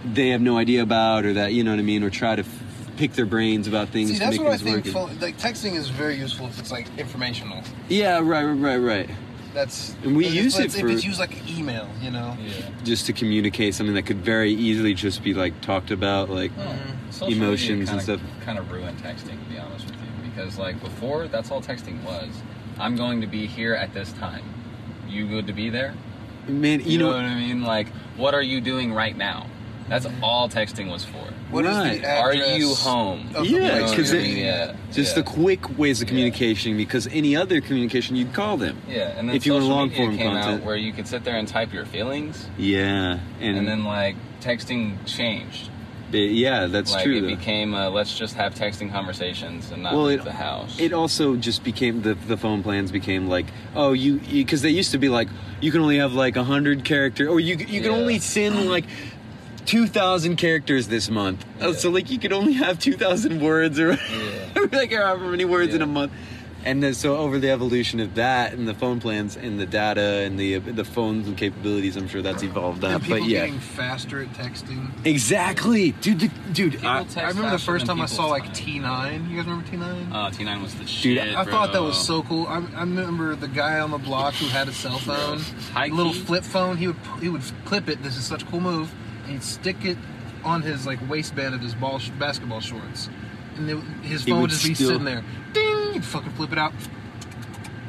they 0.04 0.28
have 0.28 0.40
no 0.40 0.56
idea 0.56 0.82
about, 0.82 1.24
or 1.24 1.32
that 1.34 1.52
you 1.52 1.64
know 1.64 1.72
what 1.72 1.80
I 1.80 1.82
mean, 1.82 2.02
or 2.04 2.10
try 2.10 2.36
to 2.36 2.42
f- 2.42 2.62
pick 2.96 3.12
their 3.12 3.26
brains 3.26 3.66
about 3.66 3.88
things 3.88 4.10
See, 4.10 4.14
to 4.14 4.20
that's 4.20 4.38
make 4.38 4.46
what 4.46 4.54
I 4.54 4.58
think. 4.58 4.86
Phone, 4.86 5.18
like 5.20 5.38
texting 5.38 5.74
is 5.74 5.88
very 5.88 6.16
useful 6.16 6.46
if 6.46 6.58
it's 6.58 6.70
like 6.70 6.86
informational. 6.98 7.62
yeah, 7.88 8.20
right, 8.22 8.44
right, 8.44 8.52
right, 8.54 8.76
right. 8.76 9.10
That's 9.54 9.94
And 10.04 10.16
we 10.16 10.26
use 10.28 10.54
it's- 10.58 10.74
it 10.74 10.78
if 10.78 10.80
for- 10.86 10.88
it's 10.88 11.04
used 11.04 11.18
like 11.18 11.34
email, 11.50 11.88
you 12.02 12.10
know. 12.10 12.36
yeah. 12.40 12.52
Just 12.84 13.06
to 13.06 13.12
communicate 13.12 13.74
something 13.74 13.94
that 13.94 14.02
could 14.06 14.18
very 14.24 14.52
easily 14.52 14.94
just 14.94 15.22
be 15.22 15.34
like 15.34 15.60
talked 15.60 15.90
about, 15.90 16.30
like. 16.30 16.50
Hmm. 16.52 16.94
Social 17.10 17.32
Emotions 17.32 17.68
media 17.70 17.78
and 17.80 17.88
kinda, 17.88 18.02
stuff. 18.02 18.20
Kind 18.44 18.58
of 18.58 18.70
ruined 18.70 18.98
texting, 19.02 19.42
to 19.42 19.50
be 19.50 19.58
honest 19.58 19.86
with 19.86 19.94
you, 19.94 20.30
because 20.30 20.58
like 20.58 20.78
before, 20.82 21.26
that's 21.26 21.50
all 21.50 21.62
texting 21.62 22.02
was. 22.04 22.28
I'm 22.78 22.96
going 22.96 23.22
to 23.22 23.26
be 23.26 23.46
here 23.46 23.74
at 23.74 23.94
this 23.94 24.12
time. 24.12 24.44
You 25.08 25.26
good 25.26 25.46
to 25.46 25.52
be 25.54 25.70
there? 25.70 25.94
Man, 26.46 26.80
You, 26.80 26.86
you, 26.92 26.98
know, 26.98 27.10
know, 27.10 27.16
what 27.16 27.24
I 27.24 27.34
mean? 27.34 27.62
Like, 27.62 27.88
what 28.16 28.34
are 28.34 28.42
you 28.42 28.60
doing 28.60 28.92
right 28.92 29.16
now? 29.16 29.46
That's 29.88 30.06
all 30.22 30.48
texting 30.48 30.90
was 30.90 31.04
for. 31.04 31.16
What 31.50 31.64
is 31.64 31.74
Right. 31.76 32.02
the 32.02 32.08
Are 32.18 32.34
you 32.34 32.74
home? 32.74 33.30
Yeah, 33.32 33.42
You 33.42 33.58
know 33.60 33.68
place 33.68 33.80
what 33.82 33.90
because 33.90 34.12
you're 34.12 34.20
it- 34.20 34.24
mean? 34.24 34.36
in? 34.38 34.44
yeah, 34.44 34.72
just 34.92 35.16
yeah. 35.16 35.22
the 35.22 35.30
quick 35.30 35.78
ways 35.78 36.02
of 36.02 36.06
Yeah. 36.08 36.10
communication. 36.10 36.76
Because 36.76 37.06
any 37.10 37.34
other 37.34 37.60
communication, 37.62 38.14
you'd 38.16 38.34
call 38.34 38.58
them. 38.58 38.76
Yeah, 38.88 39.12
and 39.18 39.28
then 39.28 39.36
if 39.36 39.46
you 39.46 39.54
want 39.54 39.64
long 39.64 39.88
media 39.88 40.04
form 40.04 40.18
content. 40.18 40.60
out 40.60 40.62
where 40.66 40.76
you 40.76 40.92
could 40.92 41.06
sit 41.08 41.24
there 41.24 41.36
and 41.36 41.48
type 41.48 41.72
your 41.72 41.86
feelings, 41.86 42.46
Yeah, 42.58 43.18
and, 43.40 43.56
and, 43.58 43.66
then 43.66 43.84
like 43.84 44.16
texting 44.42 44.96
changed. 45.06 45.70
it- 46.12 46.32
yeah, 46.32 46.66
that's 46.66 46.92
like 46.92 47.04
true. 47.04 47.16
it 47.18 47.20
though. 47.22 47.26
became 47.28 47.74
uh, 47.74 47.88
let's 47.90 48.16
just 48.18 48.34
have 48.36 48.54
texting 48.54 48.90
conversations 48.92 49.70
and 49.70 49.82
not 49.82 49.92
well, 49.94 50.04
leave 50.04 50.20
it, 50.20 50.24
the 50.24 50.32
house. 50.32 50.76
it 50.78 50.92
also 50.92 51.36
just 51.36 51.64
became 51.64 52.00
the 52.02 52.14
the 52.26 52.36
phone 52.36 52.62
plans 52.62 52.90
became 52.90 53.28
like 53.28 53.46
oh 53.76 53.92
you 53.92 54.18
because 54.32 54.62
they 54.62 54.70
used 54.70 54.90
to 54.92 54.98
be 54.98 55.08
like 55.10 55.28
you 55.60 55.70
can 55.70 55.80
only 55.82 55.98
have 55.98 56.14
like 56.14 56.36
a 56.36 56.44
hundred 56.44 56.82
character 56.84 57.28
or 57.28 57.40
you 57.40 57.56
you 57.58 57.80
can 57.82 57.90
Yeah. 57.92 57.98
only 57.98 58.18
send 58.20 58.70
like 58.70 58.84
2,000 59.68 60.36
characters 60.36 60.88
this 60.88 61.10
month. 61.10 61.44
Oh, 61.60 61.72
so 61.72 61.90
like 61.90 62.10
you 62.10 62.18
could 62.18 62.32
only 62.32 62.54
have 62.54 62.78
2,000 62.78 63.40
words 63.40 63.78
or 63.78 63.90
like 64.72 64.90
however 64.92 65.26
many 65.26 65.44
words 65.44 65.74
in 65.74 65.82
a 65.82 65.86
month. 65.86 66.10
And 66.64 66.82
then, 66.82 66.94
so 66.94 67.16
over 67.16 67.38
the 67.38 67.50
evolution 67.50 68.00
of 68.00 68.16
that 68.16 68.52
and 68.52 68.66
the 68.66 68.74
phone 68.74 68.98
plans 68.98 69.36
and 69.36 69.60
the 69.60 69.66
data 69.66 70.24
and 70.24 70.38
the 70.38 70.58
the 70.58 70.84
phones 70.84 71.28
and 71.28 71.36
capabilities, 71.36 71.96
I'm 71.96 72.08
sure 72.08 72.20
that's 72.20 72.42
evolved 72.42 72.82
up. 72.82 73.02
But 73.08 73.22
yeah, 73.24 73.40
getting 73.40 73.60
faster 73.60 74.22
at 74.22 74.28
texting. 74.30 74.90
exactly, 75.06 75.92
dude. 75.92 76.18
The, 76.20 76.30
dude, 76.52 76.84
I, 76.84 77.06
I 77.16 77.28
remember 77.28 77.50
the 77.50 77.58
first 77.58 77.86
time 77.86 78.00
I 78.00 78.06
saw 78.06 78.26
like 78.26 78.44
T9. 78.46 79.30
You 79.30 79.36
guys 79.36 79.46
remember 79.46 79.66
T9? 79.68 80.08
Oh, 80.10 80.36
T9 80.36 80.62
was 80.62 80.74
the 80.74 80.80
Dude, 80.80 80.88
shit. 80.88 81.36
I 81.36 81.44
thought 81.44 81.72
that 81.72 81.82
was 81.82 81.96
so 81.96 82.22
cool. 82.22 82.46
I, 82.48 82.56
I 82.74 82.80
remember 82.80 83.36
the 83.36 83.48
guy 83.48 83.78
on 83.78 83.92
the 83.92 83.98
block 83.98 84.34
who 84.34 84.46
had 84.48 84.66
a 84.68 84.72
cell 84.72 84.98
phone, 84.98 85.40
a 85.76 85.88
little 85.90 86.12
flip 86.12 86.42
phone. 86.42 86.76
He 86.76 86.88
would 86.88 86.96
he 87.20 87.28
would 87.28 87.42
clip 87.66 87.88
it. 87.88 88.02
This 88.02 88.16
is 88.16 88.24
such 88.24 88.42
a 88.42 88.46
cool 88.46 88.60
move. 88.60 88.92
And 89.28 89.34
he'd 89.36 89.42
stick 89.42 89.84
it 89.84 89.98
on 90.42 90.62
his 90.62 90.86
like 90.86 90.98
waistband 91.08 91.54
of 91.54 91.60
his 91.60 91.74
ball 91.74 92.00
basketball 92.18 92.60
shorts, 92.60 93.10
and 93.56 93.68
it, 93.68 93.76
his 94.02 94.24
He 94.24 94.30
phone 94.30 94.40
would 94.40 94.42
would 94.42 94.50
just 94.50 94.66
be 94.66 94.74
still- 94.74 94.88
sitting 94.88 95.04
there. 95.04 95.22
Ding! 95.52 95.92
He'd 95.92 96.04
fucking 96.04 96.30
flip 96.32 96.50
it 96.52 96.58
out. 96.58 96.72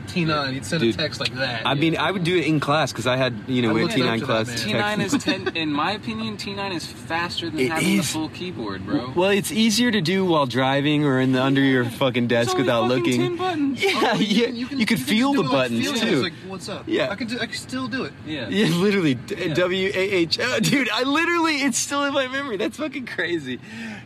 T9. 0.10 0.54
He'd 0.54 0.66
send 0.66 0.82
Dude, 0.82 0.96
a 0.96 0.98
text 0.98 1.20
like 1.20 1.34
that. 1.36 1.66
I 1.66 1.74
mean, 1.74 1.98
I 1.98 2.12
would 2.12 2.24
do 2.24 2.38
it 2.38 2.46
in 2.46 2.60
class 2.60 2.92
because 2.92 3.08
I 3.08 3.16
had, 3.18 3.34
you 3.48 3.62
know, 3.62 3.74
we 3.74 3.82
had 3.82 3.92
T9 3.92 4.22
class. 4.24 4.50
T9 4.64 5.00
is 5.04 5.24
ten. 5.24 5.48
In 5.56 5.72
my 5.72 5.92
opinion, 5.92 6.38
T9 6.38 6.74
is 6.76 6.86
faster 6.86 7.50
than 7.50 7.60
It 7.60 7.72
having 7.72 7.88
is. 7.88 8.08
the 8.08 8.14
full 8.14 8.30
keyboard, 8.30 8.86
bro. 8.86 9.12
Well, 9.16 9.30
it's 9.30 9.52
easier 9.52 9.92
to 9.92 10.02
do 10.02 10.26
while 10.26 10.46
driving 10.46 11.06
or 11.06 11.20
in 11.20 11.32
the 11.32 11.42
under 11.44 11.62
your 11.62 11.86
fucking 11.86 12.28
desk 12.28 12.52
only 12.52 12.64
without 12.64 12.88
fucking 12.90 13.04
looking. 13.04 13.22
10 13.22 13.36
buttons. 13.38 13.84
Yeah, 13.84 13.92
Oh, 14.14 14.16
yeah. 14.20 14.46
can- 14.48 14.56
You, 14.56 14.66
can- 14.68 14.78
could 14.80 14.88
can 14.88 14.98
feel 14.98 15.32
do 15.34 15.38
the 15.38 15.44
it, 15.44 15.48
like, 15.48 15.52
buttons 15.70 15.84
feel 15.92 15.94
too. 16.00 16.14
It's 16.14 16.24
like, 16.24 16.34
what's 16.48 16.70
up? 16.70 16.84
Yeah. 16.88 17.10
I 17.10 17.16
can 17.16 17.28
do, 17.28 17.40
I 17.40 17.46
can 17.46 17.56
still 17.56 17.88
do 17.88 18.04
it. 18.06 18.14
Yeah. 18.26 18.50
Yeah, 18.50 18.68
literally. 18.76 19.16
W 19.16 19.92
A 19.94 20.00
H. 20.00 20.40
Oh, 20.42 20.60
dude, 20.62 20.90
I 20.90 21.04
literally, 21.04 21.58
it's 21.58 21.78
still 21.78 22.04
in 22.04 22.14
my 22.14 22.28
memory. 22.28 22.58
That's 22.58 22.78
fucking 22.78 23.06
crazy. 23.06 23.60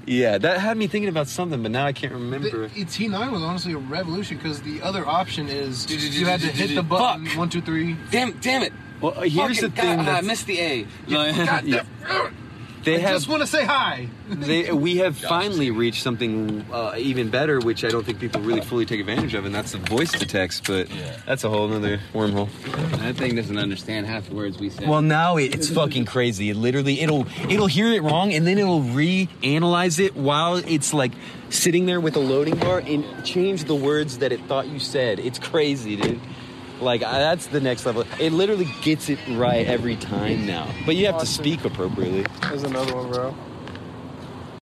Yeah, 0.05 0.37
that 0.37 0.59
had 0.59 0.77
me 0.77 0.87
thinking 0.87 1.09
about 1.09 1.27
something, 1.27 1.61
but 1.63 1.71
now 1.71 1.85
I 1.85 1.93
can't 1.93 2.13
remember. 2.13 2.67
The, 2.67 2.85
T9 2.85 3.31
was 3.31 3.41
honestly 3.41 3.73
a 3.73 3.77
revolution 3.77 4.37
because 4.37 4.61
the 4.61 4.81
other 4.81 5.07
option 5.07 5.47
is 5.47 5.89
you 5.89 6.25
had 6.25 6.41
to 6.41 6.47
hit 6.47 6.75
the 6.75 6.83
button 6.83 7.25
one 7.37 7.49
two 7.49 7.61
three. 7.61 7.95
Damn, 8.11 8.33
damn 8.39 8.63
it. 8.63 8.73
Well, 9.01 9.13
here's 9.21 9.59
the 9.59 9.69
thing. 9.69 9.97
God, 9.97 10.07
I 10.07 10.21
missed 10.21 10.47
the 10.47 10.59
A. 10.59 10.83
God, 11.09 11.65
Yeah. 11.65 11.83
They 12.83 12.97
I 12.97 12.99
have 12.99 13.11
just 13.11 13.27
want 13.29 13.41
to 13.41 13.47
say 13.47 13.63
hi. 13.63 14.09
they, 14.29 14.71
we 14.71 14.97
have 14.97 15.17
finally 15.17 15.71
reached 15.71 16.03
something 16.03 16.65
uh, 16.71 16.95
even 16.97 17.29
better, 17.29 17.59
which 17.59 17.85
I 17.85 17.89
don't 17.89 18.05
think 18.05 18.19
people 18.19 18.41
really 18.41 18.61
fully 18.61 18.85
take 18.85 18.99
advantage 18.99 19.33
of, 19.33 19.45
and 19.45 19.55
that's 19.55 19.71
the 19.71 19.77
voice 19.77 20.11
to 20.11 20.25
text. 20.25 20.67
But 20.67 20.89
that's 21.25 21.43
a 21.43 21.49
whole 21.49 21.71
other 21.71 21.99
wormhole. 22.13 22.49
That 22.99 23.15
thing 23.15 23.35
doesn't 23.35 23.57
understand 23.57 24.05
half 24.05 24.27
the 24.27 24.35
words 24.35 24.57
we 24.59 24.69
say. 24.69 24.85
Well, 24.85 25.01
now 25.01 25.37
it, 25.37 25.53
it's 25.53 25.69
fucking 25.69 26.05
crazy. 26.05 26.49
It 26.49 26.57
literally, 26.57 26.99
it'll 26.99 27.25
it'll 27.49 27.67
hear 27.67 27.91
it 27.93 28.03
wrong, 28.03 28.33
and 28.33 28.45
then 28.45 28.57
it'll 28.57 28.81
reanalyze 28.81 29.99
it 29.99 30.15
while 30.15 30.55
it's 30.55 30.93
like 30.93 31.13
sitting 31.49 31.85
there 31.85 32.01
with 32.01 32.15
a 32.15 32.19
loading 32.19 32.57
bar 32.57 32.79
and 32.85 33.05
change 33.25 33.65
the 33.65 33.75
words 33.75 34.17
that 34.17 34.31
it 34.31 34.41
thought 34.41 34.67
you 34.67 34.79
said. 34.79 35.19
It's 35.19 35.39
crazy, 35.39 35.95
dude. 35.95 36.19
Like 36.83 37.01
I- 37.03 37.19
that's 37.19 37.47
the 37.47 37.61
next 37.61 37.85
level. 37.85 38.03
It 38.19 38.31
literally 38.31 38.67
gets 38.81 39.09
it 39.09 39.19
right 39.29 39.65
every 39.65 39.95
time 39.95 40.45
now. 40.45 40.67
But 40.85 40.95
you 40.95 41.05
have 41.07 41.19
to 41.19 41.25
speak 41.25 41.65
appropriately. 41.65 42.25
There's 42.41 42.63
another 42.63 42.95
one, 42.95 43.09
bro. 43.11 43.35